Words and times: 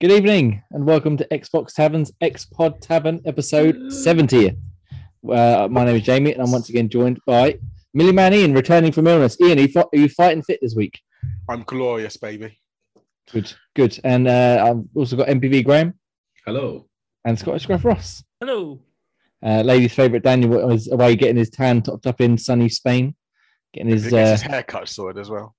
Good 0.00 0.12
evening 0.12 0.62
and 0.70 0.84
welcome 0.86 1.16
to 1.16 1.26
Xbox 1.28 1.74
Tavern's 1.74 2.12
X 2.20 2.44
Pod 2.44 2.80
Tavern 2.80 3.20
episode 3.24 3.92
70. 3.92 4.56
Uh, 5.28 5.68
my 5.70 5.84
name 5.84 5.96
is 5.96 6.02
Jamie 6.02 6.32
and 6.32 6.40
I'm 6.42 6.52
once 6.52 6.68
again 6.68 6.88
joined 6.88 7.18
by 7.26 7.58
Millie 7.94 8.12
Man 8.12 8.32
Ian 8.32 8.54
returning 8.54 8.92
from 8.92 9.06
illness. 9.08 9.36
Ian, 9.40 9.58
are 9.58 9.62
you, 9.62 9.68
fi- 9.68 9.80
are 9.80 9.98
you 9.98 10.08
fighting 10.08 10.42
fit 10.42 10.60
this 10.62 10.74
week? 10.76 11.00
I'm 11.48 11.62
glorious, 11.64 12.16
baby. 12.16 12.60
Good, 13.32 13.52
good. 13.74 13.98
And 14.04 14.28
uh, 14.28 14.64
I've 14.68 14.84
also 14.94 15.16
got 15.16 15.26
MPV 15.28 15.64
Graham 15.64 15.94
Hello. 16.46 16.86
and 17.24 17.36
Scottish 17.38 17.66
Gruff 17.66 17.84
Ross. 17.84 18.22
Hello. 18.40 18.80
Uh, 19.44 19.62
ladies' 19.62 19.94
favourite 19.94 20.22
Daniel 20.22 20.66
was 20.68 20.88
away 20.90 21.16
getting 21.16 21.36
his 21.36 21.50
tan 21.50 21.82
topped 21.82 22.06
up 22.06 22.20
in 22.20 22.38
sunny 22.38 22.68
Spain. 22.68 23.14
Getting 23.74 23.90
His, 23.90 24.04
his, 24.04 24.12
gets 24.12 24.28
uh, 24.28 24.32
his 24.32 24.42
haircut 24.42 24.88
sorted 24.88 25.20
as 25.20 25.28
well. 25.28 25.54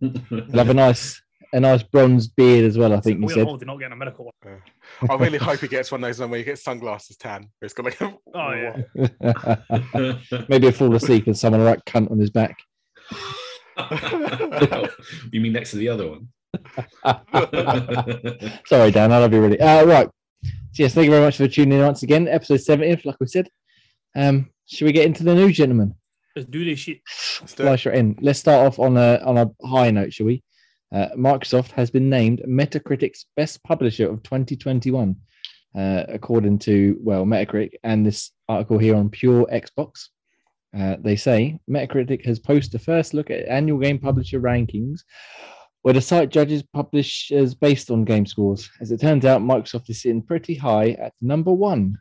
he'll 0.00 0.50
have 0.54 0.68
a 0.70 0.74
nice, 0.74 1.21
a 1.52 1.60
nice 1.60 1.82
bronze 1.82 2.28
beard 2.28 2.64
as 2.64 2.78
well. 2.78 2.92
I 2.94 3.00
think 3.00 3.20
you 3.20 3.26
We're 3.26 3.34
said. 3.34 3.46
all 3.46 3.58
not 3.58 3.78
getting 3.78 3.92
a 3.92 3.96
medical 3.96 4.24
one. 4.42 4.62
I 5.10 5.14
really 5.14 5.38
hope 5.38 5.60
he 5.60 5.68
gets 5.68 5.92
one 5.92 6.02
of 6.02 6.08
those 6.08 6.18
ones 6.18 6.30
where 6.30 6.38
you 6.38 6.44
get 6.44 6.58
sunglasses 6.58 7.16
tan. 7.16 7.48
It's 7.60 7.74
got 7.74 7.84
like 7.84 8.00
a, 8.00 8.14
Oh, 8.34 8.52
yeah. 8.52 10.16
Maybe 10.48 10.66
he'll 10.66 10.72
fall 10.72 10.94
asleep 10.94 11.26
and 11.26 11.38
someone 11.38 11.60
will 11.60 11.68
write 11.68 11.84
cunt 11.84 12.10
on 12.10 12.18
his 12.18 12.30
back. 12.30 12.56
you 15.32 15.40
mean 15.40 15.52
next 15.52 15.72
to 15.72 15.76
the 15.76 15.88
other 15.88 16.08
one? 16.08 16.28
Sorry, 18.66 18.90
Dan. 18.90 19.12
I 19.12 19.18
love 19.18 19.32
you 19.32 19.42
really. 19.42 19.60
Uh, 19.60 19.84
right. 19.84 20.08
So 20.72 20.82
yes, 20.82 20.94
thank 20.94 21.04
you 21.04 21.10
very 21.10 21.24
much 21.24 21.36
for 21.36 21.48
tuning 21.48 21.78
in 21.78 21.84
once 21.84 22.02
again. 22.02 22.28
Episode 22.28 22.62
70, 22.62 23.02
like 23.04 23.16
we 23.20 23.26
said. 23.26 23.48
Um, 24.16 24.50
should 24.66 24.86
we 24.86 24.92
get 24.92 25.06
into 25.06 25.22
the 25.22 25.34
news, 25.34 25.56
gentlemen? 25.56 25.94
Let's 26.34 26.48
do 26.48 26.64
this 26.64 26.78
shit. 26.78 27.00
Let's 27.40 27.54
do 27.54 27.64
it. 27.64 27.66
Right 27.66 27.86
in. 27.94 28.16
Let's 28.22 28.38
start 28.38 28.66
off 28.66 28.78
on 28.78 28.96
a 28.96 29.20
on 29.24 29.36
a 29.36 29.50
high 29.66 29.90
note, 29.90 30.14
shall 30.14 30.26
we? 30.26 30.42
Uh, 30.92 31.08
Microsoft 31.16 31.70
has 31.70 31.90
been 31.90 32.10
named 32.10 32.42
Metacritic's 32.46 33.26
best 33.36 33.62
publisher 33.64 34.10
of 34.10 34.22
2021, 34.22 35.16
uh, 35.74 36.04
according 36.08 36.58
to 36.58 36.98
well 37.00 37.24
Metacritic 37.24 37.72
and 37.82 38.04
this 38.04 38.30
article 38.48 38.78
here 38.78 38.94
on 38.94 39.08
Pure 39.08 39.46
Xbox. 39.46 40.08
Uh, 40.76 40.96
they 41.00 41.16
say 41.16 41.58
Metacritic 41.70 42.24
has 42.24 42.38
posted 42.38 42.80
a 42.80 42.84
first 42.84 43.14
look 43.14 43.30
at 43.30 43.48
annual 43.48 43.78
game 43.78 43.98
publisher 43.98 44.40
rankings, 44.40 45.00
where 45.82 45.94
the 45.94 46.00
site 46.00 46.28
judges 46.28 46.62
publishers 46.62 47.54
based 47.54 47.90
on 47.90 48.04
game 48.04 48.26
scores. 48.26 48.68
As 48.80 48.92
it 48.92 49.00
turns 49.00 49.24
out, 49.24 49.42
Microsoft 49.42 49.88
is 49.90 50.02
sitting 50.02 50.22
pretty 50.22 50.54
high 50.54 50.90
at 50.90 51.12
number 51.20 51.52
one. 51.52 51.98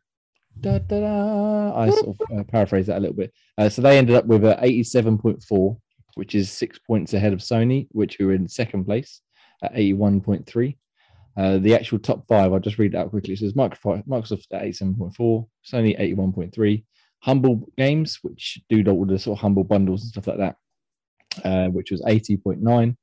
Da, 0.59 0.79
da, 0.79 0.99
da. 0.99 1.79
I 1.79 1.89
sort 1.89 2.17
of 2.19 2.39
uh, 2.39 2.43
paraphrase 2.43 2.87
that 2.87 2.97
a 2.97 2.99
little 2.99 3.15
bit. 3.15 3.33
Uh, 3.57 3.69
so 3.69 3.81
they 3.81 3.97
ended 3.97 4.15
up 4.15 4.25
with 4.25 4.43
a 4.43 4.55
87.4, 4.61 5.77
which 6.15 6.35
is 6.35 6.51
six 6.51 6.79
points 6.79 7.13
ahead 7.13 7.33
of 7.33 7.39
Sony, 7.39 7.87
which 7.91 8.19
were 8.19 8.33
in 8.33 8.47
second 8.47 8.85
place 8.85 9.21
at 9.63 9.73
81.3. 9.73 10.77
Uh, 11.37 11.57
the 11.59 11.73
actual 11.73 11.99
top 11.99 12.27
five, 12.27 12.51
I'll 12.51 12.59
just 12.59 12.77
read 12.77 12.93
it 12.93 12.97
out 12.97 13.09
quickly. 13.09 13.33
It 13.33 13.39
says 13.39 13.53
Microsoft, 13.53 14.05
Microsoft 14.07 14.47
at 14.51 14.63
87.4, 14.63 15.47
Sony 15.65 15.99
81.3, 15.99 16.83
Humble 17.19 17.69
Games, 17.77 18.19
which 18.21 18.59
do 18.69 18.83
all 18.89 19.05
the 19.05 19.17
sort 19.17 19.37
of 19.37 19.41
humble 19.41 19.63
bundles 19.63 20.01
and 20.01 20.11
stuff 20.11 20.27
like 20.27 20.37
that, 20.37 20.55
uh, 21.45 21.69
which 21.69 21.91
was 21.91 22.01
80.9. 22.01 22.95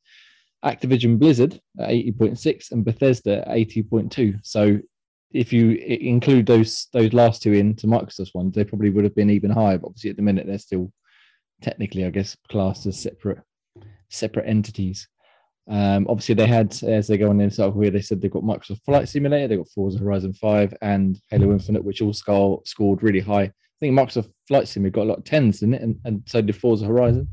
Activision 0.64 1.19
Blizzard 1.19 1.61
at 1.79 1.89
80.6 1.89 2.73
and 2.73 2.84
Bethesda 2.84 3.48
at 3.48 3.56
80.2. 3.56 4.41
So 4.42 4.81
if 5.31 5.53
you 5.53 5.73
include 5.73 6.47
those 6.47 6.89
those 6.92 7.13
last 7.13 7.42
two 7.42 7.52
into 7.52 7.86
Microsoft's 7.86 8.35
ones, 8.35 8.55
they 8.55 8.64
probably 8.64 8.90
would 8.90 9.05
have 9.05 9.14
been 9.14 9.30
even 9.30 9.51
higher. 9.51 9.79
But 9.79 9.89
obviously, 9.89 10.11
at 10.11 10.17
the 10.17 10.23
minute, 10.23 10.46
they're 10.46 10.58
still 10.58 10.92
technically, 11.63 12.05
I 12.05 12.11
guess, 12.11 12.36
classed 12.48 12.86
as 12.86 13.01
separate 13.01 13.39
separate 14.11 14.48
entities. 14.48 15.08
Um, 15.70 16.07
obviously, 16.08 16.35
they 16.35 16.46
had 16.46 16.77
as 16.83 17.07
they 17.08 17.19
go 17.19 17.29
on 17.29 17.41
in 17.41 17.48
this 17.48 17.58
article 17.58 17.83
here, 17.83 17.91
they 17.91 18.01
said 18.01 18.20
they've 18.20 18.30
got 18.30 18.42
Microsoft 18.42 18.85
Flight 18.85 19.08
Simulator, 19.08 19.48
they've 19.48 19.58
got 19.58 19.69
Forza 19.69 19.98
Horizon 19.98 20.33
Five 20.33 20.74
and 20.80 21.20
Halo 21.29 21.52
Infinite, 21.52 21.85
which 21.85 22.01
all 22.01 22.14
score, 22.14 22.63
scored 22.64 23.02
really 23.02 23.20
high. 23.20 23.42
I 23.42 23.79
think 23.80 23.98
Microsoft 23.98 24.33
Flight 24.46 24.67
Simulator 24.67 24.95
got 24.95 25.02
a 25.02 25.11
lot 25.11 25.19
of 25.19 25.24
tens 25.24 25.63
in 25.63 25.74
it, 25.74 25.83
and, 25.83 25.96
and 26.05 26.23
so 26.27 26.41
did 26.41 26.57
Forza 26.57 26.86
Horizon. 26.86 27.29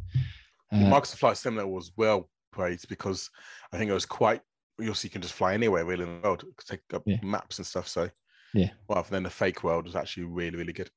Uh, 0.72 0.78
Microsoft 0.78 1.18
Flight 1.18 1.38
Simulator 1.38 1.68
was 1.68 1.94
well 1.96 2.30
praised 2.52 2.90
because 2.90 3.30
I 3.72 3.78
think 3.78 3.90
it 3.90 3.94
was 3.94 4.06
quite. 4.06 4.42
You 4.78 4.90
also 4.90 5.06
you 5.06 5.10
can 5.10 5.22
just 5.22 5.34
fly 5.34 5.54
anywhere 5.54 5.86
really 5.86 6.04
in 6.04 6.22
the 6.22 6.28
world, 6.28 6.44
take 6.68 6.82
up 6.94 7.04
Yeah. 7.06 7.18
maps 7.24 7.60
and 7.60 7.66
stuff. 7.66 7.88
So 7.88 8.10
Yeah. 8.54 8.72
well, 8.90 9.06
then 9.10 9.24
the 9.24 9.30
fake 9.30 9.64
world, 9.64 9.86
was 9.86 9.96
actually 9.96 10.26
really 10.26 10.58
really 10.58 10.74
good. 10.74 10.90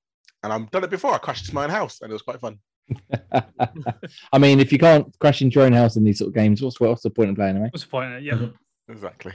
And 0.43 0.53
I've 0.53 0.71
done 0.73 0.83
it 0.83 0.91
before. 0.91 1.15
I 1.15 1.19
crashed 1.19 1.45
into 1.45 1.55
my 1.55 1.65
own 1.65 1.71
house, 1.71 2.01
and 2.01 2.11
it 2.11 2.13
was 2.13 2.23
quite 2.23 2.41
fun. 2.41 2.59
I 4.33 4.39
mean, 4.39 4.61
if 4.61 4.73
you 4.73 4.79
can't 4.79 5.17
crash 5.19 5.43
into 5.43 5.57
your 5.57 5.67
own 5.67 5.73
house 5.73 5.97
in 5.97 6.05
these 6.05 6.19
sort 6.19 6.29
of 6.29 6.35
games, 6.35 6.63
what's 6.63 6.81
what's 6.81 7.03
the 7.03 7.11
point 7.11 7.31
of 7.31 7.37
playing 7.37 7.57
anyway? 7.57 7.71
What's 7.73 7.85
the 7.85 7.91
point? 7.91 8.13
of 8.13 8.19
it? 8.19 8.23
Yeah. 8.25 8.47
Exactly. 8.91 9.35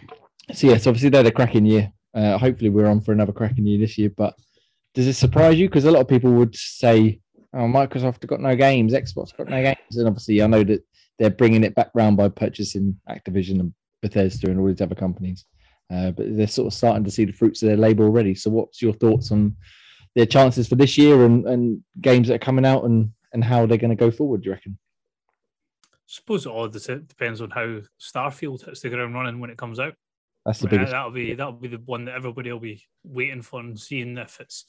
So 0.51 0.65
yes, 0.65 0.87
obviously 0.87 1.09
they're 1.09 1.21
the 1.21 1.31
cracking 1.31 1.67
year. 1.67 1.91
Uh, 2.11 2.39
hopefully 2.39 2.71
we're 2.71 2.87
on 2.87 3.01
for 3.01 3.11
another 3.11 3.31
cracking 3.31 3.67
year 3.67 3.77
this 3.77 3.99
year. 3.99 4.09
But 4.09 4.33
does 4.95 5.05
it 5.05 5.13
surprise 5.13 5.59
you? 5.59 5.69
Because 5.69 5.85
a 5.85 5.91
lot 5.91 6.01
of 6.01 6.07
people 6.07 6.31
would 6.33 6.55
say, 6.55 7.19
"Oh, 7.53 7.59
Microsoft 7.59 8.23
have 8.23 8.27
got 8.27 8.41
no 8.41 8.55
games, 8.55 8.93
Xbox 8.93 9.37
got 9.37 9.49
no 9.49 9.61
games," 9.61 9.95
and 9.95 10.07
obviously 10.07 10.41
I 10.41 10.47
know 10.47 10.63
that 10.63 10.83
they're 11.19 11.29
bringing 11.29 11.63
it 11.63 11.75
back 11.75 11.91
round 11.93 12.17
by 12.17 12.29
purchasing 12.29 12.99
Activision 13.07 13.59
and 13.59 13.73
Bethesda 14.01 14.49
and 14.49 14.59
all 14.59 14.67
these 14.67 14.81
other 14.81 14.95
companies. 14.95 15.45
Uh, 15.91 16.11
but 16.11 16.35
they're 16.35 16.47
sort 16.47 16.67
of 16.67 16.73
starting 16.73 17.03
to 17.03 17.11
see 17.11 17.25
the 17.25 17.31
fruits 17.31 17.61
of 17.61 17.67
their 17.67 17.77
labor 17.77 18.03
already. 18.03 18.33
So 18.33 18.49
what's 18.49 18.81
your 18.81 18.93
thoughts 18.93 19.31
on 19.31 19.55
their 20.15 20.25
chances 20.25 20.67
for 20.67 20.75
this 20.75 20.97
year 20.97 21.25
and, 21.25 21.45
and 21.47 21.83
games 22.01 22.27
that 22.27 22.35
are 22.35 22.39
coming 22.39 22.65
out 22.65 22.83
and 22.85 23.11
and 23.33 23.43
how 23.43 23.65
they're 23.65 23.77
going 23.77 23.89
to 23.89 23.95
go 23.95 24.11
forward? 24.11 24.41
Do 24.41 24.47
you 24.47 24.53
reckon? 24.53 24.77
I 25.91 25.97
suppose 26.05 26.45
it 26.45 26.49
all 26.49 26.67
depends 26.67 27.41
on 27.41 27.49
how 27.49 27.79
Starfield 27.99 28.65
hits 28.65 28.81
the 28.81 28.89
ground 28.89 29.13
running 29.15 29.39
when 29.39 29.49
it 29.49 29.57
comes 29.57 29.79
out. 29.79 29.93
That's 30.45 30.59
the 30.59 30.67
biggest. 30.67 30.91
that'll 30.91 31.11
be 31.11 31.33
that'll 31.33 31.53
be 31.53 31.69
the 31.69 31.77
one 31.77 32.05
that 32.05 32.15
everybody 32.15 32.51
will 32.51 32.59
be 32.59 32.83
waiting 33.03 33.41
for 33.41 33.61
and 33.61 33.79
seeing 33.79 34.17
if 34.17 34.39
it's 34.41 34.65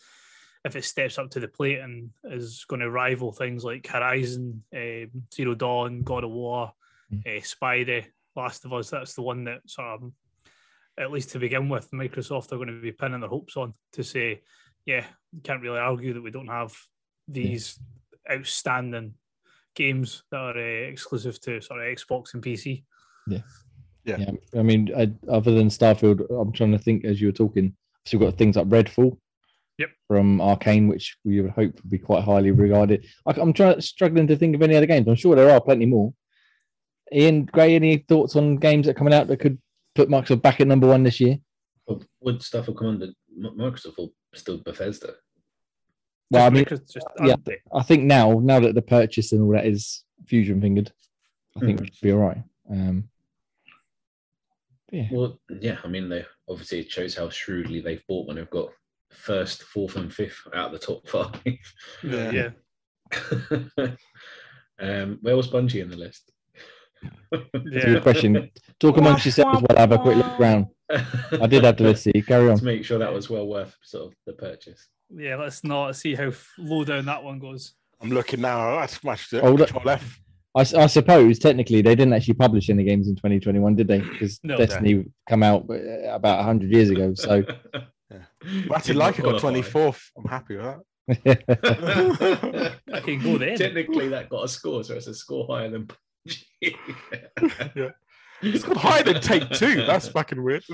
if 0.65 0.77
it 0.77 0.85
steps 0.85 1.19
up 1.19 1.31
to 1.31 1.41
the 1.41 1.49
plate 1.49 1.81
and 1.81 2.11
is 2.25 2.65
going 2.69 2.81
to 2.81 2.91
rival 2.91 3.33
things 3.33 3.65
like 3.65 3.87
Horizon, 3.87 4.63
um, 4.75 5.11
Zero 5.35 5.55
Dawn, 5.55 6.03
God 6.03 6.25
of 6.25 6.31
War, 6.31 6.73
Mm. 7.13 7.21
uh, 7.27 7.43
Spidey, 7.43 8.07
Last 8.35 8.65
of 8.65 8.73
Us. 8.73 8.89
That's 8.89 9.13
the 9.13 9.21
one 9.21 9.45
that 9.45 9.61
sort 9.67 9.89
of, 9.89 10.13
at 10.97 11.11
least 11.11 11.31
to 11.33 11.39
begin 11.39 11.69
with, 11.69 11.91
Microsoft 11.91 12.51
are 12.51 12.57
going 12.57 12.69
to 12.69 12.81
be 12.81 12.93
pinning 12.93 13.21
their 13.21 13.29
hopes 13.29 13.59
on 13.59 13.75
to 13.93 14.03
say, 14.03 14.41
yeah, 14.87 15.05
can't 15.43 15.61
really 15.61 15.79
argue 15.79 16.15
that 16.15 16.23
we 16.23 16.31
don't 16.31 16.47
have 16.49 16.75
these 17.29 17.79
outstanding 18.31 19.15
games 19.75 20.23
that 20.31 20.39
are 20.39 20.59
uh, 20.59 20.89
exclusive 20.89 21.41
to 21.43 21.61
sort 21.61 21.81
of 21.81 21.87
Xbox 21.97 22.35
and 22.35 22.43
PC. 22.43 22.85
Yeah. 23.27 23.41
Yeah, 24.05 24.33
I 24.55 24.63
mean, 24.63 24.91
I, 24.95 25.11
other 25.31 25.55
than 25.55 25.69
Starfield, 25.69 26.27
I'm 26.31 26.53
trying 26.53 26.73
to 26.73 26.79
think 26.79 27.07
as 27.07 27.23
you 27.23 27.29
were 27.29 27.33
talking. 27.33 27.75
So 28.05 28.19
we've 28.19 28.29
got 28.29 28.37
things 28.37 28.57
like 28.57 28.69
Redfall, 28.69 29.17
Yep. 29.79 29.89
from 30.09 30.39
Arkane, 30.41 30.89
which 30.91 31.17
we 31.25 31.41
would 31.41 31.53
hope 31.53 31.75
would 31.75 31.91
be 31.91 31.99
quite 31.99 32.23
highly 32.23 32.51
regarded. 32.51 33.07
I, 33.27 33.33
I'm 33.33 33.55
trying 33.55 33.81
struggling 33.81 34.27
to 34.27 34.37
think 34.37 34.55
of 34.55 34.61
any 34.61 34.77
other 34.77 34.85
games. 34.87 35.09
I'm 35.09 35.15
sure 35.15 35.35
there 35.35 35.51
are 35.51 35.61
plenty 35.61 35.87
more. 35.87 36.13
Ian 37.13 37.47
Gray, 37.47 37.75
any 37.77 37.97
thoughts 37.99 38.37
on 38.37 38.57
games 38.57 38.85
that 38.87 38.93
are 38.93 38.99
coming 38.99 39.15
out 39.15 39.27
that 39.29 39.41
could 39.41 39.59
put 39.95 40.11
Microsoft 40.11 40.43
back 40.43 40.61
at 40.61 40.67
number 40.67 40.87
one 40.87 41.03
this 41.03 41.19
year? 41.19 41.39
Well, 41.87 42.03
would 42.21 42.43
stuff 42.43 42.67
will 42.67 42.75
come 42.75 42.89
under 42.89 43.07
M- 43.07 43.57
Microsoft 43.59 43.95
or 43.99 44.11
still 44.35 44.59
Bethesda? 44.65 45.15
Well, 46.35 46.47
I 46.47 46.51
mean, 46.51 46.65
Microsoft 46.65 46.93
just 46.93 47.07
yeah. 47.21 47.31
aren't? 47.31 47.49
I 47.73 47.83
think 47.83 48.05
now, 48.05 48.41
now 48.43 48.61
that 48.61 48.75
the 48.75 48.83
purchase 48.83 49.33
and 49.33 49.43
all 49.43 49.53
that 49.53 49.67
is 49.67 50.05
fusion 50.27 50.61
fingered, 50.61 50.93
I 51.57 51.61
think 51.61 51.79
Mhm. 51.79 51.83
we 51.83 51.87
should 51.87 52.01
be 52.01 52.13
all 52.13 52.19
right. 52.19 52.43
Um, 52.71 53.09
yeah, 54.91 55.09
Well, 55.11 55.41
yeah, 55.61 55.79
I 55.83 55.89
mean, 55.89 56.09
they 56.09 56.25
obviously 56.49 56.81
it 56.81 56.91
shows 56.91 57.17
how 57.17 57.29
shrewdly 57.29 57.81
they've 57.81 58.07
bought 58.07 58.27
when 58.27 58.37
they've 58.37 58.51
got 58.51 58.71
first, 59.11 59.63
fourth, 59.63 59.97
and 59.97 60.13
fifth 60.13 60.41
out 60.55 60.73
of 60.75 60.81
the 60.81 60.87
top 60.87 61.09
five. 61.09 61.41
Yeah. 62.03 62.31
yeah. 62.31 62.51
um, 64.81 65.19
where 65.23 65.37
was 65.37 65.49
Bungie 65.49 65.83
in 65.83 65.91
the 65.91 65.97
list? 65.97 66.33
Yeah. 67.33 67.51
good 67.63 68.03
question. 68.03 68.51
Talk 68.81 68.97
amongst 68.97 69.25
yourselves 69.25 69.63
while 69.63 69.77
I 69.77 69.81
have 69.81 69.93
a 69.93 69.99
quick 69.99 70.17
look 70.17 70.41
around. 70.41 70.67
I 70.91 71.47
did 71.47 71.65
have 71.65 71.77
to 71.77 71.85
list 71.85 72.09
here. 72.13 72.23
Carry 72.23 72.51
on. 72.51 72.59
to 72.59 72.65
make 72.65 72.85
sure 72.85 72.99
that 72.99 73.13
was 73.13 73.29
well 73.29 73.47
worth 73.47 73.77
sort 73.83 74.07
of 74.13 74.15
the 74.27 74.33
purchase. 74.33 74.89
Yeah, 75.17 75.37
let's 75.37 75.63
not 75.65 75.97
see 75.97 76.15
how 76.15 76.33
low 76.59 76.85
down 76.85 77.07
that 77.07 77.23
one 77.23 77.39
goes. 77.39 77.75
I'm 78.01 78.11
looking 78.11 78.41
now. 78.41 78.77
I 78.79 78.87
smashed 78.87 79.33
it. 79.33 79.43
Oh, 79.45 79.53
look. 79.53 79.69
Control 79.69 79.91
F. 79.91 80.21
I, 80.57 80.61
s- 80.61 80.75
I 80.75 80.87
suppose 80.87 81.39
technically 81.39 81.83
they 81.83 81.95
didn't 81.95 82.13
actually 82.13 82.35
publish 82.35 82.69
any 82.71 82.85
games 82.85 83.09
in 83.09 83.17
2021, 83.17 83.75
did 83.77 83.89
they? 83.89 84.01
Because 84.01 84.39
No. 84.45 84.57
Destiny 84.57 85.05
come 85.29 85.43
out 85.43 85.67
uh, 85.69 85.75
about 86.13 86.39
100 86.39 86.71
years 86.71 86.91
ago. 86.91 87.15
So 87.15 87.43
Ratchet 88.69 88.97
Like 88.97 89.19
it. 89.19 89.23
got 89.23 89.41
24th. 89.41 90.01
I'm 90.17 90.25
happy 90.27 90.57
with 90.57 90.65
that. 90.65 90.81
I 92.93 93.01
can 93.01 93.23
go 93.23 93.39
then. 93.39 93.57
Technically, 93.59 94.09
that 94.09 94.29
got 94.29 94.45
a 94.45 94.49
score, 94.49 94.85
so 94.85 94.95
it's 94.95 95.07
a 95.07 95.15
score 95.15 95.47
higher 95.49 95.71
than 95.71 95.87
Bungie. 95.87 97.93
It's 98.43 98.65
got 98.65 98.77
higher 98.77 99.03
than 99.03 99.21
Take 99.23 99.49
Two. 99.51 99.87
That's 99.87 100.09
fucking 100.09 100.43
weird. 100.43 100.65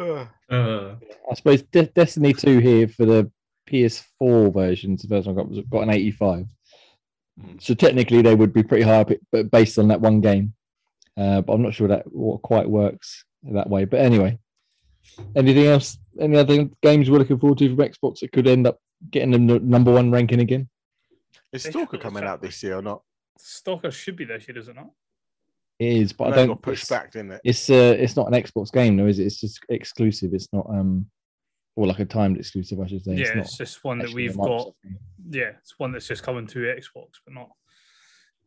Uh, 0.00 0.26
Uh, 0.50 0.94
I 1.30 1.34
suppose 1.34 1.62
De- 1.62 1.86
Destiny 1.86 2.32
2 2.32 2.58
here 2.58 2.88
for 2.88 3.04
the 3.06 3.30
PS4 3.72 4.52
versions, 4.52 5.02
the 5.02 5.08
first 5.08 5.26
one 5.26 5.36
I 5.36 5.40
got 5.40 5.48
was 5.48 5.60
got 5.70 5.82
an 5.82 5.90
85. 5.90 6.46
Mm. 7.40 7.62
So 7.62 7.74
technically 7.74 8.22
they 8.22 8.34
would 8.34 8.52
be 8.52 8.62
pretty 8.62 8.84
high 8.84 9.04
but 9.30 9.50
based 9.50 9.78
on 9.78 9.88
that 9.88 10.00
one 10.00 10.20
game. 10.20 10.54
Uh, 11.16 11.40
but 11.40 11.52
I'm 11.52 11.62
not 11.62 11.74
sure 11.74 11.88
that 11.88 12.10
what 12.12 12.42
quite 12.42 12.68
works 12.68 13.24
that 13.42 13.68
way. 13.68 13.84
But 13.84 14.00
anyway, 14.00 14.38
anything 15.36 15.66
else? 15.66 15.98
Any 16.18 16.36
other 16.36 16.68
games 16.82 17.10
we're 17.10 17.18
looking 17.18 17.38
forward 17.38 17.58
to 17.58 17.74
from 17.74 17.84
Xbox 17.84 18.20
that 18.20 18.32
could 18.32 18.46
end 18.46 18.66
up 18.66 18.78
getting 19.10 19.30
the 19.30 19.58
number 19.60 19.92
one 19.92 20.10
ranking 20.10 20.40
again? 20.40 20.68
Is 21.52 21.64
Stalker 21.64 21.98
coming 21.98 22.24
out 22.24 22.40
this 22.40 22.62
year 22.62 22.78
or 22.78 22.82
not? 22.82 23.02
Stalker 23.38 23.90
should 23.90 24.16
be 24.16 24.24
this 24.24 24.46
year, 24.48 24.58
is 24.58 24.68
it 24.68 24.76
not? 24.76 24.90
It 25.78 25.96
is, 25.96 26.12
but 26.12 26.24
I 26.32 26.36
know 26.36 26.46
don't. 26.48 26.62
push 26.62 26.84
back, 26.86 27.12
didn't 27.12 27.32
it? 27.32 27.40
It's 27.44 27.68
uh, 27.68 27.96
it's 27.98 28.16
not 28.16 28.32
an 28.32 28.40
Xbox 28.40 28.72
game, 28.72 28.96
though, 28.96 29.06
is 29.06 29.18
it? 29.18 29.24
It's 29.24 29.40
just 29.40 29.60
exclusive. 29.68 30.32
It's 30.32 30.48
not 30.52 30.66
um, 30.68 31.06
or 31.76 31.86
like 31.86 31.98
a 32.00 32.04
timed 32.04 32.36
exclusive, 32.38 32.80
I 32.80 32.86
should 32.86 33.04
say. 33.04 33.14
yeah, 33.14 33.20
it's 33.22 33.34
not 33.34 33.44
it's 33.44 33.56
just 33.56 33.84
one 33.84 33.98
that 33.98 34.12
we've 34.12 34.36
got. 34.36 34.46
Microsoft. 34.46 34.74
Yeah, 35.30 35.50
it's 35.60 35.78
one 35.78 35.92
that's 35.92 36.06
just 36.06 36.22
coming 36.22 36.46
to 36.48 36.58
Xbox, 36.58 37.08
but 37.24 37.34
not. 37.34 37.50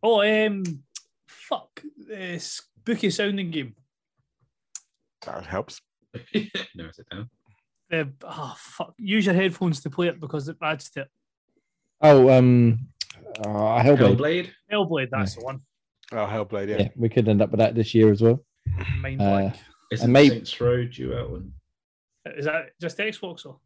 Oh, 0.04 0.22
um, 0.22 0.64
fuck 1.28 1.82
this 1.98 2.62
spooky 2.82 3.10
sounding 3.10 3.52
game. 3.52 3.76
That 5.26 5.46
helps. 5.46 5.82
no, 6.76 6.92
sit 6.92 7.10
down. 7.10 7.30
Uh, 7.92 8.06
oh, 8.24 8.56
fuck. 8.58 8.94
Use 8.98 9.26
your 9.26 9.36
headphones 9.36 9.82
to 9.82 9.90
play 9.90 10.08
it 10.08 10.20
because 10.20 10.48
it 10.48 10.58
adds 10.62 10.90
to 10.92 11.02
it. 11.02 11.08
Oh, 12.02 12.30
um, 12.30 12.88
uh, 13.40 13.82
Hellblade. 13.82 14.18
Hellblade. 14.18 14.50
Hellblade, 14.72 15.10
that's 15.12 15.36
the 15.36 15.42
one. 15.44 15.62
Oh, 16.12 16.18
Hellblade, 16.28 16.70
yeah. 16.70 16.78
Yeah, 16.78 16.88
we 16.96 17.10
could 17.10 17.28
end 17.28 17.42
up 17.42 17.50
with 17.52 17.60
that 17.60 17.74
this 17.74 17.96
year 17.96 18.12
as 18.12 18.22
well. 18.22 18.44
Mind 19.00 19.22
Uh, 19.22 19.30
blank. 19.30 19.56
Isn't 19.92 20.12
may- 20.12 20.30
Saints 20.30 20.60
Row 20.62 20.86
due 20.86 21.16
out 21.16 21.32
on? 21.32 21.54
Is 22.26 22.46
that 22.46 22.72
just 22.82 22.98
Xbox 22.98 23.46
or? 23.46 23.60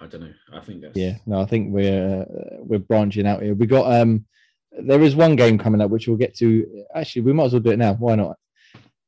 I 0.00 0.06
don't 0.06 0.22
know. 0.22 0.32
I 0.52 0.60
think 0.60 0.80
that's 0.80 0.96
Yeah, 0.96 1.16
no, 1.26 1.40
I 1.40 1.46
think 1.46 1.72
we're 1.72 2.22
uh, 2.22 2.56
we're 2.60 2.78
branching 2.78 3.26
out 3.26 3.42
here. 3.42 3.54
We 3.54 3.66
got 3.66 3.92
um, 4.00 4.26
there 4.72 5.02
is 5.02 5.14
one 5.14 5.36
game 5.36 5.58
coming 5.58 5.80
up 5.80 5.90
which 5.90 6.08
we'll 6.08 6.16
get 6.16 6.36
to. 6.38 6.84
Actually, 6.94 7.22
we 7.22 7.32
might 7.32 7.46
as 7.46 7.52
well 7.52 7.60
do 7.60 7.70
it 7.70 7.78
now. 7.78 7.94
Why 7.94 8.16
not? 8.16 8.36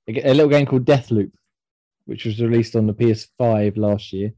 A 0.09 0.35
little 0.35 0.49
game 0.49 0.67
called 0.67 0.85
Deathloop, 0.85 1.33
which 2.05 2.27
was 2.27 2.41
released 2.41 2.77
on 2.77 2.87
the 2.87 2.93
PS5 2.93 3.77
last 3.77 4.13
year. 4.13 4.33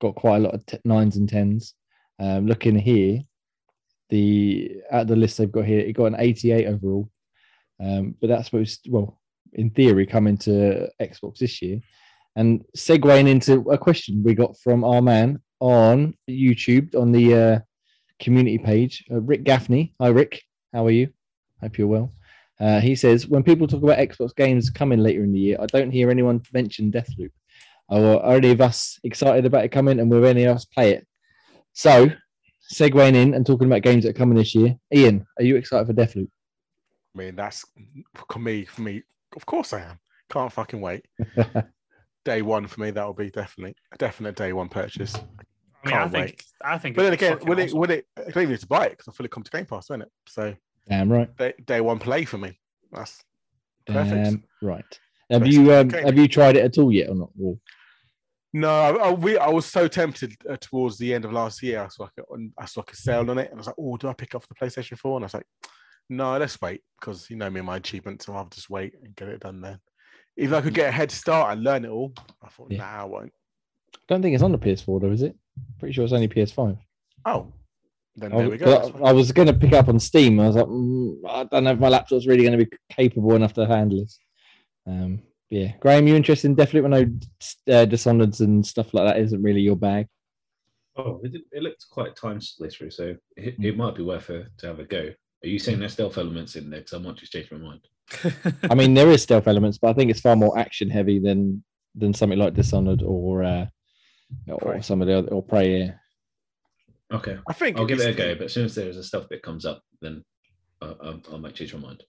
Got 0.00 0.14
quite 0.14 0.38
a 0.38 0.40
lot 0.40 0.54
of 0.54 0.64
t- 0.64 0.78
nines 0.84 1.16
and 1.16 1.28
tens. 1.28 1.74
Um, 2.18 2.46
looking 2.46 2.78
here, 2.78 3.20
the 4.08 4.82
at 4.90 5.06
the 5.06 5.16
list 5.16 5.38
they've 5.38 5.52
got 5.52 5.66
here, 5.66 5.80
it 5.80 5.92
got 5.92 6.06
an 6.06 6.16
88 6.18 6.66
overall. 6.66 7.10
Um, 7.78 8.14
but 8.20 8.28
that's 8.28 8.46
supposed 8.46 8.86
well, 8.88 9.20
in 9.52 9.70
theory, 9.70 10.06
coming 10.06 10.38
to 10.38 10.88
Xbox 11.00 11.38
this 11.38 11.62
year. 11.62 11.80
And 12.40 12.64
segueing 12.74 13.28
into 13.28 13.70
a 13.70 13.76
question 13.76 14.22
we 14.22 14.32
got 14.32 14.58
from 14.60 14.82
our 14.82 15.02
man 15.02 15.42
on 15.60 16.14
YouTube 16.26 16.98
on 16.98 17.12
the 17.12 17.34
uh, 17.34 17.58
community 18.18 18.56
page, 18.56 19.04
uh, 19.10 19.20
Rick 19.20 19.44
Gaffney. 19.44 19.92
Hi, 20.00 20.08
Rick. 20.08 20.40
How 20.72 20.86
are 20.86 20.90
you? 20.90 21.12
Hope 21.60 21.76
you're 21.76 21.86
well. 21.86 22.14
Uh, 22.58 22.80
he 22.80 22.96
says, 22.96 23.26
when 23.26 23.42
people 23.42 23.66
talk 23.66 23.82
about 23.82 23.98
Xbox 23.98 24.34
games 24.34 24.70
coming 24.70 25.00
later 25.00 25.22
in 25.22 25.34
the 25.34 25.38
year, 25.38 25.58
I 25.60 25.66
don't 25.66 25.90
hear 25.90 26.10
anyone 26.10 26.40
mention 26.54 26.90
Deathloop. 26.90 27.30
Or 27.90 28.24
are 28.24 28.36
any 28.36 28.52
of 28.52 28.62
us 28.62 28.98
excited 29.04 29.44
about 29.44 29.66
it 29.66 29.72
coming 29.72 30.00
and 30.00 30.10
will 30.10 30.24
any 30.24 30.44
of 30.44 30.56
us 30.56 30.64
play 30.64 30.92
it? 30.92 31.06
So, 31.74 32.10
segueing 32.72 33.16
in 33.16 33.34
and 33.34 33.44
talking 33.44 33.66
about 33.66 33.82
games 33.82 34.04
that 34.04 34.10
are 34.10 34.18
coming 34.18 34.38
this 34.38 34.54
year, 34.54 34.76
Ian, 34.94 35.26
are 35.38 35.44
you 35.44 35.56
excited 35.56 35.86
for 35.86 35.92
Deathloop? 35.92 36.30
I 37.14 37.18
mean, 37.18 37.36
that's 37.36 37.66
for 38.14 38.38
me. 38.38 38.64
For 38.64 38.80
me, 38.80 39.02
of 39.36 39.44
course 39.44 39.74
I 39.74 39.82
am. 39.82 39.98
Can't 40.30 40.50
fucking 40.50 40.80
wait. 40.80 41.04
Day 42.24 42.42
one 42.42 42.66
for 42.66 42.80
me, 42.82 42.90
that 42.90 43.04
will 43.06 43.14
be 43.14 43.30
definitely 43.30 43.74
a 43.92 43.96
definite 43.96 44.36
day 44.36 44.52
one 44.52 44.68
purchase. 44.68 45.14
I 45.14 45.18
mean, 45.18 45.92
Can't 45.94 45.94
I 45.94 46.08
think 46.08 46.26
wait. 46.26 46.44
I 46.62 46.78
think. 46.78 46.96
But 46.96 47.02
then 47.04 47.12
again, 47.14 47.32
fucking 47.32 47.48
would 47.48 47.58
it? 47.58 47.64
awesome. 47.68 47.78
Would 47.78 47.90
it? 47.90 48.06
I 48.18 48.22
don't 48.24 48.36
even 48.42 48.50
need 48.50 48.60
to 48.60 48.66
buy 48.66 48.86
it 48.86 48.90
because 48.90 49.08
I 49.08 49.12
fully 49.12 49.30
come 49.30 49.42
to 49.42 49.50
Game 49.50 49.64
Pass, 49.66 49.86
isn't 49.86 50.02
it? 50.02 50.08
So 50.28 50.54
Damn 50.88 51.10
right. 51.10 51.34
day, 51.38 51.54
day 51.64 51.80
one 51.80 51.98
play 51.98 52.24
for 52.26 52.36
me. 52.38 52.58
That's 52.92 53.22
Perfect. 53.86 54.14
Damn 54.24 54.44
right. 54.60 55.00
Have 55.30 55.42
Best 55.42 55.52
you 55.52 55.72
um, 55.72 55.88
game. 55.88 56.04
have 56.04 56.18
you 56.18 56.28
tried 56.28 56.56
it 56.56 56.64
at 56.64 56.76
all 56.76 56.92
yet 56.92 57.08
or 57.08 57.14
not? 57.14 57.30
Or- 57.42 57.56
no. 58.52 58.68
I, 58.68 58.90
I, 58.90 59.10
we, 59.12 59.38
I 59.38 59.48
was 59.48 59.64
so 59.64 59.88
tempted 59.88 60.34
uh, 60.48 60.56
towards 60.60 60.98
the 60.98 61.14
end 61.14 61.24
of 61.24 61.32
last 61.32 61.62
year. 61.62 61.80
I 61.82 61.88
saw 61.88 62.02
like 62.02 62.12
a, 62.18 62.22
on- 62.24 62.52
I 62.58 62.66
saw 62.66 62.80
like 62.80 62.92
a 62.92 62.96
sale 62.96 63.30
on 63.30 63.38
it, 63.38 63.46
and 63.50 63.54
I 63.54 63.60
was 63.60 63.66
like, 63.68 63.76
"Oh, 63.78 63.96
do 63.96 64.08
I 64.08 64.12
pick 64.12 64.34
up 64.34 64.46
the 64.48 64.54
PlayStation 64.54 64.98
4? 64.98 65.16
And 65.16 65.24
I 65.24 65.26
was 65.26 65.34
like, 65.34 65.46
"No, 66.10 66.36
let's 66.36 66.60
wait 66.60 66.82
because 67.00 67.30
you 67.30 67.36
know 67.36 67.48
me 67.48 67.60
and 67.60 67.66
my 67.66 67.76
achievements. 67.76 68.26
So 68.26 68.34
I'll 68.34 68.46
just 68.48 68.68
wait 68.68 68.92
and 69.02 69.14
get 69.16 69.28
it 69.28 69.40
done 69.40 69.60
then." 69.62 69.78
If 70.40 70.52
I 70.52 70.60
could 70.60 70.74
get 70.74 70.88
a 70.88 70.92
head 70.92 71.10
start 71.10 71.52
and 71.52 71.62
learn 71.62 71.84
it 71.84 71.90
all, 71.90 72.12
I 72.42 72.48
thought, 72.48 72.70
Yeah. 72.70 72.78
"Nah, 72.78 73.02
I 73.02 73.04
won't." 73.04 73.32
don't 74.08 74.22
think 74.22 74.34
it's 74.34 74.42
on 74.42 74.50
the 74.52 74.58
PS4 74.58 75.00
though, 75.00 75.12
is 75.12 75.22
it? 75.22 75.36
Pretty 75.78 75.92
sure 75.92 76.02
it's 76.04 76.12
only 76.12 76.26
PS5. 76.28 76.76
Oh, 77.26 77.52
then 78.16 78.32
I, 78.32 78.38
there 78.38 78.50
we 78.50 78.56
go. 78.56 78.64
but 78.64 78.78
that's 78.80 78.90
fine. 78.90 79.04
I 79.06 79.12
was 79.12 79.30
going 79.32 79.46
to 79.48 79.54
pick 79.54 79.72
up 79.72 79.88
on 79.88 80.00
Steam. 80.00 80.40
I 80.40 80.46
was 80.48 80.56
like, 80.56 80.66
mm, 80.66 81.16
I 81.28 81.44
don't 81.44 81.64
know 81.64 81.72
if 81.72 81.78
my 81.78 81.88
laptop's 81.88 82.26
really 82.26 82.42
going 82.44 82.58
to 82.58 82.64
be 82.64 82.70
capable 82.90 83.34
enough 83.36 83.52
to 83.54 83.66
handle 83.66 84.00
this. 84.00 84.18
Um, 84.86 85.22
yeah, 85.50 85.72
Graham, 85.80 86.08
you 86.08 86.16
interested 86.16 86.48
in 86.48 86.56
Deathloop? 86.56 86.86
I 86.86 86.88
know 86.88 87.74
uh, 87.76 87.84
Dishonored 87.84 88.40
and 88.40 88.66
stuff 88.66 88.92
like 88.94 89.06
that 89.06 89.20
isn't 89.20 89.42
really 89.42 89.60
your 89.60 89.76
bag. 89.76 90.06
Oh, 90.96 91.20
it, 91.22 91.34
it 91.52 91.62
looked 91.62 91.86
quite 91.90 92.16
time 92.16 92.40
splittery, 92.40 92.90
so 92.90 93.14
it, 93.36 93.54
Hmm. 93.56 93.64
it 93.64 93.76
might 93.76 93.94
be 93.94 94.02
worth 94.02 94.28
a, 94.30 94.46
to 94.58 94.66
have 94.66 94.80
a 94.80 94.84
go. 94.84 95.12
Are 95.44 95.48
you 95.48 95.58
saying 95.58 95.78
there's 95.78 95.92
stealth 95.92 96.18
elements 96.18 96.56
in 96.56 96.68
there? 96.68 96.80
Because 96.80 96.94
I 96.94 96.98
might 97.02 97.16
just 97.16 97.32
change 97.32 97.50
my 97.52 97.58
mind. 97.58 97.80
I 98.70 98.74
mean, 98.74 98.94
there 98.94 99.10
is 99.10 99.22
stealth 99.22 99.46
elements, 99.48 99.78
but 99.78 99.88
I 99.88 99.92
think 99.94 100.10
it's 100.10 100.20
far 100.20 100.36
more 100.36 100.58
action 100.58 100.90
heavy 100.90 101.18
than 101.18 101.62
than 101.94 102.14
something 102.14 102.38
like 102.38 102.54
Dishonored 102.54 103.02
or 103.02 103.42
uh, 103.42 103.66
or 104.48 104.58
Prey. 104.58 104.80
some 104.80 105.00
of 105.00 105.08
the 105.08 105.18
other 105.18 105.28
or 105.28 105.42
Prey. 105.42 105.78
Yeah. 105.78 105.92
Okay, 107.12 107.38
I 107.48 107.52
think 107.52 107.76
I'll 107.76 107.86
give 107.86 108.00
it 108.00 108.08
a 108.08 108.14
go. 108.14 108.34
But 108.34 108.44
as 108.44 108.52
soon 108.52 108.66
as 108.66 108.74
there's 108.74 108.96
a 108.96 109.02
stealth 109.02 109.28
bit 109.28 109.42
comes 109.42 109.66
up, 109.66 109.82
then 110.00 110.24
I, 110.80 110.86
I, 110.86 111.20
I 111.32 111.36
might 111.38 111.54
change 111.54 111.74
my 111.74 111.80
mind. 111.80 112.04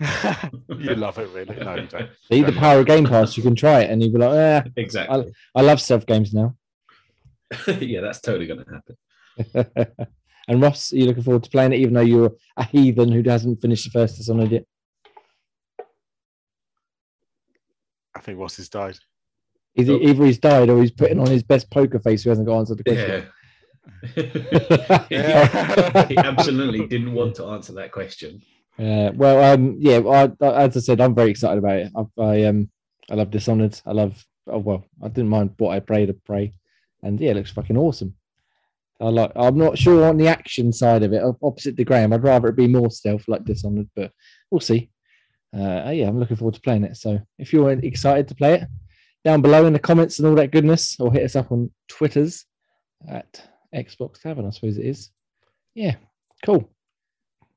you 0.78 0.94
love 0.94 1.18
it, 1.18 1.28
really? 1.30 1.54
No, 1.56 1.74
you 1.74 1.86
don't. 1.86 2.10
See 2.32 2.42
the 2.42 2.52
power 2.52 2.80
of 2.80 2.86
Game 2.86 3.04
Pass. 3.04 3.36
You 3.36 3.42
can 3.42 3.54
try 3.54 3.82
it, 3.82 3.90
and 3.90 4.02
you'll 4.02 4.12
be 4.12 4.18
like, 4.18 4.34
eh, 4.34 4.62
Exactly. 4.76 5.32
I 5.54 5.60
love 5.60 5.80
stealth 5.80 6.06
games 6.06 6.32
now. 6.32 6.56
yeah, 7.78 8.00
that's 8.00 8.20
totally 8.20 8.46
going 8.46 8.64
to 8.64 9.54
happen. 9.54 9.96
and 10.48 10.62
Ross, 10.62 10.92
are 10.92 10.96
you 10.96 11.06
looking 11.06 11.22
forward 11.22 11.44
to 11.44 11.50
playing 11.50 11.74
it, 11.74 11.80
even 11.80 11.94
though 11.94 12.00
you're 12.00 12.32
a 12.56 12.64
heathen 12.64 13.12
who 13.12 13.22
hasn't 13.28 13.60
finished 13.60 13.84
the 13.84 13.90
first 13.90 14.16
Dishonored 14.16 14.50
yet? 14.50 14.64
I 18.14 18.20
think 18.20 18.38
Ross 18.38 18.56
has 18.56 18.68
died. 18.68 18.96
Is 19.74 19.86
he, 19.88 19.94
Oh. 19.94 19.98
either 20.00 20.24
he's 20.26 20.38
died 20.38 20.68
or 20.68 20.80
he's 20.80 20.90
putting 20.90 21.18
on 21.18 21.26
his 21.30 21.42
best 21.42 21.70
poker 21.70 21.98
face 21.98 22.22
who 22.22 22.30
hasn't 22.30 22.46
got 22.46 22.58
answered 22.58 22.78
the 22.78 22.84
question. 22.84 23.10
Yeah. 23.24 23.28
Yeah. 25.10 26.06
he 26.06 26.16
absolutely 26.16 26.86
didn't 26.86 27.14
want 27.14 27.34
to 27.36 27.46
answer 27.46 27.72
that 27.74 27.92
question. 27.92 28.42
Uh, 28.78 29.10
well, 29.14 29.54
um, 29.54 29.76
yeah. 29.78 29.98
I, 29.98 30.30
I- 30.44 30.62
as 30.64 30.76
I 30.76 30.80
said, 30.80 31.00
I'm 31.00 31.14
very 31.14 31.30
excited 31.30 31.58
about 31.58 31.76
it. 31.78 31.92
I, 31.96 32.22
I 32.22 32.44
um, 32.44 32.70
I 33.10 33.14
love 33.14 33.30
Dishonored. 33.30 33.80
I 33.86 33.92
love. 33.92 34.24
Oh 34.46 34.58
well, 34.58 34.84
I 35.02 35.08
didn't 35.08 35.28
mind 35.30 35.54
what 35.58 35.70
I 35.74 35.80
pray 35.80 36.06
to 36.06 36.12
pray, 36.14 36.54
and 37.02 37.20
yeah, 37.20 37.30
it 37.30 37.36
looks 37.36 37.50
fucking 37.52 37.76
awesome. 37.76 38.14
I 39.00 39.08
like. 39.08 39.32
I'm 39.36 39.58
not 39.58 39.78
sure 39.78 40.04
on 40.08 40.16
the 40.16 40.28
action 40.28 40.72
side 40.72 41.02
of 41.02 41.12
it. 41.12 41.22
Opposite 41.42 41.76
to 41.76 41.84
Graham, 41.84 42.12
I'd 42.12 42.22
rather 42.24 42.48
it 42.48 42.56
be 42.56 42.66
more 42.68 42.90
stealth 42.90 43.24
like 43.28 43.44
Dishonored, 43.44 43.90
but 43.94 44.12
we'll 44.50 44.60
see. 44.60 44.90
Uh, 45.54 45.90
yeah, 45.90 46.08
I'm 46.08 46.18
looking 46.18 46.36
forward 46.36 46.54
to 46.54 46.60
playing 46.60 46.84
it. 46.84 46.96
So 46.96 47.20
if 47.38 47.52
you're 47.52 47.70
excited 47.70 48.28
to 48.28 48.34
play 48.34 48.54
it, 48.54 48.68
down 49.24 49.42
below 49.42 49.66
in 49.66 49.72
the 49.72 49.78
comments 49.78 50.18
and 50.18 50.26
all 50.28 50.34
that 50.36 50.50
goodness, 50.50 50.96
or 50.98 51.12
hit 51.12 51.24
us 51.24 51.36
up 51.36 51.52
on 51.52 51.70
Twitters 51.88 52.46
at 53.08 53.42
Xbox 53.74 54.20
Tavern, 54.20 54.46
I 54.46 54.50
suppose 54.50 54.78
it 54.78 54.86
is. 54.86 55.10
Yeah, 55.74 55.94
cool. 56.44 56.68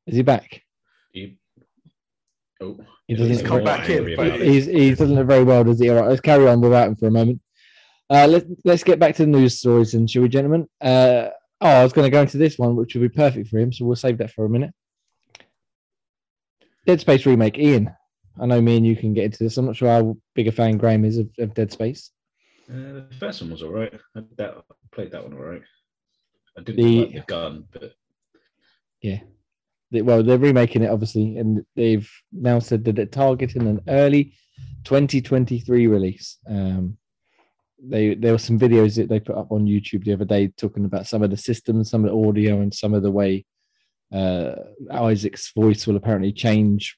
Is 0.08 0.16
he 0.16 0.22
back? 0.22 0.62
You... 1.14 1.34
Oh, 2.62 2.78
He 3.08 3.16
doesn't 3.16 3.32
He's 3.32 3.42
come 3.42 3.64
back 3.64 3.90
in, 3.90 3.98
Angry 3.98 4.16
but 4.16 4.28
about 4.28 4.42
it. 4.42 4.48
He's, 4.48 4.66
he 4.66 4.90
doesn't 4.92 5.16
look 5.16 5.28
very 5.28 5.44
well, 5.44 5.64
does 5.64 5.80
he? 5.80 5.90
All 5.90 5.98
right, 5.98 6.10
let's 6.10 6.22
carry 6.22 6.48
on 6.48 6.62
without 6.62 6.88
him 6.88 6.96
for 6.96 7.08
a 7.08 7.12
moment. 7.12 7.42
Uh, 8.10 8.28
let, 8.28 8.46
let's 8.64 8.84
get 8.84 9.00
back 9.00 9.16
to 9.16 9.24
the 9.24 9.32
news 9.32 9.58
stories, 9.58 9.94
and 9.94 10.10
shall 10.10 10.22
we, 10.22 10.30
gentlemen? 10.30 10.68
Uh, 10.80 11.30
oh, 11.62 11.68
I 11.68 11.84
was 11.84 11.94
going 11.94 12.06
to 12.06 12.12
go 12.12 12.22
into 12.22 12.38
this 12.38 12.60
one, 12.60 12.76
which 12.76 12.94
would 12.94 13.02
be 13.02 13.10
perfect 13.10 13.50
for 13.50 13.58
him, 13.58 13.74
so 13.74 13.86
we'll 13.86 13.96
save 13.96 14.20
that 14.20 14.32
for 14.32 14.46
a 14.46 14.50
minute. 14.50 14.74
Dead 16.86 17.00
Space 17.02 17.26
remake, 17.26 17.58
Ian. 17.58 17.92
I 18.40 18.46
know 18.46 18.62
me 18.62 18.78
and 18.78 18.86
you 18.86 18.96
can 18.96 19.14
get 19.14 19.26
into 19.26 19.44
this. 19.44 19.58
I'm 19.58 19.66
not 19.66 19.76
sure 19.76 19.90
how 19.90 20.18
big 20.34 20.48
a 20.48 20.52
fan 20.52 20.78
Graham 20.78 21.06
is 21.06 21.18
of, 21.18 21.30
of 21.40 21.54
Dead 21.54 21.72
Space. 21.72 22.12
Uh, 22.70 22.74
the 22.94 23.08
first 23.20 23.42
one 23.42 23.52
was 23.52 23.64
all 23.64 23.72
right. 23.72 23.94
I, 24.16 24.22
that, 24.38 24.56
I 24.58 24.74
played 24.94 25.12
that 25.12 25.24
one 25.24 25.34
all 25.34 25.40
right. 25.44 25.62
I 26.58 26.62
didn't 26.62 26.84
The- 26.84 27.00
like 27.06 27.14
the 27.14 27.22
gun, 27.28 27.66
but 27.72 27.94
They- 29.02 30.02
well, 30.02 30.24
they're 30.24 30.38
remaking 30.38 30.82
it, 30.84 30.90
obviously, 30.90 31.38
and 31.38 31.64
they've 31.76 32.10
now 32.34 32.60
said 32.60 32.84
that 32.86 32.96
they're 32.96 33.06
targeting 33.06 33.68
an 33.68 33.82
early 33.88 34.34
2023 34.84 35.88
release. 35.88 36.38
Um, 36.48 36.98
they 37.82 38.16
there 38.16 38.32
were 38.32 38.38
some 38.40 38.58
videos 38.60 38.96
that 38.96 39.10
they 39.10 39.20
put 39.20 39.36
up 39.38 39.52
on 39.52 39.66
YouTube 39.66 40.04
the 40.06 40.14
other 40.14 40.26
day 40.26 40.48
talking 40.48 40.86
about 40.86 41.08
some 41.08 41.22
of 41.24 41.30
the 41.30 41.38
systems, 41.38 41.90
some 41.90 42.04
of 42.04 42.12
the 42.12 42.28
audio, 42.28 42.62
and 42.62 42.74
some 42.74 42.94
of 42.94 43.04
the 43.04 43.12
way 43.12 43.46
uh, 44.14 44.56
Isaac's 44.92 45.52
voice 45.54 45.88
will 45.88 45.96
apparently 45.96 46.32
change 46.32 46.98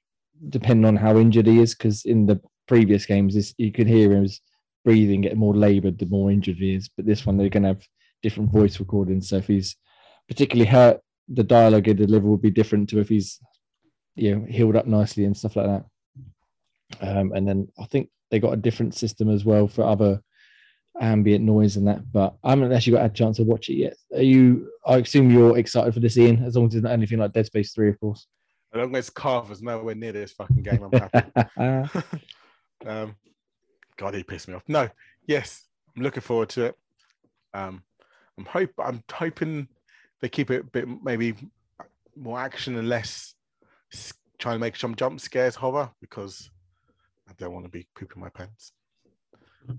depending 0.49 0.85
on 0.85 0.95
how 0.95 1.17
injured 1.17 1.47
he 1.47 1.59
is. 1.59 1.73
Because 1.75 2.05
in 2.05 2.25
the 2.25 2.39
previous 2.67 3.05
games, 3.05 3.33
this, 3.33 3.53
you 3.57 3.71
could 3.71 3.87
hear 3.87 4.11
him 4.11 4.23
his 4.23 4.41
breathing 4.83 5.21
get 5.21 5.35
more 5.35 5.55
laboured 5.55 5.99
the 5.99 6.05
more 6.05 6.31
injured 6.31 6.57
he 6.57 6.75
is. 6.75 6.89
But 6.95 7.05
this 7.05 7.25
one, 7.25 7.37
they're 7.37 7.49
going 7.49 7.63
to 7.63 7.69
have 7.69 7.83
different 8.23 8.51
voice 8.51 8.79
recordings. 8.79 9.29
So 9.29 9.37
if 9.37 9.47
he's 9.47 9.75
particularly 10.27 10.69
hurt, 10.69 11.01
the 11.27 11.43
dialogue 11.43 11.87
he 11.87 11.93
deliver 11.93 12.27
will 12.27 12.37
be 12.37 12.51
different 12.51 12.89
to 12.89 12.99
if 12.99 13.09
he's 13.09 13.39
you 14.15 14.35
know 14.35 14.45
healed 14.49 14.75
up 14.75 14.87
nicely 14.87 15.25
and 15.25 15.35
stuff 15.35 15.55
like 15.55 15.67
that. 15.67 15.85
Um, 17.01 17.33
and 17.33 17.47
then 17.47 17.67
I 17.79 17.85
think 17.85 18.09
they 18.31 18.39
got 18.39 18.53
a 18.53 18.57
different 18.57 18.95
system 18.95 19.29
as 19.29 19.45
well 19.45 19.67
for 19.67 19.83
other 19.83 20.21
ambient 21.01 21.43
noise 21.43 21.77
and 21.77 21.87
that. 21.87 22.11
But 22.11 22.35
I 22.43 22.51
haven't 22.51 22.71
actually 22.71 22.93
got 22.93 23.05
a 23.05 23.09
chance 23.09 23.37
to 23.37 23.43
watch 23.43 23.69
it 23.69 23.75
yet. 23.75 23.97
Are 24.13 24.21
you? 24.21 24.71
I 24.85 24.97
assume 24.97 25.31
you're 25.31 25.57
excited 25.57 25.93
for 25.93 25.99
this, 25.99 26.17
Ian, 26.17 26.43
as 26.43 26.55
long 26.55 26.67
as 26.67 26.75
it's 26.75 26.83
not 26.83 26.93
anything 26.93 27.19
like 27.19 27.33
Dead 27.33 27.45
Space 27.45 27.73
Three, 27.73 27.89
of 27.89 27.99
course. 27.99 28.27
As 28.73 28.79
long 28.79 28.95
as 28.95 29.09
Carver's 29.09 29.61
nowhere 29.61 29.95
near 29.95 30.11
this 30.11 30.33
fucking 30.33 30.63
game, 30.63 30.83
I'm 30.83 30.91
happy. 30.99 32.01
um, 32.85 33.15
God, 33.95 34.13
he 34.13 34.23
pissed 34.23 34.47
me 34.47 34.55
off. 34.55 34.63
No, 34.67 34.89
yes, 35.25 35.65
I'm 35.95 36.03
looking 36.03 36.21
forward 36.21 36.49
to 36.49 36.65
it. 36.65 36.75
Um, 37.53 37.83
I'm 38.37 38.45
hope 38.45 38.71
I'm 38.77 39.03
hoping 39.11 39.67
they 40.21 40.29
keep 40.29 40.51
it 40.51 40.61
a 40.61 40.63
bit 40.63 40.87
maybe 41.03 41.35
more 42.15 42.39
action 42.39 42.77
and 42.77 42.89
less 42.89 43.35
trying 44.37 44.55
to 44.55 44.59
make 44.59 44.75
some 44.75 44.95
jump 44.95 45.19
scares 45.19 45.55
horror 45.55 45.89
because 46.01 46.49
I 47.27 47.33
don't 47.37 47.53
want 47.53 47.65
to 47.65 47.71
be 47.71 47.87
pooping 47.95 48.21
my 48.21 48.29
pants. 48.29 48.73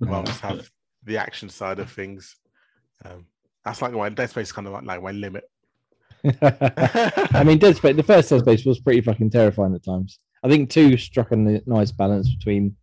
I'll 0.08 0.22
just 0.22 0.40
have 0.40 0.68
the 1.09 1.19
action 1.19 1.49
side 1.49 1.79
of 1.81 1.91
things. 1.91 2.37
Um, 3.05 3.27
that's 3.65 3.83
like 3.83 3.93
my 3.93 4.09
Dead 4.09 4.31
Space 4.31 4.49
is 4.49 4.53
kind 4.53 4.67
of 4.67 4.73
like, 4.73 4.85
like 4.85 5.03
my 5.03 5.12
limit. 5.12 5.45
I 6.43 7.43
mean, 7.45 7.59
Dead 7.59 7.77
Space. 7.77 7.97
The 7.97 8.03
first 8.03 8.31
Dead 8.31 8.41
Space 8.41 8.65
was 8.65 8.81
pretty 8.81 9.00
fucking 9.00 9.31
terrifying 9.31 9.75
at 9.75 9.85
times. 9.85 10.19
I 10.43 10.49
think 10.49 10.71
two 10.71 10.97
struck 10.97 11.33
a 11.33 11.37
nice 11.37 11.91
balance 11.93 12.33
between 12.35 12.77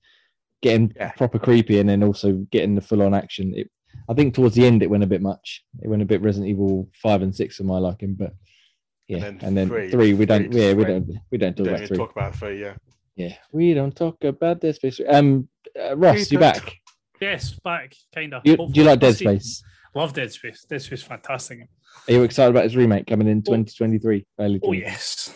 getting 0.61 0.91
Yeah. 0.95 1.11
proper 1.11 1.39
creepy 1.39 1.79
and 1.79 1.87
then 1.89 2.03
also 2.03 2.33
getting 2.51 2.75
the 2.75 2.81
full 2.81 3.01
on 3.01 3.13
action. 3.13 3.53
It, 3.55 3.69
I 4.09 4.13
think 4.13 4.33
towards 4.35 4.55
the 4.55 4.65
end 4.65 4.83
it 4.83 4.89
went 4.89 5.03
a 5.03 5.07
bit 5.07 5.21
much. 5.21 5.63
It 5.81 5.87
went 5.87 6.01
a 6.01 6.05
bit 6.05 6.21
Resident 6.21 6.49
Evil 6.49 6.89
five 7.01 7.21
and 7.21 7.35
six 7.35 7.57
for 7.57 7.63
my 7.63 7.77
liking, 7.77 8.15
but 8.15 8.33
yeah. 9.07 9.17
And 9.25 9.43
And 9.43 9.55
then 9.55 9.55
then, 9.55 9.67
three- 9.69 9.91
three, 9.91 10.13
we 10.13 10.25
don't. 10.25 10.51
just 10.51 10.57
Yeah, 10.57 10.73
we 10.73 10.83
went- 10.83 11.07
don't. 11.07 11.17
We 11.31 11.37
don't 11.37 11.55
talk 11.55 11.65
Don't 11.65 11.75
about 11.75 11.87
three. 11.87 11.97
talk 11.97 12.11
about 12.11 12.35
three, 12.35 12.61
yeah. 12.61 12.75
Yeah, 13.15 13.35
we 13.53 13.73
don't 13.73 13.95
talk 13.95 14.21
about 14.25 14.59
Dead 14.59 14.75
Space. 14.75 14.99
Um, 15.07 15.47
uh, 15.81 15.95
Ross, 15.95 16.29
you 16.31 16.37
don't 16.37 16.53
back? 16.53 16.73
Yes, 17.19 17.57
back, 17.63 17.95
kind 18.13 18.33
of. 18.33 18.41
You, 18.45 18.57
do 18.57 18.71
you 18.73 18.83
like 18.83 18.99
Dead 18.99 19.15
Space? 19.15 19.63
Love 19.93 20.13
Dead 20.13 20.31
Space. 20.31 20.65
Dead 20.67 20.81
Space, 20.81 21.03
fantastic. 21.03 21.67
Are 22.07 22.13
you 22.13 22.23
excited 22.23 22.51
about 22.51 22.65
his 22.65 22.75
remake 22.75 23.07
coming 23.07 23.27
in 23.27 23.41
2023? 23.41 24.25
Early 24.39 24.59
Oh 24.63 24.73
yes. 24.73 25.33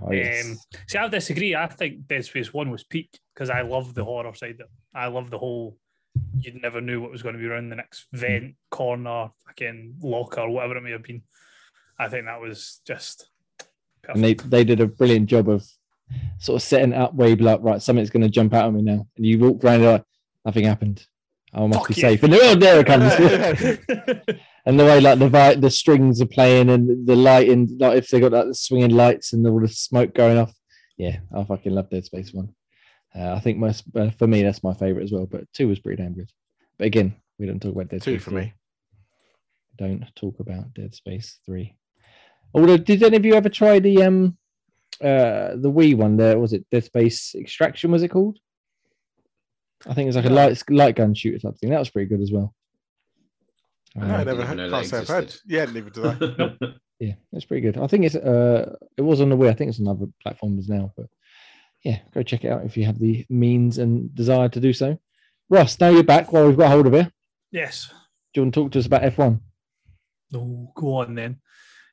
Oh, 0.00 0.12
yes. 0.12 0.44
Um, 0.44 0.58
see, 0.86 0.98
I 0.98 1.08
disagree. 1.08 1.56
I 1.56 1.66
think 1.66 2.06
Dead 2.06 2.24
Space 2.24 2.52
One 2.52 2.70
was 2.70 2.84
peak 2.84 3.18
because 3.34 3.50
I 3.50 3.62
love 3.62 3.94
the 3.94 4.04
horror 4.04 4.34
side. 4.34 4.52
of 4.52 4.60
it. 4.60 4.66
I 4.94 5.06
love 5.06 5.30
the 5.30 5.38
whole. 5.38 5.76
You 6.40 6.58
never 6.60 6.80
knew 6.80 7.00
what 7.00 7.10
was 7.10 7.22
going 7.22 7.34
to 7.34 7.40
be 7.40 7.46
around 7.46 7.70
the 7.70 7.76
next 7.76 8.06
vent, 8.12 8.54
corner, 8.70 9.30
fucking 9.46 9.96
locker, 10.02 10.48
whatever 10.48 10.76
it 10.76 10.82
may 10.82 10.90
have 10.92 11.02
been. 11.02 11.22
I 11.98 12.08
think 12.08 12.26
that 12.26 12.40
was 12.40 12.80
just. 12.86 13.28
Perfect. 14.02 14.16
and 14.16 14.24
they 14.24 14.34
they 14.34 14.64
did 14.64 14.80
a 14.80 14.86
brilliant 14.86 15.28
job 15.28 15.48
of 15.48 15.66
sort 16.38 16.56
of 16.56 16.66
setting 16.66 16.94
up 16.94 17.14
where 17.14 17.28
you'd 17.28 17.38
be 17.38 17.44
like, 17.44 17.60
right, 17.62 17.82
something's 17.82 18.10
going 18.10 18.22
to 18.22 18.28
jump 18.28 18.54
out 18.54 18.66
at 18.66 18.72
me 18.72 18.82
now, 18.82 19.06
and 19.16 19.26
you 19.26 19.38
walk 19.38 19.64
around 19.64 19.74
and 19.74 19.82
you're 19.82 19.92
like, 19.92 20.04
nothing 20.48 20.64
happened. 20.64 21.06
I 21.52 21.66
must 21.66 21.80
Fuck 21.80 21.88
be 21.88 21.94
safe. 21.94 22.22
And 22.22 22.34
oh, 22.34 22.54
there 22.54 22.80
it 22.80 22.86
comes. 22.86 23.12
and 24.66 24.80
the 24.80 24.84
way 24.84 24.98
like 25.00 25.18
the 25.18 25.58
the 25.60 25.70
strings 25.70 26.22
are 26.22 26.26
playing 26.26 26.70
and 26.70 27.06
the 27.06 27.16
lighting, 27.16 27.76
like 27.78 27.98
if 27.98 28.08
they 28.08 28.20
got 28.20 28.32
like 28.32 28.46
the 28.46 28.54
swinging 28.54 28.96
lights 28.96 29.34
and 29.34 29.46
all 29.46 29.60
the 29.60 29.68
smoke 29.68 30.14
going 30.14 30.38
off. 30.38 30.54
Yeah, 30.96 31.18
I 31.34 31.44
fucking 31.44 31.72
love 31.72 31.90
Dead 31.90 32.04
Space 32.04 32.32
One. 32.32 32.54
Uh, 33.14 33.32
I 33.32 33.40
think 33.40 33.58
most 33.58 33.84
uh, 33.94 34.10
for 34.18 34.26
me 34.26 34.42
that's 34.42 34.64
my 34.64 34.74
favorite 34.74 35.04
as 35.04 35.12
well. 35.12 35.26
But 35.26 35.44
two 35.52 35.68
was 35.68 35.80
pretty 35.80 36.02
damn 36.02 36.14
good. 36.14 36.30
But 36.78 36.86
again, 36.86 37.14
we 37.38 37.46
don't 37.46 37.60
talk 37.60 37.74
about 37.74 37.88
Dead 37.88 38.02
Two 38.02 38.12
Space. 38.12 38.24
for 38.24 38.30
3. 38.30 38.40
me. 38.40 38.54
Don't 39.76 40.04
talk 40.16 40.40
about 40.40 40.72
Dead 40.74 40.94
Space 40.94 41.38
Three. 41.44 41.76
Although, 42.54 42.78
did 42.78 43.02
any 43.02 43.18
of 43.18 43.24
you 43.24 43.34
ever 43.34 43.50
try 43.50 43.78
the 43.78 44.02
um 44.02 44.36
uh 45.02 45.56
the 45.56 45.72
Wii 45.72 45.94
one? 45.94 46.16
There 46.16 46.38
was 46.38 46.52
it 46.54 46.66
Dead 46.70 46.84
Space 46.84 47.34
Extraction? 47.34 47.90
Was 47.90 48.02
it 48.02 48.08
called? 48.08 48.38
I 49.86 49.94
think 49.94 50.08
it's 50.08 50.16
like 50.16 50.24
a 50.26 50.30
light 50.30 50.62
light 50.70 50.96
gun 50.96 51.14
shooter 51.14 51.38
type 51.38 51.56
thing. 51.58 51.70
That 51.70 51.78
was 51.78 51.90
pretty 51.90 52.08
good 52.08 52.20
as 52.20 52.32
well. 52.32 52.54
No, 53.94 54.06
Uh, 54.06 54.18
I 54.18 54.24
never 54.24 54.44
heard, 54.44 54.56
know 54.56 54.70
can't 54.70 54.82
that 54.82 54.86
say 54.90 54.98
I've 54.98 55.08
heard. 55.08 55.24
existed. 55.24 55.42
Yeah, 55.46 55.64
neither 55.66 55.90
did 55.90 56.06
I. 56.06 56.74
yeah, 57.00 57.12
it's 57.32 57.44
pretty 57.44 57.60
good. 57.62 57.78
I 57.78 57.86
think 57.86 58.04
it's 58.04 58.16
uh 58.16 58.76
it 58.96 59.02
was 59.02 59.20
on 59.20 59.28
the 59.30 59.36
way. 59.36 59.48
I 59.48 59.54
think 59.54 59.70
it's 59.70 59.80
on 59.80 59.88
other 59.88 60.06
platforms 60.22 60.68
now, 60.68 60.92
but 60.96 61.06
yeah, 61.84 62.00
go 62.12 62.22
check 62.22 62.44
it 62.44 62.50
out 62.50 62.64
if 62.64 62.76
you 62.76 62.84
have 62.86 62.98
the 62.98 63.24
means 63.30 63.78
and 63.78 64.12
desire 64.14 64.48
to 64.48 64.60
do 64.60 64.72
so. 64.72 64.98
Ross, 65.48 65.78
now 65.80 65.88
you're 65.90 66.02
back. 66.02 66.32
While 66.32 66.46
we've 66.48 66.56
got 66.56 66.70
hold 66.70 66.86
of 66.88 66.92
you, 66.92 67.04
do 67.04 67.10
yes. 67.52 67.90
you 68.34 68.42
want 68.42 68.54
to 68.54 68.60
talk 68.62 68.72
to 68.72 68.78
us 68.80 68.86
about 68.86 69.02
F1? 69.02 69.40
No, 70.32 70.72
go 70.74 70.96
on 70.96 71.14
then. 71.14 71.40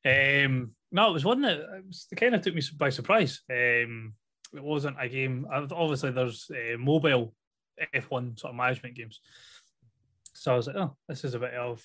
Um, 0.05 0.71
no, 0.91 1.09
it 1.09 1.13
was 1.13 1.23
one 1.25 1.41
that 1.41 1.57
it 1.59 1.85
was, 1.87 2.07
it 2.11 2.15
kind 2.15 2.35
of 2.35 2.41
took 2.41 2.53
me 2.55 2.61
by 2.77 2.89
surprise. 2.89 3.41
Um, 3.49 4.13
it 4.53 4.61
wasn't 4.63 4.97
a 4.99 5.07
game. 5.07 5.47
uh, 5.51 5.65
Obviously, 5.71 6.11
there's 6.11 6.49
uh, 6.51 6.77
mobile 6.77 7.33
F1 7.93 8.39
sort 8.39 8.51
of 8.51 8.55
management 8.55 8.95
games. 8.95 9.19
So 10.33 10.53
I 10.53 10.55
was 10.55 10.67
like, 10.67 10.75
oh, 10.75 10.95
this 11.07 11.23
is 11.23 11.33
a 11.33 11.39
bit 11.39 11.53
of 11.53 11.83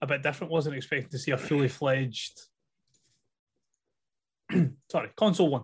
a 0.00 0.06
bit 0.06 0.22
different. 0.22 0.52
Wasn't 0.52 0.74
expecting 0.74 1.10
to 1.10 1.18
see 1.18 1.30
a 1.30 1.36
fully 1.36 1.68
fledged, 1.68 2.40
sorry, 4.90 5.10
console 5.16 5.48
one. 5.48 5.62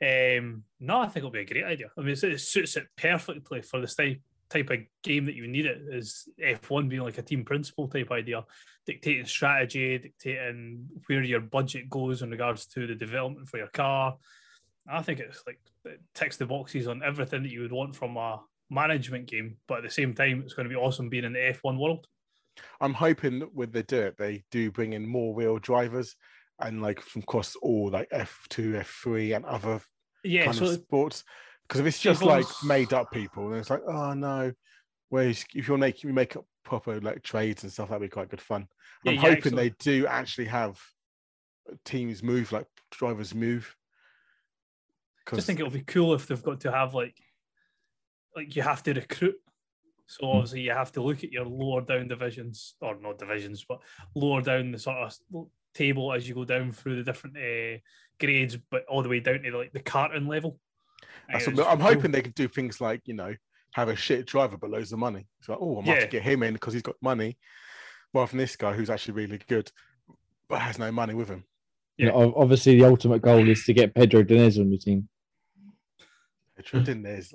Um, 0.00 0.62
no, 0.80 1.00
I 1.00 1.06
think 1.06 1.18
it'll 1.18 1.30
be 1.30 1.40
a 1.40 1.44
great 1.44 1.64
idea. 1.64 1.90
I 1.96 2.00
mean, 2.02 2.10
it 2.10 2.40
suits 2.40 2.76
it 2.76 2.86
perfectly 2.96 3.62
for 3.62 3.80
this 3.80 3.94
type 3.94 4.20
type 4.48 4.70
of 4.70 4.78
game 5.02 5.26
that 5.26 5.34
you 5.34 5.46
need 5.46 5.66
it 5.66 5.78
is 5.90 6.28
F1 6.40 6.88
being 6.88 7.02
like 7.02 7.18
a 7.18 7.22
team 7.22 7.44
principal 7.44 7.88
type 7.88 8.10
idea, 8.10 8.44
dictating 8.86 9.26
strategy, 9.26 9.98
dictating 9.98 10.86
where 11.06 11.22
your 11.22 11.40
budget 11.40 11.90
goes 11.90 12.22
in 12.22 12.30
regards 12.30 12.66
to 12.66 12.86
the 12.86 12.94
development 12.94 13.48
for 13.48 13.58
your 13.58 13.68
car. 13.68 14.16
I 14.90 15.02
think 15.02 15.20
it's 15.20 15.42
like 15.46 15.60
it 15.84 16.00
ticks 16.14 16.38
the 16.38 16.46
boxes 16.46 16.88
on 16.88 17.02
everything 17.02 17.42
that 17.42 17.52
you 17.52 17.60
would 17.60 17.72
want 17.72 17.94
from 17.94 18.16
a 18.16 18.40
management 18.70 19.26
game, 19.26 19.56
but 19.66 19.78
at 19.78 19.84
the 19.84 19.90
same 19.90 20.14
time, 20.14 20.42
it's 20.44 20.54
going 20.54 20.68
to 20.68 20.74
be 20.74 20.76
awesome 20.80 21.08
being 21.08 21.24
in 21.24 21.32
the 21.32 21.38
F1 21.38 21.78
world. 21.78 22.06
I'm 22.80 22.94
hoping 22.94 23.38
that 23.40 23.54
when 23.54 23.70
they 23.70 23.82
do 23.82 24.00
it, 24.00 24.16
they 24.18 24.44
do 24.50 24.70
bring 24.70 24.92
in 24.92 25.06
more 25.06 25.34
real 25.34 25.58
drivers 25.58 26.16
and 26.60 26.82
like 26.82 27.00
from 27.00 27.22
across 27.22 27.54
all 27.56 27.90
like 27.90 28.10
F2, 28.10 28.80
F3, 28.82 29.36
and 29.36 29.44
other 29.44 29.80
Yeah, 30.24 30.46
kind 30.46 30.56
so 30.56 30.64
of 30.66 30.72
sports. 30.80 31.24
Because 31.68 31.80
if 31.80 31.86
it's 31.86 32.00
just 32.00 32.22
like 32.22 32.46
made 32.64 32.92
up 32.92 33.12
people, 33.12 33.50
then 33.50 33.60
it's 33.60 33.70
like, 33.70 33.82
oh 33.86 34.14
no. 34.14 34.52
Whereas 35.10 35.44
if 35.54 35.68
you're 35.68 35.78
making 35.78 36.08
you 36.08 36.14
make 36.14 36.36
up 36.36 36.44
proper 36.64 37.00
like 37.00 37.22
trades 37.22 37.62
and 37.62 37.72
stuff, 37.72 37.88
that'd 37.88 38.02
be 38.02 38.08
quite 38.08 38.28
good 38.28 38.40
fun. 38.40 38.66
Yeah, 39.04 39.10
I'm 39.12 39.16
yeah, 39.16 39.20
hoping 39.20 39.36
excellent. 39.36 39.56
they 39.56 39.70
do 39.78 40.06
actually 40.06 40.46
have 40.46 40.80
teams 41.84 42.22
move 42.22 42.52
like 42.52 42.66
drivers 42.90 43.34
move. 43.34 43.74
I 45.30 45.36
just 45.36 45.46
think 45.46 45.60
it'll 45.60 45.70
be 45.70 45.82
cool 45.82 46.14
if 46.14 46.26
they've 46.26 46.42
got 46.42 46.60
to 46.60 46.72
have 46.72 46.94
like 46.94 47.14
like 48.38 48.56
you 48.56 48.62
have 48.62 48.82
to 48.84 48.92
recruit. 48.94 49.36
So 50.06 50.26
Hmm. 50.26 50.36
obviously 50.36 50.62
you 50.62 50.70
have 50.70 50.92
to 50.92 51.02
look 51.02 51.22
at 51.22 51.32
your 51.32 51.44
lower 51.44 51.82
down 51.82 52.08
divisions 52.08 52.74
or 52.80 52.96
not 52.98 53.18
divisions, 53.18 53.64
but 53.68 53.80
lower 54.14 54.40
down 54.40 54.72
the 54.72 54.78
sort 54.78 54.96
of 55.32 55.46
table 55.74 56.12
as 56.12 56.26
you 56.28 56.34
go 56.34 56.44
down 56.44 56.72
through 56.72 56.96
the 56.96 57.02
different 57.02 57.36
uh, 57.36 57.78
grades, 58.18 58.56
but 58.70 58.84
all 58.88 59.02
the 59.02 59.08
way 59.08 59.20
down 59.20 59.42
to 59.42 59.56
like 59.56 59.72
the 59.72 59.80
carton 59.80 60.26
level. 60.26 60.58
That's 61.30 61.46
what, 61.46 61.66
I'm 61.66 61.78
cool. 61.78 61.86
hoping 61.88 62.10
they 62.10 62.22
can 62.22 62.32
do 62.32 62.48
things 62.48 62.80
like 62.80 63.02
you 63.04 63.14
know 63.14 63.34
have 63.74 63.88
a 63.90 63.96
shit 63.96 64.26
driver 64.26 64.56
but 64.56 64.70
loads 64.70 64.92
of 64.92 64.98
money. 64.98 65.26
So 65.42 65.58
oh, 65.60 65.78
I 65.78 65.80
might 65.82 65.86
have 65.86 65.98
Yeah. 65.98 66.04
to 66.06 66.10
get 66.10 66.22
him 66.22 66.42
in 66.42 66.54
because 66.54 66.72
he's 66.72 66.82
got 66.82 66.96
money, 67.02 67.36
rather 68.14 68.30
than 68.30 68.38
this 68.38 68.56
guy 68.56 68.72
who's 68.72 68.90
actually 68.90 69.14
really 69.14 69.38
good 69.46 69.70
but 70.48 70.60
has 70.60 70.78
no 70.78 70.90
money 70.90 71.12
with 71.12 71.28
him. 71.28 71.44
You 71.98 72.06
know, 72.06 72.32
obviously, 72.36 72.76
the 72.78 72.86
ultimate 72.86 73.20
goal 73.20 73.46
is 73.48 73.64
to 73.64 73.74
get 73.74 73.94
Pedro 73.94 74.22
Diniz 74.22 74.58
on 74.58 74.70
your 74.70 74.78
team. 74.78 75.08
Pedro 76.56 76.80
Diniz, 76.80 77.34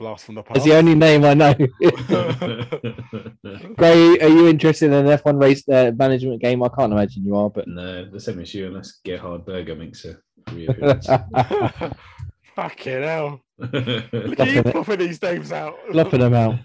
blast 0.00 0.24
from 0.24 0.34
the 0.34 0.42
That's 0.42 0.54
past. 0.60 0.64
the 0.66 0.76
only 0.76 0.94
name 0.96 1.24
I 1.24 1.34
know. 1.34 1.54
Gray, 3.76 4.18
are 4.18 4.28
you 4.28 4.48
interested 4.48 4.86
in 4.86 4.94
an 5.06 5.18
F1 5.18 5.40
race 5.40 5.68
uh, 5.68 5.92
management 5.96 6.40
game? 6.40 6.62
I 6.62 6.68
can't 6.68 6.92
imagine 6.92 7.24
you 7.24 7.36
are, 7.36 7.50
but 7.50 7.68
no, 7.68 8.10
the 8.10 8.18
same 8.18 8.40
as 8.40 8.52
you, 8.54 8.66
unless 8.66 8.98
Gerhard 9.04 9.44
Berger 9.44 9.76
makes 9.76 10.04
a 10.06 10.16
reappearance. 10.52 11.06
Fucking 12.56 13.02
hell! 13.02 13.40
Look 13.58 13.74
at 13.74 14.12
you 14.12 14.34
Bluffing 14.34 14.56
it. 14.56 14.72
popping 14.72 14.98
these 14.98 15.22
names 15.22 15.52
out. 15.52 15.74
bluffing 15.92 16.20
them 16.20 16.34
out. 16.34 16.56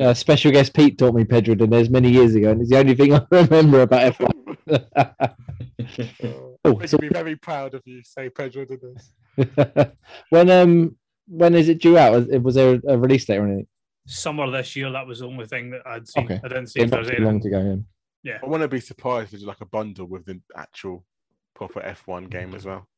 Uh, 0.00 0.14
special 0.14 0.50
guest 0.52 0.72
Pete 0.74 0.96
taught 0.96 1.14
me 1.14 1.24
Pedro 1.24 1.54
Diniz 1.54 1.90
many 1.90 2.10
years 2.10 2.34
ago, 2.34 2.50
and 2.52 2.60
it's 2.62 2.70
the 2.70 2.78
only 2.78 2.94
thing 2.94 3.14
I 3.14 3.20
remember 3.30 3.82
about 3.82 4.14
F1. 4.14 5.34
oh, 6.64 6.78
I 6.80 6.86
so 6.86 6.86
should 6.86 7.00
be 7.00 7.08
very 7.08 7.36
proud 7.36 7.74
of 7.74 7.82
you. 7.84 8.02
Say 8.04 8.30
Pedro 8.30 8.64
Diniz. 8.64 9.10
when 10.30 10.50
um 10.50 10.96
when 11.26 11.54
is 11.54 11.68
it 11.68 11.80
due 11.80 11.98
out? 11.98 12.12
Was, 12.12 12.26
was 12.42 12.54
there 12.54 12.80
a 12.86 12.98
release 12.98 13.24
date 13.24 13.38
or 13.38 13.46
anything? 13.46 13.66
Summer 14.06 14.50
this 14.50 14.74
year, 14.76 14.90
that 14.90 15.06
was 15.06 15.20
the 15.20 15.26
only 15.26 15.46
thing 15.46 15.70
that 15.70 15.82
I'd 15.86 16.08
seen. 16.08 16.24
Okay. 16.24 16.40
I 16.44 16.48
didn't 16.48 16.66
see 16.68 16.80
So 16.80 16.84
if 16.84 16.90
not 16.90 16.96
there's 16.96 17.06
too 17.08 17.12
anything. 17.14 17.24
long 17.26 17.40
to 17.40 17.50
go. 17.50 17.58
in. 17.58 17.86
Yeah. 18.24 18.38
I 18.42 18.46
want 18.46 18.62
to 18.62 18.68
be 18.68 18.80
surprised 18.80 19.28
if 19.28 19.34
it's 19.34 19.44
like 19.44 19.60
a 19.60 19.66
bundle 19.66 20.06
with 20.06 20.24
the 20.26 20.40
actual 20.56 21.04
proper 21.54 21.80
F1 21.80 22.30
game 22.30 22.54
as 22.54 22.64
well. 22.64 22.88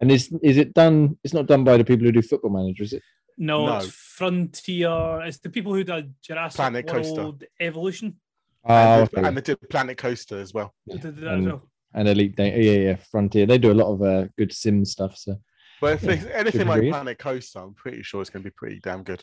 And 0.00 0.10
is 0.12 0.32
is 0.42 0.56
it 0.58 0.74
done? 0.74 1.18
It's 1.24 1.34
not 1.34 1.46
done 1.46 1.64
by 1.64 1.76
the 1.76 1.84
people 1.84 2.06
who 2.06 2.12
do 2.12 2.22
Football 2.22 2.50
Manager, 2.50 2.84
is 2.84 2.92
it? 2.92 3.02
No, 3.36 3.66
No. 3.66 3.76
it's 3.78 3.88
Frontier. 3.88 5.22
It's 5.24 5.38
the 5.38 5.50
people 5.50 5.74
who 5.74 5.84
did 5.84 6.14
Jurassic 6.22 6.56
Planet 6.56 6.86
Coaster. 6.86 7.32
Evolution. 7.60 8.16
Oh, 8.64 8.74
and, 8.74 9.08
they, 9.12 9.18
okay. 9.18 9.28
and 9.28 9.36
they 9.36 9.40
did 9.40 9.68
Planet 9.70 9.96
Coaster 9.98 10.38
as 10.38 10.52
well. 10.54 10.74
Who 10.86 10.98
did 10.98 11.16
that 11.16 11.24
as 11.28 11.32
And- 11.34 11.46
well. 11.46 11.68
and 11.94 12.08
Elite 12.08 12.36
Dangerous. 12.36 12.66
Yeah, 12.66 12.72
yeah, 12.72 12.96
Frontier. 13.10 13.46
They 13.46 13.58
do 13.58 13.72
a 13.72 13.80
lot 13.82 13.92
of 13.92 14.02
uh, 14.02 14.28
good 14.36 14.52
sim 14.52 14.84
stuff. 14.84 15.16
So 15.16 15.36
But 15.80 15.94
if 15.94 16.02
Yeah, 16.02 16.12
it's 16.12 16.26
anything 16.26 16.66
like 16.66 16.80
read. 16.80 16.92
Planet 16.92 17.18
Coaster, 17.18 17.60
I'm 17.60 17.74
pretty 17.74 18.02
sure 18.02 18.20
it's 18.20 18.30
going 18.30 18.42
to 18.42 18.50
be 18.50 18.54
pretty 18.54 18.80
damn 18.80 19.02
good. 19.02 19.22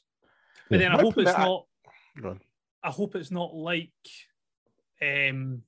But 0.69 0.79
then 0.79 0.91
I 0.91 1.01
hope 1.01 1.17
it's 1.17 1.37
not. 1.37 1.65
Go 2.21 2.29
on. 2.29 2.41
I 2.83 2.89
hope 2.89 3.15
it's 3.15 3.31
not 3.31 3.53
like. 3.53 3.91
Um, 5.01 5.63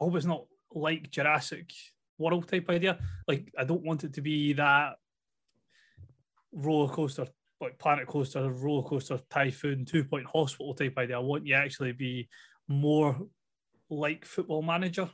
I 0.00 0.04
hope 0.04 0.16
it's 0.16 0.26
not 0.26 0.46
like 0.72 1.10
Jurassic 1.10 1.70
World 2.18 2.48
type 2.48 2.68
idea. 2.70 2.98
Like 3.28 3.52
I 3.58 3.64
don't 3.64 3.84
want 3.84 4.04
it 4.04 4.14
to 4.14 4.20
be 4.20 4.54
that 4.54 4.94
roller 6.52 6.92
coaster, 6.92 7.26
like 7.60 7.78
Planet 7.78 8.06
Coaster, 8.06 8.50
roller 8.50 8.82
coaster, 8.82 9.18
Tycoon, 9.30 9.84
two 9.84 10.04
point 10.04 10.26
hospital 10.26 10.74
type 10.74 10.96
idea. 10.98 11.16
I 11.16 11.20
want 11.20 11.46
you 11.46 11.54
actually 11.54 11.92
be 11.92 12.28
more 12.68 13.16
like 13.90 14.24
Football 14.24 14.62
Manager. 14.62 15.10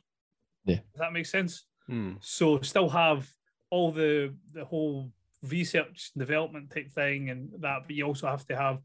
Yeah. 0.64 0.76
Does 0.76 1.00
that 1.00 1.12
make 1.12 1.26
sense? 1.26 1.64
Hmm. 1.86 2.14
So 2.20 2.60
still 2.60 2.88
have 2.88 3.28
all 3.70 3.92
the 3.92 4.34
the 4.52 4.64
whole 4.64 5.10
research 5.42 6.10
and 6.14 6.20
development 6.20 6.70
type 6.70 6.90
thing 6.90 7.30
and 7.30 7.50
that, 7.60 7.82
but 7.86 7.94
you 7.94 8.04
also 8.04 8.26
have 8.26 8.46
to 8.46 8.56
have 8.56 8.78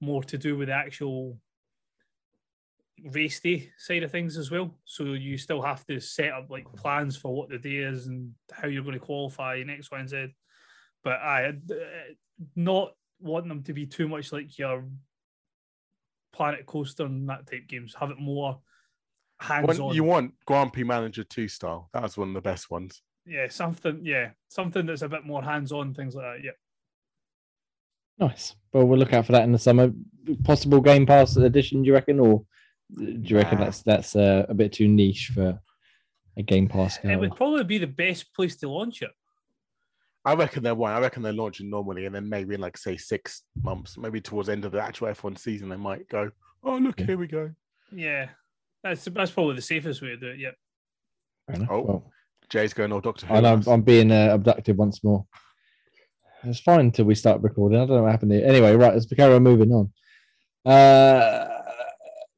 more 0.00 0.22
to 0.24 0.38
do 0.38 0.56
with 0.56 0.68
the 0.68 0.74
actual 0.74 1.38
race 3.04 3.40
day 3.40 3.70
side 3.78 4.02
of 4.02 4.10
things 4.10 4.36
as 4.36 4.50
well. 4.50 4.74
So 4.84 5.04
you 5.04 5.38
still 5.38 5.62
have 5.62 5.86
to 5.86 6.00
set 6.00 6.32
up 6.32 6.46
like 6.50 6.72
plans 6.74 7.16
for 7.16 7.34
what 7.34 7.48
the 7.48 7.58
day 7.58 7.76
is 7.76 8.06
and 8.06 8.32
how 8.52 8.68
you're 8.68 8.82
going 8.82 8.98
to 8.98 9.04
qualify 9.04 9.56
and 9.56 9.70
X, 9.70 9.90
Y, 9.90 9.98
and 9.98 10.08
Z. 10.08 10.26
But 11.04 11.20
I 11.20 11.48
uh, 11.48 11.52
not 12.56 12.92
wanting 13.20 13.48
them 13.48 13.62
to 13.64 13.72
be 13.72 13.86
too 13.86 14.08
much 14.08 14.32
like 14.32 14.58
your 14.58 14.84
Planet 16.32 16.66
Coaster 16.66 17.04
and 17.04 17.28
that 17.28 17.46
type 17.46 17.68
games. 17.68 17.94
Have 17.98 18.10
it 18.10 18.18
more 18.18 18.60
hands 19.40 19.78
on. 19.78 19.94
you 19.94 20.04
want 20.04 20.34
Grand 20.46 20.72
Prix 20.72 20.84
Manager 20.84 21.24
2 21.24 21.48
style. 21.48 21.88
That 21.92 22.02
was 22.02 22.16
one 22.16 22.28
of 22.28 22.34
the 22.34 22.40
best 22.40 22.70
ones. 22.70 23.02
Yeah, 23.28 23.48
something. 23.48 24.00
Yeah, 24.04 24.30
something 24.48 24.86
that's 24.86 25.02
a 25.02 25.08
bit 25.08 25.24
more 25.24 25.42
hands 25.42 25.72
on. 25.72 25.94
Things 25.94 26.14
like 26.14 26.24
that. 26.38 26.44
Yeah. 26.44 26.52
Nice. 28.18 28.56
Well, 28.72 28.86
we'll 28.86 28.98
look 28.98 29.12
out 29.12 29.26
for 29.26 29.32
that 29.32 29.44
in 29.44 29.52
the 29.52 29.58
summer. 29.58 29.92
Possible 30.44 30.80
Game 30.80 31.06
Pass 31.06 31.36
edition, 31.36 31.82
do 31.82 31.86
you 31.88 31.94
reckon, 31.94 32.18
or 32.20 32.44
do 32.96 33.04
you 33.24 33.36
reckon 33.36 33.58
Nah. 33.58 33.64
that's 33.66 33.82
that's 33.82 34.16
uh, 34.16 34.44
a 34.48 34.54
bit 34.54 34.72
too 34.72 34.88
niche 34.88 35.30
for 35.34 35.60
a 36.36 36.42
Game 36.42 36.68
Pass? 36.68 36.98
It 36.98 37.04
Now? 37.04 37.18
would 37.20 37.36
probably 37.36 37.64
be 37.64 37.78
the 37.78 37.86
best 37.86 38.34
place 38.34 38.56
to 38.56 38.68
launch 38.68 39.02
it. 39.02 39.10
I 40.24 40.34
reckon 40.34 40.62
they're 40.62 40.74
one. 40.74 40.92
I 40.92 40.98
reckon 41.00 41.22
they're 41.22 41.32
launching 41.32 41.70
normally, 41.70 42.06
and 42.06 42.14
then 42.14 42.28
maybe 42.28 42.54
in 42.54 42.60
like 42.60 42.76
say 42.76 42.96
six 42.96 43.42
months, 43.62 43.96
maybe 43.96 44.20
towards 44.20 44.48
the 44.48 44.52
end 44.52 44.64
of 44.64 44.72
the 44.72 44.80
actual 44.82 45.08
F1 45.08 45.38
season, 45.38 45.68
they 45.68 45.76
might 45.76 46.08
go, 46.08 46.30
"Oh 46.64 46.76
look, 46.76 46.98
Yeah. 47.00 47.06
here 47.06 47.18
we 47.18 47.28
go." 47.28 47.50
Yeah, 47.92 48.28
that's 48.82 49.04
that's 49.04 49.30
probably 49.30 49.54
the 49.54 49.62
safest 49.62 50.02
way 50.02 50.08
to 50.08 50.16
do 50.18 50.26
it. 50.28 50.40
Yep. 50.40 50.54
Fair 51.46 51.56
enough. 51.56 51.68
Oh, 51.70 51.80
Well, 51.82 52.12
Jay's 52.50 52.72
going 52.72 52.92
all 52.92 53.00
Doctor 53.00 53.26
Who. 53.26 53.34
I 53.34 53.40
know 53.40 53.52
on 53.54 53.58
us. 53.60 53.66
I'm 53.66 53.82
being 53.82 54.10
uh, 54.10 54.30
abducted 54.32 54.76
once 54.76 55.04
more. 55.04 55.26
It's 56.44 56.60
fine 56.60 56.80
until 56.80 57.04
we 57.04 57.14
start 57.14 57.42
recording. 57.42 57.78
I 57.78 57.86
don't 57.86 57.96
know 57.96 58.02
what 58.02 58.12
happened 58.12 58.32
here. 58.32 58.46
Anyway, 58.46 58.74
right, 58.74 58.94
let's 58.94 59.06
carry 59.06 59.34
on 59.34 59.42
moving 59.42 59.72
on. 59.72 59.92
Uh, 60.64 61.48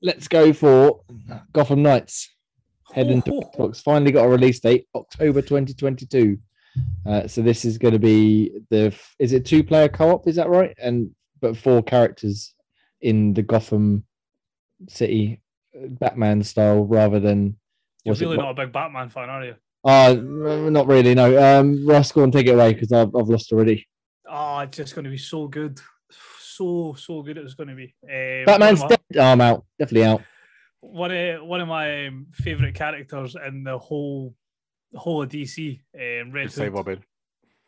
let's 0.02 0.26
go 0.26 0.52
for 0.52 1.02
Gotham 1.52 1.82
Knights. 1.82 2.34
Heading 2.92 3.22
to 3.22 3.30
Xbox. 3.30 3.82
Finally 3.82 4.10
got 4.10 4.24
a 4.24 4.28
release 4.28 4.58
date, 4.58 4.88
October 4.96 5.42
2022. 5.42 6.38
Uh, 7.06 7.26
so 7.28 7.40
this 7.40 7.64
is 7.64 7.78
going 7.78 7.92
to 7.92 8.00
be 8.00 8.50
the 8.70 8.92
is 9.20 9.32
it 9.32 9.44
two 9.44 9.62
player 9.62 9.88
co-op? 9.88 10.26
Is 10.26 10.36
that 10.36 10.48
right? 10.48 10.74
And 10.76 11.14
but 11.40 11.56
four 11.56 11.82
characters 11.82 12.54
in 13.00 13.32
the 13.34 13.42
Gotham 13.42 14.04
City 14.88 15.40
uh, 15.76 15.86
Batman 15.88 16.42
style 16.42 16.84
rather 16.84 17.20
than 17.20 17.56
You're 18.04 18.12
was 18.12 18.22
it 18.22 18.24
really 18.24 18.38
not 18.38 18.50
a 18.50 18.54
big 18.54 18.72
Batman 18.72 19.08
fan, 19.08 19.30
are 19.30 19.44
you? 19.44 19.54
Uh, 19.84 20.14
not 20.14 20.86
really. 20.86 21.14
No. 21.14 21.60
Um, 21.60 21.86
Ross, 21.86 22.12
go 22.12 22.22
and 22.22 22.32
take 22.32 22.46
it 22.46 22.54
away 22.54 22.74
because 22.74 22.92
I've, 22.92 23.14
I've 23.14 23.28
lost 23.28 23.52
already. 23.52 23.86
Oh, 24.28 24.58
it's 24.60 24.76
just 24.76 24.94
going 24.94 25.04
to 25.04 25.10
be 25.10 25.18
so 25.18 25.48
good, 25.48 25.80
so 26.40 26.94
so 26.98 27.22
good. 27.22 27.38
It's 27.38 27.54
going 27.54 27.68
to 27.68 27.74
be. 27.74 27.94
Um, 28.04 28.44
Batman's 28.46 28.80
one 28.80 28.92
of 28.92 28.98
my, 29.10 29.14
dead. 29.14 29.22
Oh, 29.22 29.32
I'm 29.32 29.40
out. 29.40 29.64
Definitely 29.78 30.06
out. 30.06 30.22
one 30.80 31.10
of 31.10 31.44
one 31.44 31.60
of 31.60 31.68
my 31.68 32.06
um, 32.06 32.26
favorite 32.32 32.74
characters 32.74 33.36
in 33.46 33.64
the 33.64 33.78
whole 33.78 34.34
whole 34.94 35.22
of 35.22 35.28
DC. 35.28 35.80
Um, 35.94 36.32
Red 36.32 36.44
Just 36.44 36.56
say 36.56 36.64
Hood. 36.64 36.74
Robin. 36.74 37.04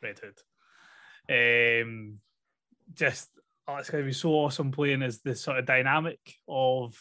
Red 0.03 0.21
Hood. 0.21 1.83
Um, 1.83 2.19
just 2.93 3.31
oh, 3.67 3.77
it's 3.77 3.91
going 3.91 4.05
to 4.05 4.09
be 4.09 4.13
so 4.13 4.31
awesome 4.31 4.71
playing 4.71 5.03
as 5.03 5.21
the 5.21 5.35
sort 5.35 5.59
of 5.59 5.67
dynamic 5.67 6.19
of 6.49 6.99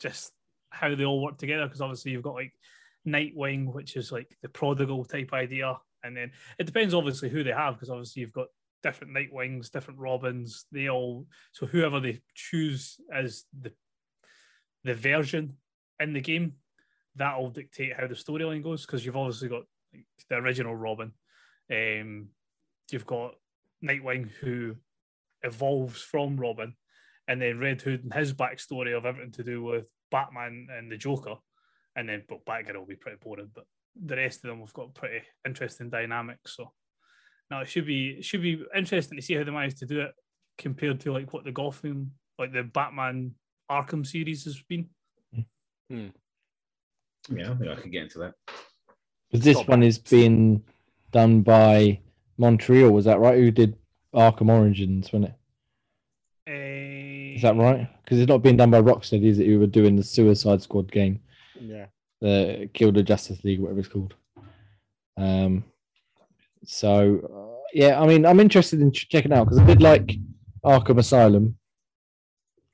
just 0.00 0.32
how 0.70 0.94
they 0.94 1.04
all 1.04 1.22
work 1.22 1.38
together. 1.38 1.66
Because 1.66 1.80
obviously 1.80 2.12
you've 2.12 2.22
got 2.22 2.34
like 2.34 2.52
Nightwing, 3.06 3.72
which 3.72 3.96
is 3.96 4.12
like 4.12 4.36
the 4.42 4.48
prodigal 4.48 5.04
type 5.04 5.32
idea, 5.32 5.78
and 6.04 6.16
then 6.16 6.32
it 6.58 6.66
depends 6.66 6.94
obviously 6.94 7.28
who 7.28 7.42
they 7.42 7.52
have. 7.52 7.74
Because 7.74 7.90
obviously 7.90 8.20
you've 8.20 8.32
got 8.32 8.48
different 8.82 9.14
Nightwings, 9.14 9.70
different 9.70 10.00
Robins. 10.00 10.66
They 10.72 10.88
all 10.88 11.26
so 11.52 11.66
whoever 11.66 12.00
they 12.00 12.20
choose 12.34 13.00
as 13.12 13.44
the 13.58 13.72
the 14.84 14.94
version 14.94 15.56
in 16.00 16.12
the 16.12 16.20
game, 16.20 16.54
that'll 17.14 17.50
dictate 17.50 17.94
how 17.96 18.06
the 18.06 18.14
storyline 18.14 18.62
goes. 18.62 18.86
Because 18.86 19.04
you've 19.04 19.16
obviously 19.16 19.48
got 19.48 19.64
like, 19.92 20.06
the 20.28 20.36
original 20.36 20.74
Robin. 20.74 21.12
Um, 21.70 22.28
you've 22.90 23.06
got 23.06 23.34
Nightwing 23.84 24.30
who 24.40 24.76
evolves 25.42 26.02
from 26.02 26.36
Robin, 26.36 26.74
and 27.26 27.40
then 27.40 27.58
Red 27.58 27.82
Hood 27.82 28.04
and 28.04 28.14
his 28.14 28.32
backstory 28.32 28.96
of 28.96 29.06
everything 29.06 29.32
to 29.32 29.44
do 29.44 29.62
with 29.62 29.86
Batman 30.10 30.68
and 30.70 30.90
the 30.90 30.96
Joker, 30.96 31.36
and 31.96 32.08
then 32.08 32.22
but 32.28 32.44
Batgirl 32.46 32.76
will 32.78 32.86
be 32.86 32.96
pretty 32.96 33.18
boring, 33.22 33.50
but 33.54 33.64
the 34.04 34.16
rest 34.16 34.44
of 34.44 34.50
them 34.50 34.60
have 34.60 34.72
got 34.72 34.94
pretty 34.94 35.22
interesting 35.46 35.90
dynamics. 35.90 36.56
So 36.56 36.72
now 37.50 37.60
it 37.60 37.68
should 37.68 37.86
be 37.86 38.16
it 38.18 38.24
should 38.24 38.42
be 38.42 38.62
interesting 38.74 39.18
to 39.18 39.22
see 39.22 39.34
how 39.34 39.44
they 39.44 39.50
manage 39.50 39.76
to 39.80 39.86
do 39.86 40.00
it 40.00 40.12
compared 40.58 41.00
to 41.00 41.12
like 41.12 41.32
what 41.32 41.44
the 41.44 41.52
Gotham 41.52 42.12
like 42.38 42.52
the 42.52 42.62
Batman 42.62 43.34
Arkham 43.70 44.06
series 44.06 44.44
has 44.44 44.60
been. 44.68 44.88
Yeah, 45.90 46.08
I 47.28 47.54
think 47.54 47.68
I 47.70 47.74
could 47.76 47.92
get 47.92 48.04
into 48.04 48.18
that. 48.20 48.34
'Cause 49.30 49.40
this 49.40 49.56
Not 49.58 49.68
one 49.68 49.80
bad. 49.80 49.86
is 49.86 49.98
being 49.98 50.64
done 51.12 51.42
by 51.42 52.00
Montreal. 52.38 52.90
Was 52.90 53.04
that 53.06 53.20
right? 53.20 53.38
Who 53.38 53.50
did 53.50 53.76
Arkham 54.14 54.50
Origins? 54.50 55.12
Wasn't 55.12 55.30
it? 55.30 55.34
Uh, 56.48 57.36
Is 57.36 57.42
that 57.42 57.56
right? 57.56 57.88
Because 58.02 58.18
it's 58.18 58.28
not 58.28 58.42
being 58.42 58.56
done 58.56 58.70
by 58.70 58.80
Rocksteady, 58.82 59.24
is 59.26 59.38
it? 59.38 59.46
Who 59.46 59.60
were 59.60 59.66
doing 59.66 59.96
the 59.96 60.02
Suicide 60.02 60.60
Squad 60.62 60.90
game, 60.90 61.20
Yeah. 61.62 61.86
the 62.20 62.68
Kill 62.74 62.92
the 62.92 63.02
Justice 63.02 63.42
League, 63.44 63.60
whatever 63.60 63.80
it's 63.80 63.88
called. 63.88 64.14
Um. 65.16 65.64
So 66.64 67.20
uh, 67.24 67.62
yeah, 67.72 68.00
I 68.00 68.06
mean, 68.06 68.24
I'm 68.26 68.40
interested 68.40 68.80
in 68.80 68.92
checking 68.92 69.32
out 69.32 69.44
because 69.44 69.58
I 69.58 69.66
did 69.66 69.82
like 69.82 70.12
Arkham 70.64 70.98
Asylum, 70.98 71.56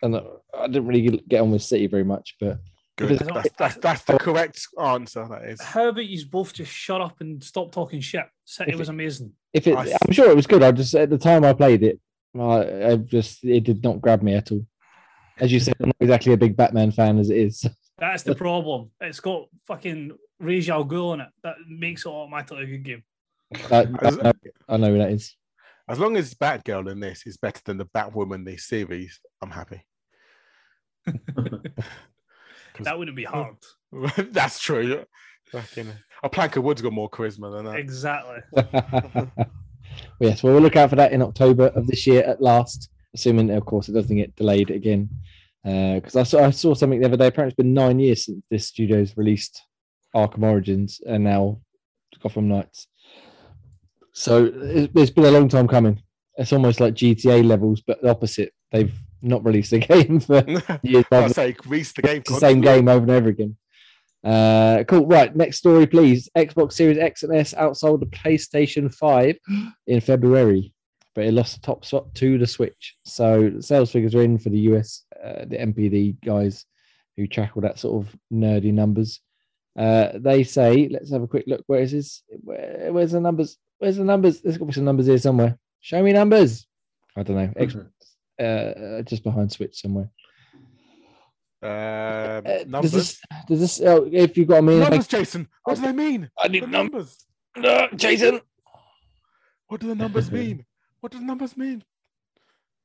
and 0.02 0.16
I 0.16 0.66
didn't 0.66 0.86
really 0.86 1.22
get 1.28 1.40
on 1.40 1.50
with 1.52 1.62
City 1.62 1.86
very 1.86 2.04
much, 2.04 2.36
but 2.40 2.58
Good. 2.98 3.16
That's, 3.20 3.48
that's, 3.56 3.76
that's 3.76 4.02
the 4.02 4.18
correct 4.18 4.66
answer. 4.82 5.24
That 5.30 5.44
is. 5.44 5.62
How 5.62 5.86
about 5.86 6.04
you 6.06 6.26
both 6.26 6.52
just 6.52 6.72
shut 6.72 7.00
up 7.00 7.20
and 7.20 7.42
stop 7.42 7.70
talking 7.70 8.00
shit? 8.00 8.24
City 8.44 8.72
If 8.72 8.78
was 8.78 8.88
amazing. 8.88 9.32
if 9.52 9.68
it, 9.68 9.76
I 9.76 9.86
s- 9.86 9.98
I'm 10.04 10.12
sure 10.12 10.28
it 10.28 10.34
was 10.34 10.48
good. 10.48 10.64
I 10.64 10.72
just 10.72 10.96
at 10.96 11.08
the 11.08 11.16
time 11.16 11.44
I 11.44 11.52
played 11.52 11.84
it, 11.84 12.00
I, 12.36 12.90
I 12.90 12.96
just 12.96 13.44
it 13.44 13.62
did 13.62 13.84
not 13.84 14.00
grab 14.00 14.22
me 14.22 14.34
at 14.34 14.50
all. 14.50 14.66
As 15.38 15.52
you 15.52 15.60
said, 15.60 15.76
I'm 15.80 15.88
not 15.90 15.96
exactly 16.00 16.32
a 16.32 16.36
big 16.36 16.56
Batman 16.56 16.90
fan 16.90 17.18
as 17.20 17.30
it 17.30 17.36
is. 17.36 17.64
That's 17.98 18.22
the 18.22 18.34
problem. 18.46 18.90
It's 19.00 19.20
got 19.20 19.46
fucking 19.66 20.12
Ra's 20.40 20.68
al 20.70 20.84
Ghul 20.84 21.14
in 21.14 21.20
it. 21.20 21.28
That 21.42 21.56
makes 21.68 22.04
it 22.06 22.08
automatically 22.08 22.62
a 22.64 22.66
good 22.66 22.82
game. 22.84 23.02
That- 23.68 23.88
As, 24.04 24.18
I, 24.18 24.22
know, 24.22 24.32
I 24.68 24.76
know 24.76 24.90
who 24.92 24.98
that 24.98 25.10
is. 25.12 25.36
as 25.88 25.98
long 25.98 26.16
as 26.16 26.34
Batgirl 26.34 26.90
in 26.90 27.00
this 27.00 27.26
is 27.26 27.36
better 27.36 27.60
than 27.64 27.78
the 27.78 27.86
Batwoman 27.86 28.44
this 28.44 28.66
series, 28.66 29.20
I'm 29.42 29.50
happy. 29.50 29.82
That 32.80 32.96
wouldn't 32.96 33.16
be 33.16 33.24
hard. 33.24 33.56
That's 34.16 34.60
true. 34.60 35.04
Fucking, 35.50 35.88
a 36.22 36.28
plank 36.28 36.54
of 36.56 36.62
wood's 36.62 36.80
got 36.80 36.92
more 36.92 37.10
charisma 37.10 37.50
than 37.50 37.64
that. 37.64 37.74
Exactly. 37.76 38.36
yes, 40.20 40.44
well, 40.44 40.52
we'll 40.52 40.62
look 40.62 40.76
out 40.76 40.90
for 40.90 40.94
that 40.96 41.10
in 41.12 41.20
October 41.22 41.68
of 41.68 41.88
this 41.88 42.06
year 42.06 42.22
at 42.22 42.40
last, 42.40 42.88
assuming, 43.14 43.50
of 43.50 43.64
course, 43.64 43.88
it 43.88 43.92
doesn't 43.94 44.14
get 44.16 44.36
delayed 44.36 44.70
again. 44.70 45.08
Because 45.64 46.16
I 46.16 46.22
saw 46.22 46.44
I 46.44 46.50
saw 46.50 46.74
something 46.74 47.00
the 47.00 47.06
other 47.06 47.16
day. 47.16 47.26
Apparently, 47.26 47.50
it's 47.50 47.56
been 47.56 47.74
nine 47.74 47.98
years 47.98 48.24
since 48.24 48.42
this 48.50 48.66
studio's 48.66 49.16
released 49.16 49.62
Arkham 50.14 50.42
Origins, 50.42 51.00
and 51.06 51.24
now 51.24 51.60
Gotham 52.22 52.48
Knights. 52.48 52.86
So 54.12 54.46
it, 54.46 54.90
it's 54.94 55.10
been 55.10 55.26
a 55.26 55.30
long 55.30 55.48
time 55.48 55.68
coming. 55.68 56.02
It's 56.36 56.52
almost 56.52 56.80
like 56.80 56.94
GTA 56.94 57.44
levels, 57.44 57.82
but 57.86 58.00
the 58.02 58.10
opposite. 58.10 58.52
They've 58.72 58.94
not 59.22 59.44
released 59.44 59.72
a 59.72 59.78
game 59.78 60.20
for 60.20 60.44
years. 60.82 61.04
I 61.10 61.28
say, 61.28 61.52
grease 61.52 61.92
the 61.92 62.02
game. 62.02 62.22
the 62.26 62.34
same 62.34 62.60
game 62.60 62.88
over 62.88 63.02
and 63.02 63.10
over 63.10 63.28
again. 63.28 63.56
Uh, 64.24 64.84
cool. 64.88 65.06
Right. 65.06 65.34
Next 65.34 65.58
story, 65.58 65.86
please. 65.86 66.28
Xbox 66.36 66.72
Series 66.72 66.98
X 66.98 67.22
and 67.22 67.34
S 67.34 67.54
outsold 67.54 68.00
the 68.00 68.06
PlayStation 68.06 68.92
5 68.92 69.36
in 69.86 70.00
February, 70.00 70.72
but 71.18 71.26
it 71.26 71.32
lost 71.34 71.60
the 71.60 71.66
top 71.66 71.84
spot 71.84 72.14
to 72.14 72.38
the 72.38 72.46
Switch. 72.46 72.96
So 73.04 73.50
the 73.50 73.60
sales 73.60 73.90
figures 73.90 74.14
are 74.14 74.22
in 74.22 74.38
for 74.38 74.50
the 74.50 74.58
US, 74.70 75.04
uh, 75.20 75.46
the 75.46 75.56
NPD 75.56 76.24
guys 76.24 76.64
who 77.16 77.26
track 77.26 77.56
all 77.56 77.62
that 77.62 77.76
sort 77.76 78.06
of 78.06 78.14
nerdy 78.32 78.72
numbers. 78.72 79.20
Uh, 79.76 80.10
they 80.14 80.44
say, 80.44 80.88
let's 80.92 81.10
have 81.10 81.24
a 81.24 81.26
quick 81.26 81.42
look. 81.48 81.64
Where 81.66 81.80
is 81.80 81.90
this? 81.90 82.22
Where, 82.28 82.90
where's 82.92 83.10
the 83.10 83.20
numbers? 83.20 83.56
Where's 83.78 83.96
the 83.96 84.04
numbers? 84.04 84.40
There's 84.42 84.58
got 84.58 84.66
to 84.66 84.68
be 84.68 84.72
some 84.74 84.84
numbers 84.84 85.06
here 85.08 85.18
somewhere. 85.18 85.58
Show 85.80 86.00
me 86.04 86.12
numbers. 86.12 86.68
I 87.16 87.24
don't 87.24 87.34
know. 87.36 87.52
X, 87.56 87.74
uh, 88.38 88.42
uh, 88.42 89.02
just 89.02 89.24
behind 89.24 89.50
Switch 89.50 89.80
somewhere. 89.80 90.08
Um, 91.60 91.68
Uh, 91.68 92.40
does 92.42 92.66
numbers. 92.68 92.92
this? 92.92 93.20
Does 93.48 93.58
this? 93.60 93.80
Oh, 93.80 94.08
if 94.12 94.36
you've 94.36 94.46
got 94.46 94.58
a 94.58 94.62
million, 94.62 94.88
numbers, 94.88 95.08
Jason. 95.08 95.48
What 95.64 95.74
do 95.74 95.82
they 95.82 95.92
mean? 95.92 96.30
I 96.38 96.46
The 96.46 96.52
need 96.52 96.68
numbers. 96.70 97.26
numbers. 97.56 97.90
Jason. 97.96 98.40
What 99.66 99.80
do 99.80 99.88
the 99.88 99.96
numbers 99.96 100.30
mean? 100.40 100.64
What 101.00 101.12
does 101.12 101.20
numbers 101.22 101.56
mean? 101.56 101.84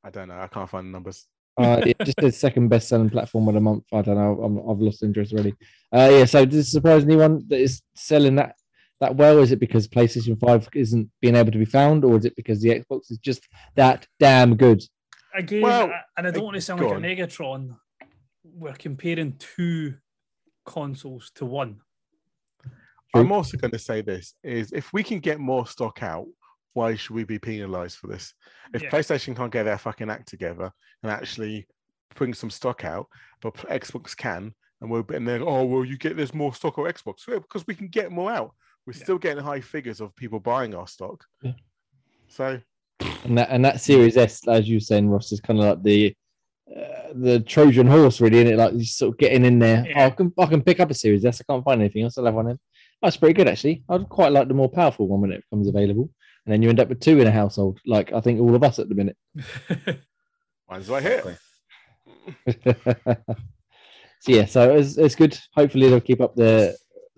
I 0.03 0.09
don't 0.09 0.27
know. 0.27 0.39
I 0.39 0.47
can't 0.47 0.69
find 0.69 0.87
the 0.87 0.91
numbers. 0.91 1.25
Uh, 1.55 1.81
it 1.85 1.97
just 2.03 2.17
the 2.17 2.31
second 2.31 2.67
best 2.69 2.87
selling 2.89 3.09
platform 3.09 3.47
of 3.47 3.53
the 3.53 3.61
month. 3.61 3.83
I 3.93 4.01
don't 4.01 4.15
know. 4.15 4.41
I'm, 4.43 4.57
I've 4.69 4.79
lost 4.79 5.03
interest 5.03 5.33
already. 5.33 5.53
Uh, 5.95 6.09
yeah. 6.11 6.25
So 6.25 6.45
does 6.45 6.67
it 6.67 6.69
surprise 6.71 7.03
anyone 7.03 7.43
that 7.47 7.59
is 7.59 7.81
selling 7.95 8.35
that 8.35 8.55
that 8.99 9.15
well? 9.15 9.37
Is 9.39 9.51
it 9.51 9.59
because 9.59 9.87
PlayStation 9.87 10.39
Five 10.39 10.67
isn't 10.73 11.09
being 11.21 11.35
able 11.35 11.51
to 11.51 11.59
be 11.59 11.65
found, 11.65 12.03
or 12.03 12.17
is 12.17 12.25
it 12.25 12.35
because 12.35 12.61
the 12.61 12.69
Xbox 12.69 13.11
is 13.11 13.19
just 13.19 13.47
that 13.75 14.07
damn 14.19 14.55
good? 14.55 14.81
Again, 15.35 15.61
Well, 15.61 15.91
and 16.17 16.27
I 16.27 16.31
don't 16.31 16.43
want 16.43 16.55
to 16.55 16.61
sound 16.61 16.81
like 16.81 16.91
on. 16.91 17.05
a 17.05 17.07
Negatron. 17.07 17.77
We're 18.43 18.73
comparing 18.73 19.33
two 19.37 19.95
consoles 20.65 21.31
to 21.35 21.45
one. 21.45 21.81
I'm 23.15 23.31
also 23.31 23.57
going 23.57 23.71
to 23.71 23.79
say 23.79 24.01
this: 24.01 24.33
is 24.43 24.71
if 24.71 24.91
we 24.91 25.03
can 25.03 25.19
get 25.19 25.39
more 25.39 25.67
stock 25.67 26.01
out, 26.01 26.25
why 26.73 26.95
should 26.95 27.15
we 27.15 27.23
be 27.23 27.39
penalised 27.39 27.97
for 27.97 28.07
this? 28.07 28.33
If 28.73 28.83
Yeah. 28.83 28.89
PlayStation 28.89 29.35
can't 29.35 29.51
get 29.51 29.63
their 29.63 29.77
fucking 29.77 30.09
act 30.09 30.27
together 30.27 30.71
and 31.01 31.11
actually 31.11 31.67
bring 32.15 32.33
some 32.33 32.49
stock 32.49 32.83
out, 32.83 33.07
but 33.41 33.53
Xbox 33.55 34.15
can, 34.15 34.53
and 34.81 34.89
we're 34.91 35.03
and 35.13 35.27
then 35.27 35.41
oh 35.43 35.63
well, 35.65 35.85
you 35.85 35.97
get 35.97 36.15
there's 36.17 36.33
more 36.33 36.53
stock 36.53 36.77
on 36.77 36.85
Xbox 36.85 37.27
Yeah, 37.27 37.35
because 37.39 37.65
we 37.67 37.75
can 37.75 37.87
get 37.87 38.11
more 38.11 38.31
out. 38.31 38.53
We're 38.85 38.93
Yeah. 38.93 39.03
still 39.03 39.17
getting 39.17 39.43
high 39.43 39.61
figures 39.61 40.01
of 40.01 40.15
people 40.15 40.39
buying 40.39 40.75
our 40.75 40.87
stock. 40.87 41.23
Yeah. 41.41 41.53
So 42.27 42.59
And 43.23 43.37
that 43.37 43.49
and 43.49 43.63
that 43.65 43.79
Series 43.81 44.17
S, 44.17 44.47
as 44.47 44.67
you 44.67 44.77
were 44.77 44.81
saying, 44.81 45.09
Ross, 45.09 45.31
is 45.31 45.39
kind 45.39 45.59
of 45.59 45.65
like 45.65 45.83
the 45.83 46.15
uh, 46.75 47.13
the 47.13 47.39
Trojan 47.41 47.85
horse, 47.87 48.19
really, 48.21 48.37
isn't 48.39 48.53
it? 48.53 48.57
Like 48.57 48.73
you're 48.73 48.83
sort 48.85 49.13
of 49.13 49.17
getting 49.19 49.45
in 49.45 49.59
there. 49.59 49.85
Yeah. 49.87 50.03
Oh, 50.03 50.05
I 50.05 50.09
can 50.09 50.33
I 50.39 50.45
can 50.47 50.61
pick 50.63 50.79
up 50.79 50.89
a 50.89 50.93
Series 50.93 51.23
S. 51.25 51.41
I 51.41 51.51
can't 51.51 51.63
find 51.63 51.81
anything 51.81 52.03
else. 52.03 52.17
I'll 52.17 52.25
have 52.25 52.33
one. 52.33 52.49
In. 52.49 52.59
That's 53.01 53.17
pretty 53.17 53.33
good, 53.33 53.49
actually. 53.49 53.83
I'd 53.89 54.07
quite 54.07 54.31
like 54.31 54.47
the 54.47 54.53
more 54.53 54.69
powerful 54.69 55.07
one 55.09 55.21
when 55.21 55.31
it 55.33 55.43
becomes 55.49 55.67
available. 55.67 56.09
And 56.45 56.53
then 56.53 56.61
you 56.61 56.69
end 56.69 56.79
up 56.79 56.89
with 56.89 56.99
two 56.99 57.19
in 57.19 57.27
a 57.27 57.31
household, 57.31 57.79
like 57.85 58.11
I 58.11 58.19
think 58.19 58.39
all 58.39 58.55
of 58.55 58.63
us 58.63 58.79
at 58.79 58.89
the 58.89 58.95
minute. 58.95 59.17
mine's 60.69 60.89
right 60.89 61.03
here. 61.03 61.37
So 64.23 64.31
yeah, 64.31 64.45
so 64.45 64.73
it's, 64.73 64.97
it's 64.97 65.15
good. 65.15 65.37
Hopefully 65.53 65.89
they'll 65.89 65.99
keep 65.99 66.21
up 66.21 66.33
the 66.33 66.77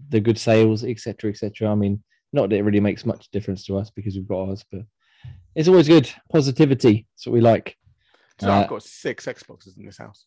the 0.09 0.19
good 0.19 0.39
sales, 0.39 0.83
etc., 0.83 1.29
etc. 1.29 1.69
I 1.69 1.75
mean, 1.75 2.03
not 2.33 2.49
that 2.49 2.55
it 2.55 2.63
really 2.63 2.79
makes 2.79 3.05
much 3.05 3.29
difference 3.31 3.63
to 3.65 3.77
us 3.77 3.91
because 3.91 4.15
we've 4.15 4.27
got 4.27 4.49
ours, 4.49 4.65
but 4.71 4.81
it's 5.53 5.67
always 5.67 5.87
good. 5.87 6.11
Positivity. 6.31 7.05
That's 7.13 7.27
what 7.27 7.33
we 7.33 7.41
like. 7.41 7.77
So 8.41 8.49
Uh, 8.49 8.61
I've 8.61 8.69
got 8.69 8.81
six 8.81 9.27
Xboxes 9.27 9.77
in 9.77 9.85
this 9.85 9.99
house. 9.99 10.25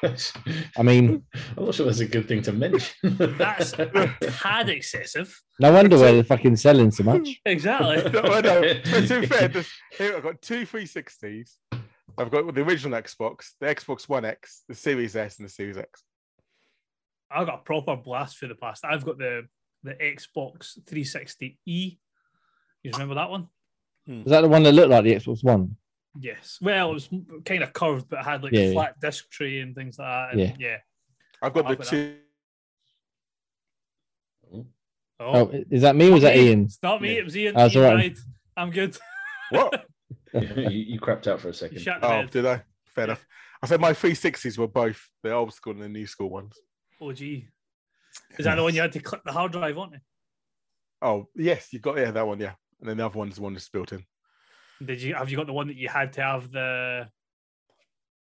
Chuff. 0.00 0.32
I 0.76 0.82
mean, 0.88 1.22
I'm 1.56 1.64
not 1.66 1.74
sure 1.74 1.86
that's 1.86 2.00
a 2.00 2.06
good 2.06 2.28
thing 2.28 2.42
to 2.42 2.52
mention. 2.52 3.16
That's 3.38 3.72
a 3.74 4.16
tad 4.20 4.68
excessive. 4.68 5.38
no 5.60 5.72
wonder 5.72 5.96
why 5.96 6.12
they're 6.12 6.24
fucking 6.24 6.56
selling 6.56 6.90
so 6.90 7.04
much. 7.04 7.40
Exactly. 7.44 8.10
no, 8.12 8.20
I 8.20 8.40
know. 8.40 8.60
But 8.90 9.06
to 9.08 9.20
be 9.20 9.26
fair, 9.26 9.48
this- 9.48 9.70
here 9.96 10.16
I've 10.16 10.22
got 10.22 10.40
two 10.42 10.66
360s. 10.66 11.50
I've 12.16 12.30
got 12.30 12.52
the 12.54 12.62
original 12.62 13.00
Xbox, 13.00 13.50
the 13.60 13.66
Xbox 13.66 14.08
One 14.08 14.24
X, 14.24 14.62
the 14.68 14.74
Series 14.74 15.14
S, 15.14 15.38
and 15.38 15.46
the 15.48 15.52
Series 15.52 15.76
X. 15.78 16.02
I've 17.30 17.46
got 17.46 17.60
a 17.60 17.62
proper 17.62 17.94
blast 17.96 18.38
for 18.38 18.46
the 18.48 18.54
past. 18.56 18.84
I've 18.84 19.04
got 19.04 19.18
the 19.18 19.46
the 19.84 19.94
Xbox 19.94 20.78
360e. 20.90 21.98
You 22.82 22.90
remember 22.92 23.14
that 23.14 23.30
one? 23.30 23.48
Hmm. 24.06 24.20
Is 24.22 24.30
that 24.30 24.40
the 24.40 24.48
one 24.48 24.62
that 24.64 24.72
looked 24.72 24.90
like 24.90 25.04
the 25.04 25.14
Xbox 25.14 25.44
One? 25.44 25.76
Yes. 26.20 26.58
Well, 26.60 26.90
it 26.90 26.94
was 26.94 27.08
kind 27.44 27.62
of 27.62 27.72
curved, 27.72 28.08
but 28.08 28.20
it 28.20 28.24
had 28.24 28.42
like 28.42 28.52
Yeah, 28.52 28.60
a 28.60 28.66
yeah. 28.68 28.72
flat 28.72 29.00
disc 29.00 29.30
tray 29.30 29.60
and 29.60 29.74
things 29.74 29.98
like 29.98 30.06
that. 30.08 30.30
And 30.32 30.40
Yeah. 30.40 30.56
yeah. 30.58 30.76
I've 31.42 31.52
got 31.52 31.66
I've 31.66 31.70
the 31.70 31.76
got 31.76 31.86
two. 31.86 32.16
Oh, 34.52 34.66
Oh, 35.20 35.50
is 35.70 35.82
that 35.82 35.96
me 35.96 36.08
or 36.08 36.12
was 36.14 36.22
that. 36.22 36.36
Ian? 36.36 36.64
It's 36.64 36.78
not 36.82 37.02
me. 37.02 37.12
Yeah. 37.14 37.18
It 37.20 37.24
was 37.24 37.36
Ian. 37.36 37.54
Oh, 37.56 37.66
it's 37.66 37.74
Ian 37.74 37.84
all 37.84 37.94
right. 37.94 38.14
died. 38.14 38.22
I'm 38.56 38.70
good. 38.70 38.96
What? 39.50 39.86
you, 40.34 40.68
you 40.68 41.00
crapped 41.00 41.26
out 41.26 41.40
for 41.40 41.48
a 41.48 41.54
second. 41.54 41.82
Oh, 42.02 42.08
bed. 42.08 42.30
did 42.30 42.44
I? 42.44 42.62
Fair 42.84 43.04
enough. 43.04 43.26
I 43.62 43.66
said 43.66 43.80
my 43.80 43.92
360s 43.94 44.58
were 44.58 44.68
both 44.68 45.08
the 45.22 45.32
old 45.32 45.54
school 45.54 45.72
and 45.72 45.80
the 45.82 45.88
new 45.88 46.06
school 46.06 46.28
ones. 46.28 46.54
Oh, 47.00 47.10
gee. 47.12 47.48
Is 48.38 48.44
that 48.44 48.56
the 48.56 48.62
one 48.62 48.74
you 48.74 48.82
had 48.82 48.92
to 48.92 49.00
clip 49.00 49.24
the 49.24 49.32
hard 49.32 49.52
drive 49.52 49.78
on? 49.78 49.98
Oh, 51.00 51.28
yes, 51.34 51.72
you 51.72 51.78
got 51.78 51.96
yeah 51.96 52.10
that 52.10 52.26
one, 52.26 52.38
yeah. 52.40 52.52
And 52.80 52.90
then 52.90 52.98
the 52.98 53.06
other 53.06 53.18
one's 53.18 53.36
the 53.36 53.40
one 53.42 53.54
that's 53.54 53.70
built 53.70 53.92
in. 53.92 54.04
Did 54.84 55.02
you 55.02 55.14
have 55.14 55.30
you 55.30 55.36
got 55.36 55.46
the 55.46 55.52
one 55.52 55.68
that 55.68 55.76
you 55.76 55.88
had 55.88 56.12
to 56.14 56.22
have 56.22 56.50
the 56.52 57.08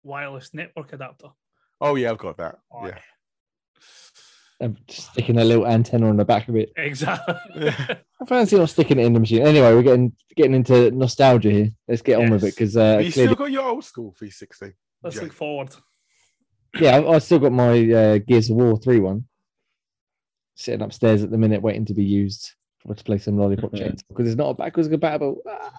wireless 0.02 0.54
network 0.54 0.92
adapter? 0.92 1.28
Oh 1.80 1.96
yeah, 1.96 2.10
I've 2.10 2.18
got 2.18 2.36
that. 2.38 2.58
Oh, 2.72 2.86
Yeah. 2.86 2.98
I'm 4.60 4.78
just 4.86 5.10
sticking 5.10 5.38
a 5.38 5.44
little 5.44 5.66
antenna 5.66 6.08
on 6.08 6.16
the 6.16 6.24
back 6.24 6.48
of 6.48 6.54
it. 6.54 6.72
Exactly. 6.76 7.34
I 7.68 8.24
fancy 8.26 8.56
not 8.56 8.70
sticking 8.70 9.00
it 9.00 9.04
in 9.04 9.12
the 9.12 9.20
machine. 9.20 9.42
Anyway, 9.42 9.74
we're 9.74 9.82
getting 9.82 10.12
getting 10.36 10.54
into 10.54 10.92
nostalgia 10.92 11.50
here. 11.50 11.70
Let's 11.88 12.02
get 12.02 12.20
on 12.20 12.30
with 12.30 12.44
it 12.44 12.54
because 12.54 12.76
uh, 12.76 13.00
you 13.02 13.12
clearly, 13.12 13.28
still 13.28 13.34
got 13.34 13.50
your 13.50 13.64
old 13.64 13.84
school 13.84 14.14
360. 14.16 14.72
Let's 15.02 15.16
Jay. 15.16 15.22
look 15.22 15.32
forward. 15.32 15.74
yeah, 16.78 16.96
I, 16.96 17.14
I 17.14 17.18
still 17.18 17.40
got 17.40 17.52
my 17.52 17.80
uh, 17.90 18.18
Gears 18.18 18.48
of 18.48 18.56
War 18.56 18.78
three 18.78 19.00
one 19.00 19.24
sitting 20.54 20.82
upstairs 20.82 21.24
at 21.24 21.32
the 21.32 21.38
minute, 21.38 21.60
waiting 21.60 21.84
to 21.86 21.94
be 21.94 22.04
used 22.04 22.52
for 22.78 22.94
to 22.94 23.04
play 23.04 23.18
some 23.18 23.36
lollipop 23.36 23.74
chains 23.74 24.04
because 24.04 24.28
it's 24.28 24.38
not 24.38 24.50
a 24.50 24.54
backwards 24.54 24.88
compatible. 24.88 25.42
Ah. 25.48 25.72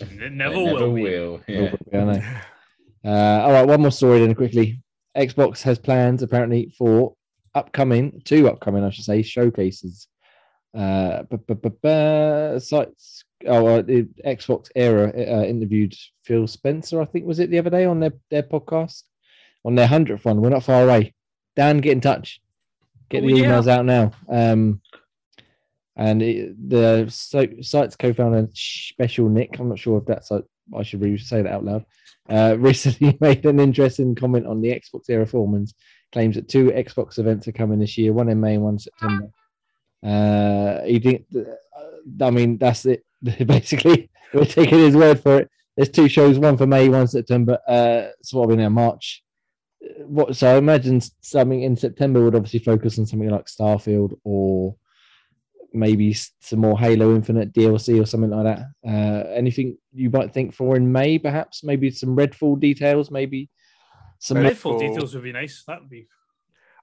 It 0.00 0.18
They 0.18 0.28
never, 0.28 0.54
never 0.56 0.88
will. 0.88 0.94
be. 0.94 1.02
will. 1.02 1.40
Yeah. 1.48 1.74
I 1.92 1.96
know. 2.04 2.22
Uh, 3.04 3.42
all 3.44 3.52
right, 3.52 3.66
one 3.66 3.80
more 3.80 3.90
story 3.90 4.20
then 4.20 4.34
quickly. 4.34 4.80
Xbox 5.16 5.62
has 5.62 5.78
plans 5.78 6.22
apparently 6.22 6.72
for 6.76 7.14
upcoming, 7.54 8.20
two 8.24 8.48
upcoming, 8.48 8.84
I 8.84 8.90
should 8.90 9.04
say, 9.04 9.22
showcases. 9.22 10.08
Uh, 10.74 11.22
sites. 12.58 13.24
Oh, 13.46 13.66
uh, 13.66 13.82
the 13.82 14.08
Xbox 14.26 14.68
era 14.74 15.08
uh, 15.16 15.44
interviewed 15.44 15.94
Phil 16.24 16.46
Spencer, 16.46 17.00
I 17.00 17.04
think 17.04 17.24
was 17.24 17.38
it 17.38 17.50
the 17.50 17.58
other 17.58 17.70
day 17.70 17.84
on 17.84 18.00
their 18.00 18.12
their 18.30 18.42
podcast 18.42 19.04
on 19.64 19.74
their 19.76 19.86
hundredth 19.86 20.24
one. 20.24 20.40
We're 20.40 20.50
not 20.50 20.64
far 20.64 20.82
away. 20.82 21.14
Dan, 21.56 21.78
get 21.78 21.92
in 21.92 22.00
touch. 22.00 22.40
Get 23.08 23.22
Oh, 23.22 23.26
the 23.28 23.34
yeah. 23.34 23.44
emails 23.46 23.68
out 23.68 23.84
now. 23.86 24.10
Um, 24.28 24.80
and 25.98 26.22
it, 26.22 26.70
the 26.70 27.08
site's 27.10 27.96
co-founder 27.96 28.48
Shpeshal 28.54 29.28
Nick. 29.30 29.58
I'm 29.58 29.68
not 29.68 29.80
sure 29.80 29.98
if 29.98 30.06
that's 30.06 30.30
like, 30.30 30.44
I 30.74 30.84
should 30.84 31.02
really 31.02 31.18
say 31.18 31.42
that 31.42 31.52
out 31.52 31.64
loud. 31.64 31.84
Uh, 32.28 32.56
recently 32.60 33.18
made 33.20 33.44
an 33.44 33.58
interesting 33.58 34.14
comment 34.14 34.46
on 34.46 34.60
the 34.60 34.68
Xbox 34.68 35.10
era 35.10 35.26
formans. 35.26 35.74
Claims 36.12 36.36
that 36.36 36.48
two 36.48 36.70
Xbox 36.70 37.18
events 37.18 37.48
are 37.48 37.52
coming 37.52 37.80
this 37.80 37.98
year, 37.98 38.12
one 38.12 38.28
in 38.28 38.40
May 38.40 38.54
and 38.54 38.62
one 38.62 38.74
in 38.74 38.78
September. 38.78 39.26
Uh, 40.02 40.84
he 40.84 41.00
didn't. 41.00 41.26
uh, 41.36 42.24
I 42.24 42.30
mean, 42.30 42.58
that's 42.58 42.86
it. 42.86 43.04
Basically, 43.22 44.08
we're 44.32 44.44
taking 44.44 44.78
his 44.78 44.94
word 44.94 45.20
for 45.20 45.40
it. 45.40 45.50
There's 45.76 45.90
two 45.90 46.08
shows, 46.08 46.38
one 46.38 46.56
for 46.56 46.66
May, 46.66 46.88
one 46.88 47.08
September. 47.08 47.58
Uh, 47.68 48.08
so 48.22 48.38
what 48.38 48.44
are 48.44 48.48
we 48.48 48.56
now? 48.56 48.68
March. 48.68 49.22
What? 50.06 50.36
So 50.36 50.54
I 50.54 50.58
imagine 50.58 51.00
something 51.20 51.62
in 51.62 51.76
September 51.76 52.24
would 52.24 52.36
obviously 52.36 52.60
focus 52.60 52.98
on 52.98 53.06
something 53.06 53.28
like 53.28 53.46
Starfield 53.46 54.16
or 54.22 54.76
maybe 55.78 56.12
some 56.14 56.58
more 56.60 56.78
Halo 56.78 57.14
Infinite 57.14 57.52
DLC 57.52 58.00
or 58.02 58.06
something 58.06 58.30
like 58.30 58.44
that. 58.44 58.66
Uh, 58.86 59.28
anything 59.30 59.76
you 59.92 60.10
might 60.10 60.32
think 60.32 60.54
for 60.54 60.76
in 60.76 60.90
May, 60.90 61.18
perhaps? 61.18 61.62
Maybe 61.64 61.90
some 61.90 62.16
Redfall 62.16 62.58
details, 62.60 63.10
maybe 63.10 63.48
some. 64.18 64.38
Red- 64.38 64.54
Redfall 64.56 64.74
Redfall. 64.74 64.80
details 64.80 65.14
would 65.14 65.24
be 65.24 65.32
nice. 65.32 65.64
That 65.66 65.80
would 65.80 65.90
be. 65.90 66.08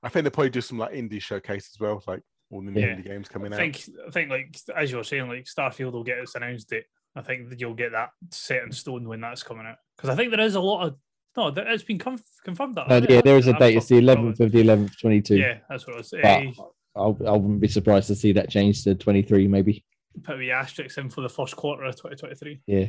I 0.03 0.09
think 0.09 0.23
they'll 0.23 0.31
probably 0.31 0.49
do 0.51 0.61
some 0.61 0.77
like 0.77 0.93
indie 0.93 1.21
showcase 1.21 1.69
as 1.73 1.79
well, 1.79 2.01
like 2.07 2.21
all 2.51 2.61
the 2.63 2.71
new 2.71 2.81
Yeah. 2.81 2.95
indie 2.95 3.05
games 3.05 3.27
coming 3.27 3.51
I 3.53 3.55
out. 3.55 3.59
think. 3.59 3.89
I 4.07 4.11
think 4.11 4.29
like 4.29 4.57
as 4.75 4.91
you 4.91 4.97
were 4.97 5.03
saying, 5.03 5.27
like 5.27 5.45
Starfield 5.45 5.93
will 5.93 6.03
get 6.03 6.19
its 6.19 6.35
announced 6.35 6.69
date. 6.69 6.85
I 7.15 7.21
think 7.21 7.49
that 7.49 7.59
you'll 7.61 7.73
get 7.73 7.91
that 7.93 8.09
set 8.31 8.63
in 8.63 8.71
stone 8.71 9.07
when 9.07 9.21
that's 9.21 9.41
coming 9.43 9.65
out. 9.65 9.77
Because 9.95 10.09
I 10.09 10.15
think 10.15 10.31
there 10.31 10.41
is 10.45 10.55
a 10.55 10.59
lot 10.61 10.85
of. 10.87 10.95
No, 11.37 11.51
there- 11.51 11.67
it's 11.69 11.83
been 11.83 11.97
conf- 11.99 12.21
confirmed 12.43 12.75
that. 12.75 12.89
Uh, 12.91 13.05
yeah, 13.09 13.21
there 13.21 13.37
is 13.37 13.47
a 13.47 13.53
date. 13.53 13.75
It's 13.77 13.87
the 13.87 13.95
11th 13.99 14.39
of 14.39 14.51
the 14.53 14.63
11th, 14.63 14.99
22. 15.01 15.35
Yeah, 15.37 15.57
that's 15.69 15.85
what 15.87 15.95
I 15.95 15.97
was. 15.97 16.09
But 16.11 16.25
Eh, 16.25 16.51
I'll, 16.95 17.17
I 17.27 17.31
wouldn't 17.31 17.59
be 17.59 17.67
surprised 17.67 18.07
to 18.07 18.15
see 18.15 18.31
that 18.33 18.49
change 18.49 18.83
to 18.83 18.95
23, 18.95 19.47
maybe. 19.47 19.83
put 20.23 20.35
a 20.35 20.37
wee 20.37 20.51
asterisk 20.51 20.97
in 20.97 21.09
for 21.09 21.21
the 21.21 21.29
first 21.29 21.55
quarter 21.55 21.83
of 21.83 21.95
2023. 21.95 22.61
Yeah. 22.67 22.87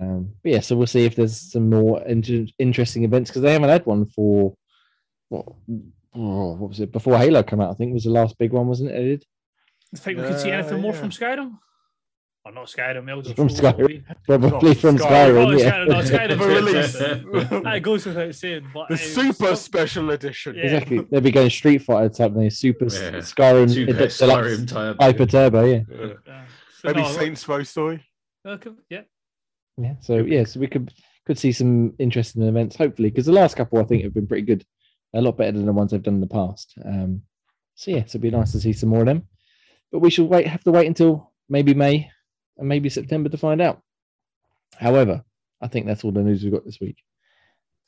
Um, 0.00 0.32
but 0.42 0.52
yeah, 0.52 0.60
so 0.60 0.76
we'll 0.76 0.86
see 0.86 1.04
if 1.04 1.14
there's 1.16 1.52
some 1.52 1.70
more 1.70 2.02
inter- 2.02 2.46
interesting 2.58 3.04
events 3.04 3.30
because 3.30 3.42
they 3.42 3.52
haven't 3.52 3.68
had 3.68 3.86
one 3.86 4.06
for 4.06 4.54
what, 5.28 5.46
oh, 6.14 6.52
what 6.54 6.68
was 6.70 6.80
it 6.80 6.92
before 6.92 7.18
Halo 7.18 7.42
came 7.42 7.60
out? 7.60 7.70
I 7.70 7.74
think 7.74 7.92
was 7.92 8.04
the 8.04 8.10
last 8.10 8.36
big 8.38 8.52
one, 8.52 8.66
wasn't 8.66 8.90
it? 8.90 9.20
They? 9.20 9.26
I 9.94 9.98
think 9.98 10.18
we 10.18 10.24
could 10.24 10.40
see 10.40 10.50
Uh, 10.50 10.58
anything 10.58 10.80
more 10.80 10.92
from 10.92 11.10
Skyrim. 11.10 11.58
Or 12.46 12.52
not 12.52 12.66
Skyrim, 12.66 13.10
Elder 13.10 13.34
From 13.34 13.48
Scrolls 13.50 13.74
Skyrim. 13.76 14.04
Probably 14.24 14.74
from 14.74 14.98
Skyrim. 14.98 15.46
Skyrim. 15.48 15.54
it's 15.54 15.62
Yeah. 15.62 15.70
Skyrim, 15.72 15.88
no, 15.88 15.94
Skyrim 16.02 16.38
For 16.38 16.48
release. 16.48 16.92
That 17.64 17.82
goes 17.82 18.06
without 18.06 18.34
saying. 18.34 18.68
But 18.72 18.88
The 18.88 18.96
super 18.98 19.34
still- 19.34 19.56
special 19.56 20.10
edition. 20.10 20.54
Yeah. 20.54 20.62
Exactly. 20.64 20.98
They'll 21.10 21.20
be 21.20 21.32
going 21.32 21.50
Street 21.50 21.78
Fighter 21.78 22.08
type 22.08 22.34
thing. 22.34 22.48
Super 22.50 22.84
Yeah. 22.84 23.18
Skyrim, 23.18 23.70
Super 23.70 23.92
Deluxe, 23.92 24.20
Skyrim 24.20 24.68
type. 24.68 24.96
Hyper 25.00 25.26
Turbo. 25.26 25.64
Yeah. 25.64 25.80
Yeah. 25.90 26.06
Yeah. 26.26 26.44
So 26.80 26.88
Maybe 26.88 27.02
no, 27.02 27.08
Saints 27.10 27.48
Row 27.48 27.62
story. 27.64 28.04
okay, 28.46 28.70
yeah. 28.90 29.00
Yeah. 29.76 29.94
So 30.00 30.18
yeah, 30.18 30.44
so 30.44 30.60
we 30.60 30.68
could 30.68 30.92
could 31.26 31.38
see 31.38 31.50
some 31.52 31.94
interesting 31.98 32.42
events 32.42 32.76
hopefully 32.76 33.10
because 33.10 33.26
the 33.26 33.32
last 33.32 33.56
couple 33.56 33.80
I 33.80 33.84
think 33.84 34.04
have 34.04 34.14
been 34.14 34.28
pretty 34.28 34.46
good, 34.46 34.64
a 35.14 35.20
lot 35.20 35.36
better 35.36 35.52
than 35.52 35.66
the 35.66 35.72
ones 35.72 35.90
they've 35.90 36.02
done 36.02 36.14
in 36.14 36.20
the 36.20 36.26
past. 36.28 36.74
Um, 36.84 37.22
so 37.74 37.90
yeah, 37.90 38.00
so 38.00 38.10
it'd 38.12 38.20
be 38.20 38.30
nice 38.30 38.52
to 38.52 38.60
see 38.60 38.72
some 38.72 38.90
more 38.90 39.00
of 39.00 39.06
them. 39.06 39.24
But 39.90 39.98
we 39.98 40.10
should 40.10 40.28
wait. 40.28 40.46
Have 40.46 40.62
to 40.64 40.70
wait 40.70 40.86
until 40.86 41.32
maybe 41.48 41.74
May 41.74 42.10
and 42.58 42.68
maybe 42.68 42.88
September 42.88 43.28
to 43.28 43.36
find 43.38 43.60
out. 43.60 43.82
However, 44.76 45.24
I 45.60 45.68
think 45.68 45.86
that's 45.86 46.04
all 46.04 46.12
the 46.12 46.22
news 46.22 46.42
we've 46.42 46.52
got 46.52 46.64
this 46.64 46.80
week. 46.80 46.98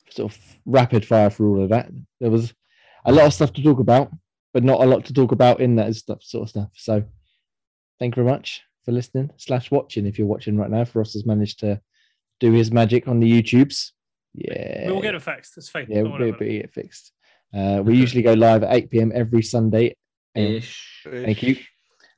Sort 0.09 0.31
of 0.31 0.39
rapid 0.65 1.05
fire 1.05 1.29
for 1.29 1.45
all 1.47 1.63
of 1.63 1.69
that. 1.69 1.89
There 2.19 2.31
was 2.31 2.53
a 3.05 3.11
lot 3.11 3.25
of 3.27 3.33
stuff 3.33 3.53
to 3.53 3.63
talk 3.63 3.79
about, 3.79 4.11
but 4.53 4.63
not 4.63 4.81
a 4.81 4.85
lot 4.85 5.05
to 5.05 5.13
talk 5.13 5.31
about 5.31 5.59
in 5.61 5.75
that 5.75 5.93
stuff, 5.95 6.23
sort 6.23 6.43
of 6.43 6.49
stuff. 6.49 6.69
So, 6.75 7.03
thank 7.99 8.15
you 8.15 8.23
very 8.23 8.33
much 8.33 8.61
for 8.85 8.91
listening 8.91 9.29
slash 9.37 9.69
watching. 9.71 10.05
If 10.07 10.17
you're 10.17 10.27
watching 10.27 10.57
right 10.57 10.69
now, 10.71 10.85
Ross 10.93 11.13
has 11.13 11.25
managed 11.25 11.59
to 11.59 11.79
do 12.39 12.51
his 12.51 12.71
magic 12.71 13.07
on 13.07 13.19
the 13.19 13.31
YouTubes. 13.31 13.91
Yeah, 14.33 14.87
We 14.87 14.93
will 14.93 15.01
get 15.01 15.15
it 15.15 15.21
fixed. 15.21 15.57
It's 15.57 15.69
fine. 15.69 15.87
yeah, 15.89 16.01
Don't 16.03 16.11
we'll 16.19 16.29
about 16.29 16.41
it. 16.41 16.47
be 16.47 16.57
it 16.57 16.73
fixed. 16.73 17.11
Uh, 17.53 17.81
we 17.83 17.95
usually 17.97 18.21
go 18.21 18.33
live 18.33 18.63
at 18.63 18.73
8 18.75 18.89
p.m. 18.91 19.11
every 19.13 19.41
Sunday. 19.41 19.95
Ish. 20.35 21.03
Thank 21.09 21.43
you. 21.43 21.57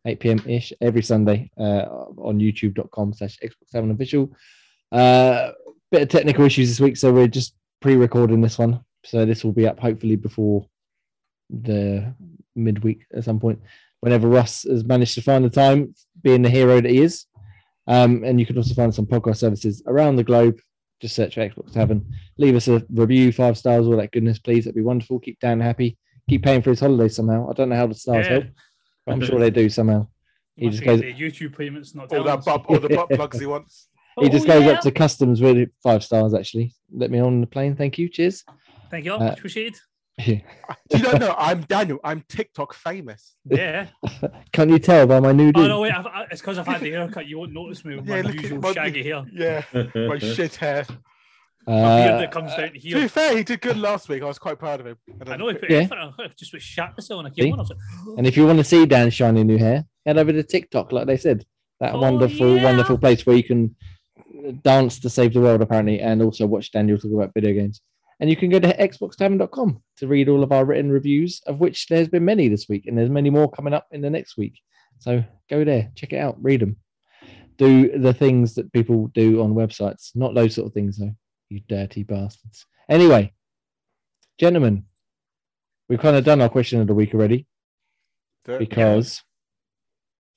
8 0.06 0.20
p.m. 0.20 0.40
ish 0.48 0.74
every 0.82 1.02
Sunday 1.04 1.50
uh, 1.60 1.86
on 2.18 2.40
youtube.com 2.40 3.14
slash 3.14 3.38
Xbox 3.44 3.68
7 3.68 3.92
official. 3.92 4.32
Uh, 4.92 5.52
bit 5.92 6.04
of 6.04 6.10
technical 6.10 6.46
issues 6.46 6.70
this 6.70 6.80
week, 6.80 6.98
so 6.98 7.12
we're 7.14 7.28
just 7.28 7.56
pre 7.82 7.96
recording 7.96 8.42
this 8.42 8.58
one. 8.58 8.80
So 9.06 9.26
this 9.26 9.44
will 9.44 9.52
be 9.52 9.68
up 9.68 9.80
hopefully 9.80 10.16
before 10.16 10.66
the 11.50 12.14
midweek 12.56 13.06
at 13.16 13.24
some 13.24 13.40
point, 13.40 13.60
whenever 14.00 14.28
Ross 14.28 14.64
has 14.64 14.84
managed 14.84 15.16
to 15.16 15.22
find 15.22 15.44
the 15.44 15.50
time, 15.50 15.94
being 16.22 16.42
the 16.42 16.50
hero 16.50 16.82
that 16.82 16.90
he 16.90 17.00
is. 17.02 17.26
Um, 17.88 18.24
and 18.24 18.40
you 18.40 18.46
can 18.46 18.58
also 18.58 18.74
find 18.74 18.90
us 18.90 19.00
on 19.00 19.06
podcast 19.06 19.38
services 19.38 19.82
around 19.88 20.16
the 20.16 20.24
globe. 20.24 20.60
Just 21.02 21.16
search 21.16 21.34
for 21.36 21.42
Xbox 21.42 21.72
7. 21.74 22.06
Leave 22.38 22.56
us 22.56 22.68
a 22.68 22.84
review, 22.94 23.32
five 23.32 23.58
stars, 23.58 23.88
all 23.88 23.98
that 23.98 24.12
goodness, 24.12 24.38
please. 24.40 24.66
That'd 24.66 24.76
be 24.76 24.82
wonderful. 24.84 25.20
Keep 25.20 25.40
Dan 25.40 25.60
happy. 25.60 25.98
Keep 26.30 26.44
paying 26.44 26.62
for 26.62 26.70
his 26.70 26.80
holidays 26.80 27.16
somehow. 27.16 27.50
I 27.50 27.54
don't 27.54 27.70
know 27.70 27.76
how 27.76 27.88
the 27.88 27.96
stars 27.96 28.28
Yeah. 28.28 28.34
help. 28.34 28.46
But 29.06 29.14
I'm 29.14 29.22
sure 29.22 29.40
they 29.40 29.50
do 29.50 29.70
somehow. 29.70 30.08
He 30.56 30.70
just 30.70 30.84
goes- 30.84 31.02
YouTube 31.02 31.58
payments 31.58 31.96
not 31.96 32.12
All 32.14 32.24
that 32.24 32.40
us. 32.40 32.46
butt, 32.46 32.66
all 32.68 32.80
the 32.80 32.90
butt 32.90 33.10
plugs 33.10 33.40
he 33.40 33.46
wants. 33.56 33.88
He 34.20 34.30
just 34.30 34.46
Oh, 34.46 34.48
goes 34.50 34.66
yeah. 34.66 34.72
up 34.72 34.82
to 34.82 34.92
customs 34.92 35.42
with 35.42 35.70
five 35.82 36.04
stars. 36.04 36.34
Actually, 36.34 36.74
let 36.94 37.10
me 37.10 37.20
on 37.20 37.42
the 37.42 37.48
plane. 37.48 37.76
Thank 37.76 37.98
you. 37.98 38.10
Cheers. 38.10 38.44
Thank 38.92 39.06
you. 39.06 39.14
uh, 39.16 39.20
much 39.20 39.38
appreciated. 39.40 39.80
You 40.28 41.00
don't 41.00 41.20
know. 41.22 41.34
I'm 41.38 41.62
Daniel. 41.62 41.98
I'm 42.04 42.24
TikTok 42.28 42.74
famous. 42.74 43.36
Yeah. 43.46 43.88
Can't 44.52 44.70
you 44.70 44.78
tell 44.78 45.08
by 45.08 45.20
my 45.22 45.32
new 45.32 45.52
Oh 45.56 45.66
no, 45.66 45.80
wait. 45.82 45.94
I've, 45.94 46.06
I, 46.06 46.28
it's 46.30 46.42
because 46.42 46.58
I've 46.60 46.68
had 46.68 46.82
the 46.82 46.92
haircut. 46.92 47.26
You 47.28 47.40
won't 47.40 47.54
notice 47.54 47.84
me 47.86 47.96
with 47.96 48.08
Yeah, 48.08 48.16
my 48.18 48.22
look 48.22 48.36
at 48.36 48.42
usual 48.44 48.60
my- 48.60 48.74
shaggy 48.74 49.04
hair. 49.04 49.24
Yeah, 49.34 49.64
my 49.96 50.20
shit 50.20 50.56
hair. 50.58 50.86
My 51.68 51.74
beard 51.96 52.16
Uh, 52.16 52.18
that 52.20 52.32
comes 52.32 52.56
down 52.56 52.74
To 52.74 52.80
be 53.02 53.08
fair, 53.08 53.38
he 53.38 53.44
did 53.44 53.62
good 53.62 53.78
last 53.78 54.10
week. 54.10 54.24
I 54.24 54.26
was 54.26 54.40
quite 54.40 54.58
proud 54.58 54.80
of 54.80 54.88
him. 54.88 54.98
I 55.28 55.38
know 55.38 55.48
he 55.50 55.56
put 55.56 55.70
Yeah. 55.70 55.78
effort. 55.80 55.98
I 56.20 56.28
just 56.38 56.54
was 56.54 56.64
shat 56.64 56.94
myself 56.98 57.18
when 57.24 57.32
I 57.32 57.36
See? 57.36 57.44
came 57.44 57.54
on. 57.54 57.60
I 57.60 57.62
was 57.62 57.70
like, 57.70 57.80
and 58.18 58.26
if 58.28 58.36
you 58.36 58.46
want 58.48 58.58
to 58.60 58.64
see 58.64 58.86
Dan's 58.86 59.14
shiny 59.14 59.44
new 59.44 59.58
hair, 59.58 59.86
head 60.06 60.18
over 60.18 60.32
to 60.32 60.44
TikTok, 60.44 60.92
like 60.92 61.08
they 61.08 61.18
said. 61.18 61.46
That 61.80 61.96
Oh, 61.96 62.00
wonderful, 62.00 62.56
yeah. 62.58 62.64
wonderful 62.64 62.98
place 62.98 63.26
where 63.26 63.36
you 63.36 63.44
can 63.44 63.76
dance 64.64 65.00
to 65.00 65.10
save 65.10 65.34
the 65.34 65.42
world, 65.42 65.62
apparently, 65.62 66.00
and 66.00 66.22
also 66.22 66.46
watch 66.46 66.72
Daniel 66.72 66.98
talk 66.98 67.12
about 67.12 67.34
video 67.34 67.54
games. 67.54 67.82
And 68.20 68.30
you 68.30 68.36
can 68.36 68.50
go 68.52 68.60
to 68.60 68.68
xbox7.com 68.78 69.82
to 69.98 70.08
read 70.08 70.30
all 70.30 70.44
of 70.44 70.52
our 70.52 70.64
written 70.66 70.92
reviews, 70.92 71.42
of 71.48 71.60
which 71.60 71.88
there's 71.88 72.08
been 72.08 72.26
many 72.26 72.48
this 72.48 72.68
week, 72.70 72.86
and 72.86 72.96
there's 72.98 73.10
many 73.10 73.30
more 73.32 73.50
coming 73.50 73.74
up 73.74 73.88
in 73.92 74.02
the 74.02 74.10
next 74.12 74.38
week. 74.38 74.60
So 75.00 75.24
go 75.50 75.64
there, 75.64 75.92
check 75.96 76.14
it 76.14 76.18
out, 76.18 76.38
read 76.42 76.60
them. 76.62 76.78
Do 77.58 77.98
the 77.98 78.14
things 78.14 78.54
that 78.56 78.72
people 78.74 79.08
do 79.08 79.42
on 79.42 79.54
websites, 79.56 80.12
not 80.16 80.36
those 80.36 80.54
sort 80.56 80.68
of 80.68 80.74
things, 80.74 80.98
though, 80.98 81.16
you 81.52 81.62
dirty 81.68 82.04
bastards. 82.04 82.66
Anyway, 82.90 83.34
gentlemen, 84.40 84.86
we've 85.90 86.00
kind 86.00 86.16
of 86.16 86.24
done 86.24 86.42
our 86.42 86.50
question 86.50 86.80
of 86.82 86.88
the 86.88 86.94
week 86.96 87.14
already 87.14 87.46
because 88.46 89.22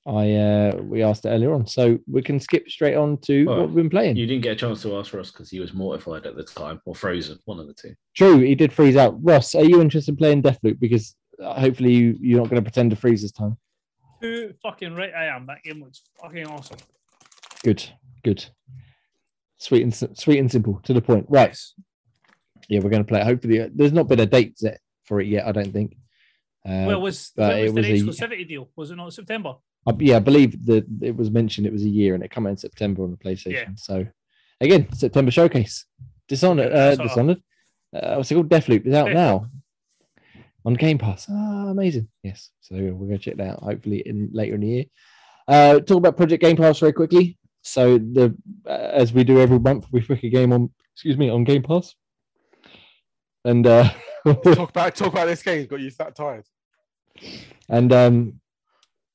I 0.05 0.33
uh, 0.33 0.75
we 0.83 1.01
asked 1.01 1.25
it 1.25 1.29
earlier 1.29 1.53
on. 1.53 1.65
So 1.65 1.97
we 2.07 2.21
can 2.21 2.39
skip 2.39 2.69
straight 2.69 2.95
on 2.95 3.17
to 3.21 3.45
Well, 3.45 3.57
what 3.61 3.67
we've 3.67 3.75
been 3.75 3.89
playing. 3.89 4.17
You 4.17 4.27
didn't 4.27 4.43
get 4.43 4.51
a 4.51 4.55
chance 4.55 4.81
to 4.83 4.95
ask 4.97 5.13
Ross 5.13 5.31
because 5.31 5.49
he 5.49 5.59
was 5.59 5.73
mortified 5.73 6.25
at 6.25 6.35
the 6.35 6.43
time, 6.43 6.79
or 6.85 6.93
frozen, 6.93 7.39
one 7.45 7.59
of 7.59 7.67
the 7.67 7.73
two. 7.73 7.95
True, 8.15 8.39
he 8.39 8.53
did 8.53 8.71
freeze 8.71 8.95
out. 8.97 9.15
Ross, 9.23 9.55
are 9.55 9.63
you 9.65 9.81
interested 9.81 10.11
in 10.11 10.17
playing 10.17 10.43
Deathloop? 10.43 10.79
Because 10.79 11.15
uh, 11.41 11.59
hopefully 11.59 11.93
you, 11.93 12.17
you're 12.19 12.39
not 12.39 12.49
going 12.49 12.61
to 12.61 12.69
pretend 12.69 12.91
to 12.91 12.95
freeze 12.95 13.21
this 13.23 13.31
time. 13.31 13.57
too 14.21 14.53
fucking 14.61 14.95
right 14.95 15.13
I 15.13 15.25
am. 15.25 15.47
That 15.47 15.63
game 15.63 15.81
looks 15.81 16.03
fucking 16.21 16.45
awesome. 16.45 16.77
Good, 17.63 17.83
good. 18.23 18.45
Sweet 19.65 19.81
and 19.81 20.17
sweet 20.19 20.37
and 20.37 20.51
simple, 20.51 20.79
to 20.83 20.93
the 20.93 21.01
point. 21.01 21.25
Right. 21.27 21.57
Yeah, 22.69 22.81
we're 22.81 22.91
going 22.91 23.03
to 23.03 23.07
play 23.07 23.19
it. 23.21 23.25
Hopefully, 23.25 23.61
uh, 23.61 23.69
there's 23.73 23.93
not 23.93 24.07
been 24.07 24.19
a 24.19 24.25
date 24.27 24.59
set 24.59 24.79
for 25.05 25.19
it 25.21 25.27
yet. 25.27 25.47
I 25.47 25.51
don't 25.51 25.73
think. 25.73 25.97
Uh, 26.63 26.85
well, 26.85 27.01
was, 27.01 27.31
was 27.35 27.49
it 27.49 27.65
the 27.65 27.71
was 27.71 27.85
a- 27.87 27.89
exclusivity 28.27 28.47
deal? 28.47 28.69
Was 28.75 28.91
it 28.91 28.95
not 28.97 29.11
September? 29.11 29.55
I, 29.87 29.93
yeah, 29.99 30.17
I 30.17 30.19
believe 30.19 30.67
that 30.67 30.85
it 31.01 31.15
was 31.15 31.31
mentioned 31.31 31.65
it 31.65 31.73
was 31.73 31.83
a 31.83 31.89
year 31.89 32.13
and 32.13 32.23
it 32.23 32.29
came 32.29 32.45
out 32.45 32.51
in 32.51 32.57
September 32.57 33.03
on 33.03 33.09
the 33.11 33.17
PlayStation. 33.17 33.53
Yeah. 33.53 33.69
So 33.75 34.05
again, 34.61 34.91
September 34.93 35.31
showcase. 35.31 35.85
Dishonored, 36.27 36.71
uh, 36.71 36.91
Dishonored. 36.91 37.07
Dishonored. 37.09 37.43
Uh, 37.95 38.15
what's 38.17 38.29
it 38.29 38.35
called? 38.35 38.49
Deathloop 38.49 38.85
is 38.85 38.93
out 38.93 39.07
Deathloop. 39.07 39.13
now 39.13 39.47
on 40.63 40.73
Game 40.75 40.99
Pass. 40.99 41.27
Ah, 41.29 41.69
amazing. 41.69 42.07
Yes. 42.21 42.51
So 42.61 42.75
we're 42.75 42.91
going 42.91 43.17
to 43.17 43.17
check 43.19 43.37
that 43.37 43.47
out. 43.53 43.63
Hopefully 43.63 44.03
in 44.05 44.29
later 44.31 44.55
in 44.55 44.61
the 44.61 44.67
year. 44.67 44.85
Uh, 45.47 45.79
talk 45.79 45.97
about 45.97 46.17
Project 46.17 46.41
Game 46.43 46.57
Pass 46.57 46.79
very 46.79 46.93
quickly. 46.93 47.37
So 47.67 47.97
the 47.97 48.35
uh, 48.67 48.69
as 48.93 49.11
we 49.11 49.23
do 49.23 49.39
every 49.41 49.57
month, 49.59 49.87
we 49.91 50.01
pick 50.01 50.23
a 50.23 50.29
game 50.29 50.53
on 50.53 50.69
excuse 50.93 51.17
me 51.17 51.29
on 51.29 51.43
Game 51.43 51.63
Pass, 51.63 51.95
and 53.43 53.65
uh, 53.65 53.89
talk 54.25 54.69
about 54.69 54.95
talk 54.95 55.13
about 55.13 55.25
this 55.25 55.41
game. 55.41 55.65
Got 55.65 55.79
you 55.79 55.89
that 55.97 56.15
tired. 56.15 56.45
and 57.69 57.91
um, 57.91 58.39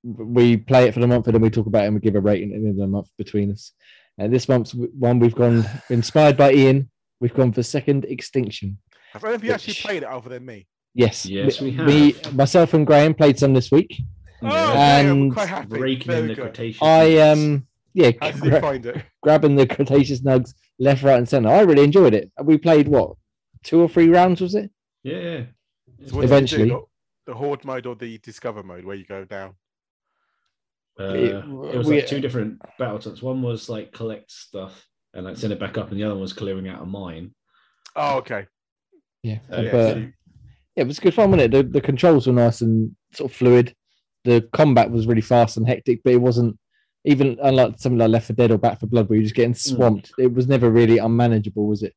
we 0.03 0.57
play 0.57 0.89
it 0.89 0.95
for 0.95 1.01
the 1.01 1.07
month 1.07 1.27
and 1.27 1.35
then 1.35 1.43
we 1.43 1.51
talk 1.51 1.67
about 1.67 1.85
it 1.85 1.87
and 1.87 1.95
we 1.95 2.01
give 2.01 2.15
a 2.17 2.21
rating 2.21 2.53
at 2.53 2.61
the 2.61 2.69
end 2.69 2.71
of 2.71 2.77
the 2.79 2.87
month 2.87 3.09
between 3.19 3.53
us. 3.53 3.73
And 4.19 4.33
this 4.33 4.49
month's 4.49 4.73
one 4.75 5.19
we've 5.19 5.35
gone 5.35 5.65
inspired 5.91 6.37
by 6.37 6.53
Ian. 6.53 6.91
We've 7.21 7.35
gone 7.35 7.53
for 7.53 7.63
Second 7.63 8.07
Extinction. 8.07 8.79
Have 9.13 9.25
any 9.25 9.35
of 9.35 9.45
you 9.45 9.53
actually 9.53 9.75
played 9.75 10.03
it 10.03 10.09
other 10.09 10.29
than 10.31 10.45
me? 10.47 10.67
Yes, 10.95 11.25
Yes, 11.27 11.61
we 11.61 11.71
Me, 11.73 12.13
have. 12.13 12.35
myself, 12.35 12.75
and 12.75 12.87
Graham 12.87 13.15
played 13.15 13.39
some 13.39 13.53
this 13.55 13.71
week. 13.71 14.03
Oh, 14.43 14.47
Yeah. 14.49 14.71
okay, 14.71 15.01
I'm 15.11 15.23
And 15.23 15.33
quite 15.35 15.49
happy. 15.49 15.79
Raking 15.79 16.13
in 16.13 16.29
the 16.29 16.35
good. 16.35 16.43
Cretaceous. 16.45 16.83
I 16.83 17.05
nuggets. 17.11 17.39
um 17.41 17.67
yeah, 17.95 18.11
How 18.21 18.31
did 18.31 18.45
you 18.45 18.61
find 18.61 18.87
it? 18.87 19.05
grabbing 19.23 19.57
the 19.57 19.67
Cretaceous 19.67 20.21
nugs 20.23 20.55
left, 20.79 21.03
right, 21.03 21.19
and 21.19 21.29
center. 21.29 21.49
I 21.49 21.61
really 21.63 21.85
enjoyed 21.85 22.15
it. 22.15 22.31
We 22.43 22.59
played 22.59 22.89
what 22.89 23.17
two 23.63 23.81
or 23.81 23.89
three 23.89 24.09
rounds 24.09 24.41
was 24.41 24.55
it? 24.55 24.71
Yeah, 25.03 25.19
yeah. 25.19 25.43
So 26.07 26.17
what 26.17 26.23
did 26.23 26.23
you 26.23 26.23
do? 26.23 26.25
Eventually. 26.25 26.69
The, 26.69 26.83
the 27.27 27.35
horde 27.35 27.65
mode 27.65 27.87
or 27.87 27.95
the 27.95 28.19
discover 28.19 28.63
mode 28.63 28.85
where 28.85 28.97
you 28.97 29.05
go 29.05 29.25
down? 29.25 29.55
Uh, 30.99 31.15
It- 31.15 31.35
it 31.35 31.79
was 31.79 31.87
we- 31.89 31.97
like 31.97 32.07
two 32.07 32.21
different 32.21 32.61
battle 32.79 32.99
types. 32.99 33.23
One 33.23 33.43
was 33.43 33.69
like 33.69 33.93
collect 33.93 34.31
stuff 34.31 34.87
and 35.15 35.25
like 35.25 35.37
send 35.37 35.53
it 35.53 35.59
back 35.61 35.77
up, 35.79 35.91
and 35.91 35.99
the 35.99 36.05
other 36.05 36.15
one 36.15 36.23
was 36.23 36.33
clearing 36.33 36.69
out 36.69 36.83
a 36.83 36.87
mine. 36.87 37.35
Oh, 37.97 38.19
okay. 38.19 38.47
Yeah, 39.23 39.39
Uh, 39.53 39.61
yeah, 39.63 39.71
but 39.73 39.93
so 39.93 39.99
you- 39.99 40.13
it 40.77 40.87
was 40.87 41.01
good 41.01 41.15
fun, 41.15 41.31
wasn't 41.31 41.53
it? 41.55 41.57
The, 41.57 41.63
the 41.73 41.81
controls 41.81 42.27
were 42.27 42.33
nice 42.33 42.61
and 42.61 42.95
sort 43.13 43.31
of 43.31 43.37
fluid. 43.37 43.75
The 44.25 44.49
combat 44.53 44.91
was 44.91 45.07
really 45.07 45.21
fast 45.21 45.57
and 45.57 45.67
hectic, 45.67 46.03
but 46.05 46.13
it 46.13 46.21
wasn't 46.21 46.59
even 47.05 47.39
unlike 47.43 47.79
something 47.79 47.99
like 47.99 48.11
Left 48.11 48.27
4 48.27 48.37
Dead 48.37 48.51
or 48.51 48.59
Back 48.59 48.81
4 48.81 48.89
Blood, 48.89 49.09
where 49.09 49.17
you're 49.17 49.25
just 49.25 49.35
getting 49.35 49.55
swamped. 49.55 50.13
It 50.19 50.33
was 50.33 50.47
never 50.49 50.71
really 50.71 50.99
unmanageable, 50.99 51.67
was 51.67 51.83
it? 51.83 51.95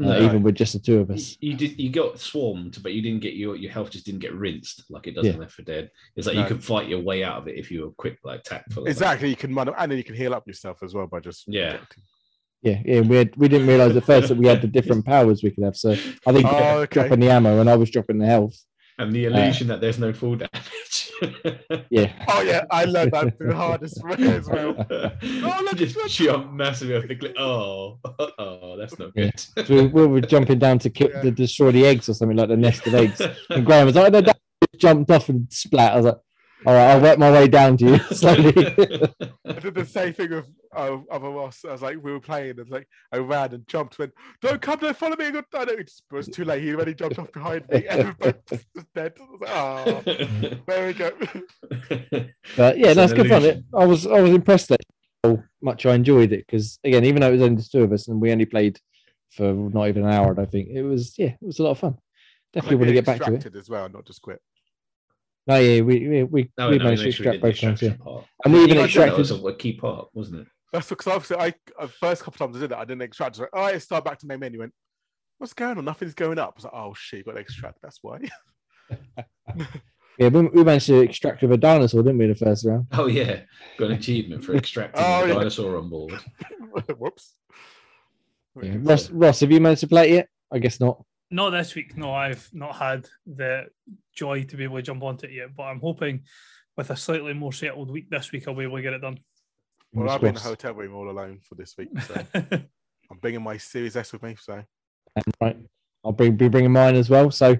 Uh, 0.00 0.20
even 0.22 0.44
with 0.44 0.54
just 0.54 0.74
the 0.74 0.78
two 0.78 1.00
of 1.00 1.10
us. 1.10 1.36
You, 1.40 1.50
you 1.50 1.56
did 1.56 1.80
you 1.80 1.90
got 1.90 2.20
swarmed, 2.20 2.78
but 2.84 2.92
you 2.92 3.02
didn't 3.02 3.18
get 3.20 3.34
your 3.34 3.56
your 3.56 3.72
health 3.72 3.90
just 3.90 4.06
didn't 4.06 4.20
get 4.20 4.32
rinsed 4.32 4.84
like 4.88 5.08
it 5.08 5.16
does 5.16 5.26
Yeah. 5.26 5.32
in 5.32 5.38
Left 5.40 5.52
4 5.52 5.64
Dead. 5.64 5.90
It's 6.14 6.26
like 6.28 6.36
No. 6.36 6.42
you 6.42 6.46
could 6.48 6.62
fight 6.62 6.88
your 6.88 7.00
way 7.00 7.24
out 7.24 7.38
of 7.38 7.48
it 7.48 7.56
if 7.58 7.68
you 7.70 7.82
were 7.82 7.90
quick, 7.98 8.16
like 8.22 8.44
tactful. 8.44 8.84
about 8.84 8.88
it. 8.88 8.92
exactly. 8.92 9.28
You 9.28 9.34
can 9.36 9.52
run 9.54 9.68
and 9.76 9.90
then 9.90 9.98
you 9.98 10.04
can 10.04 10.14
heal 10.14 10.34
up 10.34 10.46
yourself 10.46 10.84
as 10.84 10.94
well 10.94 11.08
by 11.08 11.18
just 11.18 11.44
Yeah. 11.48 11.70
projecting. 11.78 12.02
Yeah, 12.62 12.82
yeah. 12.84 13.00
We 13.00 13.16
had, 13.16 13.36
we 13.36 13.48
didn't 13.48 13.66
realize 13.66 13.96
at 13.96 14.04
first 14.04 14.28
that 14.28 14.36
we 14.38 14.46
had 14.46 14.62
the 14.62 14.68
different 14.78 15.04
powers 15.04 15.42
we 15.42 15.50
could 15.50 15.64
have. 15.64 15.76
So 15.76 15.90
I 15.92 16.32
think 16.32 16.46
Oh, 16.48 16.78
okay. 16.82 17.00
dropping 17.02 17.18
the 17.20 17.30
ammo 17.30 17.60
and 17.60 17.68
I 17.68 17.74
was 17.74 17.90
dropping 17.90 18.18
the 18.18 18.26
health. 18.26 18.56
And 18.98 19.12
the 19.12 19.26
uh, 19.26 19.30
illusion 19.30 19.68
that 19.68 19.80
there's 19.80 19.98
no 19.98 20.12
full 20.12 20.36
damage. 20.36 21.12
Yeah. 21.90 22.12
Oh 22.28 22.42
yeah, 22.42 22.64
I 22.70 22.84
learned 22.84 23.12
that 23.12 23.38
the 23.38 23.54
hardest 23.54 24.02
way 24.04 24.16
as 24.20 24.48
well. 24.48 24.76
oh, 24.90 25.60
look, 25.64 25.76
just 25.76 25.96
look. 25.96 26.08
jump 26.08 26.52
massively 26.52 26.94
off 26.96 27.08
the 27.08 27.16
cliff. 27.16 27.32
Oh, 27.38 27.98
oh, 28.38 28.76
that's 28.76 28.98
not 28.98 29.10
Yeah. 29.16 29.30
good. 29.56 29.66
So 29.66 29.74
we, 29.74 29.86
we 29.88 30.06
were 30.06 30.20
jumping 30.20 30.58
down 30.60 30.78
to 30.80 30.90
kill, 30.90 31.10
Yeah. 31.10 31.22
to 31.22 31.30
destroy 31.32 31.72
the 31.72 31.84
eggs 31.86 32.08
or 32.08 32.14
something 32.14 32.36
like 32.36 32.48
the 32.48 32.56
nest 32.56 32.86
of 32.86 32.94
eggs. 32.94 33.20
And 33.50 33.66
Graham 33.66 33.86
was 33.86 33.96
like, 33.96 34.06
oh, 34.06 34.10
"No, 34.10 34.20
that 34.20 34.38
jumped 34.76 35.10
off 35.10 35.28
and 35.28 35.52
splat." 35.52 35.92
I 35.94 35.96
was 35.96 36.06
like, 36.06 36.18
All 36.66 36.74
right, 36.74 36.90
I'll 36.90 37.00
work 37.00 37.18
my 37.18 37.30
way 37.30 37.46
down 37.46 37.76
to 37.76 37.84
you 37.84 37.98
slowly. 38.10 38.52
I 39.46 39.52
did 39.60 39.74
the 39.74 39.86
same 39.88 40.12
thing 40.12 40.30
with 40.30 40.46
uh, 40.74 40.98
other 41.10 41.30
Ross. 41.30 41.64
I 41.64 41.72
was 41.72 41.82
like, 41.82 42.02
we 42.02 42.10
were 42.10 42.20
playing, 42.20 42.58
and 42.58 42.68
like 42.68 42.88
I 43.12 43.18
ran 43.18 43.54
and 43.54 43.66
jumped, 43.68 43.98
went, 43.98 44.12
"Don't 44.40 44.60
come, 44.60 44.78
don't 44.80 44.96
follow 44.96 45.16
me!" 45.16 45.26
I, 45.26 45.30
got, 45.30 45.44
I 45.54 45.64
know 45.64 45.72
it 45.74 45.90
was 46.10 46.26
too 46.26 46.44
late. 46.44 46.62
He 46.62 46.74
already 46.74 46.94
jumped 46.94 47.18
off 47.18 47.30
behind 47.32 47.68
me. 47.68 47.86
Everybody 47.86 48.38
was 48.50 48.84
dead. 48.94 49.14
I 49.20 49.24
was 49.24 49.40
like, 49.40 49.50
oh, 49.50 50.58
there 50.66 50.86
we 50.86 50.92
go. 50.94 51.10
But 52.56 52.78
yeah, 52.78 52.94
that's 52.94 53.12
an 53.12 53.18
good 53.18 53.28
fun. 53.28 53.42
illusion. 53.42 53.64
I 53.74 53.84
was 53.84 54.06
I 54.06 54.20
was 54.20 54.32
impressed 54.32 54.70
at 54.72 54.80
how 55.22 55.42
much 55.62 55.86
I 55.86 55.94
enjoyed 55.94 56.32
it 56.32 56.44
because 56.46 56.78
again, 56.82 57.04
even 57.04 57.20
though 57.20 57.28
it 57.28 57.32
was 57.32 57.42
only 57.42 57.56
the 57.56 57.68
two 57.70 57.84
of 57.84 57.92
us 57.92 58.08
and 58.08 58.20
we 58.20 58.32
only 58.32 58.46
played 58.46 58.80
for 59.30 59.52
not 59.52 59.88
even 59.88 60.04
an 60.04 60.10
hour, 60.10 60.32
I 60.32 60.34
don't 60.34 60.50
think 60.50 60.70
it 60.70 60.82
was. 60.82 61.16
Yeah, 61.18 61.28
it 61.28 61.38
was 61.40 61.58
a 61.58 61.62
lot 61.62 61.72
of 61.72 61.78
fun. 61.78 61.98
Definitely 62.52 62.76
want 62.76 62.88
to 62.88 62.94
get 62.94 63.04
back 63.04 63.22
to 63.22 63.34
it. 63.34 63.54
As 63.54 63.68
well, 63.68 63.88
not 63.88 64.06
just 64.06 64.22
quit. 64.22 64.40
No, 65.48 65.56
yeah, 65.56 65.80
we 65.80 66.06
we 66.08 66.22
we, 66.24 66.52
No, 66.58 66.68
we 66.70 66.78
no, 66.78 66.84
managed 66.84 67.00
to 67.02 67.06
make 67.08 67.14
sure 67.16 67.24
we 67.24 67.36
extract 67.36 67.40
both 67.42 67.58
times. 67.60 67.82
Yeah, 67.82 67.94
part. 67.96 68.26
and 68.44 68.52
we 68.54 68.62
even 68.64 68.76
Yeah, 68.76 68.84
extracted. 68.84 69.14
That 69.14 69.18
was 69.18 69.30
a, 69.30 69.46
a 69.46 69.56
key 69.56 69.72
part, 69.72 70.08
wasn't 70.12 70.40
it? 70.42 70.46
That's 70.72 70.88
because 70.90 71.06
obviously 71.06 71.38
I 71.38 71.54
uh, 71.82 71.86
first 71.86 72.22
couple 72.22 72.38
times 72.46 72.56
I 72.56 72.60
did 72.60 72.70
that 72.70 72.78
I 72.78 72.84
didn't 72.84 73.00
extract. 73.02 73.28
I 73.38 73.40
was 73.40 73.40
like, 73.40 73.50
oh, 73.54 73.66
it's 73.74 73.84
start 73.86 74.04
back 74.04 74.18
to 74.18 74.26
main 74.26 74.40
menu. 74.40 74.58
Went, 74.60 74.74
what's 75.38 75.54
going 75.54 75.78
on? 75.78 75.84
Nothing's 75.86 76.12
going 76.14 76.38
up. 76.38 76.50
I 76.50 76.58
was 76.58 76.64
like, 76.64 76.74
oh 76.74 76.92
shit, 76.94 77.18
you 77.18 77.24
got 77.24 77.32
to 77.32 77.38
extract. 77.38 77.78
That's 77.82 77.98
why. 78.02 78.18
Yeah, 80.18 80.28
we, 80.30 80.42
we 80.48 80.64
managed 80.64 80.86
to 80.86 80.98
extract 81.00 81.42
with 81.42 81.52
a 81.52 81.56
dinosaur, 81.56 82.02
didn't 82.02 82.18
we, 82.18 82.24
in 82.24 82.30
the 82.32 82.36
first 82.36 82.64
round? 82.66 82.88
Oh 82.92 83.06
yeah, 83.06 83.42
got 83.78 83.90
an 83.92 83.98
achievement 83.98 84.44
for 84.44 84.54
extracting 84.56 85.00
Oh, 85.04 85.22
the 85.22 85.28
yeah. 85.28 85.34
dinosaur 85.34 85.76
on 85.76 85.88
board. 85.88 86.12
Whoops. 86.98 87.36
Yeah. 88.60 88.78
Ross, 88.80 89.08
Ross, 89.10 89.38
have 89.40 89.52
you 89.52 89.60
managed 89.60 89.82
to 89.82 89.86
play 89.86 90.10
it 90.10 90.14
yet? 90.14 90.28
I 90.52 90.58
guess 90.58 90.80
not. 90.80 91.04
Not 91.30 91.50
this 91.50 91.74
week. 91.74 91.96
No, 91.96 92.12
I've 92.12 92.48
not 92.52 92.76
had 92.76 93.08
the 93.26 93.66
joy 94.14 94.44
to 94.44 94.56
be 94.56 94.64
able 94.64 94.76
to 94.76 94.82
jump 94.82 95.02
onto 95.02 95.26
it 95.26 95.32
yet. 95.32 95.54
But 95.56 95.64
I'm 95.64 95.80
hoping 95.80 96.22
with 96.76 96.90
a 96.90 96.96
slightly 96.96 97.34
more 97.34 97.52
settled 97.52 97.90
week 97.90 98.08
this 98.08 98.32
week, 98.32 98.48
I'll 98.48 98.54
be 98.54 98.64
able 98.64 98.76
to 98.76 98.82
get 98.82 98.94
it 98.94 99.00
done. 99.00 99.18
Well, 99.92 100.08
I've 100.10 100.20
been 100.20 100.30
in 100.30 100.36
a 100.36 100.40
crossed. 100.40 100.62
hotel 100.62 100.74
room 100.74 100.94
all 100.94 101.10
alone 101.10 101.40
for 101.42 101.54
this 101.54 101.74
week, 101.78 101.88
so 102.06 102.24
I'm 102.34 103.18
bringing 103.20 103.42
my 103.42 103.56
Series 103.56 103.96
S 103.96 104.12
with 104.12 104.22
me. 104.22 104.36
So 104.38 104.62
Right, 105.40 105.56
I'll 106.04 106.12
bring 106.12 106.36
be 106.36 106.48
bringing 106.48 106.72
mine 106.72 106.94
as 106.94 107.08
well. 107.10 107.30
So 107.30 107.56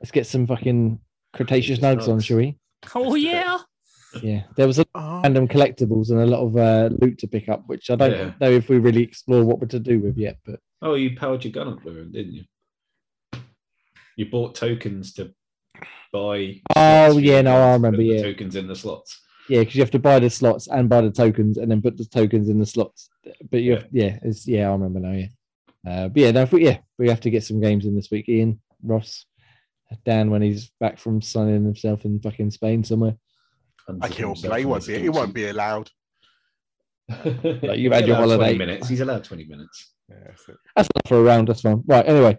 let's 0.00 0.10
get 0.12 0.26
some 0.26 0.46
fucking 0.46 0.98
Cretaceous 1.34 1.78
Cretaceous 1.80 2.06
nugs 2.06 2.12
on, 2.12 2.20
shall 2.20 2.36
we? 2.38 2.56
oh 2.94 3.14
yeah. 3.16 3.58
Yeah, 4.22 4.44
there 4.56 4.66
was 4.66 4.78
a 4.78 4.86
oh, 4.94 5.20
random 5.22 5.46
collectibles 5.48 6.10
and 6.10 6.20
a 6.20 6.26
lot 6.26 6.40
of 6.46 6.56
uh, 6.56 6.88
loot 7.02 7.18
to 7.18 7.26
pick 7.28 7.48
up, 7.48 7.64
which 7.66 7.90
I 7.90 7.96
don't 7.96 8.12
Yeah. 8.12 8.32
know 8.40 8.50
if 8.50 8.68
we 8.70 8.78
really 8.78 9.02
explore 9.02 9.44
what 9.44 9.60
we're 9.60 9.66
to 9.68 9.78
do 9.80 10.00
with 10.00 10.16
yet. 10.16 10.38
But 10.46 10.60
Oh, 10.80 10.94
you 10.94 11.14
powered 11.16 11.44
your 11.44 11.52
gun 11.52 11.68
up 11.68 11.84
with 11.84 11.96
them, 11.96 12.12
didn't 12.12 12.32
you? 12.32 12.44
You 14.18 14.26
bought 14.26 14.56
tokens 14.56 15.12
to 15.14 15.32
buy. 16.12 16.60
Oh, 16.74 17.18
yeah, 17.18 17.40
no, 17.40 17.54
I 17.54 17.72
remember, 17.74 18.02
yeah. 18.02 18.20
tokens 18.20 18.56
in 18.56 18.66
the 18.66 18.74
slots. 18.74 19.20
yeah, 19.48 19.60
because 19.60 19.76
you 19.76 19.80
have 19.80 19.92
to 19.92 20.00
buy 20.00 20.18
the 20.18 20.28
slots 20.28 20.66
and 20.66 20.88
buy 20.88 21.02
the 21.02 21.12
tokens, 21.12 21.56
and 21.56 21.70
then 21.70 21.80
put 21.80 21.96
the 21.96 22.04
tokens 22.04 22.48
in 22.48 22.58
the 22.58 22.66
slots. 22.66 23.08
But 23.48 23.62
you, 23.62 23.74
have, 23.74 23.86
yeah, 23.92 24.18
it's 24.22 24.44
yeah, 24.44 24.68
I 24.68 24.72
remember 24.72 24.98
now. 24.98 25.12
Yeah, 25.12 25.28
uh, 25.88 26.08
but 26.08 26.20
yeah, 26.20 26.30
no, 26.32 26.46
but 26.46 26.60
yeah, 26.60 26.78
we 26.98 27.08
have 27.08 27.20
to 27.20 27.30
get 27.30 27.44
some 27.44 27.60
games 27.60 27.86
in 27.86 27.94
this 27.94 28.10
week. 28.10 28.28
Ian, 28.28 28.60
Ross, 28.82 29.24
Dan, 30.04 30.32
when 30.32 30.42
he's 30.42 30.72
back 30.80 30.98
from 30.98 31.22
sunning 31.22 31.64
himself 31.64 32.04
in 32.04 32.18
fucking 32.18 32.50
Spain 32.50 32.82
somewhere. 32.82 33.14
I 34.00 34.08
can't 34.08 34.36
play. 34.36 34.58
He 34.58 34.66
won't 34.66 34.84
be. 34.84 34.98
He 34.98 35.08
won't 35.08 35.32
be 35.32 35.48
allowed. 35.48 35.90
Like, 37.24 37.78
you've 37.78 37.92
had 37.92 38.06
your 38.06 38.16
holiday. 38.16 38.56
20 38.56 38.58
minutes. 38.58 38.88
He's 38.88 39.00
allowed 39.00 39.24
20 39.24 39.44
minutes. 39.46 39.94
Yeah, 40.10 40.16
that's 40.26 40.48
it. 40.48 40.56
That's 40.76 40.88
enough 40.94 41.08
for 41.08 41.20
a 41.20 41.22
round. 41.22 41.48
That's 41.48 41.62
fine. 41.62 41.82
Right. 41.86 42.06
Anyway, 42.06 42.36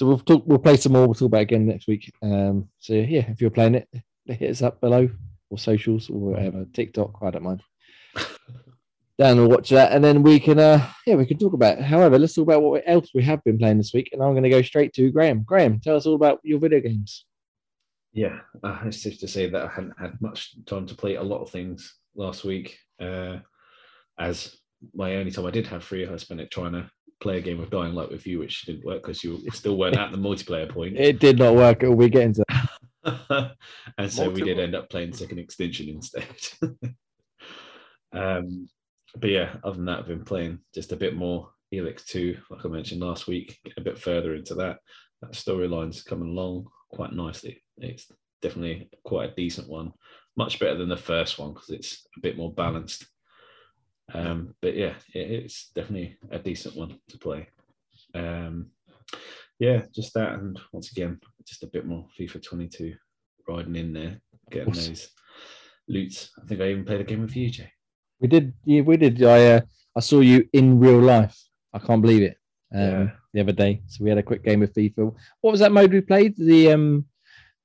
so 0.00 0.06
we'll 0.06 0.18
talk. 0.18 0.44
We'll 0.46 0.58
play 0.58 0.78
some 0.78 0.92
more. 0.92 1.04
We'll 1.04 1.12
talk 1.12 1.26
about 1.26 1.42
again 1.42 1.66
next 1.66 1.86
week. 1.86 2.10
Um. 2.22 2.70
So 2.78 2.94
yeah, 2.94 3.30
if 3.30 3.38
you're 3.38 3.50
playing 3.50 3.74
it, 3.74 3.88
hit 4.24 4.50
us 4.50 4.62
up 4.62 4.80
below 4.80 5.10
or 5.50 5.58
socials 5.58 6.08
or 6.08 6.18
whatever. 6.18 6.64
TikTok. 6.72 7.18
I 7.20 7.30
don't 7.30 7.42
mind. 7.42 7.62
Dan 9.18 9.36
will 9.36 9.50
watch 9.50 9.68
that, 9.68 9.92
and 9.92 10.02
then 10.02 10.22
we 10.22 10.40
can. 10.40 10.58
Uh. 10.58 10.88
Yeah, 11.06 11.16
we 11.16 11.26
can 11.26 11.36
talk 11.36 11.52
about. 11.52 11.76
It. 11.76 11.84
However, 11.84 12.18
let's 12.18 12.32
talk 12.32 12.44
about 12.44 12.62
what 12.62 12.82
else 12.86 13.10
we 13.14 13.22
have 13.24 13.44
been 13.44 13.58
playing 13.58 13.76
this 13.76 13.92
week, 13.92 14.08
and 14.12 14.22
I'm 14.22 14.32
going 14.32 14.44
to 14.44 14.48
go 14.48 14.62
straight 14.62 14.94
to 14.94 15.10
Graham. 15.10 15.42
Graham, 15.42 15.80
tell 15.80 15.96
us 15.96 16.06
all 16.06 16.14
about 16.14 16.40
your 16.44 16.60
video 16.60 16.80
games. 16.80 17.26
Yeah, 18.14 18.38
uh, 18.64 18.80
it's 18.86 19.02
safe 19.02 19.20
to 19.20 19.28
say 19.28 19.50
that 19.50 19.62
I 19.62 19.68
hadn't 19.68 20.00
had 20.00 20.18
much 20.22 20.54
time 20.64 20.86
to 20.86 20.94
play 20.94 21.16
a 21.16 21.22
lot 21.22 21.42
of 21.42 21.50
things 21.50 21.94
last 22.14 22.42
week. 22.42 22.78
Uh, 22.98 23.40
as 24.18 24.56
my 24.94 25.16
only 25.16 25.30
time 25.30 25.44
I 25.44 25.50
did 25.50 25.66
have 25.66 25.84
free, 25.84 26.08
I 26.08 26.16
spent 26.16 26.40
it 26.40 26.50
trying 26.50 26.72
to 26.72 26.90
play 27.20 27.38
a 27.38 27.40
game 27.40 27.60
of 27.60 27.70
Dying 27.70 27.94
Light 27.94 28.10
with 28.10 28.26
you, 28.26 28.38
which 28.38 28.62
didn't 28.62 28.84
work 28.84 29.02
because 29.02 29.22
you 29.22 29.42
still 29.52 29.76
weren't 29.76 29.96
at 29.96 30.12
the 30.12 30.18
multiplayer 30.18 30.68
point. 30.68 30.96
It 30.96 31.20
did 31.20 31.38
not 31.38 31.54
work. 31.54 31.78
We'll 31.82 32.08
get 32.08 32.22
into. 32.22 32.44
That. 32.48 33.52
and 33.98 34.12
so 34.12 34.30
we 34.30 34.42
did 34.42 34.58
end 34.58 34.74
up 34.74 34.90
playing 34.90 35.12
Second 35.12 35.38
Extinction 35.38 35.88
instead. 35.88 36.24
um, 38.12 38.68
but 39.16 39.30
yeah, 39.30 39.56
other 39.64 39.76
than 39.76 39.86
that, 39.86 40.00
I've 40.00 40.06
been 40.06 40.24
playing 40.24 40.60
just 40.74 40.92
a 40.92 40.96
bit 40.96 41.14
more 41.16 41.50
Elex 41.72 42.04
2, 42.06 42.36
like 42.50 42.64
I 42.64 42.68
mentioned 42.68 43.00
last 43.00 43.26
week, 43.26 43.58
a 43.76 43.80
bit 43.80 43.98
further 43.98 44.34
into 44.34 44.54
that. 44.56 44.78
That 45.22 45.32
storyline's 45.32 46.02
coming 46.02 46.30
along 46.30 46.68
quite 46.90 47.12
nicely. 47.12 47.62
It's 47.78 48.06
definitely 48.42 48.90
quite 49.04 49.30
a 49.30 49.34
decent 49.34 49.68
one, 49.68 49.92
much 50.36 50.58
better 50.58 50.76
than 50.76 50.88
the 50.88 50.96
first 50.96 51.38
one 51.38 51.52
because 51.52 51.70
it's 51.70 52.06
a 52.16 52.20
bit 52.20 52.36
more 52.36 52.52
balanced. 52.52 53.06
Um, 54.14 54.54
but 54.60 54.74
yeah, 54.76 54.94
it, 55.14 55.30
it's 55.30 55.70
definitely 55.74 56.16
a 56.30 56.38
decent 56.38 56.76
one 56.76 56.98
to 57.08 57.18
play. 57.18 57.48
Um, 58.14 58.70
yeah, 59.58 59.82
just 59.94 60.14
that, 60.14 60.32
and 60.32 60.58
once 60.72 60.90
again, 60.90 61.20
just 61.46 61.62
a 61.62 61.66
bit 61.68 61.86
more 61.86 62.06
FIFA 62.18 62.42
22 62.42 62.94
riding 63.48 63.76
in 63.76 63.92
there, 63.92 64.20
getting 64.50 64.70
Awesome. 64.70 64.92
those 64.94 65.08
loots. 65.88 66.30
I 66.42 66.46
think 66.46 66.60
I 66.60 66.70
even 66.70 66.84
played 66.84 67.00
a 67.00 67.04
game 67.04 67.22
with 67.22 67.36
you, 67.36 67.50
Jay. 67.50 67.70
We 68.20 68.28
did. 68.28 68.52
Yeah, 68.64 68.82
we 68.82 68.96
did. 68.96 69.22
I. 69.22 69.46
Uh, 69.54 69.60
I 69.96 70.00
saw 70.00 70.20
you 70.20 70.48
in 70.52 70.78
real 70.78 71.00
life. 71.00 71.36
I 71.74 71.78
can't 71.80 72.00
believe 72.02 72.22
it. 72.22 72.36
Um, 72.74 72.80
Yeah. 72.80 73.10
The 73.32 73.40
other 73.40 73.52
day, 73.52 73.82
so 73.86 74.02
we 74.02 74.10
had 74.10 74.18
a 74.18 74.22
quick 74.24 74.42
game 74.44 74.62
of 74.62 74.72
FIFA. 74.72 75.14
What 75.40 75.50
was 75.52 75.60
that 75.60 75.70
mode 75.72 75.92
we 75.92 76.00
played? 76.00 76.34
The 76.36 76.72
um, 76.72 77.06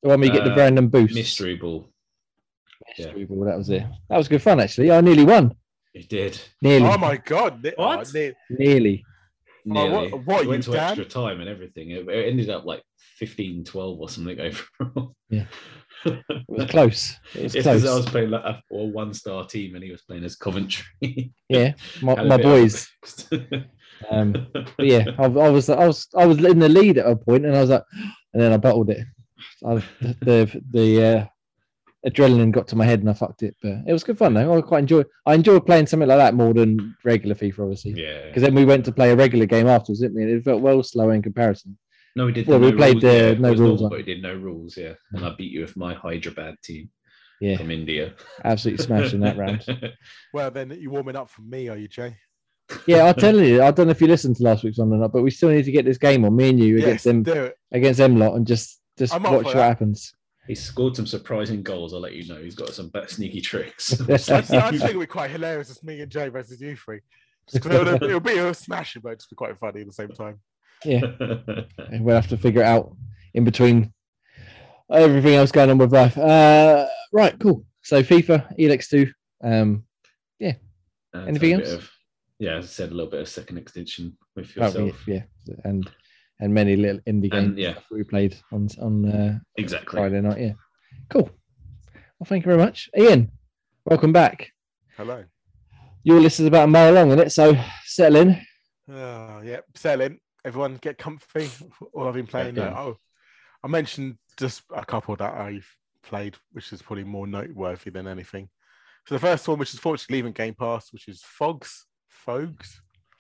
the 0.03 0.09
one 0.09 0.19
where 0.19 0.27
you 0.27 0.33
get 0.33 0.43
the 0.43 0.53
Uh, 0.53 0.57
random 0.57 0.89
boost. 0.89 1.15
Mystery 1.15 1.55
Ball. 1.55 1.89
yeah. 2.97 3.05
Mystery 3.07 3.25
ball. 3.25 3.45
That 3.45 3.57
was 3.57 3.69
it. 3.69 3.83
That 4.09 4.17
was 4.17 4.27
good 4.27 4.41
fun 4.43 4.59
actually. 4.59 4.91
I 4.91 5.01
nearly 5.01 5.25
won. 5.25 5.55
It 5.95 6.07
did. 6.09 6.39
Nearly. 6.61 6.85
Oh 6.87 6.97
my 6.97 7.17
god! 7.17 7.63
Ni- 7.63 7.71
oh, 7.77 7.87
What? 7.87 8.13
ni- 8.13 8.33
Nearly. 8.49 9.03
Nearly. 9.65 10.11
what- 10.11 10.25
what, 10.27 10.41
It 10.43 10.47
went 10.49 10.63
to 10.65 10.71
Dan? 10.73 10.89
extra 10.89 11.05
time 11.05 11.39
and 11.41 11.49
everything. 11.49 11.89
It, 11.89 12.07
it 12.07 12.29
ended 12.29 12.49
up 12.51 12.65
like 12.65 12.83
15 13.17 13.63
12 13.63 13.99
or 13.99 14.09
something 14.09 14.37
overall. 14.47 15.15
Yeah. 15.29 15.45
It 16.05 16.21
was 16.47 16.69
close. 16.69 17.17
It 17.33 17.43
was 17.43 17.55
It's 17.55 17.63
close. 17.63 17.81
because 17.81 17.85
I 17.91 17.95
was 17.95 18.05
playing 18.05 18.29
like 18.29 18.43
a, 18.43 18.61
a 18.75 18.83
one 18.85 19.11
star 19.15 19.47
team 19.47 19.73
and 19.73 19.83
he 19.83 19.89
was 19.91 20.03
playing 20.03 20.23
as 20.25 20.35
Coventry. 20.35 20.85
Yeah, 21.49 21.73
my, 22.01 22.21
my 22.23 22.37
boys. 22.37 22.87
Um, 24.11 24.47
but 24.53 24.85
yeah, 24.85 25.05
I, 25.17 25.23
I 25.23 25.49
was, 25.49 25.69
I 25.69 25.87
was, 25.87 26.07
I 26.15 26.25
was 26.27 26.37
in 26.43 26.59
the 26.59 26.69
lead 26.69 26.97
at 26.97 27.07
a 27.09 27.15
point, 27.15 27.45
and 27.45 27.55
I 27.55 27.61
was 27.61 27.69
like, 27.69 27.83
and 28.33 28.41
then 28.43 28.51
I 28.53 28.57
bottled 28.57 28.89
it. 28.89 29.07
I, 29.65 29.75
the 30.21 30.61
the 30.71 31.03
uh, 31.03 31.25
adrenaline 32.05 32.51
got 32.51 32.67
to 32.69 32.75
my 32.75 32.85
head, 32.85 32.99
and 33.01 33.09
I 33.09 33.13
fucked 33.13 33.43
it. 33.43 33.55
But 33.61 33.79
it 33.87 33.93
was 33.93 34.03
good 34.03 34.17
fun 34.17 34.33
though. 34.33 34.57
I 34.57 34.61
quite 34.61 34.79
enjoy. 34.79 35.03
I 35.25 35.33
enjoy 35.33 35.59
playing 35.59 35.87
something 35.87 36.07
like 36.07 36.17
that 36.17 36.35
more 36.35 36.53
than 36.53 36.95
regular 37.03 37.35
FIFA, 37.35 37.59
obviously. 37.59 37.91
yeah. 37.97 38.27
Because 38.27 38.43
then 38.43 38.55
we 38.55 38.65
went 38.65 38.85
to 38.85 38.91
play 38.91 39.11
a 39.11 39.15
regular 39.15 39.45
game 39.45 39.67
afterwards, 39.67 40.01
didn't 40.01 40.15
we? 40.15 40.23
And 40.23 40.31
it 40.31 40.43
felt 40.43 40.61
well 40.61 40.81
slower 40.83 41.13
in 41.13 41.21
comparison. 41.21 41.77
No, 42.15 42.25
we 42.27 42.31
did. 42.31 42.47
Well, 42.47 42.59
the 42.59 42.67
we 42.67 42.71
played 42.77 42.93
rules, 42.95 43.03
the 43.03 43.13
yeah, 43.13 43.33
no 43.39 43.49
rules 43.49 43.59
normal, 43.81 43.89
but 43.89 43.97
we 43.97 44.03
did 44.03 44.21
no 44.21 44.33
rules. 44.35 44.77
Yeah, 44.77 44.93
and 45.13 45.25
I 45.25 45.33
beat 45.37 45.51
you 45.51 45.61
with 45.61 45.75
my 45.75 45.93
Hyderabad 45.93 46.55
team 46.63 46.89
Yeah, 47.41 47.57
from 47.57 47.71
India. 47.71 48.13
absolutely 48.45 48.85
smashing 48.85 49.19
that 49.21 49.37
round. 49.37 49.65
Well, 50.33 50.49
then 50.51 50.75
you're 50.79 50.91
warming 50.91 51.15
up 51.17 51.29
for 51.29 51.41
me, 51.41 51.67
are 51.69 51.75
you, 51.77 51.87
Jay? 51.89 52.15
Yeah, 52.87 53.03
I'll 53.05 53.13
tell 53.13 53.39
you. 53.39 53.61
I 53.61 53.71
don't 53.71 53.87
know 53.87 53.91
if 53.91 54.01
you 54.01 54.07
listened 54.07 54.35
to 54.37 54.43
last 54.43 54.63
week's 54.63 54.77
one 54.79 54.91
or 54.93 54.97
not, 54.97 55.11
but 55.13 55.21
we 55.23 55.29
still 55.31 55.49
need 55.49 55.65
to 55.65 55.71
get 55.71 55.85
this 55.85 55.97
game 55.97 56.23
on. 56.25 56.35
Me 56.35 56.49
and 56.49 56.59
you 56.59 56.77
Yes, 56.77 56.83
against 56.83 57.03
them, 57.03 57.23
do 57.23 57.33
it. 57.45 57.55
against 57.71 57.97
them 57.99 58.17
lot, 58.17 58.35
and 58.35 58.47
just 58.47 58.79
just 58.97 59.13
I'm 59.13 59.23
watch 59.23 59.43
what 59.45 59.55
that. 59.55 59.67
happens. 59.67 60.13
He 60.47 60.55
scored 60.55 60.95
some 60.95 61.07
surprising 61.07 61.63
goals. 61.63 61.93
I'll 61.93 61.99
let 62.01 62.13
you 62.13 62.27
know. 62.31 62.41
He's 62.41 62.55
got 62.55 62.69
some 62.73 62.89
better 62.89 63.07
sneaky 63.07 63.41
tricks. 63.41 63.99
I, 64.01 64.05
just- 64.05 64.29
I 64.29 64.41
think 64.41 64.83
it'd 64.83 64.99
be 64.99 65.05
quite 65.07 65.31
hilarious. 65.31 65.69
It's 65.69 65.83
me 65.83 66.01
and 66.01 66.11
Jay 66.11 66.29
versus 66.29 66.61
you 66.61 66.75
three. 66.75 66.99
Just 67.49 67.63
'cause 67.63 67.73
it'll, 67.73 68.03
it'll 68.03 68.19
be 68.19 68.37
a 68.37 68.53
smashing, 68.53 69.01
but 69.03 69.13
it's 69.13 69.27
be 69.27 69.35
quite 69.35 69.57
funny 69.59 69.81
at 69.81 69.87
the 69.87 69.93
same 69.93 70.09
time. 70.09 70.39
Yeah. 70.83 71.01
And 71.91 72.03
we'll 72.03 72.15
have 72.15 72.27
to 72.29 72.37
figure 72.37 72.61
it 72.61 72.65
out 72.65 72.95
in 73.33 73.43
between 73.43 73.93
everything 74.91 75.35
else 75.35 75.51
going 75.51 75.69
on 75.69 75.77
with 75.77 75.93
life. 75.93 76.17
Uh, 76.17 76.87
right, 77.11 77.37
cool. 77.39 77.65
So 77.83 78.01
FIFA, 78.03 78.57
Elex 78.59 78.89
2. 78.89 79.11
Um, 79.43 79.85
And 80.41 81.29
Anything 81.29 81.53
else? 81.53 81.71
of- 81.71 81.89
yeah, 82.39 82.57
as 82.57 82.65
I 82.65 82.67
said, 82.67 82.91
a 82.91 82.93
little 82.93 83.09
bit 83.09 83.21
of 83.21 83.29
second 83.29 83.57
extinction 83.57 84.17
with 84.35 84.51
oh, 84.57 84.65
yourself. 84.65 85.07
yeah, 85.07 85.23
yeah, 85.45 85.55
and 85.63 85.89
and 86.39 86.53
many 86.53 86.75
little 86.75 86.99
indie 87.01 87.31
And, 87.33 87.55
games 87.55 87.57
yeah. 87.57 87.75
we 87.91 88.03
played 88.03 88.35
on 88.51 88.67
on 88.81 89.05
uh, 89.05 89.39
Exactly. 89.57 89.97
Friday 89.97 90.21
night. 90.21 90.39
Yeah, 90.41 90.53
cool. 91.09 91.29
Well, 91.93 92.25
thank 92.25 92.45
you 92.45 92.51
very 92.51 92.63
much, 92.63 92.89
Ian. 92.97 93.31
Welcome 93.85 94.13
back. 94.13 94.51
Hello. 94.97 95.23
Your 96.03 96.19
list 96.19 96.39
is 96.39 96.45
about 96.47 96.65
a 96.65 96.67
mile 96.67 96.93
long, 96.93 97.07
isn't 97.09 97.19
it? 97.19 97.31
So 97.31 97.55
settle 97.85 98.17
in. 98.17 98.41
Oh, 98.89 99.41
yeah. 99.43 99.61
Settle 99.75 100.05
in. 100.05 100.19
Everyone 100.45 100.77
get 100.81 100.97
comfy. 100.97 101.49
All 101.93 102.07
I've 102.07 102.13
been 102.13 102.27
playing. 102.27 102.55
Yeah. 102.55 102.69
Yeah. 102.69 102.79
Oh, 102.79 102.97
I 103.63 103.67
mentioned 103.67 104.17
just 104.37 104.63
a 104.75 104.85
couple 104.85 105.15
that 105.15 105.33
I've 105.33 105.67
played, 106.03 106.35
which 106.51 106.71
is 106.71 106.81
probably 106.81 107.03
more 107.03 107.25
noteworthy 107.27 107.89
than 107.89 108.07
anything. 108.07 108.49
So 109.07 109.15
the 109.15 109.19
first 109.19 109.47
one, 109.47 109.59
which 109.59 109.73
is 109.73 109.79
fortunately 109.79 110.17
leaving 110.17 110.33
Game 110.33 110.53
Pass, 110.53 110.91
which 110.93 111.07
is 111.07 111.23
Phogs, 111.39 111.71
Phogs, 112.27 112.75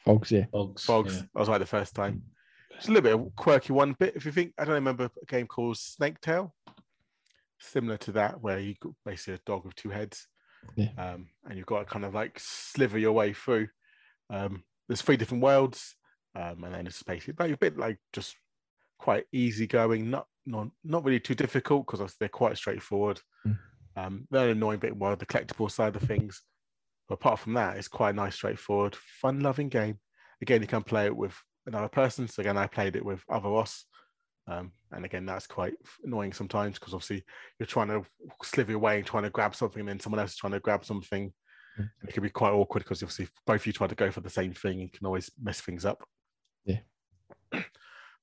Phogs, 0.05 0.31
yeah. 0.31 0.45
Phogs. 0.53 0.85
Phogs. 0.85 1.15
yeah. 1.15 1.21
I 1.35 1.39
was 1.39 1.49
right 1.49 1.57
the 1.57 1.65
first 1.65 1.95
time. 1.95 2.23
It's 2.77 2.87
a 2.87 2.91
little 2.91 3.03
bit 3.03 3.13
of 3.13 3.35
quirky 3.35 3.73
one. 3.73 3.93
Bit 3.93 4.15
if 4.15 4.25
you 4.25 4.31
think, 4.31 4.53
I 4.57 4.65
don't 4.65 4.73
remember 4.75 5.05
a 5.05 5.25
game 5.25 5.47
called 5.47 5.77
Snake 5.77 6.19
Tail, 6.21 6.53
similar 7.59 7.97
to 7.97 8.11
that, 8.13 8.41
where 8.41 8.59
you 8.59 8.75
got 8.81 8.93
basically 9.05 9.35
a 9.35 9.39
dog 9.45 9.65
with 9.65 9.75
two 9.75 9.89
heads, 9.89 10.27
Yeah. 10.75 10.89
um, 10.97 11.29
and 11.47 11.57
you've 11.57 11.67
got 11.67 11.79
to 11.79 11.85
kind 11.85 12.05
of 12.05 12.13
like 12.13 12.39
sliver 12.39 12.97
your 12.97 13.13
way 13.13 13.33
through. 13.33 13.69
Um, 14.29 14.63
there's 14.87 15.01
three 15.01 15.17
different 15.17 15.43
worlds, 15.43 15.95
um, 16.35 16.63
and 16.63 16.73
then 16.73 16.87
it's 16.87 17.01
basically 17.03 17.35
like 17.39 17.55
a 17.55 17.57
bit 17.57 17.77
like 17.77 17.97
just 18.13 18.35
quite 18.99 19.25
easy 19.31 19.67
going, 19.67 20.09
not 20.09 20.27
not 20.45 20.67
not 20.83 21.03
really 21.03 21.19
too 21.19 21.35
difficult 21.35 21.87
because 21.87 22.15
they're 22.19 22.29
quite 22.29 22.57
straightforward. 22.57 23.21
Mm. 23.47 23.57
Um, 23.97 24.27
they're 24.29 24.49
annoying 24.49 24.79
bit 24.79 24.97
more 24.97 25.15
the 25.15 25.25
collectible 25.25 25.71
side 25.71 25.95
of 25.95 26.01
things. 26.03 26.41
But 27.07 27.15
apart 27.15 27.39
from 27.39 27.53
that, 27.53 27.77
it's 27.77 27.87
quite 27.87 28.09
a 28.11 28.13
nice, 28.13 28.35
straightforward, 28.35 28.95
fun-loving 28.95 29.69
game. 29.69 29.99
Again, 30.41 30.61
you 30.61 30.67
can 30.67 30.83
play 30.83 31.05
it 31.05 31.15
with 31.15 31.35
another 31.65 31.87
person. 31.87 32.27
So 32.27 32.41
again, 32.41 32.57
I 32.57 32.67
played 32.67 32.95
it 32.95 33.05
with 33.05 33.23
other 33.29 33.49
Ross. 33.49 33.85
Um, 34.47 34.71
and 34.91 35.05
again, 35.05 35.25
that's 35.25 35.47
quite 35.47 35.73
annoying 36.03 36.31
sometimes 36.31 36.77
because 36.77 36.93
obviously 36.93 37.23
you're 37.59 37.65
trying 37.65 37.87
to 37.87 38.03
sliver 38.43 38.73
away 38.73 38.97
and 38.97 39.05
trying 39.05 39.23
to 39.23 39.29
grab 39.31 39.55
something, 39.55 39.79
and 39.79 39.89
then 39.89 39.99
someone 39.99 40.19
else 40.19 40.31
is 40.31 40.37
trying 40.37 40.53
to 40.53 40.59
grab 40.59 40.85
something. 40.85 41.33
Mm. 41.79 41.89
And 42.01 42.09
it 42.09 42.13
can 42.13 42.23
be 42.23 42.29
quite 42.29 42.51
awkward 42.51 42.83
because 42.83 43.01
obviously 43.01 43.27
both 43.45 43.61
of 43.61 43.67
you 43.67 43.73
try 43.73 43.87
to 43.87 43.95
go 43.95 44.11
for 44.11 44.21
the 44.21 44.29
same 44.29 44.53
thing, 44.53 44.79
you 44.79 44.89
can 44.89 45.05
always 45.05 45.31
mess 45.41 45.61
things 45.61 45.85
up. 45.85 46.03
Yeah. 46.65 46.79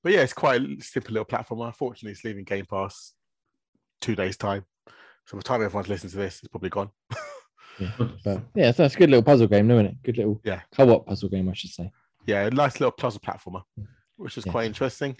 But 0.02 0.14
yeah, 0.14 0.22
it's 0.22 0.32
quite 0.32 0.60
a 0.60 0.76
simple 0.80 1.12
little 1.12 1.24
platform. 1.24 1.60
Unfortunately, 1.60 2.10
it's 2.10 2.24
leaving 2.24 2.42
Game 2.42 2.66
Pass 2.68 3.12
two 4.00 4.16
days' 4.16 4.36
time. 4.36 4.64
So 5.26 5.34
by 5.34 5.38
the 5.38 5.42
time 5.44 5.62
everyone's 5.62 5.88
listening 5.88 6.10
to 6.10 6.16
this, 6.16 6.40
it's 6.40 6.48
probably 6.48 6.70
gone. 6.70 6.90
yeah. 7.78 7.92
But 8.24 8.42
yeah, 8.56 8.72
so 8.72 8.82
that's 8.82 8.96
a 8.96 8.98
good 8.98 9.10
little 9.10 9.22
puzzle 9.22 9.46
game, 9.46 9.70
isn't 9.70 9.86
it? 9.86 10.02
Good 10.02 10.16
little 10.18 10.40
Yeah. 10.44 10.62
co-op 10.74 11.06
puzzle 11.06 11.28
game, 11.28 11.48
I 11.48 11.52
should 11.54 11.70
say. 11.70 11.92
Yeah, 12.26 12.46
a 12.46 12.50
nice 12.50 12.78
little 12.80 12.92
puzzle 12.92 13.20
platformer, 13.20 13.62
which 14.16 14.38
is 14.38 14.46
Yeah. 14.46 14.52
quite 14.52 14.66
interesting. 14.66 15.16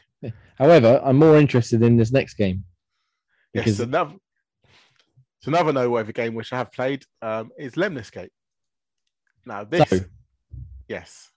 However, 0.56 1.00
I'm 1.04 1.16
more 1.16 1.36
interested 1.36 1.82
in 1.82 1.96
this 1.96 2.12
next 2.12 2.34
game. 2.34 2.64
Yes, 3.52 3.64
Because 3.64 3.80
another, 3.80 4.14
so 5.40 5.48
another 5.48 5.72
noteworthy 5.72 6.12
game 6.12 6.34
which 6.34 6.52
I 6.52 6.58
have 6.58 6.70
played 6.72 7.04
um, 7.20 7.50
is 7.58 7.76
Lemnis 7.76 8.10
Gate. 8.10 8.32
Now 9.44 9.64
this, 9.64 9.88
So- 9.90 10.04
yes, 10.88 11.30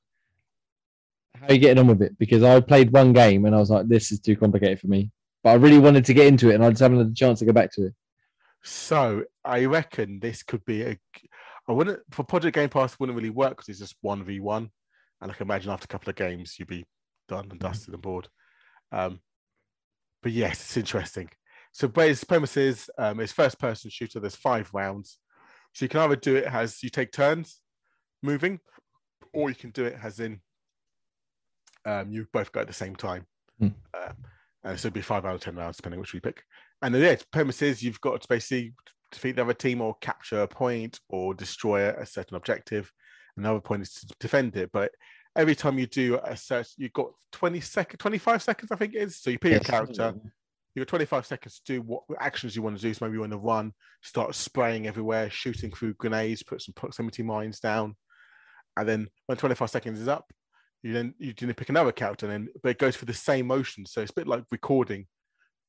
how 1.33 1.47
are 1.47 1.53
you 1.53 1.59
getting 1.59 1.79
on 1.79 1.87
with 1.87 2.01
it? 2.03 2.17
Because 2.19 2.43
I 2.43 2.59
played 2.61 2.91
one 2.91 3.11
game 3.13 3.45
and 3.45 3.55
I 3.55 3.59
was 3.59 3.69
like, 3.71 3.87
this 3.87 4.11
is 4.11 4.19
too 4.19 4.35
complicated 4.35 4.79
for 4.79 4.87
me. 4.87 5.11
But 5.43 5.49
I 5.51 5.53
really 5.55 5.79
wanted 5.79 6.05
to 6.05 6.13
get 6.13 6.27
into 6.27 6.49
it 6.49 6.55
and 6.55 6.63
I 6.63 6.69
just 6.69 6.81
haven't 6.81 6.99
had 6.99 7.09
the 7.11 7.15
chance 7.15 7.39
to 7.39 7.45
go 7.45 7.53
back 7.53 7.71
to 7.73 7.87
it. 7.87 7.93
so 8.63 9.23
I 9.43 9.65
reckon 9.65 10.19
this 10.19 10.43
could 10.43 10.63
be 10.65 10.83
a. 10.83 10.99
I 11.67 11.71
wouldn't 11.71 11.99
for 12.11 12.23
Project 12.23 12.53
Game 12.55 12.69
Pass 12.69 12.99
wouldn't 12.99 13.15
really 13.15 13.29
work 13.31 13.51
because 13.51 13.69
it's 13.69 13.79
just 13.79 13.95
one 14.01 14.23
v 14.23 14.39
one, 14.39 14.69
and 15.21 15.31
I 15.31 15.33
can 15.33 15.47
imagine 15.47 15.71
after 15.71 15.85
a 15.85 15.87
couple 15.87 16.09
of 16.09 16.15
games 16.15 16.55
you'd 16.57 16.67
be 16.67 16.85
done 17.27 17.47
and 17.49 17.59
dusted 17.59 17.93
and 17.93 18.01
bored. 18.01 18.27
Um, 18.91 19.19
but 20.21 20.31
yes, 20.31 20.61
it's 20.61 20.77
interesting. 20.77 21.29
So 21.71 21.87
Bray's 21.87 22.23
Premises 22.23 22.79
is 22.79 22.89
um, 22.97 23.19
it's 23.19 23.31
first 23.31 23.59
person 23.59 23.91
shooter. 23.91 24.19
There's 24.19 24.35
five 24.35 24.69
rounds, 24.73 25.17
so 25.73 25.85
you 25.85 25.89
can 25.89 25.99
either 25.99 26.15
do 26.15 26.35
it 26.35 26.45
as 26.45 26.81
you 26.81 26.89
take 26.89 27.11
turns 27.11 27.59
moving, 28.23 28.59
or 29.33 29.49
you 29.49 29.55
can 29.55 29.71
do 29.71 29.85
it 29.85 29.97
as 30.01 30.19
in 30.19 30.39
um, 31.85 32.11
you 32.11 32.27
both 32.33 32.51
go 32.51 32.61
at 32.61 32.67
the 32.67 32.73
same 32.73 32.95
time. 32.95 33.25
Hmm. 33.59 33.67
Uh, 33.93 34.11
and 34.63 34.79
so 34.79 34.87
it'd 34.87 34.93
be 34.93 35.01
five 35.01 35.25
out 35.25 35.35
of 35.35 35.41
ten 35.41 35.55
rounds, 35.55 35.77
depending 35.77 35.99
which 35.99 36.13
we 36.13 36.19
pick. 36.19 36.43
And 36.81 36.93
then 36.93 37.01
yeah, 37.01 37.09
its 37.09 37.25
premise 37.31 37.61
is 37.61 37.83
you've 37.83 38.01
got 38.01 38.21
to 38.21 38.27
basically 38.27 38.73
defeat 39.11 39.35
the 39.35 39.43
other 39.43 39.53
team 39.53 39.81
or 39.81 39.95
capture 40.01 40.41
a 40.41 40.47
point 40.47 40.99
or 41.09 41.33
destroy 41.33 41.89
a 41.89 42.05
certain 42.05 42.35
objective. 42.35 42.91
Another 43.37 43.59
point 43.59 43.83
is 43.83 43.93
to 43.93 44.07
defend 44.19 44.55
it. 44.55 44.71
But 44.71 44.91
every 45.35 45.55
time 45.55 45.77
you 45.77 45.87
do 45.87 46.19
a 46.23 46.35
search, 46.37 46.69
you've 46.77 46.93
got 46.93 47.11
20 47.31 47.59
seconds, 47.61 47.99
25 47.99 48.41
seconds, 48.41 48.71
I 48.71 48.75
think 48.75 48.93
it 48.93 49.03
is. 49.03 49.17
So 49.17 49.29
you 49.29 49.39
pick 49.39 49.51
Yes. 49.51 49.63
your 49.63 49.71
character, 49.71 50.15
you've 50.73 50.85
got 50.85 50.89
25 50.89 51.25
seconds 51.25 51.59
to 51.59 51.73
do 51.73 51.81
what 51.81 52.03
actions 52.19 52.55
you 52.55 52.61
want 52.61 52.77
to 52.77 52.81
do. 52.81 52.93
So 52.93 53.05
maybe 53.05 53.15
you 53.15 53.21
want 53.21 53.33
to 53.33 53.37
run, 53.37 53.73
start 54.01 54.35
spraying 54.35 54.87
everywhere, 54.87 55.29
shooting 55.29 55.71
through 55.71 55.95
grenades, 55.95 56.43
put 56.43 56.61
some 56.61 56.73
proximity 56.73 57.23
mines 57.23 57.59
down. 57.59 57.95
And 58.77 58.87
then 58.87 59.07
when 59.27 59.37
25 59.37 59.69
seconds 59.69 59.99
is 59.99 60.07
up, 60.07 60.31
you 60.83 60.93
then 60.93 61.15
you 61.17 61.33
then 61.33 61.53
pick 61.53 61.69
another 61.69 61.91
character, 61.91 62.27
and 62.27 62.33
then 62.33 62.47
but 62.61 62.69
it 62.69 62.77
goes 62.77 62.95
for 62.95 63.05
the 63.05 63.13
same 63.13 63.47
motion. 63.47 63.85
So 63.85 64.01
it's 64.01 64.11
a 64.11 64.15
bit 64.15 64.27
like 64.27 64.43
recording 64.51 65.07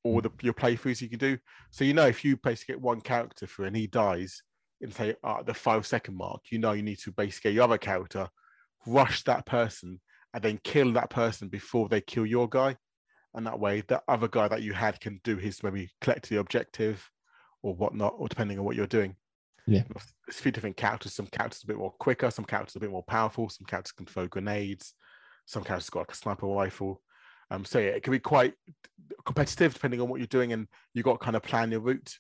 all 0.05 0.21
the 0.21 0.31
your 0.43 0.53
playthroughs 0.53 1.01
you 1.01 1.09
can 1.09 1.19
do. 1.19 1.39
So 1.71 1.85
you 1.85 1.95
know 1.95 2.07
if 2.07 2.25
you 2.25 2.37
basically 2.37 2.75
get 2.75 2.83
one 2.83 3.01
character 3.01 3.47
through 3.47 3.67
and 3.67 3.77
he 3.77 3.87
dies 3.87 4.43
in 4.81 4.91
say 4.91 5.15
at 5.25 5.47
the 5.47 5.55
five 5.55 5.87
second 5.87 6.17
mark, 6.17 6.43
you 6.51 6.59
know 6.59 6.73
you 6.73 6.83
need 6.83 6.99
to 7.01 7.13
basically 7.13 7.53
your 7.53 7.65
other 7.65 7.79
character, 7.79 8.29
rush 8.87 9.23
that 9.25 9.47
person, 9.47 10.01
and 10.35 10.43
then 10.43 10.61
kill 10.63 10.93
that 10.93 11.11
person 11.11 11.49
before 11.49 11.89
they 11.89 12.01
kill 12.01 12.27
your 12.27 12.49
guy. 12.49 12.77
And 13.35 13.47
that 13.47 13.59
way, 13.59 13.83
the 13.87 14.03
other 14.09 14.29
guy 14.29 14.49
that 14.49 14.63
you 14.63 14.73
had 14.73 15.01
can 15.01 15.21
do 15.23 15.37
his 15.37 15.63
maybe 15.63 15.91
collect 16.01 16.29
the 16.29 16.39
objective 16.39 17.09
or 17.63 17.75
whatnot, 17.75 18.15
or 18.17 18.29
depending 18.29 18.59
on 18.59 18.65
what 18.65 18.77
you're 18.77 18.87
doing. 18.87 19.17
Yeah. 19.67 19.83
There's 19.89 20.39
a 20.39 20.43
few 20.43 20.53
different 20.53 20.77
characters. 20.77 21.15
Some 21.15 21.27
characters 21.27 21.63
are 21.63 21.67
a 21.67 21.75
bit 21.75 21.79
more 21.79 21.93
quicker, 21.99 22.31
some 22.31 22.45
characters 22.45 22.77
are 22.77 22.79
a 22.79 22.81
bit 22.81 22.91
more 22.91 23.03
powerful, 23.03 23.49
some 23.49 23.67
characters 23.67 23.93
can 23.93 24.07
throw 24.07 24.27
grenades, 24.29 24.95
some 25.45 25.65
characters 25.65 25.91
got 25.91 26.01
like 26.01 26.13
a 26.13 26.17
sniper 26.17 26.47
rifle. 26.47 27.03
Um, 27.51 27.65
so 27.65 27.79
yeah, 27.79 27.91
it 27.91 28.03
can 28.03 28.13
be 28.13 28.19
quite 28.19 28.55
competitive 29.25 29.75
depending 29.75 30.01
on 30.01 30.09
what 30.09 30.21
you're 30.21 30.27
doing, 30.29 30.53
and 30.53 30.67
you 30.95 31.03
got 31.03 31.19
to 31.21 31.25
kind 31.25 31.37
of 31.37 31.43
plan 31.43 31.71
your 31.71 31.81
route. 31.81 32.15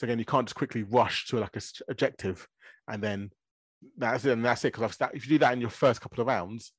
So 0.00 0.06
again, 0.06 0.18
you 0.18 0.24
can't 0.24 0.48
just 0.48 0.56
quickly 0.56 0.82
rush 0.82 1.26
to 1.26 1.38
like 1.38 1.54
a 1.56 1.60
objective 1.90 2.48
and 2.88 3.02
then 3.02 3.30
that's 3.98 4.24
it. 4.24 4.32
And 4.32 4.42
that's 4.42 4.64
it. 4.64 4.72
Because 4.72 4.96
if 5.12 5.26
you 5.26 5.32
do 5.32 5.38
that 5.40 5.52
in 5.52 5.60
your 5.60 5.68
first 5.68 6.00
couple 6.00 6.22
of 6.22 6.26
rounds, 6.26 6.72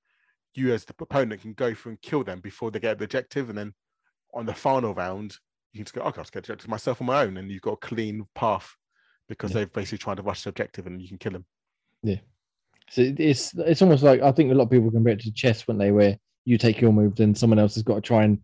you 0.56 0.74
as 0.74 0.86
the 0.86 0.96
opponent 1.00 1.44
can 1.44 1.54
go 1.54 1.76
through 1.76 1.92
and 1.92 2.02
kill 2.02 2.24
them 2.24 2.40
before 2.40 2.72
they 2.72 2.80
get 2.80 2.98
the 2.98 3.04
objective, 3.04 3.50
and 3.50 3.58
then 3.60 3.74
on 4.34 4.48
the 4.48 4.56
final 4.56 4.96
round, 4.96 5.38
you 5.72 5.78
can 5.78 5.86
just 5.86 5.94
go, 5.94 6.02
okay, 6.02 6.18
I'll 6.18 6.24
just 6.24 6.34
get 6.34 6.40
objective 6.40 6.68
myself 6.68 7.00
on 7.00 7.06
my 7.06 7.22
own, 7.22 7.38
and 7.38 7.52
you've 7.52 7.62
got 7.62 7.74
a 7.74 7.78
clean 7.78 8.26
path 8.34 8.76
because 9.30 9.52
Yeah. 9.52 9.60
they've 9.60 9.74
basically 9.74 10.00
tried 10.00 10.18
to 10.18 10.24
rush 10.24 10.42
the 10.44 10.50
objective, 10.50 10.88
and 10.88 11.00
you 11.00 11.08
can 11.08 11.20
kill 11.20 11.34
them. 11.34 11.46
Yeah. 12.02 12.22
So 12.90 13.04
it's 13.04 13.54
it's 13.54 13.84
almost 13.84 14.02
like 14.02 14.22
I 14.22 14.32
think 14.32 14.52
a 14.52 14.56
lot 14.56 14.64
of 14.64 14.72
people 14.72 14.90
compare 14.90 15.14
it 15.14 15.20
to 15.20 15.32
chess, 15.32 15.68
when 15.68 15.78
they 15.78 15.92
where 15.92 16.18
you 16.46 16.58
take 16.58 16.82
your 16.82 16.92
move, 16.92 17.16
then 17.18 17.36
someone 17.36 17.60
else 17.60 17.76
has 17.76 17.84
got 17.84 17.96
to 17.96 18.02
try 18.02 18.24
and 18.24 18.40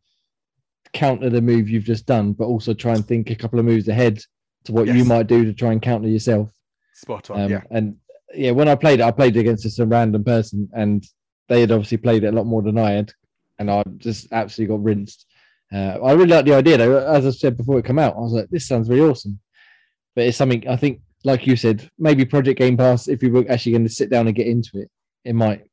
counter 0.93 1.31
the 1.31 1.41
move 1.41 1.67
you've 1.67 1.83
just 1.83 2.05
done, 2.05 2.33
but 2.33 2.45
also 2.45 2.75
try 2.75 2.93
and 2.93 3.07
think 3.07 3.31
a 3.31 3.35
couple 3.35 3.57
of 3.57 3.65
moves 3.65 3.87
ahead 3.87 4.21
to 4.67 4.71
what 4.73 4.87
you 4.87 5.03
might 5.05 5.27
do 5.27 5.43
to 5.45 5.53
try 5.53 5.71
and 5.71 5.81
counter 5.81 6.07
yourself. 6.07 6.51
Spot 6.93 7.29
on. 7.31 7.41
Um, 7.41 7.51
yeah. 7.51 7.61
And 7.71 7.97
yeah, 8.33 8.51
when 8.51 8.67
I 8.67 8.75
played 8.75 8.99
it, 8.99 9.03
I 9.03 9.11
played 9.11 9.35
against 9.37 9.63
just 9.63 9.79
a 9.79 9.85
random 9.85 10.23
person, 10.23 10.69
and 10.73 11.03
they 11.49 11.61
had 11.61 11.71
obviously 11.71 11.97
played 11.97 12.23
it 12.23 12.27
a 12.33 12.35
lot 12.35 12.45
more 12.45 12.61
than 12.61 12.77
I 12.77 12.91
had, 12.91 13.11
and 13.59 13.69
I 13.71 13.83
just 13.97 14.27
absolutely 14.31 14.75
got 14.75 14.83
rinsed. 14.83 15.25
Uh, 15.73 15.97
I 16.03 16.13
really 16.13 16.27
like 16.27 16.45
the 16.45 16.53
idea, 16.53 16.77
though. 16.77 16.97
As 16.97 17.25
I 17.25 17.31
said 17.31 17.57
before 17.57 17.79
it 17.79 17.85
came 17.85 17.99
out, 17.99 18.15
I 18.15 18.19
was 18.19 18.33
like, 18.33 18.49
"This 18.49 18.67
sounds 18.67 18.89
really 18.89 19.09
awesome," 19.09 19.39
but 20.15 20.25
it's 20.25 20.37
something 20.37 20.67
I 20.67 20.75
think, 20.77 21.01
like 21.23 21.45
you 21.47 21.55
said, 21.55 21.89
maybe 21.99 22.25
Project 22.25 22.59
Game 22.59 22.77
Pass. 22.77 23.07
If 23.07 23.21
you 23.23 23.31
were 23.31 23.45
actually 23.49 23.73
going 23.73 23.83
to 23.87 23.89
sit 23.93 24.09
down 24.09 24.27
and 24.27 24.35
get 24.35 24.47
into 24.47 24.79
it, 24.79 24.89
it 25.25 25.33
might 25.33 25.63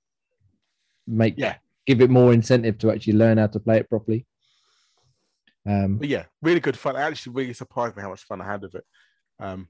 make 1.06 1.34
Yeah. 1.36 1.56
give 1.86 2.00
it 2.00 2.10
more 2.10 2.32
incentive 2.32 2.78
to 2.78 2.90
actually 2.90 3.12
learn 3.14 3.38
how 3.38 3.46
to 3.48 3.60
play 3.60 3.78
it 3.78 3.88
properly. 3.88 4.26
Um, 5.66 5.98
But 5.98 6.08
yeah, 6.08 6.26
really 6.42 6.60
good 6.60 6.78
fun. 6.78 6.96
It 6.96 7.00
actually 7.00 7.34
really 7.34 7.54
surprised 7.54 7.96
me 7.96 8.02
how 8.02 8.10
much 8.10 8.24
fun 8.24 8.40
I 8.40 8.46
had 8.46 8.62
with 8.62 8.74
it. 8.74 8.84
Um, 9.38 9.68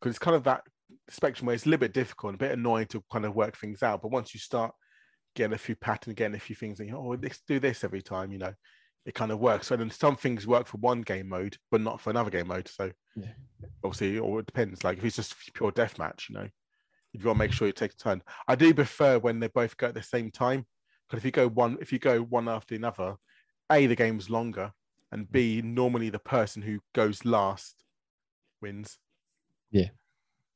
because 0.00 0.10
it's 0.10 0.18
kind 0.18 0.36
of 0.36 0.44
that 0.44 0.62
spectrum 1.08 1.46
where 1.46 1.54
it's 1.54 1.64
a 1.64 1.68
little 1.68 1.80
bit 1.80 1.94
difficult 1.94 2.34
a 2.34 2.38
bit 2.38 2.52
annoying 2.52 2.86
to 2.88 3.02
kind 3.12 3.24
of 3.24 3.34
work 3.36 3.56
things 3.56 3.82
out. 3.82 4.02
But 4.02 4.10
once 4.10 4.34
you 4.34 4.40
start 4.40 4.74
getting 5.34 5.54
a 5.54 5.58
few 5.58 5.76
patterns, 5.76 6.16
getting 6.16 6.34
a 6.34 6.40
few 6.40 6.56
things, 6.56 6.80
and 6.80 6.88
you 6.88 6.96
oh, 6.96 7.16
let's 7.22 7.40
do 7.46 7.60
this 7.60 7.84
every 7.84 8.02
time, 8.02 8.32
you 8.32 8.38
know, 8.38 8.52
it 9.06 9.14
kind 9.14 9.30
of 9.30 9.38
works. 9.38 9.68
So 9.68 9.76
then 9.76 9.90
some 9.90 10.16
things 10.16 10.46
work 10.46 10.66
for 10.66 10.78
one 10.78 11.02
game 11.02 11.28
mode, 11.28 11.56
but 11.70 11.80
not 11.80 12.00
for 12.00 12.10
another 12.10 12.30
game 12.30 12.48
mode. 12.48 12.68
So 12.68 12.90
Yeah. 13.14 13.32
obviously, 13.84 14.18
or 14.18 14.40
it 14.40 14.46
depends. 14.46 14.84
Like 14.84 14.98
if 14.98 15.04
it's 15.04 15.16
just 15.16 15.36
pure 15.54 15.72
deathmatch, 15.72 16.28
you 16.28 16.34
know, 16.34 16.48
you've 17.12 17.22
got 17.22 17.34
to 17.34 17.38
make 17.38 17.52
sure 17.52 17.66
you 17.66 17.72
take 17.72 17.92
a 17.92 17.96
turn. 17.96 18.22
I 18.48 18.54
do 18.54 18.74
prefer 18.74 19.18
when 19.18 19.40
they 19.40 19.48
both 19.48 19.76
go 19.76 19.88
at 19.88 19.94
the 19.94 20.02
same 20.02 20.30
time. 20.30 20.66
Because 21.08 21.20
if 21.20 21.24
you 21.24 21.30
go 21.30 21.48
one, 21.48 21.78
if 21.80 21.92
you 21.92 21.98
go 21.98 22.22
one 22.22 22.48
after 22.48 22.74
another, 22.74 23.16
a 23.70 23.86
the 23.86 23.96
game's 23.96 24.30
longer, 24.30 24.72
and 25.12 25.30
b 25.30 25.62
normally 25.62 26.08
the 26.10 26.18
person 26.18 26.62
who 26.62 26.80
goes 26.94 27.24
last 27.24 27.84
wins. 28.60 28.98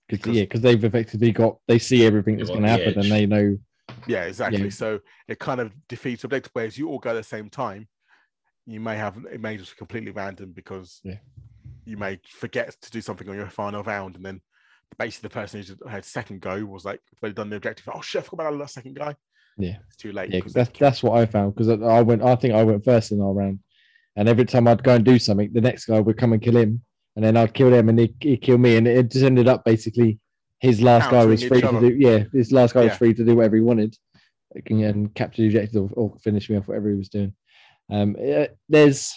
Cause, 0.08 0.18
Because- 0.18 0.36
yeah, 0.36 0.42
because 0.44 0.60
they've 0.60 0.84
effectively 0.84 1.32
got 1.32 1.58
they 1.66 1.80
see 1.80 2.06
everything 2.06 2.36
They've 2.36 2.46
that's 2.46 2.50
got 2.56 2.60
going 2.62 2.78
to 2.78 2.78
the 2.78 2.84
happen, 2.84 3.00
and 3.02 3.10
they 3.10 3.26
know 3.26 3.58
Yeah, 4.06 4.24
exactly. 4.24 4.62
Yeah. 4.62 4.68
So 4.70 5.00
it 5.26 5.40
kind 5.40 5.60
of 5.60 5.72
defeats 5.88 6.22
the 6.22 6.26
objective. 6.28 6.50
Whereas 6.54 6.78
you 6.78 6.88
all 6.88 7.00
go 7.00 7.10
at 7.10 7.14
the 7.14 7.22
same 7.24 7.50
time, 7.50 7.88
you 8.66 8.78
may 8.78 8.96
have 8.96 9.16
it 9.32 9.40
may 9.40 9.56
just 9.56 9.72
be 9.72 9.78
completely 9.78 10.12
random 10.12 10.52
because 10.52 11.00
Yeah. 11.02 11.18
you 11.84 11.96
may 11.96 12.20
forget 12.28 12.80
to 12.82 12.90
do 12.92 13.00
something 13.00 13.28
on 13.28 13.34
your 13.34 13.48
final 13.50 13.82
round, 13.82 14.14
and 14.14 14.24
then 14.24 14.40
basically 14.96 15.26
the 15.28 15.34
person 15.34 15.60
who 15.62 15.88
had 15.88 16.04
second 16.04 16.40
go 16.40 16.64
was 16.64 16.84
like 16.84 17.00
they've 17.20 17.34
done 17.34 17.50
the 17.50 17.56
objective. 17.56 17.88
Oh 17.92 18.00
shit, 18.00 18.20
I 18.22 18.24
forgot 18.24 18.46
about 18.46 18.58
that 18.60 18.70
second 18.70 18.94
guy. 18.94 19.16
Yeah. 19.58 19.78
it's 19.88 19.96
too 19.96 20.12
late. 20.12 20.30
Yeah, 20.32 20.40
that's 20.46 20.70
that's 20.78 21.02
what 21.02 21.18
I 21.20 21.26
found 21.26 21.52
because 21.56 21.68
I 21.68 21.74
I 21.84 22.02
went. 22.02 22.22
I 22.22 22.36
think 22.36 22.54
I 22.54 22.62
went 22.62 22.84
first 22.84 23.10
in 23.10 23.20
our 23.20 23.32
round, 23.32 23.58
and 24.16 24.28
every 24.28 24.44
time 24.44 24.66
I'd 24.66 24.82
go 24.82 24.94
and 24.94 25.04
do 25.04 25.18
something, 25.18 25.52
the 25.52 25.60
next 25.60 25.86
guy 25.86 26.00
would 26.00 26.16
come 26.16 26.32
and 26.32 26.42
kill 26.42 26.56
him, 26.56 26.82
and 27.14 27.24
then 27.24 27.36
I'd 27.36 27.54
kill 27.54 27.72
him, 27.72 27.88
and 27.88 27.98
he'd, 27.98 28.14
he'd 28.20 28.42
kill 28.42 28.58
me, 28.58 28.76
and 28.76 28.88
it 28.88 29.10
just 29.10 29.24
ended 29.24 29.48
up 29.48 29.64
basically 29.64 30.18
his 30.60 30.80
last 30.80 31.10
guy 31.10 31.24
was 31.24 31.44
free 31.44 31.60
to 31.60 31.80
do. 31.80 31.94
Yeah, 31.98 32.24
his 32.32 32.52
last 32.52 32.74
guy 32.74 32.84
was 32.84 32.96
free 32.96 33.14
to 33.14 33.24
do 33.24 33.36
whatever 33.36 33.56
he 33.56 33.62
wanted, 33.62 33.96
and 34.54 35.14
capture 35.14 35.42
the 35.42 35.48
objective 35.48 35.92
or, 35.92 36.10
or 36.10 36.18
finish 36.18 36.48
me 36.48 36.56
off 36.56 36.68
whatever 36.68 36.88
he 36.88 36.96
was 36.96 37.08
doing. 37.08 37.34
Um, 37.90 38.16
eh, 38.18 38.48
there's 38.68 39.14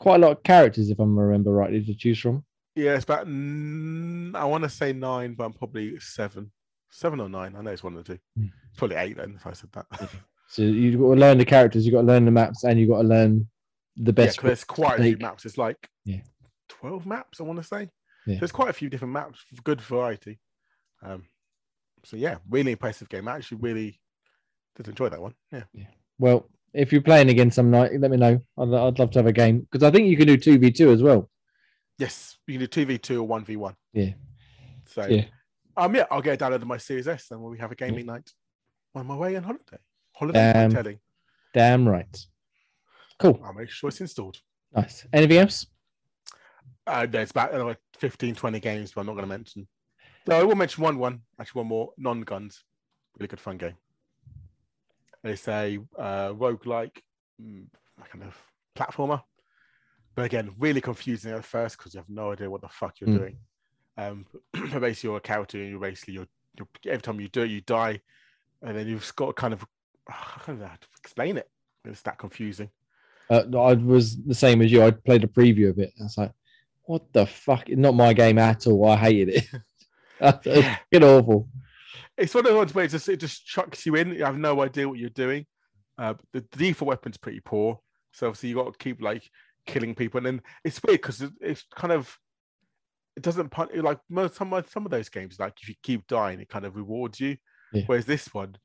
quite 0.00 0.16
a 0.16 0.18
lot 0.18 0.32
of 0.32 0.42
characters, 0.42 0.90
if 0.90 0.98
I 0.98 1.04
remember 1.04 1.52
rightly, 1.52 1.84
to 1.84 1.94
choose 1.94 2.18
from. 2.18 2.44
Yeah, 2.74 2.94
it's 2.94 3.04
about. 3.04 3.26
mm, 3.26 4.34
I 4.34 4.44
want 4.44 4.64
to 4.64 4.70
say 4.70 4.92
nine, 4.92 5.34
but 5.34 5.44
I'm 5.44 5.52
probably 5.52 5.98
seven, 6.00 6.50
seven 6.90 7.20
or 7.20 7.28
nine. 7.28 7.54
I 7.56 7.62
know 7.62 7.70
it's 7.70 7.84
one 7.84 7.96
of 7.96 8.04
the 8.04 8.14
two. 8.14 8.20
Hmm. 8.36 8.46
It's 8.70 8.78
probably 8.78 8.96
eight 8.96 9.16
then 9.16 9.34
if 9.36 9.46
I 9.46 9.52
said 9.52 9.70
that. 9.72 9.86
Yeah, 10.00 10.06
So 10.48 10.62
you've 10.62 11.00
got 11.00 11.14
to 11.14 11.20
learn 11.20 11.38
the 11.38 11.44
characters, 11.44 11.86
you've 11.86 11.94
got 11.94 12.02
to 12.02 12.06
learn 12.06 12.24
the 12.24 12.30
maps, 12.30 12.64
and 12.64 12.78
you've 12.78 12.90
got 12.90 13.02
to 13.02 13.08
learn 13.08 13.48
the 13.96 14.12
best. 14.12 14.38
'cause 14.38 14.48
there's 14.48 14.64
quite 14.64 15.00
a 15.00 15.02
few 15.02 15.16
maps. 15.18 15.44
It's 15.44 15.58
like 15.58 15.88
Yeah. 16.04 16.20
twelve 16.68 17.06
maps. 17.06 17.40
I 17.40 17.44
want 17.44 17.58
to 17.58 17.64
say. 17.64 17.90
Yeah. 18.26 18.36
So 18.36 18.40
there's 18.40 18.52
quite 18.52 18.70
a 18.70 18.74
few 18.74 18.88
different 18.88 19.12
maps, 19.12 19.44
good 19.64 19.80
variety. 19.80 20.40
Um, 21.02 21.26
so 22.04 22.16
yeah, 22.16 22.38
really 22.48 22.72
impressive 22.72 23.08
game. 23.08 23.28
I 23.28 23.36
actually 23.36 23.58
really 23.58 24.00
did 24.76 24.88
enjoy 24.88 25.08
that 25.10 25.20
one. 25.20 25.34
Yeah. 25.52 25.64
Well, 26.18 26.48
if 26.72 26.92
you're 26.92 27.02
playing 27.02 27.28
again 27.28 27.50
some 27.50 27.70
night, 27.70 27.92
let 28.00 28.10
me 28.10 28.16
know. 28.16 28.40
I'd, 28.58 28.72
I'd 28.74 28.98
love 28.98 29.10
to 29.12 29.18
have 29.18 29.26
a 29.26 29.32
game 29.32 29.60
because 29.60 29.82
I 29.82 29.90
think 29.90 30.08
you 30.08 30.16
can 30.16 30.26
do 30.26 30.36
two 30.36 30.58
v 30.58 30.70
two 30.70 30.90
as 30.90 31.02
well. 31.02 31.30
Yes, 31.98 32.38
you 32.46 32.54
can 32.54 32.60
do 32.60 32.66
two 32.66 32.86
v 32.86 32.98
two 32.98 33.20
or 33.20 33.26
one 33.28 33.44
v 33.44 33.56
one. 33.56 33.76
Yeah. 33.92 34.14
So 34.86 35.06
Yeah. 35.06 35.26
um 35.76 35.94
yeah, 35.94 36.06
I'll 36.10 36.22
get 36.22 36.40
a 36.40 36.44
download 36.44 36.56
of 36.62 36.66
my 36.66 36.78
Series 36.78 37.06
S 37.06 37.30
and 37.30 37.40
we 37.42 37.58
have 37.58 37.70
a 37.72 37.76
gaming 37.76 38.06
night 38.06 38.32
on 38.94 39.06
my 39.06 39.16
way 39.16 39.36
on 39.36 39.42
holiday. 39.44 39.78
Holiday 40.14 40.68
telling. 40.70 41.00
Damn 41.52 41.88
right. 41.88 42.26
Cool. 43.18 43.40
I'll 43.44 43.52
make 43.54 43.70
sure 43.70 43.88
it's 43.88 44.00
installed. 44.00 44.36
Nice. 44.74 45.06
Anything 45.12 45.38
else? 45.38 45.66
Uh, 46.86 47.06
there's 47.06 47.30
about 47.30 47.54
another 47.54 47.76
15, 47.98 48.34
20 48.34 48.60
games, 48.60 48.92
but 48.92 49.00
I'm 49.02 49.06
not 49.06 49.12
going 49.14 49.24
to 49.24 49.28
mention. 49.28 49.66
No, 50.26 50.40
I 50.40 50.42
will 50.42 50.56
mention 50.56 50.82
one. 50.82 50.98
One 50.98 51.20
actually, 51.38 51.60
one 51.60 51.68
more 51.68 51.92
non-guns. 51.96 52.64
Really 53.18 53.28
good 53.28 53.40
fun 53.40 53.56
game. 53.58 53.74
It's 55.22 55.46
a 55.48 55.78
uh, 55.98 56.32
roguelike 56.32 56.98
mm, 57.40 57.66
kind 58.10 58.24
of 58.24 58.36
platformer, 58.76 59.22
but 60.14 60.24
again, 60.26 60.54
really 60.58 60.80
confusing 60.80 61.32
at 61.32 61.44
first 61.44 61.78
because 61.78 61.94
you 61.94 61.98
have 61.98 62.08
no 62.08 62.32
idea 62.32 62.50
what 62.50 62.60
the 62.60 62.68
fuck 62.68 63.00
you're 63.00 63.08
Mm. 63.10 63.18
doing. 63.18 63.38
Um, 63.96 64.26
but 64.52 64.80
basically, 64.80 65.08
you're 65.08 65.16
a 65.18 65.20
character, 65.20 65.58
and 65.58 65.70
you're 65.70 65.80
basically 65.80 66.14
you're, 66.14 66.26
you're 66.58 66.68
every 66.86 67.02
time 67.02 67.20
you 67.20 67.28
do 67.28 67.42
it, 67.42 67.50
you 67.50 67.60
die, 67.62 68.00
and 68.62 68.76
then 68.76 68.86
you've 68.88 69.14
got 69.16 69.28
to 69.28 69.32
kind 69.32 69.54
of 69.54 69.64
I 70.08 70.40
don't 70.46 70.58
know 70.60 70.66
how 70.66 70.74
to 70.74 70.88
explain 70.98 71.38
it. 71.38 71.48
It's 71.84 72.02
that 72.02 72.18
confusing. 72.18 72.70
Uh, 73.30 73.42
I 73.58 73.74
was 73.74 74.22
the 74.22 74.34
same 74.34 74.60
as 74.62 74.70
you. 74.70 74.82
I 74.82 74.90
played 74.90 75.24
a 75.24 75.28
preview 75.28 75.70
of 75.70 75.78
it. 75.78 75.92
I 76.00 76.02
was 76.04 76.18
like, 76.18 76.32
what 76.84 77.10
the 77.12 77.26
fuck? 77.26 77.68
Not 77.70 77.94
my 77.94 78.12
game 78.12 78.38
at 78.38 78.66
all. 78.66 78.88
I 78.88 78.96
hated 78.96 79.28
it. 79.36 79.44
That's 80.20 80.46
Yeah. 80.46 80.76
fucking 80.92 81.08
awful. 81.08 81.48
it's 82.18 82.34
one 82.34 82.44
of 82.44 82.50
those 82.50 82.56
ones 82.58 82.74
where 82.74 82.84
it 82.84 82.90
just 82.90 83.08
it 83.08 83.16
just 83.18 83.46
chucks 83.46 83.86
you 83.86 83.94
in. 83.96 84.12
You 84.12 84.24
have 84.24 84.38
no 84.38 84.62
idea 84.62 84.88
what 84.88 84.98
you're 84.98 85.10
doing. 85.10 85.46
Uh, 85.98 86.14
the, 86.32 86.44
the 86.52 86.58
default 86.58 86.88
weapon's 86.88 87.16
pretty 87.16 87.40
poor, 87.40 87.78
so 88.12 88.26
obviously 88.28 88.50
you 88.50 88.56
got 88.56 88.72
to 88.72 88.78
keep 88.78 89.00
like 89.00 89.28
killing 89.66 89.94
people, 89.94 90.18
and 90.18 90.26
then 90.26 90.42
it's 90.64 90.82
weird 90.82 91.00
because 91.00 91.22
it, 91.22 91.32
it's 91.40 91.64
kind 91.74 91.92
of 91.92 92.16
it 93.16 93.22
doesn't 93.22 93.48
pun 93.50 93.68
like 93.76 93.98
most 94.10 94.34
some 94.34 94.52
of 94.52 94.68
some 94.68 94.84
of 94.84 94.90
those 94.90 95.08
games. 95.08 95.38
Like 95.38 95.54
if 95.62 95.68
you 95.68 95.74
keep 95.82 96.06
dying, 96.08 96.40
it 96.40 96.48
kind 96.48 96.64
of 96.66 96.76
rewards 96.76 97.20
you. 97.20 97.36
Yeah. 97.72 97.84
Whereas 97.86 98.04
this 98.06 98.32
one, 98.34 98.56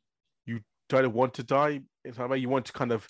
you 0.45 0.60
don't 0.89 1.14
want 1.14 1.36
to 1.36 1.43
die. 1.43 1.82
It's 2.03 2.18
like 2.18 2.41
you 2.41 2.49
want 2.49 2.66
to 2.66 2.74
kind 2.74 2.91
of 2.91 3.07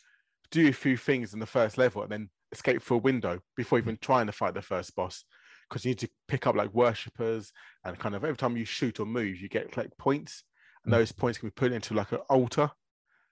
do 0.52 0.68
a 0.70 0.74
few 0.74 0.98
things 0.98 1.34
in 1.34 1.40
the 1.40 1.46
first 1.46 1.78
level 1.78 2.02
and 2.04 2.12
then 2.12 2.30
escape 2.52 2.82
through 2.82 2.98
a 2.98 3.02
window 3.02 3.40
before 3.56 3.78
even 3.78 3.98
trying 4.02 4.26
to 4.26 4.32
fight 4.32 4.54
the 4.54 4.62
first 4.62 4.96
boss. 4.96 5.24
Because 5.70 5.86
you 5.86 5.92
need 5.92 6.00
to 6.00 6.10
pick 6.28 6.48
up 6.48 6.56
like 6.56 6.74
worshippers 6.74 7.52
and 7.86 8.00
kind 8.00 8.16
of 8.16 8.24
every 8.24 8.38
time 8.38 8.58
you 8.58 8.66
shoot 8.66 9.00
or 9.00 9.06
move, 9.06 9.40
you 9.40 9.50
get 9.50 9.78
like 9.78 9.96
points, 9.98 10.44
and 10.84 10.94
Mm. 10.94 10.98
those 10.98 11.12
points 11.12 11.38
can 11.38 11.50
be 11.50 11.54
put 11.54 11.72
into 11.72 11.94
like 11.94 12.12
an 12.12 12.20
altar, 12.30 12.72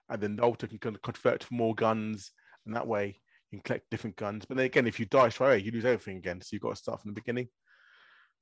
and 0.08 0.22
then 0.22 0.36
the 0.36 0.42
altar 0.42 0.66
can 0.68 0.78
kind 0.78 0.94
of 0.94 1.02
convert 1.02 1.40
to 1.40 1.46
more 1.50 1.74
guns, 1.74 2.30
and 2.64 2.76
that 2.76 2.86
way 2.86 3.20
you 3.50 3.58
can 3.58 3.62
collect 3.62 3.90
different 3.90 4.16
guns. 4.16 4.44
But 4.44 4.56
then 4.56 4.66
again, 4.66 4.86
if 4.86 5.00
you 5.00 5.06
die 5.06 5.30
straight 5.30 5.46
away, 5.46 5.62
you 5.62 5.72
lose 5.72 5.84
everything 5.84 6.18
again, 6.18 6.40
so 6.40 6.50
you've 6.52 6.62
got 6.62 6.70
to 6.70 6.76
start 6.76 7.00
from 7.02 7.10
the 7.10 7.20
beginning. 7.20 7.48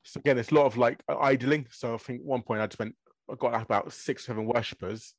So 0.04 0.20
again, 0.20 0.38
it's 0.38 0.50
a 0.50 0.54
lot 0.54 0.66
of 0.66 0.76
like 0.76 1.02
idling. 1.08 1.66
So 1.70 1.94
I 1.94 1.96
think 1.98 2.20
one 2.22 2.42
point 2.42 2.60
I 2.60 2.68
spent, 2.68 2.94
I 3.30 3.34
got 3.34 3.60
about 3.60 3.92
six, 3.92 4.26
seven 4.26 4.44
worshippers. 4.46 5.14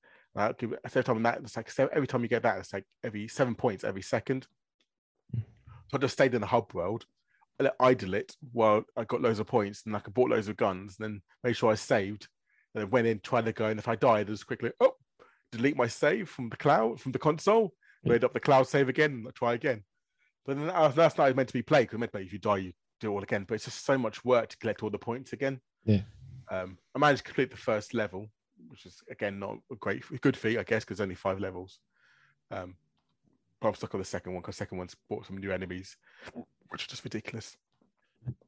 Give 0.59 0.73
every 0.85 1.03
time 1.03 1.23
that 1.23 1.39
it's 1.39 1.57
like 1.57 1.71
every 1.91 2.07
time 2.07 2.21
you 2.21 2.27
get 2.27 2.43
that, 2.43 2.59
it's 2.59 2.73
like 2.73 2.85
every 3.03 3.27
seven 3.27 3.55
points 3.55 3.83
every 3.83 4.03
second. 4.03 4.47
So 5.33 5.95
I 5.95 5.97
just 5.97 6.13
stayed 6.13 6.33
in 6.35 6.41
the 6.41 6.47
hub 6.47 6.73
world, 6.73 7.05
I 7.59 7.63
let 7.63 7.75
idle 7.79 8.13
it 8.13 8.35
while 8.51 8.83
I 8.95 9.05
got 9.05 9.21
loads 9.21 9.39
of 9.39 9.47
points 9.47 9.83
and 9.85 9.93
like 9.93 10.07
I 10.07 10.11
bought 10.11 10.29
loads 10.29 10.47
of 10.47 10.57
guns, 10.57 10.97
and 10.99 11.05
then 11.05 11.21
made 11.43 11.55
sure 11.55 11.71
I 11.71 11.75
saved, 11.75 12.27
and 12.75 12.83
then 12.83 12.91
went 12.91 13.07
in 13.07 13.19
trying 13.21 13.45
to 13.45 13.53
go. 13.53 13.67
And 13.67 13.79
if 13.79 13.87
I 13.87 13.95
died, 13.95 14.27
I 14.27 14.33
just 14.33 14.45
quickly 14.47 14.71
oh, 14.79 14.95
delete 15.51 15.77
my 15.77 15.87
save 15.87 16.29
from 16.29 16.49
the 16.49 16.57
cloud 16.57 16.99
from 17.01 17.13
the 17.13 17.19
console, 17.19 17.73
Yeah. 18.03 18.11
load 18.13 18.23
up 18.25 18.33
the 18.33 18.39
cloud 18.39 18.67
save 18.67 18.89
again, 18.89 19.23
and 19.25 19.33
try 19.33 19.53
again. 19.53 19.83
But 20.45 20.57
then 20.57 20.67
that- 20.67 20.95
that's 20.95 21.17
not 21.17 21.35
meant 21.35 21.49
to 21.49 21.53
be 21.53 21.61
played 21.63 21.87
because 21.87 21.99
meant 21.99 22.11
to 22.11 22.19
be 22.19 22.25
if 22.25 22.33
you 22.33 22.39
die, 22.39 22.57
you 22.57 22.73
do 22.99 23.09
it 23.09 23.13
all 23.13 23.23
again. 23.23 23.45
But 23.45 23.55
it's 23.55 23.65
just 23.65 23.85
so 23.85 23.97
much 23.97 24.23
work 24.25 24.49
to 24.49 24.57
collect 24.57 24.83
all 24.83 24.89
the 24.89 24.99
points 24.99 25.33
again. 25.33 25.61
Yeah. 25.83 26.01
Um, 26.49 26.77
I 26.95 26.99
managed 26.99 27.19
to 27.19 27.23
complete 27.23 27.49
the 27.51 27.57
first 27.57 27.93
level, 27.93 28.27
which 28.69 28.85
is 28.85 29.01
again 29.09 29.39
not 29.39 29.57
a 29.71 29.75
great, 29.75 30.03
a 30.13 30.17
good 30.17 30.37
feat, 30.37 30.57
I 30.57 30.63
guess, 30.63 30.83
because 30.83 31.01
only 31.01 31.15
five 31.15 31.39
levels. 31.39 31.79
Um, 32.51 32.75
but 33.59 33.69
I'm 33.69 33.75
stuck 33.75 33.93
on 33.95 33.99
the 34.01 34.05
second 34.05 34.33
one 34.33 34.41
because 34.41 34.55
second 34.55 34.77
one's 34.77 34.95
brought 35.09 35.25
some 35.25 35.37
new 35.37 35.51
enemies, 35.51 35.97
which 36.69 36.81
is 36.83 36.87
just 36.87 37.03
ridiculous. 37.03 37.57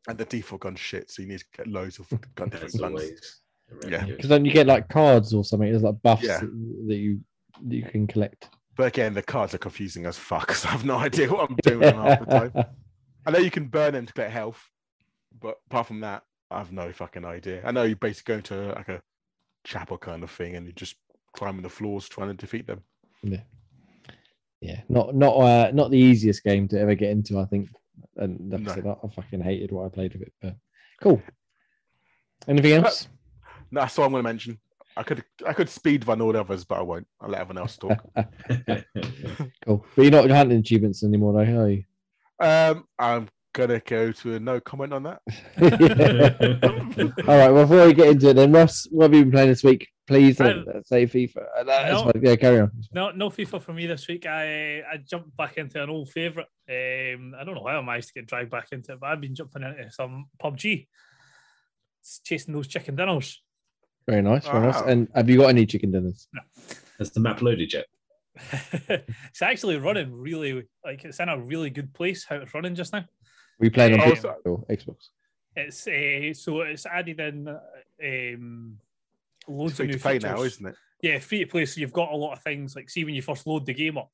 And 0.08 0.18
the 0.18 0.26
default 0.26 0.62
gun 0.62 0.76
shit, 0.76 1.10
so 1.10 1.22
you 1.22 1.28
need 1.28 1.40
to 1.40 1.46
get 1.56 1.68
loads 1.68 2.00
of 2.00 2.08
gun 2.36 2.50
different 2.50 2.74
guns. 2.78 2.84
always. 2.84 3.42
Yeah. 3.88 4.06
Because 4.06 4.30
then 4.30 4.46
you 4.46 4.52
get 4.52 4.68
like 4.68 4.90
cards 4.90 5.34
or 5.34 5.44
something. 5.44 5.70
There's 5.70 5.84
like 5.84 6.02
buffs 6.02 6.24
Yeah. 6.24 6.40
that, 6.40 6.86
that 6.88 6.96
you 6.96 7.22
that 7.68 7.76
you 7.76 7.84
can 7.84 8.08
collect. 8.08 8.50
But 8.76 8.88
again, 8.88 9.14
the 9.14 9.22
cards 9.22 9.54
are 9.54 9.58
confusing 9.60 10.06
as 10.06 10.18
fuck. 10.18 10.54
So 10.54 10.70
I 10.70 10.72
have 10.72 10.86
no 10.86 10.96
idea 11.08 11.32
what 11.32 11.50
I'm 11.50 11.58
doing 11.64 11.94
half 11.96 12.20
the 12.20 12.26
time. 12.26 12.54
I 13.26 13.32
know 13.32 13.40
you 13.40 13.52
can 13.52 13.68
burn 13.68 13.94
them 13.94 14.06
to 14.06 14.14
get 14.14 14.32
health, 14.32 14.64
but 15.40 15.58
apart 15.70 15.88
from 15.88 16.00
that, 16.02 16.24
I 16.50 16.58
have 16.60 16.72
no 16.72 16.92
fucking 16.92 17.26
idea. 17.26 17.62
I 17.66 17.72
know 17.72 17.84
you 17.84 17.96
basically 17.96 18.34
go 18.34 18.38
into 18.38 18.74
like 18.74 18.88
a 18.90 19.02
chapel 19.70 19.98
kind 20.00 20.24
of 20.24 20.32
thing 20.32 20.56
and 20.56 20.66
you're 20.66 20.74
just 20.74 20.96
climbing 21.36 21.62
the 21.62 21.70
floors 21.70 22.10
trying 22.10 22.28
to 22.30 22.34
defeat 22.34 22.66
them. 22.66 22.82
yeah, 23.22 23.42
yeah, 24.62 24.82
not 24.90 25.14
not 25.16 25.36
uh, 25.38 25.72
not 25.72 25.92
the 25.92 25.98
easiest 25.98 26.44
game 26.44 26.68
to 26.70 26.80
ever 26.80 26.96
get 26.96 27.12
into. 27.12 27.38
I 27.40 27.46
think, 27.46 27.70
and 28.18 28.52
like 28.52 28.62
No. 28.62 28.72
I 28.72 28.76
said, 28.76 28.88
I, 28.88 28.96
I 29.04 29.08
fucking 29.10 29.42
hated 29.42 29.72
what 29.72 29.86
I 29.86 29.90
played 29.90 30.14
with 30.14 30.24
it. 30.24 30.34
But 30.42 30.56
cool. 31.02 31.22
Anything 32.48 32.84
else? 32.84 33.08
No, 33.72 33.82
That's 33.82 34.00
all 34.00 34.06
I'm 34.06 34.12
going 34.12 34.24
to 34.24 34.30
mention. 34.30 34.60
I 34.98 35.04
could 35.04 35.24
I 35.46 35.54
could 35.54 35.70
speed 35.70 36.08
run 36.08 36.20
all 36.20 36.34
the 36.34 36.40
others, 36.42 36.66
but 36.66 36.80
I 36.80 36.82
won't. 36.82 37.08
I'll 37.22 37.30
let 37.30 37.42
everyone 37.42 37.60
else 37.62 37.78
talk. 37.78 38.04
cool. 39.66 39.86
But 39.96 40.02
you're 40.02 40.12
not 40.12 40.30
hunting 40.32 40.60
achievements 40.60 41.04
anymore, 41.04 41.34
though, 41.34 41.62
are 41.62 41.70
you? 41.70 41.84
um, 42.40 42.86
I'm 42.98 43.30
gonna 43.54 43.80
go 43.80 44.12
to 44.12 44.36
a 44.36 44.40
no 44.40 44.60
comment 44.60 44.94
on 44.94 45.04
that. 45.04 45.22
All 47.28 47.38
right. 47.38 47.50
Well, 47.52 47.66
before 47.66 47.86
we 47.88 47.94
get 47.94 48.08
into 48.10 48.30
it, 48.30 48.34
then 48.36 48.52
Ross, 48.52 48.88
what 48.92 49.06
have 49.06 49.14
you 49.14 49.24
been 49.24 49.32
playing 49.32 49.50
this 49.50 49.64
week? 49.64 49.88
Please 50.08 50.38
don't 50.38 50.68
Um, 50.68 50.84
say 50.84 51.06
FIFA. 51.06 51.38
Uh, 51.58 51.64
that's 51.64 51.92
no. 51.94 52.04
fine. 52.12 52.22
Yeah, 52.24 52.36
carry 52.36 52.60
on. 52.62 52.72
No, 52.94 53.12
no 53.12 53.30
FIFA 53.30 53.62
for 53.62 53.74
me 53.74 53.86
this 53.86 54.08
week. 54.08 54.26
I 54.26 54.80
I 54.82 54.98
jumped 54.98 55.36
back 55.38 55.58
into 55.58 55.82
an 55.82 55.90
old 55.90 56.10
favourite. 56.10 56.48
Um, 56.70 57.34
I 57.40 57.44
don't 57.44 57.56
know 57.56 57.66
how 57.68 57.80
I 57.80 57.82
managed 57.82 58.08
to 58.10 58.14
get 58.16 58.28
dragged 58.28 58.50
back 58.52 58.68
into 58.72 58.94
it, 58.94 59.00
but 59.00 59.08
I've 59.08 59.22
been 59.22 59.36
jumping 59.36 59.64
into 59.64 59.92
some 59.92 60.26
PUBG, 60.44 60.88
It's 62.02 62.20
chasing 62.24 62.54
those 62.54 62.68
chicken 62.68 62.96
dinners. 62.96 63.42
Very 64.08 64.22
nice. 64.24 64.46
Very 64.48 64.66
nice. 64.66 64.82
And 64.82 65.08
have 65.14 65.30
you 65.30 65.38
got 65.38 65.50
any 65.50 65.66
chicken 65.68 65.92
dinners? 65.92 66.28
Has 66.98 67.12
the 67.12 67.20
map 67.20 67.42
loaded 67.44 67.72
yet? 67.72 67.86
it's 68.90 69.42
actually 69.42 69.78
running 69.78 70.14
really 70.14 70.64
like 70.86 71.04
it's 71.04 71.20
in 71.20 71.30
a 71.30 71.38
really 71.40 71.70
good 71.70 71.94
place. 71.94 72.26
How 72.28 72.38
it's 72.38 72.54
running 72.54 72.74
just 72.74 72.94
now. 72.94 73.06
Were 73.60 73.66
you 73.66 73.72
playing 73.72 73.94
on 74.00 74.02
Oh, 74.02 74.12
PS 74.16 74.22
so- 74.22 74.36
or 74.46 74.66
Xbox? 74.70 75.10
It's 75.56 75.88
uh, 75.88 76.34
so 76.40 76.62
it's 76.62 76.86
added 76.86 77.20
in 77.20 77.48
uh, 77.48 77.60
um, 78.06 78.78
loads 79.48 79.72
It's 79.72 79.78
free 79.78 79.86
of 79.86 79.90
new 79.90 79.94
to 79.98 80.00
play 80.00 80.14
features. 80.14 80.30
now, 80.32 80.44
isn't 80.44 80.66
it? 80.68 80.76
Yeah, 81.02 81.20
free 81.20 81.40
to 81.40 81.48
play. 81.48 81.66
So 81.66 81.82
you've 81.82 81.92
got 81.94 82.12
a 82.12 82.16
lot 82.16 82.34
of 82.34 82.44
things 82.44 82.76
like 82.76 82.90
see 82.90 83.04
when 83.04 83.16
you 83.16 83.22
first 83.22 83.46
load 83.48 83.66
the 83.66 83.74
game 83.74 83.98
up, 83.98 84.10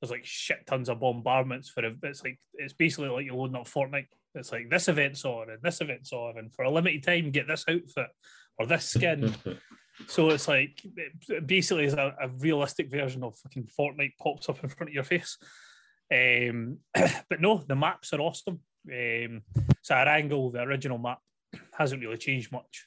there's 0.00 0.10
like 0.10 0.24
shit 0.26 0.66
tons 0.66 0.88
of 0.88 1.00
bombardments 1.00 1.68
for 1.70 1.84
it. 1.84 1.96
It's 2.02 2.22
like 2.24 2.38
it's 2.54 2.74
basically 2.74 3.08
like 3.08 3.24
you're 3.24 3.34
loading 3.36 3.56
up 3.56 3.68
Fortnite. 3.68 4.08
It's 4.34 4.50
like 4.52 4.68
this 4.70 4.88
event's 4.88 5.24
on 5.24 5.50
and 5.50 5.62
this 5.62 5.80
event's 5.80 6.12
on, 6.12 6.36
and 6.38 6.52
for 6.52 6.64
a 6.64 6.70
limited 6.70 7.02
time 7.04 7.30
get 7.30 7.46
this 7.46 7.64
outfit 7.68 8.08
or 8.58 8.66
this 8.66 8.86
skin. 8.88 9.34
so 10.08 10.30
it's 10.30 10.48
like 10.48 10.82
it 10.84 11.46
basically 11.46 11.84
is 11.84 11.94
a, 11.94 12.14
a 12.20 12.28
realistic 12.28 12.90
version 12.90 13.22
of 13.22 13.38
fucking 13.38 13.68
Fortnite 13.78 14.16
pops 14.20 14.48
up 14.48 14.62
in 14.62 14.68
front 14.68 14.90
of 14.90 14.94
your 14.94 15.04
face. 15.04 15.38
Um, 16.12 16.78
but 17.30 17.40
no, 17.40 17.62
the 17.66 17.76
maps 17.76 18.12
are 18.12 18.20
awesome. 18.20 18.60
Um, 18.88 19.42
so 19.82 19.94
Erangel, 19.94 20.52
the 20.52 20.60
original 20.62 20.98
map, 20.98 21.20
hasn't 21.72 22.02
really 22.02 22.18
changed 22.18 22.52
much. 22.52 22.86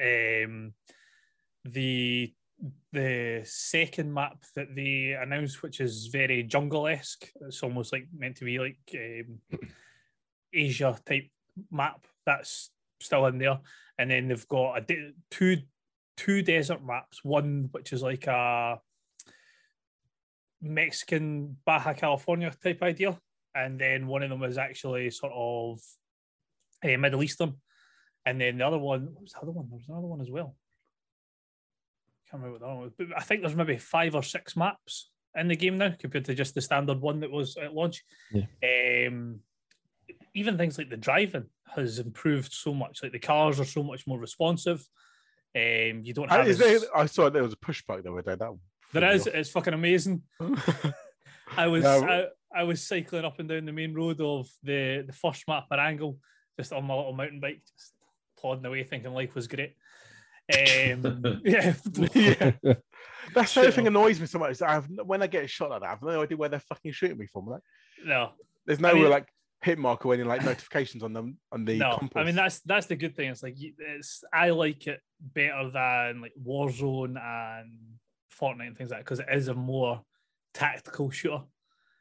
Um, 0.00 0.74
the 1.64 2.32
the 2.92 3.42
second 3.44 4.12
map 4.12 4.44
that 4.54 4.74
they 4.74 5.16
announced, 5.20 5.62
which 5.62 5.80
is 5.80 6.06
very 6.06 6.42
jungle 6.44 6.86
esque, 6.86 7.28
it's 7.40 7.62
almost 7.62 7.92
like 7.92 8.06
meant 8.16 8.36
to 8.36 8.44
be 8.44 8.58
like 8.58 8.78
um, 8.94 9.60
Asia 10.52 10.96
type 11.04 11.28
map 11.70 12.06
that's 12.24 12.70
still 13.00 13.26
in 13.26 13.38
there, 13.38 13.58
and 13.98 14.10
then 14.10 14.28
they've 14.28 14.48
got 14.48 14.78
a 14.78 14.80
de- 14.80 15.12
two 15.30 15.58
two 16.16 16.42
desert 16.42 16.84
maps. 16.84 17.24
One 17.24 17.68
which 17.72 17.92
is 17.92 18.02
like 18.02 18.26
a 18.26 18.78
Mexican 20.60 21.56
Baja 21.64 21.94
California 21.94 22.52
type 22.62 22.82
idea, 22.82 23.18
and 23.54 23.78
then 23.78 24.06
one 24.06 24.22
of 24.22 24.30
them 24.30 24.42
is 24.44 24.58
actually 24.58 25.10
sort 25.10 25.32
of 25.34 25.80
a 26.84 26.96
Middle 26.96 27.22
Eastern, 27.22 27.54
and 28.26 28.40
then 28.40 28.58
the 28.58 28.66
other 28.66 28.78
one 28.78 29.08
what 29.12 29.22
was 29.22 29.32
the 29.32 29.40
other 29.40 29.52
one? 29.52 29.68
There 29.68 29.78
was 29.78 29.88
another 29.88 30.06
one 30.06 30.20
as 30.20 30.30
well. 30.30 30.56
Can't 32.30 32.42
remember 32.42 32.52
what 32.52 32.60
the 32.60 32.66
other 32.66 32.74
one 32.74 32.84
was, 32.84 32.92
but 32.96 33.06
I 33.16 33.22
think 33.22 33.42
there's 33.42 33.56
maybe 33.56 33.76
five 33.76 34.14
or 34.14 34.22
six 34.22 34.56
maps 34.56 35.10
in 35.36 35.48
the 35.48 35.56
game 35.56 35.78
now 35.78 35.94
compared 35.98 36.24
to 36.26 36.34
just 36.34 36.54
the 36.54 36.60
standard 36.60 37.00
one 37.00 37.20
that 37.20 37.30
was 37.30 37.56
at 37.56 37.74
launch. 37.74 38.04
Yeah. 38.32 39.06
Um, 39.08 39.40
even 40.34 40.56
things 40.56 40.78
like 40.78 40.90
the 40.90 40.96
driving 40.96 41.46
has 41.74 41.98
improved 41.98 42.52
so 42.52 42.74
much. 42.74 43.02
Like 43.02 43.12
the 43.12 43.18
cars 43.18 43.60
are 43.60 43.64
so 43.64 43.82
much 43.82 44.06
more 44.06 44.18
responsive. 44.18 44.86
Um, 45.54 46.00
you 46.02 46.14
don't 46.14 46.30
I, 46.30 46.38
have 46.38 46.48
is 46.48 46.60
as- 46.60 46.80
there, 46.82 46.96
I 46.96 47.06
saw 47.06 47.28
there 47.28 47.42
was 47.42 47.52
a 47.52 47.56
pushback 47.56 47.86
bike 47.86 48.02
the 48.04 48.12
other 48.12 48.22
day. 48.22 48.36
That 48.36 48.52
there 48.92 49.12
is. 49.12 49.26
It's 49.26 49.50
fucking 49.50 49.74
amazing. 49.74 50.22
I 51.56 51.66
was 51.66 51.84
Yeah. 51.84 51.96
I, 51.96 52.26
I 52.54 52.64
was 52.64 52.86
cycling 52.86 53.24
up 53.24 53.38
and 53.38 53.48
down 53.48 53.66
the 53.66 53.72
main 53.72 53.94
road 53.94 54.20
of 54.20 54.48
the 54.62 55.04
the 55.06 55.12
first 55.12 55.46
map 55.48 55.66
Erangel, 55.72 56.18
just 56.58 56.72
on 56.72 56.84
my 56.84 56.94
little 56.94 57.12
mountain 57.12 57.40
bike, 57.40 57.62
just 57.76 57.92
plodding 58.38 58.66
away, 58.66 58.84
thinking 58.84 59.12
life 59.12 59.34
was 59.34 59.46
great. 59.46 59.74
Um, 60.52 61.40
yeah, 61.44 61.74
yeah. 62.14 62.52
That's 63.34 63.54
the 63.54 63.62
Shit 63.62 63.74
thing 63.74 63.86
annoys 63.86 64.20
me 64.20 64.26
so 64.26 64.38
much. 64.38 64.60
I 64.60 64.72
have 64.72 64.88
when 65.04 65.22
I 65.22 65.26
get 65.26 65.44
a 65.44 65.48
shot 65.48 65.70
like 65.70 65.80
that, 65.80 65.86
I 65.86 65.90
have 65.90 66.02
no 66.02 66.22
idea 66.22 66.36
where 66.36 66.48
they're 66.48 66.60
fucking 66.60 66.92
shooting 66.92 67.18
me 67.18 67.26
from. 67.26 67.46
Like, 67.46 67.62
no, 68.04 68.30
there's 68.66 68.80
no 68.80 68.90
I 68.90 68.94
mean- 68.94 69.10
like 69.10 69.28
hit 69.62 69.78
mark 69.78 70.04
or 70.04 70.12
any 70.12 70.24
like 70.24 70.44
notifications 70.44 71.04
on 71.04 71.12
them 71.12 71.38
on 71.52 71.64
the 71.64 71.78
no. 71.78 71.96
compass. 71.96 72.20
I 72.20 72.24
mean 72.24 72.34
that's 72.34 72.60
that's 72.60 72.86
the 72.86 72.96
good 72.96 73.14
thing. 73.14 73.30
It's 73.30 73.42
like 73.42 73.54
it's 73.58 74.24
I 74.32 74.50
like 74.50 74.86
it 74.88 75.00
better 75.20 75.70
than 75.70 76.20
like 76.20 76.32
Warzone 76.44 77.16
and 77.16 77.70
Fortnite 78.38 78.66
and 78.66 78.76
things 78.76 78.90
like 78.90 78.98
that 78.98 79.04
because 79.04 79.20
it 79.20 79.26
is 79.32 79.48
a 79.48 79.54
more 79.54 80.02
tactical 80.52 81.10
shooter. 81.10 81.42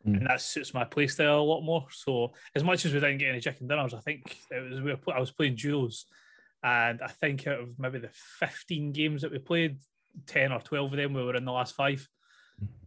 Mm. 0.08 0.18
And 0.18 0.28
that 0.28 0.42
suits 0.42 0.74
my 0.74 0.84
playstyle 0.84 1.40
a 1.40 1.44
lot 1.44 1.62
more. 1.62 1.86
So, 1.92 2.34
as 2.56 2.64
much 2.64 2.86
as 2.86 2.94
we 2.94 3.00
didn't 3.00 3.20
get 3.20 3.30
any 3.30 3.40
chicken 3.40 3.68
dinners, 3.68 3.94
I 3.94 4.00
think 4.00 4.38
it 4.50 4.60
was 4.60 4.82
we 4.82 4.92
were, 4.92 5.16
I 5.16 5.20
was 5.20 5.32
playing 5.32 5.56
duos, 5.56 6.06
and 6.64 7.02
I 7.02 7.08
think 7.08 7.46
out 7.48 7.60
of 7.60 7.80
maybe 7.80 8.00
the 8.00 8.10
fifteen 8.40 8.92
games 8.92 9.22
that 9.22 9.32
we 9.32 9.38
played, 9.40 9.78
ten 10.26 10.52
or 10.52 10.60
twelve 10.60 10.92
of 10.92 10.98
them 10.98 11.14
we 11.14 11.24
were 11.24 11.36
in 11.36 11.46
the 11.46 11.52
last 11.52 11.76
five. 11.76 12.08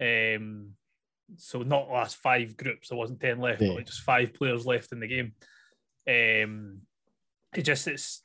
Um, 0.01 0.71
so 1.37 1.63
not 1.63 1.89
last 1.91 2.17
five 2.17 2.57
groups. 2.57 2.89
There 2.89 2.99
wasn't 2.99 3.21
ten 3.21 3.39
left, 3.41 3.63
Yeah. 3.63 3.69
but 3.69 3.77
like 3.77 3.87
just 3.87 4.03
five 4.03 4.35
players 4.35 4.67
left 4.67 4.93
in 4.93 5.01
the 5.01 5.07
game. 5.09 5.33
Um, 6.09 6.81
it 7.55 7.63
just 7.63 7.87
it's, 7.89 8.23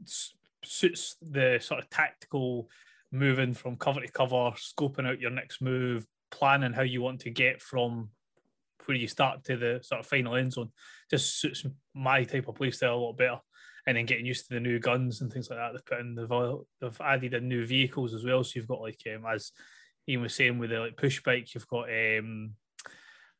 it's 0.00 0.34
suits 0.64 1.16
the 1.22 1.58
sort 1.60 1.82
of 1.82 1.90
tactical 1.90 2.68
moving 3.12 3.54
from 3.54 3.76
cover 3.76 4.00
to 4.00 4.08
cover, 4.08 4.52
scoping 4.56 5.06
out 5.06 5.20
your 5.20 5.30
next 5.30 5.62
move, 5.62 6.06
planning 6.30 6.72
how 6.72 6.82
you 6.82 7.00
want 7.00 7.20
to 7.20 7.30
get 7.30 7.62
from 7.62 8.08
where 8.86 8.96
you 8.96 9.08
start 9.08 9.44
to 9.44 9.56
the 9.56 9.80
sort 9.82 10.00
of 10.00 10.06
final 10.06 10.36
end 10.36 10.52
zone. 10.52 10.70
Just 11.10 11.40
suits 11.40 11.64
my 11.94 12.24
type 12.24 12.48
of 12.48 12.54
playstyle 12.54 12.94
a 12.94 12.96
lot 12.96 13.16
better. 13.16 13.38
And 13.86 13.96
then 13.96 14.06
getting 14.06 14.24
used 14.24 14.48
to 14.48 14.54
the 14.54 14.60
new 14.60 14.78
guns 14.78 15.20
and 15.20 15.30
things 15.30 15.50
like 15.50 15.58
that. 15.58 15.72
They've 15.72 15.84
put 15.84 16.00
in 16.00 16.14
they've, 16.14 16.28
they've 16.80 17.00
added 17.00 17.34
in 17.34 17.48
new 17.48 17.66
vehicles 17.66 18.14
as 18.14 18.24
well. 18.24 18.42
So 18.42 18.52
you've 18.56 18.68
got 18.68 18.80
like 18.80 19.00
um, 19.14 19.24
as 19.26 19.52
Ian 20.08 20.22
was 20.22 20.34
saying 20.34 20.58
with 20.58 20.70
the 20.70 20.78
like 20.80 20.96
push 20.96 21.22
bike, 21.22 21.54
you've 21.54 21.68
got 21.68 21.88
um 21.90 22.54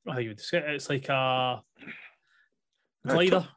how 0.07 0.19
you 0.19 0.31
would 0.31 0.37
describe 0.37 0.65
it, 0.65 0.75
it's 0.75 0.91
like 0.91 1.09
a 1.09 1.63
glider. 3.07 3.49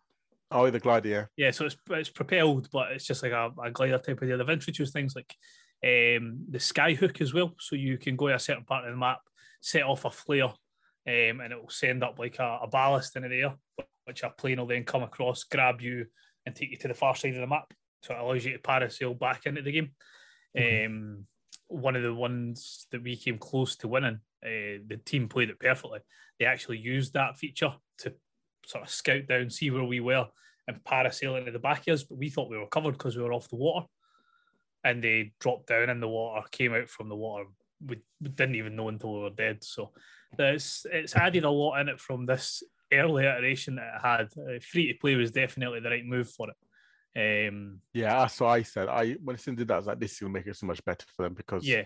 oh, 0.51 0.69
the 0.69 0.79
glider. 0.79 1.09
Yeah. 1.09 1.25
Yeah, 1.35 1.51
so 1.51 1.65
it's 1.65 1.75
it's 1.89 2.09
propelled, 2.09 2.69
but 2.71 2.91
it's 2.91 3.05
just 3.05 3.23
like 3.23 3.31
a, 3.31 3.51
a 3.63 3.71
glider 3.71 3.97
type 3.97 4.21
of 4.21 4.27
deal. 4.27 4.37
They've 4.37 4.49
introduced 4.49 4.93
things 4.93 5.15
like 5.15 5.33
um, 5.83 6.45
the 6.49 6.59
sky 6.59 6.93
hook 6.93 7.21
as 7.21 7.33
well, 7.33 7.53
so 7.59 7.75
you 7.75 7.97
can 7.97 8.15
go 8.15 8.27
to 8.29 8.35
a 8.35 8.39
certain 8.39 8.63
part 8.63 8.85
of 8.85 8.91
the 8.91 8.97
map, 8.97 9.19
set 9.61 9.83
off 9.83 10.05
a 10.05 10.11
flare, 10.11 10.53
um, 11.07 11.39
and 11.39 11.53
it 11.53 11.61
will 11.61 11.69
send 11.69 12.03
up 12.03 12.19
like 12.19 12.37
a, 12.39 12.59
a 12.63 12.67
ballast 12.67 13.15
in 13.15 13.23
the 13.23 13.33
air, 13.33 13.55
which 14.05 14.23
a 14.23 14.29
plane 14.29 14.59
will 14.59 14.67
then 14.67 14.83
come 14.83 15.03
across, 15.03 15.43
grab 15.45 15.81
you, 15.81 16.05
and 16.45 16.55
take 16.55 16.71
you 16.71 16.77
to 16.77 16.87
the 16.89 16.93
far 16.93 17.15
side 17.15 17.33
of 17.33 17.41
the 17.41 17.47
map. 17.47 17.73
So 18.03 18.13
it 18.13 18.19
allows 18.19 18.45
you 18.45 18.53
to 18.53 18.59
parasail 18.59 19.17
back 19.17 19.45
into 19.45 19.61
the 19.61 19.71
game. 19.71 19.91
Um, 20.57 21.25
one 21.67 21.95
of 21.95 22.03
the 22.03 22.13
ones 22.13 22.87
that 22.91 23.03
we 23.03 23.15
came 23.15 23.37
close 23.37 23.75
to 23.77 23.87
winning, 23.87 24.19
uh, 24.45 24.83
the 24.87 24.99
team 25.03 25.27
played 25.27 25.49
it 25.49 25.59
perfectly. 25.59 25.99
They 26.39 26.45
actually 26.45 26.77
used 26.77 27.13
that 27.13 27.37
feature 27.37 27.73
to 27.99 28.13
sort 28.65 28.83
of 28.83 28.89
scout 28.89 29.27
down, 29.27 29.49
see 29.49 29.71
where 29.71 29.83
we 29.83 29.99
were, 29.99 30.27
and 30.67 30.83
parasail 30.83 31.37
into 31.37 31.51
the 31.51 31.59
back 31.59 31.87
of 31.87 31.93
us. 31.93 32.03
But 32.03 32.17
we 32.17 32.29
thought 32.29 32.49
we 32.49 32.57
were 32.57 32.67
covered 32.67 32.93
because 32.93 33.17
we 33.17 33.23
were 33.23 33.33
off 33.33 33.49
the 33.49 33.55
water. 33.55 33.85
And 34.83 35.03
they 35.03 35.33
dropped 35.39 35.67
down 35.67 35.89
in 35.89 35.99
the 35.99 36.07
water, 36.07 36.47
came 36.51 36.73
out 36.73 36.89
from 36.89 37.09
the 37.09 37.15
water. 37.15 37.45
We, 37.85 37.97
we 38.21 38.29
didn't 38.29 38.55
even 38.55 38.75
know 38.75 38.89
until 38.89 39.13
we 39.13 39.19
were 39.23 39.29
dead. 39.29 39.63
So 39.63 39.91
there's 40.37 40.85
it's 40.91 41.15
added 41.15 41.43
a 41.43 41.49
lot 41.49 41.79
in 41.79 41.89
it 41.89 41.99
from 41.99 42.25
this 42.25 42.63
early 42.91 43.25
iteration 43.25 43.75
that 43.75 43.95
it 43.95 44.01
had. 44.01 44.27
Uh, 44.37 44.59
free 44.61 44.91
to 44.91 44.99
play 44.99 45.15
was 45.15 45.31
definitely 45.31 45.79
the 45.79 45.89
right 45.89 46.05
move 46.05 46.29
for 46.29 46.47
it. 46.49 47.47
Um, 47.49 47.81
Yeah, 47.93 48.19
that's 48.19 48.39
what 48.39 48.49
I 48.49 48.61
said. 48.63 48.87
I 48.89 49.13
when 49.23 49.37
Sin 49.37 49.55
did 49.55 49.67
that, 49.67 49.75
I 49.75 49.77
was 49.77 49.87
like, 49.87 49.99
this 49.99 50.19
will 50.21 50.29
make 50.29 50.47
it 50.47 50.55
so 50.55 50.65
much 50.67 50.83
better 50.85 51.05
for 51.15 51.23
them 51.23 51.33
because 51.33 51.67
yeah, 51.67 51.83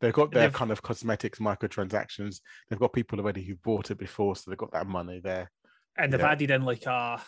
they've 0.00 0.12
got 0.12 0.30
their 0.30 0.44
they've- 0.48 0.52
kind 0.52 0.70
of 0.70 0.82
cosmetics, 0.82 1.38
microtransactions. 1.38 2.40
They've 2.68 2.78
got 2.78 2.92
people 2.92 3.18
already 3.20 3.42
who 3.42 3.54
bought 3.56 3.90
it 3.90 3.98
before, 3.98 4.36
so 4.36 4.50
they've 4.50 4.58
got 4.58 4.72
that 4.72 4.86
money 4.86 5.20
there. 5.22 5.50
and 5.96 6.12
they've 6.12 6.20
Yeah. 6.20 6.30
added 6.30 6.50
in 6.50 6.62
like 6.64 6.86
a 6.86 7.22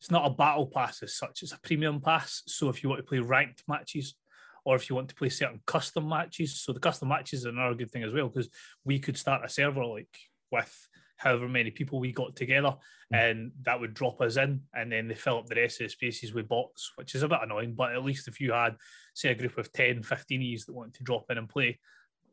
it's 0.00 0.10
not 0.10 0.26
a 0.26 0.34
battle 0.34 0.66
pass 0.66 1.00
as 1.04 1.14
such 1.16 1.44
it's 1.44 1.52
a 1.52 1.60
premium 1.60 2.00
pass 2.00 2.42
so 2.48 2.68
if 2.68 2.82
you 2.82 2.88
want 2.88 2.98
to 2.98 3.04
play 3.04 3.20
ranked 3.20 3.62
matches 3.68 4.16
or 4.64 4.76
if 4.76 4.88
you 4.88 4.96
want 4.96 5.08
to 5.08 5.14
play 5.14 5.28
certain 5.28 5.60
custom 5.66 6.08
matches 6.08 6.60
so 6.60 6.72
the 6.72 6.80
custom 6.80 7.08
matches 7.08 7.46
are 7.46 7.50
another 7.50 7.74
good 7.74 7.90
thing 7.90 8.04
as 8.04 8.12
well 8.12 8.28
because 8.28 8.48
we 8.84 8.98
could 8.98 9.16
start 9.16 9.44
a 9.44 9.48
server 9.48 9.84
like 9.84 10.08
with 10.50 10.88
however 11.16 11.48
many 11.48 11.70
people 11.70 12.00
we 12.00 12.12
got 12.12 12.34
together 12.34 12.74
and 13.12 13.52
that 13.62 13.78
would 13.78 13.94
drop 13.94 14.20
us 14.20 14.36
in 14.36 14.60
and 14.74 14.90
then 14.90 15.06
they 15.06 15.14
fill 15.14 15.38
up 15.38 15.46
the 15.46 15.54
rest 15.54 15.80
of 15.80 15.86
the 15.86 15.88
spaces 15.90 16.34
with 16.34 16.48
bots 16.48 16.92
which 16.96 17.14
is 17.14 17.22
a 17.22 17.28
bit 17.28 17.38
annoying 17.42 17.74
but 17.74 17.92
at 17.92 18.04
least 18.04 18.26
if 18.26 18.40
you 18.40 18.52
had 18.52 18.74
say 19.14 19.30
a 19.30 19.34
group 19.34 19.56
of 19.56 19.72
10 19.72 20.02
15 20.02 20.42
e's 20.42 20.64
that 20.64 20.74
wanted 20.74 20.94
to 20.94 21.04
drop 21.04 21.24
in 21.30 21.38
and 21.38 21.48
play 21.48 21.78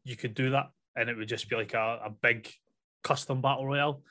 you 0.04 0.16
could 0.16 0.34
do 0.34 0.50
that 0.50 0.70
and 0.96 1.10
it 1.10 1.18
would 1.18 1.28
just 1.28 1.50
be 1.50 1.56
like 1.56 1.74
a, 1.74 2.00
a 2.06 2.10
big 2.22 2.50
custom 3.04 3.42
battle 3.42 3.68
royale 3.68 4.02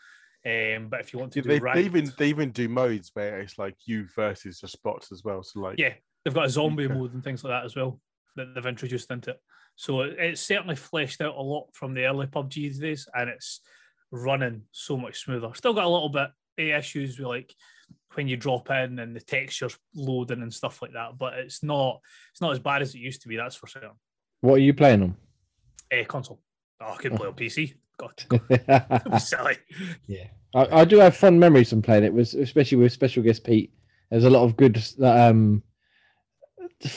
um, 0.46 0.88
but 0.88 1.00
if 1.00 1.12
you 1.12 1.18
want 1.18 1.32
to 1.32 1.42
do 1.42 1.48
They, 1.48 1.58
ranked, 1.58 1.80
they 1.80 1.84
even 1.84 2.12
they 2.16 2.28
even 2.28 2.50
do 2.52 2.68
modes 2.68 3.10
where 3.12 3.40
it's 3.40 3.58
like 3.58 3.74
you 3.84 4.06
versus 4.14 4.60
just 4.60 4.80
bots 4.84 5.10
as 5.10 5.24
well. 5.24 5.42
So 5.42 5.60
like 5.60 5.78
yeah, 5.78 5.94
they've 6.24 6.32
got 6.32 6.46
a 6.46 6.48
zombie 6.48 6.84
Okay. 6.84 6.94
mode 6.94 7.12
and 7.12 7.22
things 7.24 7.42
like 7.42 7.50
that 7.50 7.64
as 7.64 7.74
well 7.74 8.00
that 8.38 8.54
they've 8.54 8.66
introduced 8.66 9.10
into 9.10 9.30
it. 9.30 9.40
So 9.76 10.00
it's 10.00 10.40
certainly 10.40 10.74
fleshed 10.74 11.20
out 11.20 11.36
a 11.36 11.42
lot 11.42 11.68
from 11.72 11.94
the 11.94 12.06
early 12.06 12.26
PUBG 12.26 12.80
days, 12.80 13.06
and 13.14 13.30
it's 13.30 13.60
running 14.10 14.62
so 14.72 14.96
much 14.96 15.20
smoother. 15.20 15.50
Still 15.54 15.74
got 15.74 15.84
a 15.84 15.88
little 15.88 16.08
bit 16.08 16.30
of 16.58 16.66
issues 16.66 17.18
with 17.18 17.28
like 17.28 17.54
when 18.14 18.26
you 18.26 18.36
drop 18.36 18.70
in 18.70 18.98
and 18.98 19.14
the 19.14 19.20
textures 19.20 19.78
loading 19.94 20.42
and 20.42 20.52
stuff 20.52 20.82
like 20.82 20.94
that, 20.94 21.18
but 21.18 21.34
it's 21.34 21.62
not 21.62 22.00
it's 22.32 22.40
not 22.40 22.52
as 22.52 22.58
bad 22.58 22.82
as 22.82 22.94
it 22.94 22.98
used 22.98 23.22
to 23.22 23.28
be. 23.28 23.36
That's 23.36 23.54
for 23.56 23.66
certain. 23.66 23.90
What 24.40 24.54
are 24.54 24.58
you 24.58 24.74
playing 24.74 25.02
on? 25.02 25.16
A 25.90 26.04
console. 26.04 26.40
Oh, 26.80 26.94
I 26.94 26.96
couldn't 26.96 27.18
play 27.18 27.28
on 27.28 27.34
PC. 27.34 27.74
God, 27.98 28.24
be 29.12 29.18
silly. 29.18 29.56
yeah, 30.06 30.26
I, 30.54 30.80
I 30.80 30.84
do 30.84 30.98
have 30.98 31.16
fond 31.16 31.38
memories 31.38 31.70
from 31.70 31.82
playing 31.82 32.04
it. 32.04 32.12
Was 32.12 32.34
especially 32.34 32.78
with 32.78 32.92
special 32.92 33.22
guest 33.22 33.44
Pete. 33.44 33.72
There's 34.10 34.24
a 34.24 34.30
lot 34.30 34.44
of 34.44 34.56
good 34.56 34.82
um, 35.02 35.62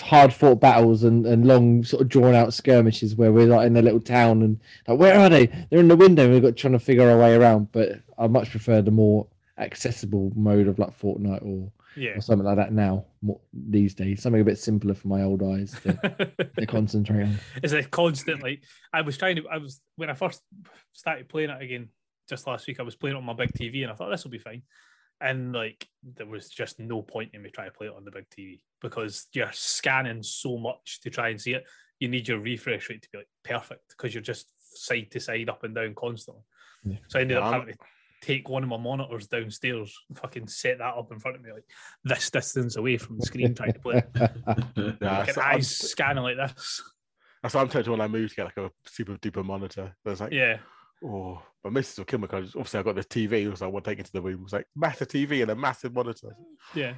hard 0.02 0.32
fought 0.34 0.60
battles 0.60 1.04
and, 1.04 1.26
and 1.26 1.48
long 1.48 1.84
sort 1.84 2.02
of 2.04 2.10
drawn 2.10 2.36
out 2.36 2.54
skirmishes 2.54 3.16
where 3.16 3.32
we're 3.32 3.48
like 3.48 3.66
in 3.68 3.76
a 3.78 3.82
little 3.82 4.00
town 4.00 4.42
and 4.44 4.60
like 4.88 5.00
where 5.00 5.18
are 5.20 5.30
they? 5.30 5.48
They're 5.70 5.80
in 5.80 5.88
the 5.88 5.96
window. 5.96 6.26
and 6.26 6.34
We've 6.34 6.42
got 6.42 6.56
trying 6.56 6.74
to 6.74 6.80
figure 6.80 7.10
our 7.10 7.18
way 7.18 7.36
around. 7.36 7.72
But 7.72 8.02
I 8.18 8.28
much 8.28 8.52
prefer 8.52 8.82
the 8.82 8.92
more 8.92 9.28
accessible 9.58 10.32
mode 10.36 10.68
of 10.68 10.80
like 10.80 10.98
Fortnite 11.00 11.44
or, 11.46 11.72
Yeah. 11.96 12.12
or 12.18 12.22
something 12.22 12.46
like 12.46 12.58
that 12.58 12.74
now. 12.74 13.06
More, 13.22 13.40
these 13.54 13.94
days, 13.94 14.22
something 14.22 14.42
a 14.42 14.46
bit 14.46 14.58
simpler 14.60 14.94
for 14.94 15.08
my 15.08 15.24
old 15.24 15.44
eyes 15.44 15.72
to, 15.84 15.94
to 16.60 16.66
concentrate 16.66 17.24
on. 17.24 17.38
it's 17.62 17.74
a 17.74 17.84
constant 17.84 18.42
like 18.44 18.64
I 18.94 19.02
was 19.02 19.18
trying 19.18 19.36
to 19.38 19.48
I 19.48 19.58
was 19.58 19.80
when 19.96 20.10
I 20.10 20.14
first 20.14 20.42
started 20.94 21.30
playing 21.30 21.50
it 21.52 21.62
again 21.62 21.90
just 22.30 22.48
last 22.48 22.66
week 22.68 22.80
I 22.80 22.84
was 22.84 22.96
playing 22.96 23.16
it 23.16 23.20
on 23.20 23.26
my 23.26 23.34
big 23.34 23.54
TV 23.54 23.84
and 23.84 23.92
I 23.92 23.96
thought 23.96 24.10
this 24.10 24.24
will 24.24 24.32
be 24.32 24.38
fine 24.40 24.62
and 25.20 25.54
like 25.54 25.88
there 26.04 26.26
was 26.26 26.50
just 26.50 26.80
no 26.80 27.02
point 27.04 27.32
in 27.34 27.42
me 27.44 27.50
trying 27.52 27.70
to 27.70 27.78
play 27.78 27.88
it 27.88 27.94
on 27.96 28.06
the 28.06 28.12
big 28.12 28.26
TV 28.30 28.62
because 28.82 29.28
you're 29.34 29.52
scanning 29.52 30.24
so 30.24 30.58
much 30.58 31.00
to 31.02 31.10
try 31.10 31.30
and 31.30 31.40
see 31.40 31.54
it 31.54 31.64
you 32.00 32.08
need 32.08 32.28
your 32.28 32.40
refresh 32.40 32.90
rate 32.90 33.02
to 33.02 33.10
be 33.12 33.20
like 33.20 33.28
perfect 33.44 33.90
because 33.90 34.14
you're 34.14 34.22
just 34.24 34.52
side 34.60 35.10
to 35.12 35.20
side 35.20 35.50
up 35.50 35.64
and 35.64 35.76
down 35.76 35.94
constantly 35.96 36.44
Yeah. 36.84 36.98
so 37.08 37.20
I 37.20 37.22
ended 37.24 37.38
Yeah, 37.38 37.44
up 37.44 37.54
I'm- 37.54 37.60
having 37.62 37.74
to 37.76 37.80
take 38.22 38.50
one 38.50 38.62
of 38.62 38.70
my 38.70 38.78
monitors 38.78 39.28
downstairs 39.28 39.98
and 40.10 40.18
fucking 40.18 40.48
set 40.48 40.78
that 40.78 40.94
up 40.96 41.12
in 41.12 41.20
front 41.20 41.38
of 41.38 41.44
me 41.44 41.52
like 41.54 41.66
this 42.04 42.30
distance 42.30 42.76
away 42.76 42.98
from 42.98 43.18
the 43.18 43.26
screen 43.26 43.56
trying 43.56 43.74
to 43.74 43.80
play 43.80 43.98
it. 43.98 44.10
yeah, 45.02 45.18
Fucking 45.26 45.34
so 45.34 45.42
I'm- 45.42 45.56
eyes 45.58 45.76
scanning 45.76 46.24
like 46.24 46.38
this 46.38 46.82
that's 47.44 47.56
what 47.56 47.62
I'm 47.62 47.70
tempted 47.70 47.90
when 47.90 48.02
I 48.02 48.08
moved 48.08 48.30
to 48.32 48.36
get 48.36 48.46
like 48.46 48.58
a 48.58 48.72
super 48.86 49.18
duper 49.18 49.44
monitor. 49.44 49.96
There's 50.06 50.22
like 50.22 50.32
yeah 50.34 50.58
oh 51.04 51.42
my 51.64 51.72
missus 51.72 51.98
will 51.98 52.06
kill 52.06 52.20
me 52.20 52.28
because 52.28 52.56
obviously 52.56 52.80
I 52.80 52.84
got 52.84 52.94
the 52.96 53.04
TV, 53.04 53.58
so 53.58 53.66
I 53.66 53.70
want 53.70 53.84
to 53.86 53.92
take 53.92 54.00
it 54.00 54.06
to 54.06 54.14
the 54.14 54.22
room. 54.22 54.42
It 54.42 54.44
was 54.44 54.54
like 54.54 54.68
massive 54.76 55.08
TV 55.08 55.42
and 55.42 55.50
a 55.50 55.56
massive 55.56 55.92
monitor. 55.94 56.36
Yeah. 56.76 56.94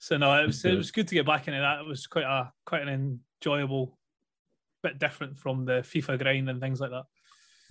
So 0.00 0.16
no, 0.16 0.32
it 0.42 0.46
was 0.46 0.64
it 0.64 0.76
was 0.76 0.90
good 0.90 1.06
to 1.08 1.14
get 1.14 1.26
back 1.26 1.46
into 1.46 1.60
that. 1.60 1.80
It 1.80 1.86
was 1.86 2.06
quite 2.06 2.24
a 2.24 2.50
quite 2.64 2.82
an 2.82 3.20
enjoyable, 3.40 3.98
bit 4.82 4.98
different 4.98 5.38
from 5.38 5.66
the 5.66 5.82
FIFA 5.82 6.18
grind 6.18 6.48
and 6.48 6.60
things 6.60 6.80
like 6.80 6.90
that. 6.90 7.04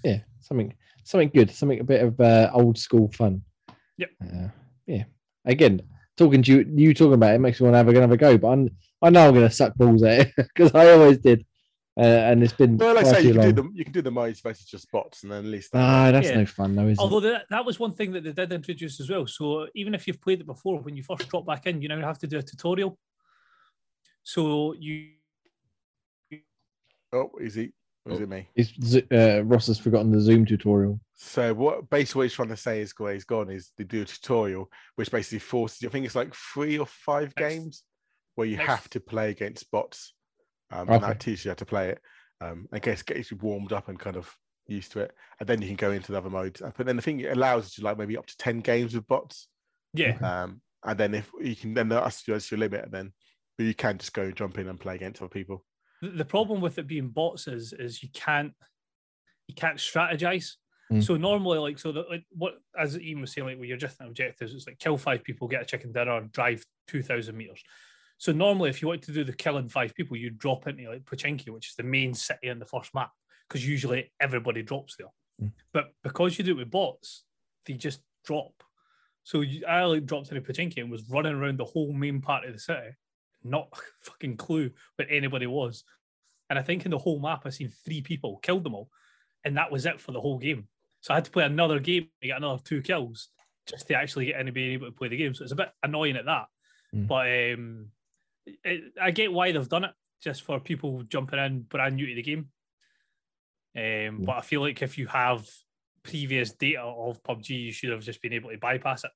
Yeah, 0.03 0.19
something 0.39 0.73
something 1.03 1.31
good, 1.33 1.49
something 1.49 1.79
a 1.79 1.83
bit 1.83 2.03
of 2.03 2.19
uh, 2.21 2.51
old 2.53 2.77
school 2.77 3.11
fun. 3.11 3.41
Yep. 3.97 4.09
Uh, 4.23 4.47
yeah. 4.85 5.03
Again, 5.43 5.81
talking 6.17 6.43
to 6.43 6.51
you, 6.51 6.71
you 6.75 6.93
talking 6.93 7.13
about 7.13 7.33
it 7.33 7.39
makes 7.39 7.59
me 7.59 7.65
want 7.65 7.73
to 7.73 7.77
have 7.79 7.89
another 7.89 8.15
go. 8.15 8.37
But 8.37 8.47
I'm, 8.49 8.69
I 9.01 9.09
know 9.09 9.27
I'm 9.27 9.33
going 9.33 9.47
to 9.47 9.53
suck 9.53 9.73
balls 9.75 10.03
at 10.03 10.27
it 10.27 10.33
because 10.37 10.75
I 10.75 10.91
always 10.91 11.17
did, 11.17 11.45
uh, 11.97 12.01
and 12.01 12.43
it's 12.43 12.53
been 12.53 12.77
Well, 12.77 12.95
like 12.95 13.05
I 13.05 13.11
far 13.11 13.21
say, 13.21 13.27
you 13.27 13.33
can 13.33 13.41
do 13.55 13.61
the 13.61 13.69
you 13.73 13.83
can 13.83 13.93
do 13.93 14.01
the 14.01 14.11
modes 14.11 14.39
versus 14.41 14.65
just 14.65 14.89
bots, 14.91 15.23
and 15.23 15.31
then 15.31 15.39
at 15.45 15.51
least 15.51 15.71
Ah, 15.73 16.11
that's 16.11 16.27
Yeah. 16.29 16.37
no 16.37 16.45
fun, 16.45 16.75
though, 16.75 16.87
is 16.87 16.97
it? 16.97 17.01
Although 17.01 17.19
that, 17.21 17.45
that 17.49 17.65
was 17.65 17.79
one 17.79 17.91
thing 17.91 18.11
that 18.13 18.23
they 18.23 18.31
did 18.31 18.51
introduce 18.53 18.99
as 18.99 19.09
well. 19.09 19.27
So 19.27 19.67
even 19.75 19.93
if 19.93 20.07
you've 20.07 20.21
played 20.21 20.39
it 20.41 20.45
before, 20.47 20.79
when 20.79 20.95
you 20.95 21.03
first 21.03 21.27
drop 21.29 21.45
back 21.45 21.65
in, 21.67 21.81
you 21.81 21.89
now 21.89 21.99
have 22.01 22.19
to 22.19 22.27
do 22.27 22.37
a 22.37 22.41
tutorial. 22.43 22.97
So 24.23 24.73
you 24.73 25.09
oh, 27.13 27.31
is 27.41 27.55
he? 27.55 27.71
Or 28.05 28.13
is 28.13 28.19
Oh. 28.19 28.23
it 28.23 28.29
me? 28.29 28.47
It's, 28.55 28.71
Z- 28.83 29.03
uh, 29.11 29.41
Ross 29.43 29.67
has 29.67 29.77
forgotten 29.79 30.11
the 30.11 30.21
Zoom 30.21 30.45
tutorial. 30.45 30.99
So 31.15 31.53
what 31.53 31.89
basically 31.89 32.19
what 32.19 32.23
he's 32.23 32.33
trying 32.33 32.47
to 32.49 32.57
say 32.57 32.79
is 32.81 32.93
where 32.97 33.13
he's 33.13 33.25
gone 33.25 33.49
is 33.49 33.71
they 33.77 33.83
do 33.83 34.03
a 34.03 34.05
tutorial 34.05 34.71
which 34.95 35.11
basically 35.11 35.39
forces 35.39 35.81
you. 35.81 35.89
I 35.89 35.91
think 35.91 36.05
it's 36.05 36.15
like 36.15 36.33
three 36.33 36.77
or 36.77 36.85
five 36.85 37.33
Next- 37.37 37.39
games 37.55 37.83
where 38.35 38.47
you 38.47 38.55
next- 38.57 38.67
have 38.69 38.89
to 38.91 38.99
play 39.01 39.31
against 39.31 39.69
bots. 39.71 40.13
Um, 40.71 40.89
and 40.89 40.91
Okay. 40.91 41.07
that 41.07 41.19
teaches 41.19 41.45
you 41.45 41.51
how 41.51 41.55
to 41.55 41.65
play 41.65 41.89
it. 41.89 42.01
Um, 42.41 42.67
I 42.71 42.79
guess 42.79 43.01
gets 43.01 43.31
you 43.31 43.37
warmed 43.37 43.73
up 43.73 43.89
and 43.89 43.99
kind 43.99 44.15
of 44.15 44.33
used 44.67 44.91
to 44.93 44.99
it, 45.01 45.11
and 45.39 45.49
then 45.49 45.61
you 45.61 45.67
can 45.67 45.75
go 45.75 45.91
into 45.91 46.11
the 46.11 46.17
other 46.17 46.29
modes. 46.29 46.61
But 46.61 46.85
then 46.85 46.95
the 46.95 47.01
thing 47.01 47.19
it 47.19 47.35
allows 47.35 47.77
you 47.77 47.81
to 47.81 47.85
like 47.85 47.97
maybe 47.97 48.17
up 48.17 48.27
to 48.27 48.37
ten 48.37 48.59
games 48.61 48.93
with 48.93 49.07
bots. 49.07 49.47
yeah, 49.93 50.17
Um, 50.21 50.61
and 50.85 50.97
then 50.99 51.13
if 51.15 51.31
you 51.41 51.55
can 51.55 51.73
then 51.73 51.89
that's 51.89 52.23
that's 52.23 52.51
your 52.51 52.59
limit, 52.59 52.85
and 52.85 52.93
then 52.93 53.13
but 53.57 53.65
you 53.65 53.73
can 53.73 53.97
just 53.97 54.13
go 54.13 54.31
jump 54.31 54.57
in 54.57 54.69
and 54.69 54.79
play 54.79 54.95
against 54.95 55.21
other 55.21 55.29
people. 55.29 55.65
the, 56.01 56.09
the 56.09 56.25
problem 56.25 56.61
with 56.61 56.77
it 56.77 56.87
being 56.87 57.09
bots 57.09 57.47
is 57.47 57.73
is 57.73 58.01
you 58.01 58.09
can't 58.13 58.53
you 59.47 59.55
can't 59.55 59.77
strategize. 59.77 60.53
Mm. 60.91 61.03
So 61.03 61.17
normally, 61.17 61.59
like 61.59 61.77
so, 61.77 61.91
that 61.91 62.09
like 62.09 62.23
what 62.31 62.53
as 62.77 62.97
Ian 62.97 63.21
was 63.21 63.33
saying, 63.33 63.47
like 63.47 63.59
with 63.59 63.69
your 63.69 63.77
just 63.77 63.97
objectives, 63.99 64.53
it's 64.53 64.65
like 64.67 64.79
kill 64.79 64.97
five 64.97 65.23
people, 65.23 65.47
get 65.47 65.61
a 65.61 65.65
chicken 65.65 65.91
dinner, 65.91 66.21
drive 66.31 66.63
two 66.87 67.03
thousand 67.03 67.35
meters. 67.37 67.61
So 68.19 68.33
normally, 68.33 68.69
if 68.69 68.81
you 68.81 68.89
want 68.89 69.01
to 69.03 69.13
do 69.13 69.23
the 69.23 69.33
killing 69.33 69.69
five 69.69 69.95
people, 69.95 70.17
you 70.17 70.29
drop 70.29 70.67
into 70.67 70.89
like 70.89 71.05
Pochinki, 71.05 71.49
which 71.49 71.69
is 71.69 71.75
the 71.75 71.83
main 71.83 72.13
city 72.13 72.49
in 72.49 72.59
the 72.59 72.65
first 72.65 72.93
map, 72.93 73.11
because 73.47 73.65
usually 73.65 74.11
everybody 74.19 74.61
drops 74.61 74.97
there. 74.97 75.07
Mm. 75.41 75.53
But 75.73 75.93
because 76.03 76.37
you 76.37 76.43
do 76.43 76.51
it 76.51 76.57
with 76.57 76.69
bots, 76.69 77.23
they 77.65 77.73
just 77.73 78.01
drop. 78.25 78.51
So 79.23 79.39
you, 79.39 79.65
I 79.65 79.83
like 79.85 80.05
dropped 80.05 80.31
into 80.31 80.41
Pochinki 80.41 80.79
and 80.79 80.91
was 80.91 81.09
running 81.09 81.33
around 81.33 81.59
the 81.59 81.65
whole 81.65 81.93
main 81.93 82.19
part 82.19 82.43
of 82.43 82.51
the 82.51 82.59
city, 82.59 82.89
not 83.41 83.69
a 83.71 83.77
fucking 84.01 84.35
clue 84.35 84.69
where 84.97 85.09
anybody 85.09 85.47
was. 85.47 85.85
And 86.49 86.59
I 86.59 86.61
think 86.61 86.83
in 86.83 86.91
the 86.91 86.97
whole 86.97 87.21
map, 87.21 87.43
I 87.45 87.51
seen 87.51 87.71
three 87.85 88.01
people, 88.01 88.39
killed 88.43 88.65
them 88.65 88.75
all, 88.75 88.89
and 89.45 89.55
that 89.55 89.71
was 89.71 89.85
it 89.85 90.01
for 90.01 90.11
the 90.11 90.19
whole 90.19 90.39
game. 90.39 90.67
So 90.99 91.13
I 91.13 91.17
had 91.17 91.25
to 91.25 91.31
play 91.31 91.45
another 91.45 91.79
game 91.79 92.09
to 92.21 92.27
get 92.27 92.37
another 92.37 92.61
two 92.65 92.81
kills 92.81 93.29
just 93.65 93.87
to 93.87 93.95
actually 93.95 94.25
get 94.25 94.39
anybody 94.39 94.73
able 94.73 94.87
to 94.87 94.91
play 94.91 95.07
the 95.07 95.15
game. 95.15 95.33
So 95.33 95.43
it's 95.43 95.53
a 95.53 95.55
bit 95.55 95.69
annoying 95.83 96.17
at 96.17 96.25
that. 96.25 96.47
Mm. 96.93 97.07
But 97.07 97.53
um, 97.53 97.91
it, 98.63 98.93
I 99.01 99.11
get 99.11 99.31
why 99.31 99.51
they've 99.51 99.69
done 99.69 99.85
it, 99.85 99.91
just 100.21 100.43
for 100.43 100.59
people 100.59 101.03
jumping 101.03 101.39
in 101.39 101.61
brand 101.61 101.95
new 101.95 102.07
to 102.07 102.15
the 102.15 102.21
game. 102.21 102.49
Um, 103.77 104.25
But 104.25 104.37
I 104.37 104.41
feel 104.41 104.61
like 104.61 104.81
if 104.81 104.97
you 104.97 105.07
have 105.07 105.47
previous 106.03 106.53
data 106.53 106.81
of 106.81 107.21
PUBG, 107.23 107.49
you 107.49 107.71
should 107.71 107.91
have 107.91 108.03
just 108.03 108.21
been 108.21 108.33
able 108.33 108.49
to 108.49 108.57
bypass 108.57 109.03
it. 109.03 109.11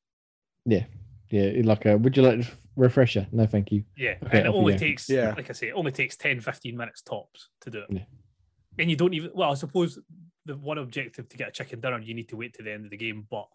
Yeah, 0.65 0.85
yeah. 1.29 1.61
like 1.63 1.85
a, 1.85 1.97
would 1.97 2.15
you 2.15 2.23
like 2.23 2.39
a 2.39 2.47
refresher? 2.75 3.27
No, 3.31 3.45
thank 3.45 3.71
you. 3.71 3.83
Yeah, 3.97 4.15
Okay, 4.25 4.39
and 4.39 4.47
it 4.47 4.53
only 4.53 4.77
takes, 4.77 5.09
Yeah. 5.09 5.33
like 5.35 5.49
I 5.49 5.53
say, 5.53 5.69
it 5.69 5.73
only 5.73 5.91
takes 5.91 6.15
10, 6.17 6.39
15 6.41 6.77
minutes 6.77 7.01
tops 7.01 7.49
to 7.61 7.69
do 7.69 7.79
it. 7.79 7.87
Yeah. 7.89 8.05
And 8.79 8.89
you 8.89 8.95
don't 8.95 9.13
even, 9.13 9.31
well, 9.33 9.51
I 9.51 9.55
suppose 9.55 9.99
the 10.45 10.57
one 10.57 10.77
objective 10.77 11.29
to 11.29 11.37
get 11.37 11.49
a 11.49 11.51
chicken 11.51 11.79
dinner, 11.79 11.99
you 11.99 12.13
need 12.13 12.29
to 12.29 12.37
wait 12.37 12.53
to 12.55 12.63
the 12.63 12.71
end 12.71 12.85
of 12.85 12.91
the 12.91 12.97
game. 12.97 13.27
But 13.29 13.47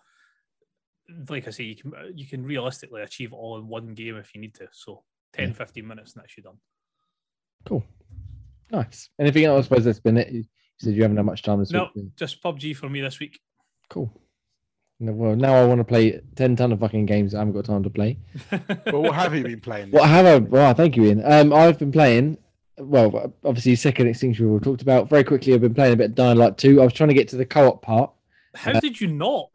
like 1.29 1.47
I 1.47 1.51
say, 1.51 1.64
you 1.64 1.76
can 1.76 1.93
you 2.14 2.26
can 2.26 2.45
realistically 2.45 3.03
achieve 3.03 3.33
it 3.33 3.37
all 3.37 3.59
in 3.59 3.66
one 3.66 3.95
game 3.95 4.16
if 4.16 4.35
you 4.35 4.41
need 4.41 4.55
to. 4.57 4.68
So 4.72 5.05
10, 5.35 5.49
Yeah. 5.49 5.55
15 5.55 5.87
minutes 5.87 6.14
and 6.14 6.22
that's 6.22 6.37
you 6.37 6.43
done. 6.43 6.57
Cool. 7.64 7.85
Nice. 8.70 9.11
Anything 9.18 9.45
else? 9.45 9.61
I 9.61 9.68
suppose 9.68 9.85
that's 9.85 10.01
been 10.01 10.16
it. 10.18 10.31
You 10.33 10.45
said 10.79 10.95
you 10.95 11.03
haven't 11.03 11.16
had 11.16 11.26
much 11.26 11.43
time 11.43 11.59
this 11.59 11.70
No, 11.70 11.89
week. 11.95 12.14
just 12.16 12.43
PUBG 12.43 12.76
for 12.76 12.89
me 12.89 13.01
this 13.01 13.18
week. 13.18 13.39
Cool. 13.89 14.12
No, 15.01 15.12
well, 15.12 15.37
now 15.37 15.55
I 15.55 15.64
want 15.64 15.79
to 15.79 15.85
play 15.85 16.20
10 16.37 16.57
ton 16.57 16.72
of 16.72 16.81
fucking 16.81 17.07
games 17.07 17.35
I 17.35 17.39
haven't 17.39 17.55
got 17.55 17.64
time 17.64 17.83
to 17.85 17.91
play. 17.91 18.18
But 18.51 19.01
what 19.01 19.14
have 19.14 19.35
you 19.35 19.45
been 19.45 19.61
playing? 19.61 19.91
What 19.91 20.09
have 20.09 20.26
I? 20.26 20.39
Well, 20.39 20.74
thank 20.74 20.97
you, 20.97 21.05
Ian. 21.05 21.22
Um, 21.24 21.53
I've 21.53 21.79
been 21.79 21.93
playing. 21.93 22.37
Well, 22.79 23.33
obviously, 23.45 23.74
second 23.76 24.09
extinction 24.09 24.53
we 24.53 24.59
talked 24.61 24.83
about 24.83 25.09
very 25.09 25.24
quickly. 25.24 25.55
I've 25.55 25.61
been 25.61 25.74
playing 25.74 25.95
a 25.95 25.97
bit 25.97 26.11
of 26.11 26.14
Dying 26.16 26.39
Light 26.39 26.59
2. 26.59 26.81
I 26.81 26.85
was 26.85 26.93
trying 26.93 27.09
to 27.09 27.14
get 27.14 27.29
to 27.29 27.37
the 27.37 27.47
co-op 27.47 27.83
part. 27.83 28.11
How 28.55 28.72
Uh, 28.72 28.81
did 28.81 29.01
you 29.01 29.09
not? 29.09 29.51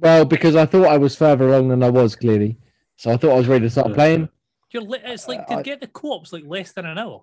Well, 0.00 0.24
because 0.24 0.56
I 0.56 0.66
thought 0.66 0.86
I 0.86 0.98
was 0.98 1.16
further 1.16 1.48
along 1.48 1.68
than 1.68 1.82
I 1.82 1.88
was 1.90 2.16
clearly, 2.16 2.58
so 2.96 3.10
I 3.10 3.16
thought 3.16 3.32
I 3.32 3.38
was 3.38 3.46
ready 3.46 3.64
to 3.64 3.70
start 3.70 3.92
playing. 3.94 4.28
You're 4.74 4.82
li- 4.82 4.98
it's 5.04 5.28
like 5.28 5.48
I- 5.48 5.56
to 5.56 5.62
get 5.62 5.80
the 5.80 5.86
co-ops 5.86 6.32
like 6.32 6.42
less 6.46 6.72
than 6.72 6.84
an 6.84 6.98
hour. 6.98 7.22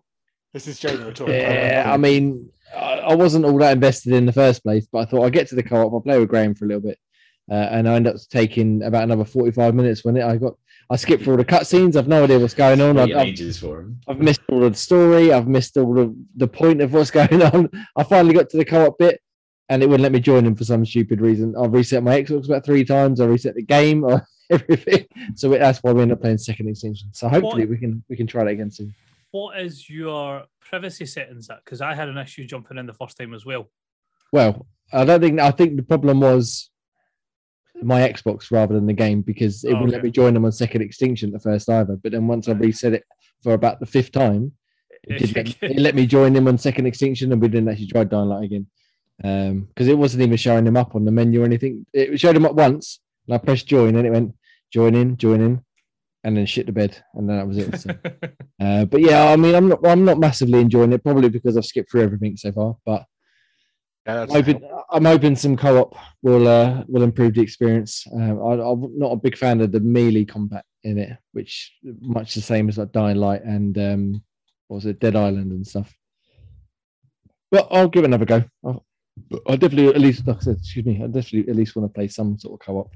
This 0.53 0.67
is 0.67 0.79
Jamie 0.79 1.03
we're 1.03 1.13
talking 1.13 1.33
Yeah, 1.35 1.81
about. 1.81 1.93
I 1.93 1.97
mean, 1.97 2.49
I 2.75 2.93
I 2.99 3.15
wasn't 3.15 3.45
all 3.45 3.57
that 3.59 3.73
invested 3.73 4.13
in 4.13 4.25
the 4.25 4.33
first 4.33 4.63
place, 4.63 4.87
but 4.91 4.99
I 4.99 5.05
thought 5.05 5.23
I'd 5.25 5.33
get 5.33 5.47
to 5.49 5.55
the 5.55 5.63
co-op. 5.63 5.93
I'll 5.93 6.01
play 6.01 6.17
with 6.19 6.29
Graham 6.29 6.55
for 6.55 6.65
a 6.65 6.67
little 6.69 6.81
bit, 6.81 6.97
uh, 7.49 7.53
and 7.71 7.87
I 7.87 7.95
end 7.95 8.07
up 8.07 8.15
taking 8.29 8.83
about 8.83 9.03
another 9.03 9.23
forty-five 9.25 9.75
minutes 9.75 10.03
when 10.03 10.15
it. 10.17 10.23
I 10.23 10.37
got, 10.37 10.55
I 10.89 10.95
skipped 10.97 11.23
through 11.23 11.33
all 11.33 11.37
the 11.37 11.45
cutscenes. 11.45 11.95
I've 11.95 12.07
no 12.09 12.23
idea 12.25 12.37
what's 12.39 12.53
going 12.53 12.81
on. 12.81 12.97
I've, 12.97 13.11
I've, 13.11 13.27
ages 13.27 13.59
for 13.59 13.79
him. 13.81 13.99
I've 14.09 14.19
missed 14.19 14.41
all 14.49 14.63
of 14.65 14.73
the 14.73 14.77
story. 14.79 15.31
I've 15.31 15.47
missed 15.47 15.77
all 15.77 15.97
of 15.99 16.13
the 16.35 16.47
point 16.47 16.81
of 16.81 16.91
what's 16.93 17.11
going 17.21 17.41
on. 17.41 17.69
I 17.95 18.03
finally 18.03 18.33
got 18.33 18.49
to 18.49 18.57
the 18.57 18.65
co-op 18.65 18.97
bit, 18.97 19.21
and 19.69 19.81
it 19.81 19.87
wouldn't 19.87 20.03
let 20.03 20.11
me 20.11 20.19
join 20.19 20.45
him 20.45 20.55
for 20.55 20.65
some 20.65 20.85
stupid 20.85 21.21
reason. 21.21 21.55
I've 21.57 21.71
reset 21.73 22.03
my 22.03 22.21
Xbox 22.21 22.45
about 22.45 22.65
three 22.65 22.83
times. 22.83 23.21
I 23.21 23.25
reset 23.25 23.55
the 23.55 23.63
game, 23.63 24.03
or 24.09 24.25
everything. 24.61 25.05
So 25.35 25.49
that's 25.49 25.79
why 25.79 25.91
we 25.93 26.01
end 26.01 26.11
up 26.11 26.21
playing 26.21 26.37
second 26.37 26.69
extinction. 26.69 27.09
So 27.13 27.27
hopefully 27.29 27.63
What- 27.63 27.69
we 27.69 27.77
can 27.77 28.03
we 28.09 28.15
can 28.15 28.27
try 28.27 28.43
that 28.43 28.51
again 28.51 28.71
soon. 28.71 28.93
What 29.31 29.59
is 29.59 29.89
your 29.89 30.43
privacy 30.59 31.05
settings 31.05 31.49
at? 31.49 31.63
Because 31.63 31.79
I 31.81 31.95
had 31.95 32.09
an 32.09 32.17
issue 32.17 32.45
jumping 32.45 32.77
in 32.77 32.85
the 32.85 32.93
first 32.93 33.17
time 33.17 33.33
as 33.33 33.45
well. 33.45 33.69
Well, 34.33 34.67
I 34.91 35.05
don't 35.05 35.21
think 35.21 35.39
I 35.39 35.51
think 35.51 35.77
the 35.77 35.83
problem 35.83 36.19
was 36.19 36.69
my 37.81 38.01
Xbox 38.01 38.51
rather 38.51 38.75
than 38.75 38.85
the 38.87 38.93
game 38.93 39.21
because 39.21 39.63
it 39.63 39.69
Oh, 39.69 39.75
wouldn't 39.75 39.93
let 39.93 40.03
me 40.03 40.11
join 40.11 40.33
them 40.33 40.45
on 40.45 40.51
second 40.51 40.81
extinction 40.81 41.31
the 41.31 41.39
first 41.39 41.69
either. 41.69 41.95
But 41.95 42.11
then 42.11 42.27
once 42.27 42.47
I 42.47 42.51
reset 42.51 42.93
it 42.93 43.03
for 43.41 43.53
about 43.53 43.79
the 43.79 43.85
fifth 43.85 44.11
time, 44.11 44.51
it, 45.03 45.35
let, 45.35 45.47
it 45.71 45.79
let 45.79 45.95
me 45.95 46.05
join 46.05 46.33
them 46.33 46.47
on 46.47 46.57
second 46.57 46.85
extinction, 46.85 47.31
and 47.31 47.41
we 47.41 47.47
didn't 47.47 47.69
actually 47.69 47.87
try 47.87 48.03
Dying 48.03 48.27
Light 48.29 48.43
again 48.43 48.67
um, 49.23 49.61
because 49.61 49.87
it 49.87 49.97
wasn't 49.97 50.23
even 50.23 50.37
showing 50.37 50.65
them 50.65 50.77
up 50.77 50.93
on 50.95 51.05
the 51.05 51.11
menu 51.11 51.41
or 51.41 51.45
anything. 51.45 51.85
It 51.93 52.19
showed 52.19 52.35
them 52.35 52.45
up 52.45 52.53
once, 52.53 52.99
and 53.27 53.35
I 53.35 53.37
pressed 53.37 53.65
join, 53.67 53.95
and 53.95 54.05
it 54.05 54.11
went 54.11 54.35
join 54.71 54.95
in, 54.95 55.17
join 55.17 55.41
in, 55.41 55.63
and 56.23 56.37
then 56.37 56.45
shit 56.45 56.65
the 56.65 56.71
bed, 56.71 57.03
and 57.13 57.29
then 57.29 57.37
that 57.37 57.47
was 57.47 57.57
it. 57.57 57.79
So. 57.79 57.95
Uh, 58.61 58.85
but 58.85 59.01
yeah, 59.01 59.31
I 59.31 59.35
mean, 59.37 59.55
I'm 59.55 59.69
not, 59.69 59.79
I'm 59.87 60.05
not 60.05 60.19
massively 60.19 60.59
enjoying 60.59 60.93
it, 60.93 61.03
probably 61.03 61.29
because 61.29 61.57
I've 61.57 61.65
skipped 61.65 61.89
through 61.89 62.03
everything 62.03 62.37
so 62.37 62.51
far. 62.51 62.75
But 62.85 63.05
Yeah, 64.05 64.21
I'm 64.21 64.29
hoping, 64.29 64.69
I'm 64.91 65.05
hoping 65.05 65.35
some 65.35 65.57
co-op 65.57 65.95
will 66.21 66.47
uh, 66.47 66.83
will 66.87 67.01
improve 67.01 67.33
the 67.33 67.41
experience. 67.41 68.05
Um, 68.13 68.39
I, 68.39 68.51
I'm 68.61 68.99
not 68.99 69.13
a 69.13 69.15
big 69.15 69.35
fan 69.35 69.61
of 69.61 69.71
the 69.71 69.79
melee 69.79 70.25
combat 70.25 70.63
in 70.83 70.99
it, 70.99 71.17
which 71.31 71.73
much 72.01 72.35
the 72.35 72.41
same 72.41 72.69
as 72.69 72.77
like 72.77 72.91
Dying 72.91 73.17
Light 73.17 73.43
and 73.43 73.75
um, 73.79 74.23
what 74.67 74.75
was 74.75 74.85
it, 74.85 74.99
Dead 74.99 75.15
Island 75.15 75.51
and 75.51 75.65
stuff. 75.65 75.91
But 77.49 77.67
I'll 77.71 77.89
give 77.89 78.03
it 78.03 78.07
another 78.07 78.25
go. 78.25 78.43
I'll, 78.63 78.85
I 79.47 79.55
definitely 79.55 79.87
at 79.87 79.99
least, 79.99 80.27
like 80.27 80.37
I 80.37 80.41
said, 80.41 80.57
excuse 80.57 80.85
me, 80.85 81.01
I 81.03 81.07
definitely 81.07 81.49
at 81.49 81.55
least 81.55 81.75
want 81.75 81.89
to 81.89 81.93
play 81.93 82.07
some 82.07 82.37
sort 82.37 82.61
of 82.61 82.65
co-op 82.65 82.91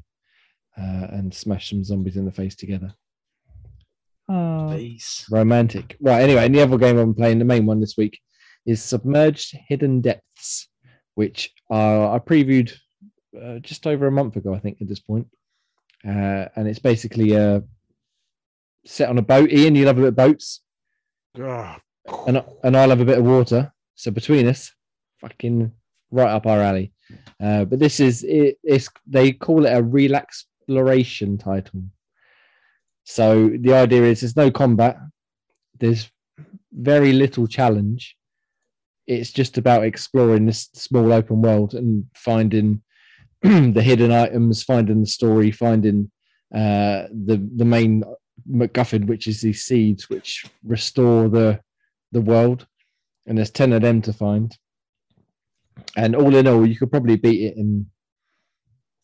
uh, 0.78 1.08
and 1.12 1.34
smash 1.34 1.70
some 1.70 1.84
zombies 1.84 2.18
in 2.18 2.26
the 2.26 2.32
face 2.32 2.56
together. 2.56 2.94
Face. 4.28 5.26
Romantic. 5.30 5.98
Right. 6.02 6.22
Anyway, 6.22 6.46
and 6.46 6.56
the 6.56 6.62
other 6.62 6.78
game 6.78 6.98
I'm 6.98 7.14
playing, 7.14 7.40
the 7.40 7.46
main 7.46 7.66
one 7.66 7.80
this 7.80 7.96
week, 7.98 8.20
is 8.66 8.84
Submerged 8.84 9.58
Hidden 9.68 10.02
Depths, 10.02 10.68
which 11.14 11.54
uh, 11.70 12.12
I 12.12 12.20
previewed 12.20 12.74
uh, 13.40 13.60
just 13.60 13.86
over 13.86 14.08
a 14.08 14.12
month 14.12 14.36
ago, 14.36 14.54
I 14.54 14.60
think, 14.60 14.82
at 14.82 14.88
this 14.88 15.00
point. 15.00 15.28
Uh, 16.06 16.48
and 16.56 16.68
it's 16.68 16.80
basically 16.80 17.36
uh, 17.36 17.62
set 18.86 19.10
on 19.10 19.18
a 19.18 19.22
boat. 19.22 19.52
Ian, 19.52 19.76
you 19.76 19.86
love 19.86 19.98
a 19.98 20.02
bit 20.02 20.10
of 20.10 20.16
boats, 20.16 20.62
Ah, 21.42 21.80
and 22.28 22.44
and 22.64 22.78
I 22.78 22.86
love 22.86 23.02
a 23.02 23.06
bit 23.06 23.18
of 23.18 23.26
water. 23.26 23.74
So 23.96 24.12
between 24.12 24.48
us, 24.48 24.72
fucking 25.20 25.72
right 26.12 26.30
up 26.30 26.46
our 26.46 26.62
alley. 26.62 26.94
Uh, 27.42 27.66
but 27.66 27.80
this 27.80 28.00
is 28.00 28.24
it, 28.24 28.58
it's 28.64 28.90
they 29.06 29.32
call 29.32 29.66
it 29.66 29.76
a 29.76 29.82
real 29.82 30.16
exploration 30.68 31.38
title. 31.38 31.84
So 33.04 33.52
the 33.60 33.74
idea 33.74 34.04
is 34.04 34.22
there's 34.22 34.36
no 34.36 34.50
combat, 34.50 34.98
there's 35.80 36.10
very 36.72 37.14
little 37.14 37.48
challenge, 37.48 38.18
it's 39.06 39.32
just 39.32 39.60
about 39.60 39.84
exploring 39.84 40.48
this 40.48 40.70
small 40.74 41.14
open 41.14 41.42
world 41.42 41.76
and 41.76 42.06
finding 42.16 42.82
the 43.42 43.84
hidden 43.84 44.12
items, 44.12 44.64
finding 44.64 45.02
the 45.02 45.08
story, 45.08 45.52
finding 45.52 46.10
uh, 46.54 47.06
the 47.12 47.48
the 47.56 47.66
main 47.66 48.04
MacGuffin, 48.50 49.06
which 49.06 49.28
is 49.28 49.42
these 49.42 49.64
seeds 49.64 50.10
which 50.10 50.46
restore 50.64 51.30
the 51.30 51.60
the 52.12 52.22
world, 52.22 52.66
and 53.28 53.38
there's 53.38 53.52
ten 53.52 53.74
of 53.74 53.84
them 53.84 54.02
to 54.02 54.14
find. 54.14 54.58
And 55.96 56.16
all 56.16 56.36
in 56.36 56.48
all, 56.48 56.66
you 56.66 56.76
could 56.76 56.90
probably 56.90 57.18
beat 57.18 57.52
it 57.52 57.58
in 57.58 57.86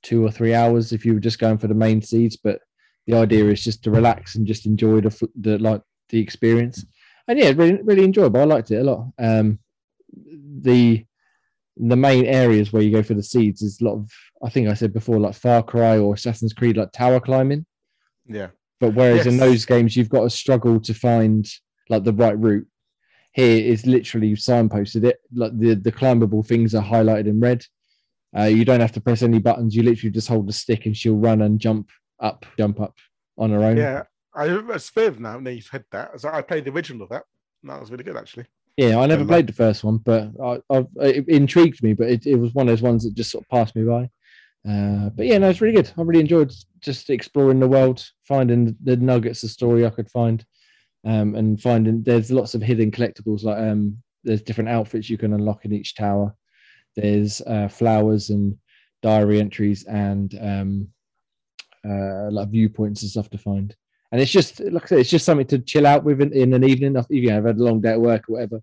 two 0.04 0.26
or 0.26 0.32
three 0.32 0.54
hours 0.54 0.92
if 0.92 1.06
you 1.06 1.14
were 1.14 1.20
just 1.20 1.40
going 1.40 1.58
for 1.58 1.68
the 1.68 1.74
main 1.74 2.02
seeds. 2.02 2.38
But 2.38 2.60
the 3.08 3.18
idea 3.18 3.46
is 3.46 3.64
just 3.64 3.84
to 3.84 3.92
relax 3.92 4.36
and 4.36 4.48
just 4.48 4.66
enjoy 4.66 5.02
the 5.02 5.30
the 5.40 5.58
like 5.58 5.82
the 6.10 6.20
experience. 6.20 6.86
And 7.28 7.40
yeah, 7.40 7.52
really 7.56 7.82
really 7.84 8.04
enjoyable. 8.04 8.42
I 8.42 8.46
liked 8.46 8.72
it 8.72 8.78
a 8.78 8.84
lot. 8.84 9.12
Um, 9.20 9.60
the 10.14 11.06
the 11.78 11.96
main 11.96 12.26
areas 12.26 12.72
where 12.72 12.82
you 12.82 12.92
go 12.92 13.04
for 13.04 13.14
the 13.14 13.24
seeds 13.24 13.62
is 13.62 13.80
a 13.82 13.86
lot 13.86 13.96
of 13.96 14.12
I 14.44 14.50
think 14.50 14.68
I 14.68 14.74
said 14.74 14.94
before 14.94 15.20
like 15.20 15.36
Far 15.36 15.64
Cry 15.64 15.98
or 15.98 16.14
Assassin's 16.14 16.54
Creed 16.54 16.78
like 16.78 16.92
tower 16.92 17.20
climbing. 17.20 17.66
Yeah. 18.26 18.48
But 18.80 18.96
whereas 18.96 19.28
in 19.28 19.38
those 19.38 19.66
games 19.66 19.96
you've 19.96 20.10
got 20.10 20.24
to 20.24 20.30
struggle 20.30 20.80
to 20.80 20.94
find 20.94 21.48
like 21.90 22.04
the 22.04 22.14
right 22.14 22.38
route. 22.38 22.68
Here 23.34 23.64
is 23.64 23.86
literally 23.86 24.34
signposted 24.34 25.06
it. 25.06 25.20
Like 25.34 25.58
the 25.58 25.76
the 25.76 25.92
climbable 25.92 26.44
things 26.44 26.76
are 26.76 26.84
highlighted 26.84 27.28
in 27.28 27.40
red. 27.40 27.64
Uh, 28.38 28.44
you 28.44 28.64
don't 28.64 28.80
have 28.80 28.94
to 28.94 29.02
press 29.02 29.22
any 29.24 29.40
buttons. 29.40 29.76
You 29.76 29.84
literally 29.84 30.12
just 30.12 30.28
hold 30.28 30.48
the 30.48 30.54
stick 30.54 30.86
and 30.86 30.96
she'll 30.96 31.18
run 31.18 31.42
and 31.42 31.60
jump 31.60 31.90
up, 32.20 32.46
jump 32.58 32.80
up 32.80 32.98
on 33.38 33.52
her 33.52 33.64
own. 33.64 33.78
Yeah. 33.78 34.04
I 34.34 34.46
it's 34.48 34.90
fair 34.90 35.12
now. 35.12 35.40
Now 35.40 35.50
you've 35.50 35.68
had 35.68 35.84
that. 35.92 36.20
So 36.22 36.30
I 36.30 36.42
played 36.42 36.64
the 36.64 36.72
original 36.72 37.04
of 37.04 37.10
that. 37.10 37.24
That 37.64 37.82
was 37.82 37.92
really 37.92 38.06
good 38.06 38.16
actually. 38.16 38.46
Yeah, 38.78 39.00
I 39.00 39.06
never 39.06 39.22
And, 39.22 39.30
played 39.30 39.48
the 39.48 39.54
first 39.54 39.84
one, 39.84 39.98
but 39.98 40.32
I, 40.42 40.60
I've, 40.70 40.88
it 41.02 41.28
intrigued 41.28 41.84
me. 41.84 41.94
But 41.94 42.10
it, 42.10 42.26
it 42.26 42.36
was 42.36 42.54
one 42.54 42.68
of 42.68 42.72
those 42.72 42.82
ones 42.82 43.04
that 43.04 43.14
just 43.14 43.32
sort 43.32 43.44
of 43.44 43.50
passed 43.50 43.76
me 43.76 43.84
by. 43.84 44.10
Uh, 44.68 45.10
but 45.10 45.26
yeah, 45.26 45.38
no, 45.38 45.50
it's 45.50 45.60
really 45.60 45.76
good. 45.76 45.92
I 45.98 46.02
really 46.04 46.22
enjoyed 46.22 46.54
just 46.80 47.10
exploring 47.10 47.60
the 47.60 47.68
world, 47.68 48.08
finding 48.28 48.76
the 48.84 48.96
nuggets 48.96 49.44
of 49.44 49.50
story 49.50 49.86
I 49.86 49.90
could 49.90 50.10
find, 50.10 50.46
um, 51.06 51.36
and 51.36 51.62
finding 51.62 52.04
there's 52.04 52.32
lots 52.32 52.56
of 52.56 52.62
hidden 52.62 52.92
collectibles. 52.92 53.44
Like 53.44 53.58
um, 53.58 53.98
there's 54.24 54.44
different 54.44 54.70
outfits 54.70 55.10
you 55.10 55.18
can 55.18 55.34
unlock 55.34 55.66
in 55.66 55.74
each 55.74 55.96
tower. 55.96 56.36
There's 56.96 57.42
uh, 57.42 57.68
flowers 57.68 58.30
and 58.30 58.58
diary 59.02 59.40
entries 59.40 59.84
and 59.86 60.38
um, 60.42 60.88
uh, 61.88 62.30
like 62.32 62.50
viewpoints 62.50 63.02
and 63.02 63.12
stuff 63.12 63.30
to 63.32 63.38
find. 63.38 63.76
And 64.12 64.22
it's 64.22 64.32
just 64.32 64.60
like 64.60 64.84
I 64.84 64.88
said, 64.88 65.00
it's 65.00 65.10
just 65.10 65.26
something 65.26 65.48
to 65.48 65.60
chill 65.60 65.88
out 65.88 66.04
with 66.04 66.22
in, 66.22 66.34
in 66.34 66.54
an 66.54 66.64
evening. 66.64 66.96
If 66.96 67.06
you 67.10 67.30
know, 67.30 67.38
I've 67.38 67.46
had 67.46 67.58
a 67.58 67.64
long 67.64 67.82
day 67.82 67.92
at 67.92 68.02
work 68.02 68.28
or 68.28 68.34
whatever, 68.34 68.62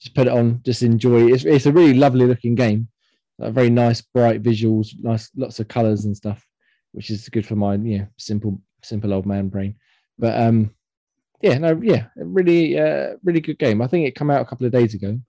just 0.00 0.14
put 0.14 0.26
it 0.26 0.32
on, 0.32 0.60
just 0.64 0.82
enjoy. 0.82 1.30
It's 1.32 1.44
it's 1.44 1.66
a 1.66 1.72
really 1.72 1.94
lovely 1.94 2.26
looking 2.26 2.54
game, 2.54 2.88
very 3.38 3.70
nice, 3.70 4.00
bright 4.00 4.42
visuals, 4.42 4.88
nice, 5.00 5.30
lots 5.36 5.60
of 5.60 5.68
colors 5.68 6.06
and 6.06 6.16
stuff, 6.16 6.44
which 6.92 7.10
is 7.10 7.28
good 7.28 7.46
for 7.46 7.56
my 7.56 7.74
yeah 7.74 8.06
simple 8.16 8.60
simple 8.82 9.12
old 9.12 9.26
man 9.26 9.48
brain. 9.48 9.74
But 10.18 10.40
um, 10.40 10.74
yeah, 11.42 11.58
no, 11.58 11.78
yeah, 11.82 12.06
really 12.16 12.78
uh, 12.78 13.16
really 13.22 13.40
good 13.40 13.58
game. 13.58 13.82
I 13.82 13.88
think 13.88 14.06
it 14.06 14.14
came 14.14 14.30
out 14.30 14.40
a 14.40 14.46
couple 14.46 14.64
of 14.64 14.72
days 14.72 14.94
ago, 14.94 15.20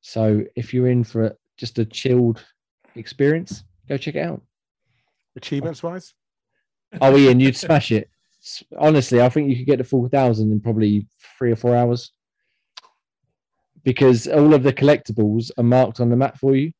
so 0.00 0.42
if 0.56 0.72
you're 0.72 0.88
in 0.88 1.04
for 1.04 1.36
just 1.56 1.78
a 1.78 1.84
chilled 1.84 2.44
experience, 2.94 3.64
go 3.88 3.96
check 3.96 4.14
it 4.16 4.20
out. 4.26 4.42
Achievements 5.36 5.82
wise. 5.82 6.14
Oh, 7.00 7.16
Ian, 7.16 7.40
you'd 7.40 7.56
smash 7.56 7.90
it. 7.92 8.08
Honestly, 8.78 9.20
I 9.20 9.28
think 9.28 9.48
you 9.50 9.56
could 9.56 9.66
get 9.66 9.76
to 9.78 9.84
four 9.84 10.08
thousand 10.08 10.52
in 10.52 10.60
probably 10.60 11.06
three 11.38 11.50
or 11.50 11.56
four 11.56 11.74
hours 11.74 12.12
because 13.82 14.26
all 14.28 14.54
of 14.54 14.62
the 14.62 14.72
collectibles 14.72 15.50
are 15.58 15.64
marked 15.64 16.00
on 16.00 16.10
the 16.10 16.16
map 16.16 16.38
for 16.38 16.54
you. 16.54 16.72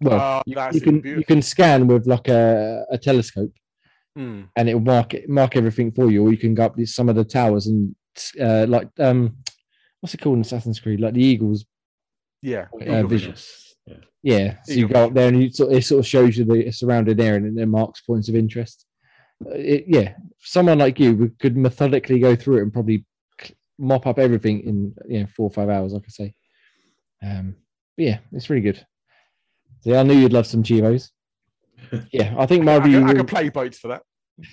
Well, 0.00 0.20
Oh, 0.20 0.42
you, 0.46 0.56
you 0.72 0.80
can 0.80 1.02
you 1.04 1.24
can 1.24 1.40
scan 1.42 1.86
with 1.86 2.06
like 2.06 2.28
a, 2.28 2.84
a 2.90 2.98
telescope 2.98 3.52
Hmm. 4.14 4.42
and 4.56 4.68
it 4.68 4.74
will 4.74 4.82
mark 4.82 5.14
it 5.14 5.26
mark 5.28 5.56
everything 5.56 5.90
for 5.90 6.10
you, 6.10 6.22
or 6.26 6.30
you 6.30 6.36
can 6.36 6.54
go 6.54 6.66
up 6.66 6.78
some 6.84 7.08
of 7.08 7.16
the 7.16 7.24
towers 7.24 7.66
and 7.66 7.94
uh, 8.38 8.66
like 8.68 8.88
um, 8.98 9.36
what's 10.00 10.12
it 10.12 10.20
called 10.20 10.36
in 10.36 10.42
Assassin's 10.42 10.78
Creed? 10.80 11.00
Like 11.00 11.14
the 11.14 11.24
Eagles. 11.24 11.64
Yeah. 12.42 12.66
Uh, 12.74 12.84
Eagle 12.84 13.08
vision. 13.08 13.34
Yeah. 14.22 14.36
Yeah, 14.38 14.56
so 14.64 14.72
you 14.74 14.88
go 14.88 15.06
up 15.06 15.14
there 15.14 15.28
and 15.28 15.42
you 15.42 15.50
sort, 15.50 15.72
it 15.72 15.84
sort 15.84 15.98
of 16.00 16.06
shows 16.06 16.36
you 16.38 16.44
the 16.44 16.70
surrounding 16.70 17.20
area 17.20 17.38
and 17.38 17.58
it 17.58 17.66
marks 17.66 18.00
points 18.02 18.28
of 18.28 18.36
interest. 18.36 18.86
Uh, 19.44 19.50
It, 19.54 19.84
yeah, 19.88 20.14
someone 20.40 20.78
like 20.78 21.00
you 21.00 21.32
could 21.40 21.56
methodically 21.56 22.20
go 22.20 22.36
through 22.36 22.58
it 22.58 22.62
and 22.62 22.72
probably 22.72 23.04
mop 23.78 24.06
up 24.06 24.18
everything 24.18 24.60
in 24.60 24.94
you 25.08 25.20
know 25.20 25.26
four 25.34 25.46
or 25.46 25.50
five 25.50 25.68
hours, 25.68 25.92
like 25.92 26.04
I 26.06 26.10
say. 26.10 26.34
Um, 27.22 27.56
but 27.96 28.04
yeah, 28.06 28.18
it's 28.32 28.48
really 28.50 28.62
good. 28.62 28.84
So 29.80 29.96
I 29.98 30.02
knew 30.04 30.14
you'd 30.14 30.32
love 30.32 30.46
some 30.46 30.62
Chivos. 30.62 31.10
Yeah, 32.12 32.34
I 32.38 32.46
think 32.46 32.62
my 32.64 32.74
I, 32.74 32.76
I 32.76 33.00
will- 33.00 33.14
can 33.16 33.26
play 33.26 33.48
boats 33.48 33.78
for 33.78 33.88
that. 33.88 34.02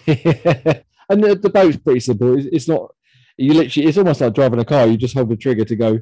and 1.09 1.23
the, 1.23 1.35
the 1.35 1.49
boat's 1.49 1.77
pretty 1.77 1.99
simple. 1.99 2.37
It's, 2.37 2.47
it's 2.51 2.67
not. 2.67 2.91
You 3.37 3.53
literally, 3.53 3.87
it's 3.87 3.97
almost 3.97 4.19
like 4.19 4.33
driving 4.33 4.59
a 4.59 4.65
car. 4.65 4.87
You 4.87 4.97
just 4.97 5.13
hold 5.13 5.29
the 5.29 5.37
trigger 5.37 5.63
to 5.63 5.75
go, 5.75 5.99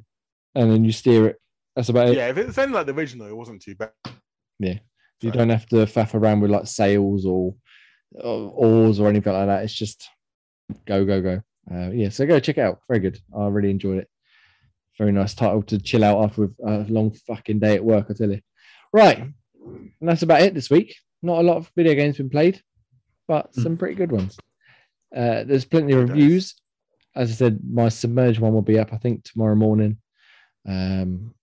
and 0.56 0.72
then 0.72 0.84
you 0.86 0.92
steer 0.92 1.28
it. 1.28 1.36
That's 1.78 1.90
about 1.90 2.10
it. 2.10 2.18
Yeah, 2.18 2.30
if 2.30 2.38
it's 2.38 2.58
anything 2.58 2.74
like 2.74 2.88
the 2.88 2.94
original, 2.94 3.28
it 3.28 3.36
wasn't 3.38 3.62
too 3.62 3.76
bad. 3.76 3.92
Yeah. 4.60 4.80
You 5.22 5.30
So- 5.30 5.38
don't 5.38 5.50
have 5.50 5.68
to 5.68 5.76
faff 5.86 6.16
around 6.16 6.42
with 6.42 6.50
like 6.52 6.66
sails 6.68 7.24
or, 7.26 7.54
or 8.14 8.52
oars 8.52 9.00
or 9.00 9.08
anything 9.10 9.32
like 9.32 9.46
that. 9.46 9.64
It's 9.64 9.74
just 9.74 10.10
go, 10.88 11.06
go, 11.06 11.22
go. 11.22 11.42
Uh, 11.72 11.92
yeah, 11.92 12.10
so 12.10 12.26
go 12.26 12.40
check 12.40 12.58
it 12.58 12.62
out. 12.62 12.80
Very 12.88 13.00
good. 13.00 13.20
I 13.38 13.46
really 13.48 13.70
enjoyed 13.70 14.00
it. 14.00 14.10
Very 14.98 15.12
nice 15.12 15.36
title 15.36 15.62
to 15.64 15.78
chill 15.78 16.04
out 16.04 16.24
after 16.24 16.50
a 16.66 16.80
long 16.90 17.12
fucking 17.28 17.60
day 17.60 17.76
at 17.76 17.84
work, 17.86 18.08
I 18.10 18.14
tell 18.14 18.32
you. 18.32 18.42
Right. 18.92 19.20
And 19.20 19.92
that's 20.02 20.24
about 20.24 20.42
it 20.42 20.56
this 20.56 20.70
week. 20.72 20.96
Not 21.22 21.40
a 21.40 21.44
lot 21.44 21.58
of 21.58 21.72
video 21.76 21.94
games 21.94 22.18
been 22.18 22.30
played, 22.32 22.60
but 23.28 23.52
Hmm. 23.54 23.62
some 23.62 23.78
pretty 23.78 23.94
good 23.96 24.12
ones. 24.12 24.36
Uh, 25.16 25.44
there's 25.44 25.66
plenty 25.66 25.94
of 25.94 26.10
reviews. 26.10 26.56
As 27.16 27.30
I 27.30 27.34
said, 27.34 27.60
my 27.70 27.90
submerged 27.90 28.40
one 28.40 28.54
will 28.54 28.62
be 28.64 28.80
up, 28.80 28.92
I 28.94 28.98
think, 28.98 29.24
tomorrow 29.24 29.56
morning. 29.56 29.98
Um, 30.68 31.34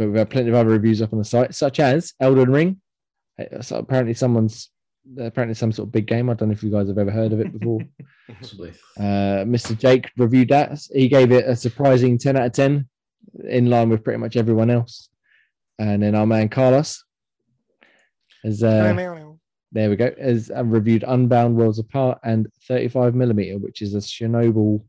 but 0.00 0.06
we've 0.06 0.16
had 0.16 0.30
plenty 0.30 0.48
of 0.48 0.54
other 0.54 0.70
reviews 0.70 1.02
up 1.02 1.12
on 1.12 1.18
the 1.18 1.24
site, 1.26 1.54
such 1.54 1.78
as 1.78 2.14
Elden 2.20 2.50
Ring. 2.50 2.80
Uh, 3.38 3.60
So 3.60 3.76
apparently, 3.76 4.14
someone's 4.14 4.70
apparently 5.18 5.54
some 5.54 5.72
sort 5.72 5.88
of 5.88 5.92
big 5.92 6.06
game. 6.06 6.30
I 6.30 6.34
don't 6.34 6.48
know 6.48 6.54
if 6.54 6.62
you 6.62 6.70
guys 6.70 6.88
have 6.88 6.96
ever 6.96 7.10
heard 7.10 7.34
of 7.34 7.40
it 7.40 7.52
before. 7.52 7.80
Possibly. 8.40 8.72
uh, 8.98 9.44
Mr. 9.44 9.78
Jake 9.78 10.10
reviewed 10.16 10.48
that. 10.48 10.80
He 10.90 11.06
gave 11.06 11.32
it 11.32 11.44
a 11.46 11.54
surprising 11.54 12.16
10 12.16 12.34
out 12.38 12.46
of 12.46 12.52
10, 12.52 12.88
in 13.44 13.68
line 13.68 13.90
with 13.90 14.02
pretty 14.02 14.16
much 14.18 14.36
everyone 14.36 14.70
else. 14.70 15.10
And 15.78 16.02
then 16.02 16.14
our 16.14 16.26
man 16.26 16.48
Carlos 16.48 17.04
has, 18.42 18.62
uh, 18.62 18.84
there 19.72 19.90
we 19.90 19.96
go, 19.96 20.14
has 20.18 20.50
uh, 20.50 20.64
reviewed 20.64 21.04
Unbound 21.06 21.56
Worlds 21.56 21.78
Apart 21.78 22.20
and 22.24 22.46
35 22.68 23.14
millimeter, 23.14 23.58
which 23.58 23.82
is 23.82 23.94
a 23.94 23.98
Chernobyl 23.98 24.82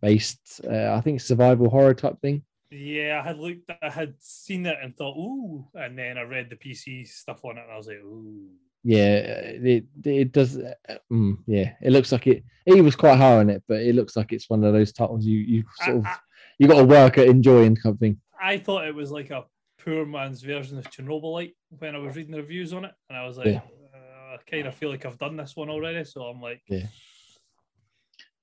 based, 0.00 0.62
uh, 0.66 0.94
I 0.94 1.02
think, 1.02 1.20
survival 1.20 1.68
horror 1.68 1.92
type 1.92 2.18
thing. 2.22 2.42
Yeah, 2.74 3.20
I 3.22 3.26
had 3.26 3.38
looked, 3.38 3.70
I 3.82 3.90
had 3.90 4.14
seen 4.20 4.66
it 4.66 4.76
and 4.82 4.96
thought, 4.96 5.16
ooh, 5.16 5.66
and 5.74 5.98
then 5.98 6.18
I 6.18 6.22
read 6.22 6.50
the 6.50 6.56
PC 6.56 7.06
stuff 7.06 7.44
on 7.44 7.58
it, 7.58 7.62
and 7.62 7.72
I 7.72 7.76
was 7.76 7.86
like, 7.86 7.98
ooh. 7.98 8.48
yeah 8.82 9.16
it 9.16 9.84
it 10.04 10.30
does 10.32 10.58
uh, 10.58 10.74
mm, 11.10 11.38
yeah 11.46 11.72
it 11.80 11.90
looks 11.90 12.12
like 12.12 12.26
it 12.26 12.44
he 12.66 12.82
was 12.82 12.94
quite 12.94 13.16
high 13.16 13.38
on 13.38 13.48
it 13.48 13.62
but 13.66 13.80
it 13.80 13.94
looks 13.94 14.14
like 14.14 14.30
it's 14.30 14.50
one 14.50 14.62
of 14.62 14.74
those 14.74 14.92
titles 14.92 15.24
you 15.24 15.38
you 15.38 15.64
sort 15.80 15.96
of 15.96 16.04
I, 16.04 16.16
you 16.58 16.68
got 16.68 16.76
to 16.78 16.84
work 16.84 17.16
at 17.16 17.26
enjoying 17.28 17.76
kind 17.76 17.94
of 17.94 17.98
thing 17.98 18.18
I, 18.38 18.58
thought 18.58 18.86
it 18.86 18.94
was 18.94 19.10
like 19.10 19.30
a 19.30 19.44
poor 19.82 20.04
man's 20.04 20.42
version 20.42 20.78
of 20.78 20.84
Chernobylite 20.90 21.54
when 21.78 21.94
I 21.94 21.98
was 21.98 22.16
reading 22.16 22.32
the 22.32 22.42
reviews 22.42 22.72
on 22.72 22.84
it, 22.84 22.92
and 23.08 23.18
I 23.18 23.26
was 23.26 23.36
like, 23.38 23.46
Yeah. 23.46 23.60
uh, 23.94 24.34
I 24.34 24.38
kind 24.50 24.66
of 24.66 24.74
feel 24.74 24.90
like 24.90 25.06
I've 25.06 25.18
done 25.18 25.36
this 25.36 25.56
one 25.56 25.70
already, 25.70 26.04
so 26.04 26.22
I'm 26.22 26.40
like, 26.40 26.62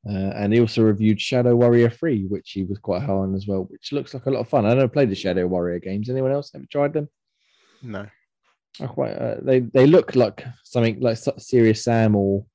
uh, 0.10 0.32
and 0.36 0.54
he 0.54 0.60
also 0.60 0.82
reviewed 0.82 1.20
shadow 1.22 1.56
warrior 1.56 1.90
3 1.90 2.26
which 2.28 2.52
he 2.52 2.64
was 2.64 2.80
quite 2.80 3.02
high 3.04 3.14
on 3.14 3.36
as 3.36 3.48
well 3.48 3.64
which 3.66 3.92
looks 3.92 4.14
like 4.14 4.26
a 4.26 4.30
lot 4.30 4.40
of 4.40 4.50
fun 4.50 4.66
i 4.66 4.74
never 4.74 4.88
played 4.88 5.10
the 5.10 5.16
shadow 5.16 5.46
warrior 5.48 5.80
games 5.80 6.10
anyone 6.10 6.32
else 6.32 6.52
ever 6.56 6.66
tried 6.72 6.94
them 6.94 7.08
No. 7.84 8.08
I 8.80 8.88
quite 8.88 9.12
uh, 9.12 9.36
they 9.42 9.60
they 9.60 9.86
look 9.86 10.16
like 10.16 10.46
something 10.64 11.00
like 11.02 11.18
serious 11.38 11.84
sam 11.84 12.16
or 12.16 12.46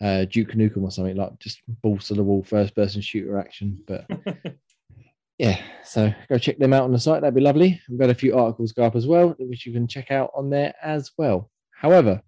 uh, 0.00 0.24
Duke 0.24 0.52
Nukem 0.52 0.82
or 0.82 0.90
something 0.90 1.16
like 1.16 1.38
just 1.38 1.60
balls 1.82 2.06
to 2.06 2.14
the 2.14 2.22
wall 2.22 2.42
first 2.42 2.74
person 2.74 3.02
shooter 3.02 3.38
action. 3.38 3.82
But 3.86 4.06
yeah, 5.38 5.60
so 5.84 6.12
go 6.28 6.38
check 6.38 6.58
them 6.58 6.72
out 6.72 6.84
on 6.84 6.92
the 6.92 6.98
site. 6.98 7.20
That'd 7.20 7.34
be 7.34 7.40
lovely. 7.40 7.80
We've 7.88 7.98
got 7.98 8.10
a 8.10 8.14
few 8.14 8.36
articles 8.38 8.72
go 8.72 8.84
up 8.84 8.96
as 8.96 9.06
well, 9.06 9.34
which 9.38 9.66
you 9.66 9.72
can 9.72 9.86
check 9.88 10.10
out 10.10 10.30
on 10.34 10.50
there 10.50 10.72
as 10.82 11.10
well. 11.18 11.50
However, 11.72 12.22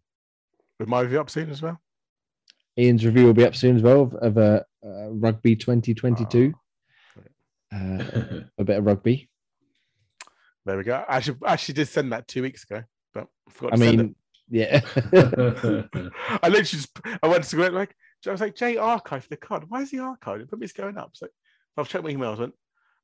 With 0.79 0.89
my 0.89 1.01
review 1.01 1.21
up 1.21 1.31
soon 1.31 1.51
as 1.51 1.63
well. 1.63 1.81
Ian's 2.81 3.05
review 3.05 3.27
will 3.27 3.35
be 3.35 3.45
up 3.45 3.55
soon 3.55 3.77
as 3.77 3.83
well 3.83 4.03
of, 4.03 4.15
of 4.15 4.39
uh, 4.39 4.63
uh, 4.85 5.11
Rugby 5.11 5.57
2022, 5.57 6.55
Oh, 7.73 7.77
uh, 7.77 8.41
a 8.59 8.65
bit 8.65 8.79
of 8.79 8.85
rugby. 8.85 9.29
There 10.67 10.77
we 10.77 10.85
go. 10.85 11.03
I 11.09 11.17
actually, 11.17 11.39
actually 11.47 11.75
did 11.75 11.89
send 11.89 12.13
that 12.13 12.29
two 12.29 12.43
weeks 12.43 12.65
ago, 12.65 12.85
but 13.15 13.27
I 13.49 13.51
forgot 13.51 13.73
I 13.73 13.77
to 13.77 13.83
send 13.83 13.99
mean, 13.99 14.15
yeah. 14.51 14.81
I 14.95 16.49
literally 16.49 16.63
just, 16.63 16.91
I 17.23 17.27
went 17.27 17.45
to 17.45 17.57
go 17.57 17.67
like, 17.69 17.97
I 18.27 18.31
was 18.31 18.43
like, 18.43 18.57
Jay 18.57 18.77
archive 18.77 19.27
the 19.31 19.39
card. 19.39 19.65
Why 19.69 19.81
is 19.81 19.91
he 19.91 19.97
archived? 19.97 20.43
It 20.43 20.51
put 20.51 20.59
me 20.59 20.69
going 20.77 20.99
up. 20.99 21.13
So 21.15 21.29
I've 21.79 21.89
checked 21.89 22.05
my 22.05 22.13
emails. 22.13 22.39
Went, 22.39 22.53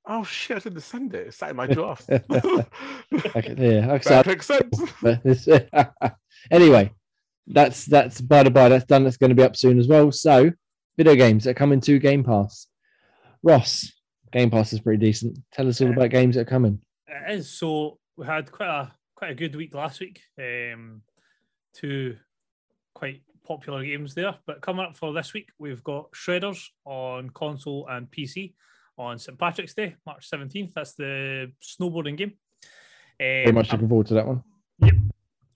Oh 0.08 0.22
shit! 0.22 0.58
I 0.58 0.60
didn't 0.60 0.82
send 0.82 1.14
it. 1.14 1.28
It's 1.28 1.38
sat 1.38 1.50
in 1.50 1.56
my 1.56 1.66
draft. 1.66 2.08
Okay, 2.10 3.54
yeah, 3.58 3.98
that 3.98 4.26
makes 4.26 4.46
sense. 4.46 6.14
Anyway, 6.50 6.92
that's 7.46 7.84
that's 7.86 8.20
by 8.20 8.42
the 8.42 8.50
by. 8.50 8.68
That's 8.68 8.84
done. 8.84 9.04
That's 9.04 9.16
going 9.16 9.30
to 9.30 9.36
be 9.36 9.42
up 9.42 9.56
soon 9.56 9.78
as 9.78 9.88
well. 9.88 10.10
So, 10.12 10.50
video 10.96 11.14
games 11.14 11.44
that 11.44 11.54
come 11.56 11.72
into 11.72 11.98
Game 11.98 12.24
Pass. 12.24 12.66
Ross, 13.42 13.92
Game 14.32 14.50
Pass 14.50 14.72
is 14.72 14.80
pretty 14.80 15.04
decent. 15.04 15.38
Tell 15.52 15.68
us 15.68 15.80
all 15.80 15.92
about 15.92 16.10
games 16.10 16.34
that 16.34 16.42
are 16.42 16.44
coming. 16.50 16.80
It 17.06 17.32
is. 17.32 17.50
So 17.58 17.98
we 18.16 18.26
had 18.26 18.50
quite 18.50 18.68
a 18.68 18.92
quite 19.14 19.30
a 19.30 19.34
good 19.34 19.54
week 19.54 19.74
last 19.74 20.00
week. 20.00 20.20
Um, 20.38 21.02
two 21.74 22.16
quite 22.94 23.22
popular 23.46 23.84
games 23.84 24.14
there. 24.14 24.34
But 24.46 24.60
coming 24.60 24.84
up 24.84 24.96
for 24.96 25.12
this 25.12 25.32
week, 25.32 25.50
we've 25.58 25.84
got 25.84 26.10
Shredders 26.12 26.64
on 26.84 27.30
console 27.30 27.86
and 27.88 28.10
PC 28.10 28.54
on 28.98 29.18
St 29.18 29.38
Patrick's 29.38 29.74
Day, 29.74 29.94
March 30.04 30.28
seventeenth. 30.28 30.72
That's 30.74 30.94
the 30.94 31.52
snowboarding 31.62 32.16
game. 32.16 32.32
Very 33.20 33.46
Um, 33.46 33.54
much 33.54 33.70
looking 33.72 33.88
forward 33.88 34.06
to 34.08 34.14
that 34.14 34.26
one. 34.26 34.42
Yep. 34.80 34.94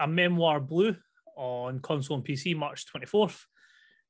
A 0.00 0.06
Memoir 0.06 0.60
Blue 0.60 0.96
on 1.40 1.80
console 1.80 2.18
and 2.18 2.24
PC 2.24 2.54
March 2.54 2.84
24th. 2.86 3.44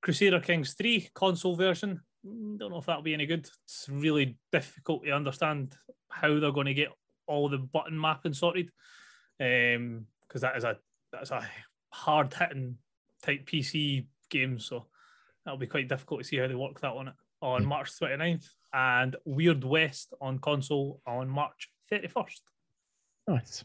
Crusader 0.03 0.41
Kings 0.41 0.74
3 0.74 1.09
console 1.14 1.55
version. 1.55 2.01
Mm, 2.26 2.59
Don't 2.59 2.70
know 2.70 2.78
if 2.78 2.87
that'll 2.87 3.03
be 3.03 3.14
any 3.14 3.26
good. 3.26 3.49
It's 3.64 3.87
really 3.89 4.37
difficult 4.51 5.05
to 5.05 5.12
understand 5.12 5.74
how 6.09 6.41
they're 6.41 6.51
going 6.53 6.66
to 6.66 6.74
get 6.74 6.89
all 7.26 7.49
the 7.49 7.59
button 7.59 7.99
mapping 7.99 8.33
sorted. 8.35 8.70
Um, 9.41 10.07
because 10.26 10.43
that 10.43 10.57
is 10.57 10.64
a 10.64 10.76
that's 11.12 11.31
a 11.31 11.49
hard 11.91 12.33
hitting 12.35 12.76
type 13.22 13.47
PC 13.47 14.07
game, 14.28 14.59
so 14.59 14.87
that'll 15.45 15.59
be 15.59 15.66
quite 15.66 15.89
difficult 15.89 16.20
to 16.22 16.26
see 16.26 16.37
how 16.37 16.47
they 16.49 16.55
work 16.55 16.81
that 16.81 16.95
one 16.95 17.12
on 17.43 17.62
Hmm. 17.62 17.68
March 17.68 17.91
29th. 17.99 18.49
And 18.72 19.16
Weird 19.24 19.64
West 19.64 20.14
on 20.20 20.39
console 20.41 21.01
on 21.07 21.28
March 21.28 21.70
31st. 21.93 22.41
Nice. 23.28 23.64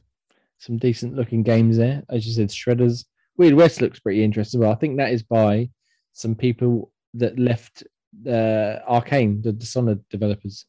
Some 0.60 0.78
decent 0.78 1.16
looking 1.16 1.44
games 1.44 1.78
there. 1.78 2.04
As 2.10 2.26
you 2.28 2.34
said, 2.34 2.50
Shredders. 2.50 3.06
Weird 3.38 3.54
West 3.54 3.82
looks 3.82 4.00
pretty 4.00 4.24
interesting. 4.24 4.60
Well, 4.60 4.72
I 4.72 4.76
think 4.76 4.98
that 4.98 5.12
is 5.12 5.24
by 5.24 5.70
some 6.14 6.36
people 6.36 6.92
that 7.16 7.38
left 7.38 7.84
uh, 8.26 8.80
Arkane, 8.90 9.44
the 9.44 9.52
Dishonored 9.52 10.04
developers, 10.10 10.66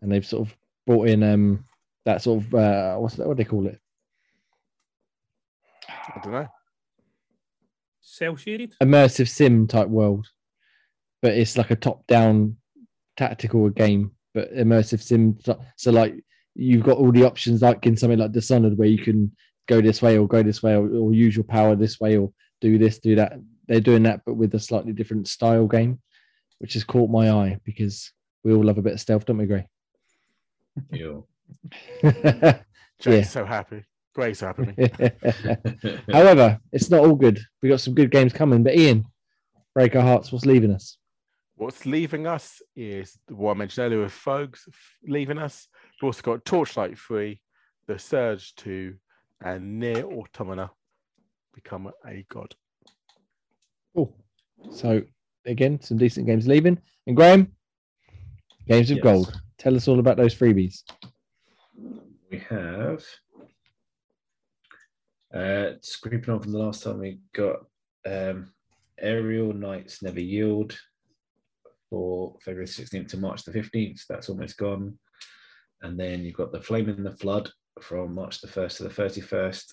and 0.00 0.10
they've 0.10 0.26
sort 0.26 0.48
of 0.48 0.56
brought 0.86 1.08
in 1.08 1.22
um 1.22 1.64
that 2.04 2.22
sort 2.22 2.42
of 2.42 2.54
uh, 2.54 2.96
what's 2.96 3.14
that? 3.16 3.26
What 3.26 3.36
do 3.36 3.44
they 3.44 3.48
call 3.48 3.66
it? 3.66 3.78
I 5.88 6.20
don't 6.22 6.32
know. 6.32 6.48
Cell 8.00 8.36
shaded. 8.36 8.74
Immersive 8.82 9.28
sim 9.28 9.66
type 9.66 9.88
world, 9.88 10.26
but 11.20 11.32
it's 11.34 11.56
like 11.56 11.70
a 11.70 11.76
top 11.76 12.06
down 12.06 12.56
tactical 13.16 13.68
game, 13.70 14.10
but 14.34 14.52
immersive 14.54 15.00
sim. 15.00 15.38
So, 15.44 15.60
so 15.76 15.92
like 15.92 16.16
you've 16.54 16.84
got 16.84 16.98
all 16.98 17.12
the 17.12 17.24
options, 17.24 17.62
like 17.62 17.86
in 17.86 17.96
something 17.96 18.18
like 18.18 18.32
Dishonored, 18.32 18.76
where 18.76 18.88
you 18.88 18.98
can 18.98 19.34
go 19.68 19.80
this 19.80 20.02
way 20.02 20.18
or 20.18 20.26
go 20.26 20.42
this 20.42 20.62
way 20.62 20.74
or, 20.74 20.88
or 20.88 21.12
use 21.12 21.34
your 21.36 21.44
power 21.44 21.74
this 21.76 22.00
way 22.00 22.16
or 22.16 22.32
do 22.60 22.78
this, 22.78 22.98
do 22.98 23.16
that. 23.16 23.34
They're 23.68 23.80
doing 23.80 24.02
that, 24.04 24.22
but 24.26 24.34
with 24.34 24.54
a 24.54 24.58
slightly 24.60 24.92
different 24.92 25.28
style 25.28 25.66
game, 25.66 26.00
which 26.58 26.74
has 26.74 26.84
caught 26.84 27.10
my 27.10 27.30
eye 27.30 27.58
because 27.64 28.12
we 28.44 28.52
all 28.52 28.64
love 28.64 28.78
a 28.78 28.82
bit 28.82 28.92
of 28.94 29.00
stealth, 29.00 29.24
don't 29.26 29.38
we, 29.38 29.46
Gray? 29.46 29.66
You 30.90 31.26
Jay's 32.02 32.54
Yeah. 33.04 33.22
so 33.22 33.44
happy. 33.44 33.84
Gray's 34.14 34.38
so 34.40 34.46
happy. 34.48 34.72
with 34.76 34.98
me. 35.00 35.10
know. 36.08 36.12
However, 36.12 36.58
it's 36.72 36.90
not 36.90 37.00
all 37.00 37.14
good. 37.14 37.40
We 37.62 37.68
got 37.68 37.80
some 37.80 37.94
good 37.94 38.10
games 38.10 38.32
coming, 38.32 38.62
but 38.62 38.74
Ian, 38.76 39.06
break 39.74 39.94
our 39.96 40.02
hearts. 40.02 40.30
What's 40.32 40.46
leaving 40.46 40.70
us? 40.72 40.98
What's 41.56 41.86
leaving 41.86 42.26
us 42.26 42.60
is 42.74 43.16
what 43.28 43.52
I 43.52 43.54
mentioned 43.54 43.86
earlier 43.86 44.02
with 44.02 44.12
Phogs 44.12 44.60
leaving 45.06 45.38
us. 45.38 45.68
We've 46.00 46.08
also 46.08 46.22
got 46.22 46.44
Torchlight 46.44 46.98
3, 46.98 47.40
The 47.86 47.98
Surge 47.98 48.54
2, 48.56 48.94
and 49.44 49.82
NieR 49.82 50.04
Automata 50.04 50.70
become 51.54 51.90
a 52.06 52.24
god. 52.28 52.54
Cool. 53.94 54.14
So 54.70 55.02
again, 55.46 55.80
some 55.80 55.98
decent 55.98 56.26
games 56.26 56.46
leaving. 56.46 56.78
And 57.06 57.16
Graham, 57.16 57.52
games 58.66 58.90
of 58.90 58.96
Yes. 58.98 59.02
gold. 59.04 59.40
Tell 59.58 59.76
us 59.76 59.88
all 59.88 59.98
about 59.98 60.16
those 60.16 60.34
freebies. 60.34 60.82
we 62.30 62.38
have 62.48 63.04
uh 65.34 65.72
scraping 65.82 66.30
on 66.30 66.40
from 66.40 66.52
the 66.52 66.58
last 66.58 66.82
time 66.82 66.98
we 67.00 67.18
got 67.34 67.56
um 68.06 68.52
aerial 68.98 69.52
knights 69.52 70.02
never 70.02 70.20
yield 70.20 70.76
for 71.90 72.36
february 72.44 72.66
16th 72.66 73.08
to 73.08 73.16
march 73.18 73.42
the 73.44 73.52
15th 73.52 74.02
that's 74.08 74.28
almost 74.28 74.56
gone 74.58 74.98
and 75.82 75.98
then 75.98 76.20
you've 76.20 76.36
got 76.36 76.52
the 76.52 76.60
flame 76.60 76.88
in 76.88 77.02
the 77.02 77.16
flood 77.16 77.50
from 77.80 78.14
march 78.14 78.40
the 78.40 78.48
1st 78.48 78.76
to 78.78 78.82
the 78.84 78.90
31st 78.90 79.64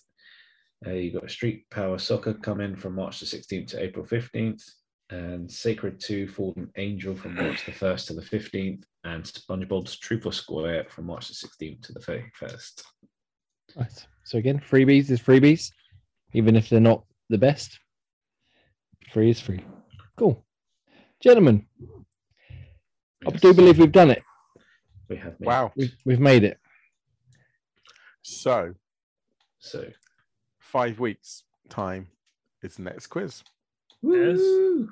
uh, 0.88 0.92
you've 0.92 1.14
got 1.14 1.30
street 1.30 1.70
power 1.70 1.98
soccer 1.98 2.34
coming 2.34 2.76
from 2.76 2.96
march 2.96 3.20
the 3.20 3.26
16th 3.26 3.68
to 3.68 3.82
april 3.82 4.06
15th 4.06 4.64
and 5.12 5.52
sacred 5.52 6.00
2 6.00 6.28
fallen 6.28 6.70
angel 6.78 7.16
from 7.16 7.36
march 7.36 7.66
the 7.66 7.72
1st 7.72 8.08
to 8.08 8.14
the 8.14 8.22
15th 8.22 8.84
and 9.04 9.24
spongebob's 9.24 9.98
truth 9.98 10.26
or 10.26 10.32
square 10.32 10.86
from 10.90 11.06
march 11.06 11.28
the 11.28 11.34
16th 11.34 11.82
to 11.82 11.94
the 11.94 12.00
31st 12.00 12.84
Right. 13.76 14.08
So 14.24 14.38
again, 14.38 14.60
freebies 14.60 15.10
is 15.10 15.22
freebies, 15.22 15.72
even 16.34 16.56
if 16.56 16.70
they're 16.70 16.80
not 16.80 17.04
the 17.30 17.38
best. 17.38 17.80
Free 19.12 19.30
is 19.30 19.40
free. 19.40 19.64
Cool. 20.18 20.44
Gentlemen, 21.22 21.66
I 23.28 23.32
do 23.32 23.54
believe 23.54 23.80
we've 23.80 23.92
done 23.92 24.12
it. 24.12 24.24
we 25.10 25.18
have 25.18 25.40
made 25.40 25.48
Wow. 25.48 25.72
We've, 25.76 25.96
we've 26.06 26.20
made 26.20 26.44
it. 26.44 26.58
So, 28.30 28.74
So, 29.60 29.86
five 30.60 31.00
weeks' 31.00 31.44
time 31.70 32.08
is 32.62 32.76
the 32.76 32.84
next 32.84 33.08
quiz. 33.08 33.44
Yes. 34.02 34.38
Woo! 34.38 34.90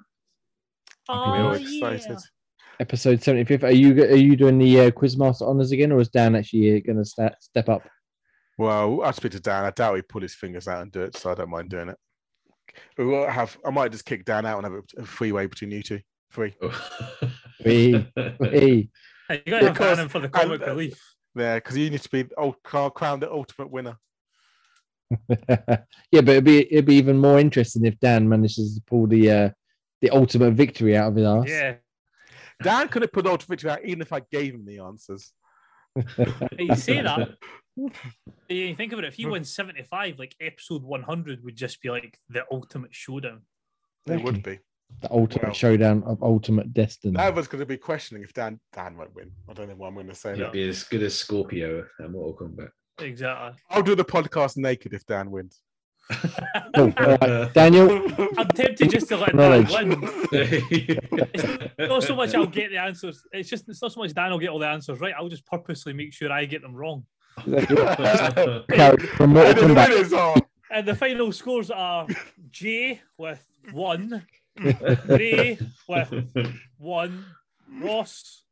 We're 1.07 1.15
Oh, 1.15 1.15
all 1.15 1.57
yeah. 1.57 1.87
excited. 1.89 2.17
Episode 2.79 3.21
75. 3.23 3.63
Are 3.63 3.71
you 3.71 4.03
are 4.03 4.15
you 4.15 4.35
doing 4.35 4.57
the 4.57 4.81
uh, 4.81 4.91
Quizmaster 4.91 5.47
honors 5.47 5.71
again, 5.71 5.91
or 5.91 5.99
is 6.01 6.09
Dan 6.09 6.35
actually 6.35 6.81
going 6.81 6.97
to 6.97 7.05
sta 7.05 7.29
step 7.39 7.69
up? 7.69 7.87
Well, 8.57 9.01
I'll 9.03 9.13
speak 9.13 9.31
to 9.33 9.39
Dan. 9.39 9.63
I 9.65 9.71
doubt 9.71 9.95
he'd 9.95 10.09
pull 10.09 10.21
his 10.21 10.35
fingers 10.35 10.67
out 10.67 10.81
and 10.81 10.91
do 10.91 11.01
it, 11.03 11.15
so 11.15 11.31
I 11.31 11.35
don't 11.35 11.49
mind 11.49 11.69
doing 11.69 11.89
it. 11.89 11.97
We 12.97 13.05
will 13.05 13.27
have. 13.29 13.57
I 13.65 13.69
might 13.69 13.91
just 13.91 14.05
kick 14.05 14.25
Dan 14.25 14.45
out 14.45 14.63
and 14.63 14.65
have 14.73 14.83
a, 14.97 15.01
a 15.01 15.05
freeway 15.05 15.45
between 15.47 15.71
you 15.71 15.81
two. 15.81 15.99
Free. 16.29 16.53
Wee. 17.65 18.05
Hey, 18.15 18.89
You 19.29 19.37
got 19.51 19.59
to 19.59 19.65
have 19.65 19.73
Because- 19.73 19.77
Bannon 19.97 20.09
for 20.09 20.19
the 20.19 20.29
comic 20.29 20.61
and, 20.61 20.69
uh, 20.69 20.73
relief. 20.73 20.99
Yeah, 21.37 21.55
because 21.55 21.77
you 21.77 21.89
need 21.89 22.01
to 22.01 22.09
be 22.09 22.25
old 22.37 22.55
crowned 22.63 23.21
the 23.21 23.31
ultimate 23.31 23.69
winner. 23.69 23.97
yeah, 25.39 26.21
but 26.21 26.29
it'd 26.29 26.43
be 26.43 26.73
it'd 26.73 26.85
be 26.85 26.95
even 26.95 27.17
more 27.17 27.39
interesting 27.39 27.85
if 27.85 27.99
Dan 27.99 28.27
manages 28.27 28.75
to 28.75 28.81
pull 28.81 29.07
the 29.07 29.31
uh, 29.31 29.49
the 30.01 30.09
ultimate 30.09 30.51
victory 30.51 30.97
out 30.97 31.09
of 31.09 31.15
his 31.15 31.25
ass. 31.25 31.45
Yeah. 31.47 31.75
Dan 32.63 32.87
could 32.87 33.03
have 33.03 33.11
put 33.11 33.25
the 33.25 33.31
ultimate 33.31 33.49
victory 33.49 33.69
out 33.69 33.85
even 33.85 34.01
if 34.01 34.11
I 34.11 34.21
gave 34.31 34.55
him 34.55 34.65
the 34.65 34.79
answers. 34.79 35.31
You 36.57 36.75
say 36.75 37.01
that. 37.01 37.29
You 38.49 38.73
think 38.73 38.91
about 38.91 39.03
it, 39.03 39.09
if 39.09 39.13
he 39.13 39.27
wins 39.27 39.53
75, 39.53 40.17
like 40.17 40.35
episode 40.41 40.81
100 40.81 41.43
would 41.43 41.55
just 41.55 41.79
be 41.79 41.91
like 41.91 42.17
the 42.27 42.43
ultimate 42.51 42.95
showdown. 42.95 43.41
It 44.07 44.23
would 44.23 44.41
be. 44.41 44.57
The 45.01 45.11
ultimate 45.11 45.43
Well- 45.45 45.53
showdown 45.53 46.03
of 46.03 46.21
ultimate 46.23 46.73
destiny. 46.73 47.13
That 47.17 47.35
was 47.35 47.47
going 47.47 47.59
to 47.59 47.65
be 47.65 47.77
questioning 47.77 48.23
if 48.23 48.33
Dan 48.33 48.59
Dan 48.73 48.97
won't 48.97 49.13
win. 49.13 49.31
I 49.49 49.53
don't 49.53 49.67
know 49.69 49.75
why 49.75 49.87
I'm 49.89 49.93
going 49.93 50.07
to 50.07 50.15
say 50.15 50.31
It'd 50.33 50.45
that. 50.45 50.53
be 50.53 50.67
as 50.67 50.83
good 50.83 51.03
as 51.03 51.15
Scorpion 51.15 51.85
and 51.99 52.11
Mortal 52.13 52.47
Kombat. 52.47 52.69
Exactly. 52.99 53.61
I'll 53.69 53.83
do 53.83 53.93
the 53.95 54.03
podcast 54.05 54.57
naked 54.57 54.93
if 54.93 55.05
Dan 55.05 55.29
wins. 55.31 55.61
Cool. 56.09 56.31
Oh, 56.75 56.93
all 56.97 57.17
right. 57.17 57.53
Daniel, 57.53 57.89
I'm 58.37 58.47
tempted 58.49 58.89
just 58.89 59.07
to 59.09 59.17
let 59.17 59.35
Knowledge. 59.35 59.69
Dan 59.71 59.89
win. 59.89 61.69
Not 61.79 62.03
so 62.03 62.15
much 62.15 62.33
I'll 62.33 62.45
get 62.47 62.69
the 62.71 62.77
answers. 62.77 63.23
It's 63.33 63.49
just 63.49 63.67
it's 63.69 63.81
not 63.81 63.91
so 63.91 63.99
much 63.99 64.13
Dan 64.13 64.31
will 64.31 64.39
get 64.39 64.49
all 64.49 64.59
the 64.59 64.67
answers 64.67 64.99
right. 64.99 65.13
I'll 65.17 65.27
just 65.29 65.45
purposely 65.45 65.93
make 65.93 66.13
sure 66.13 66.31
I 66.31 66.45
get 66.45 66.61
them 66.61 66.73
wrong. 66.75 67.05
from 67.35 67.51
Mortal 67.51 68.05
And 68.05 69.75
the 69.77 70.07
Kombat. 70.09 70.41
And 70.71 70.87
the 70.87 70.95
final 70.95 71.31
scores 71.31 71.71
are 71.71 72.07
J 72.51 73.01
with 73.17 73.43
one, 73.71 74.25
Ray 75.07 75.57
with 75.87 76.13
one, 76.77 77.25
Ross 77.81 78.43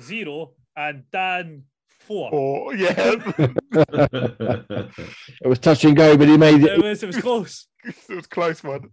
zero, 0.00 0.52
and 0.76 1.04
Dan 1.12 1.64
four. 2.00 2.30
Oh, 2.32 2.72
Yeah, 2.72 3.14
It 5.42 5.46
was 5.46 5.58
touch 5.58 5.84
and 5.84 5.96
go, 5.96 6.16
but 6.16 6.28
he 6.28 6.36
made 6.36 6.62
It 6.62 6.72
it. 6.78 6.82
was 6.82 7.02
it 7.02 7.06
was 7.06 7.16
close. 7.20 7.66
it 7.84 8.14
was 8.14 8.26
close 8.26 8.62
one. 8.62 8.90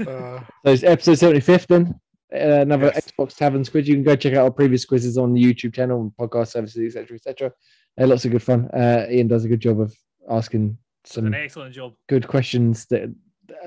Uh, 0.00 0.40
So 0.64 0.70
it's 0.72 0.82
episode 0.82 1.14
75 1.18 1.66
then. 1.68 1.94
Uh, 2.34 2.62
another 2.62 2.90
Yes. 2.94 3.10
Xbox 3.10 3.36
Tavern 3.36 3.64
quiz. 3.64 3.86
You 3.86 3.94
can 3.94 4.04
go 4.04 4.16
check 4.16 4.32
out 4.34 4.44
our 4.44 4.50
previous 4.50 4.84
quizzes 4.86 5.18
on 5.18 5.34
the 5.34 5.42
YouTube 5.42 5.74
channel 5.74 6.00
and 6.00 6.12
podcast 6.18 6.48
services, 6.48 6.96
etc. 6.96 7.16
etc. 7.16 7.52
Uh, 8.00 8.06
lots 8.06 8.24
of 8.24 8.30
good 8.30 8.42
fun. 8.42 8.68
Uh, 8.72 9.06
Ian 9.10 9.28
does 9.28 9.44
a 9.44 9.48
good 9.48 9.60
job 9.60 9.80
of 9.80 9.94
asking 10.30 10.78
some 11.04 11.26
An 11.26 11.34
excellent 11.34 11.74
job. 11.74 11.92
good 12.08 12.26
questions 12.26 12.86
that 12.86 13.14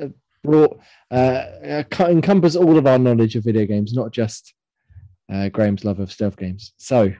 uh, 0.01 0.07
brought 0.45 0.79
uh, 1.11 1.45
uh, 1.63 1.83
encompass 1.99 2.55
all 2.55 2.77
of 2.77 2.87
our 2.87 2.97
knowledge 2.97 3.35
of 3.35 3.43
video 3.43 3.65
games, 3.65 3.93
not 3.93 4.11
just 4.11 4.53
uh, 5.31 5.49
Graham's 5.49 5.85
love 5.85 5.99
of 5.99 6.11
stealth 6.11 6.37
games. 6.37 6.73
So, 6.77 7.13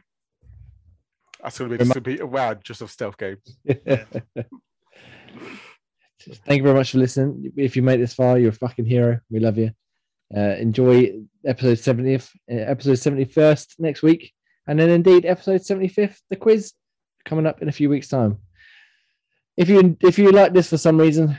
That's 1.44 1.58
gonna 1.60 1.78
be 1.78 1.84
just 1.84 2.04
be 2.04 2.20
a 2.20 2.26
wow 2.26 2.54
just 2.54 2.82
of 2.82 2.92
stealth 2.92 3.18
games. 3.18 3.58
Thank 6.28 6.58
you 6.58 6.64
very 6.64 6.74
much 6.74 6.92
for 6.92 6.98
listening. 6.98 7.54
If 7.56 7.76
you 7.76 7.84
made 7.84 8.00
this 8.00 8.14
far, 8.14 8.40
you're 8.40 8.50
a 8.50 8.54
fucking 8.54 8.86
hero. 8.86 9.20
We 9.30 9.40
love 9.40 9.58
you. 9.58 9.72
Uh, 10.36 10.56
enjoy 10.58 11.14
episode 11.46 11.78
70th, 11.78 12.32
uh, 12.52 12.56
episode 12.56 12.94
71st 12.94 13.76
next 13.78 14.02
week. 14.02 14.34
And 14.68 14.80
then 14.80 14.90
indeed 14.90 15.26
episode 15.26 15.62
75th, 15.62 16.18
the 16.30 16.36
quiz 16.36 16.74
coming 17.26 17.46
up 17.46 17.62
in 17.62 17.70
a 17.70 17.72
few 17.72 17.90
weeks' 17.90 18.08
time. 18.08 18.40
If 19.56 19.70
you 19.70 19.96
if 20.02 20.18
you 20.18 20.32
like 20.32 20.54
this 20.54 20.70
for 20.70 20.78
some 20.78 20.98
reason, 20.98 21.38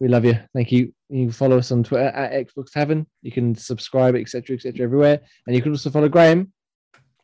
we 0.00 0.08
love 0.08 0.24
you. 0.24 0.38
Thank 0.54 0.70
you. 0.72 0.92
You 1.08 1.24
can 1.26 1.32
follow 1.32 1.58
us 1.58 1.72
on 1.72 1.82
Twitter 1.84 2.06
at 2.06 2.32
Xbox 2.46 2.70
Tavern. 2.70 3.06
You 3.22 3.32
can 3.32 3.54
subscribe, 3.54 4.14
etc., 4.14 4.56
etc., 4.56 4.84
everywhere. 4.84 5.20
And 5.46 5.56
you 5.56 5.62
can 5.62 5.72
also 5.72 5.90
follow 5.90 6.08
Graham, 6.08 6.52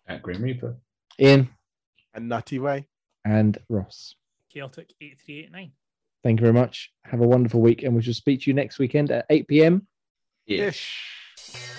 At 0.09 0.23
Grim 0.23 0.43
Reaper. 0.43 0.77
Ian, 1.21 1.49
And 2.15 2.29
Nutty 2.29 2.59
Way. 2.59 2.87
and 3.25 3.59
Ross. 3.69 4.15
Chaotic 4.53 4.93
eight 5.01 5.19
three 5.25 5.41
eight 5.41 5.53
nine. 5.53 5.73
Thank 6.23 6.41
you 6.41 6.43
very 6.47 6.55
much. 6.55 6.91
Have 7.05 7.21
a 7.21 7.27
wonderful 7.27 7.61
week, 7.61 7.83
and 7.83 7.95
we 7.95 8.03
shall 8.03 8.15
speak 8.15 8.41
to 8.43 8.51
you 8.51 8.55
next 8.55 8.79
weekend 8.79 9.11
at 9.11 9.27
8 9.29 9.47
p.m. 9.47 9.87
Yeah. 10.47 10.65
Ish. 10.69 11.74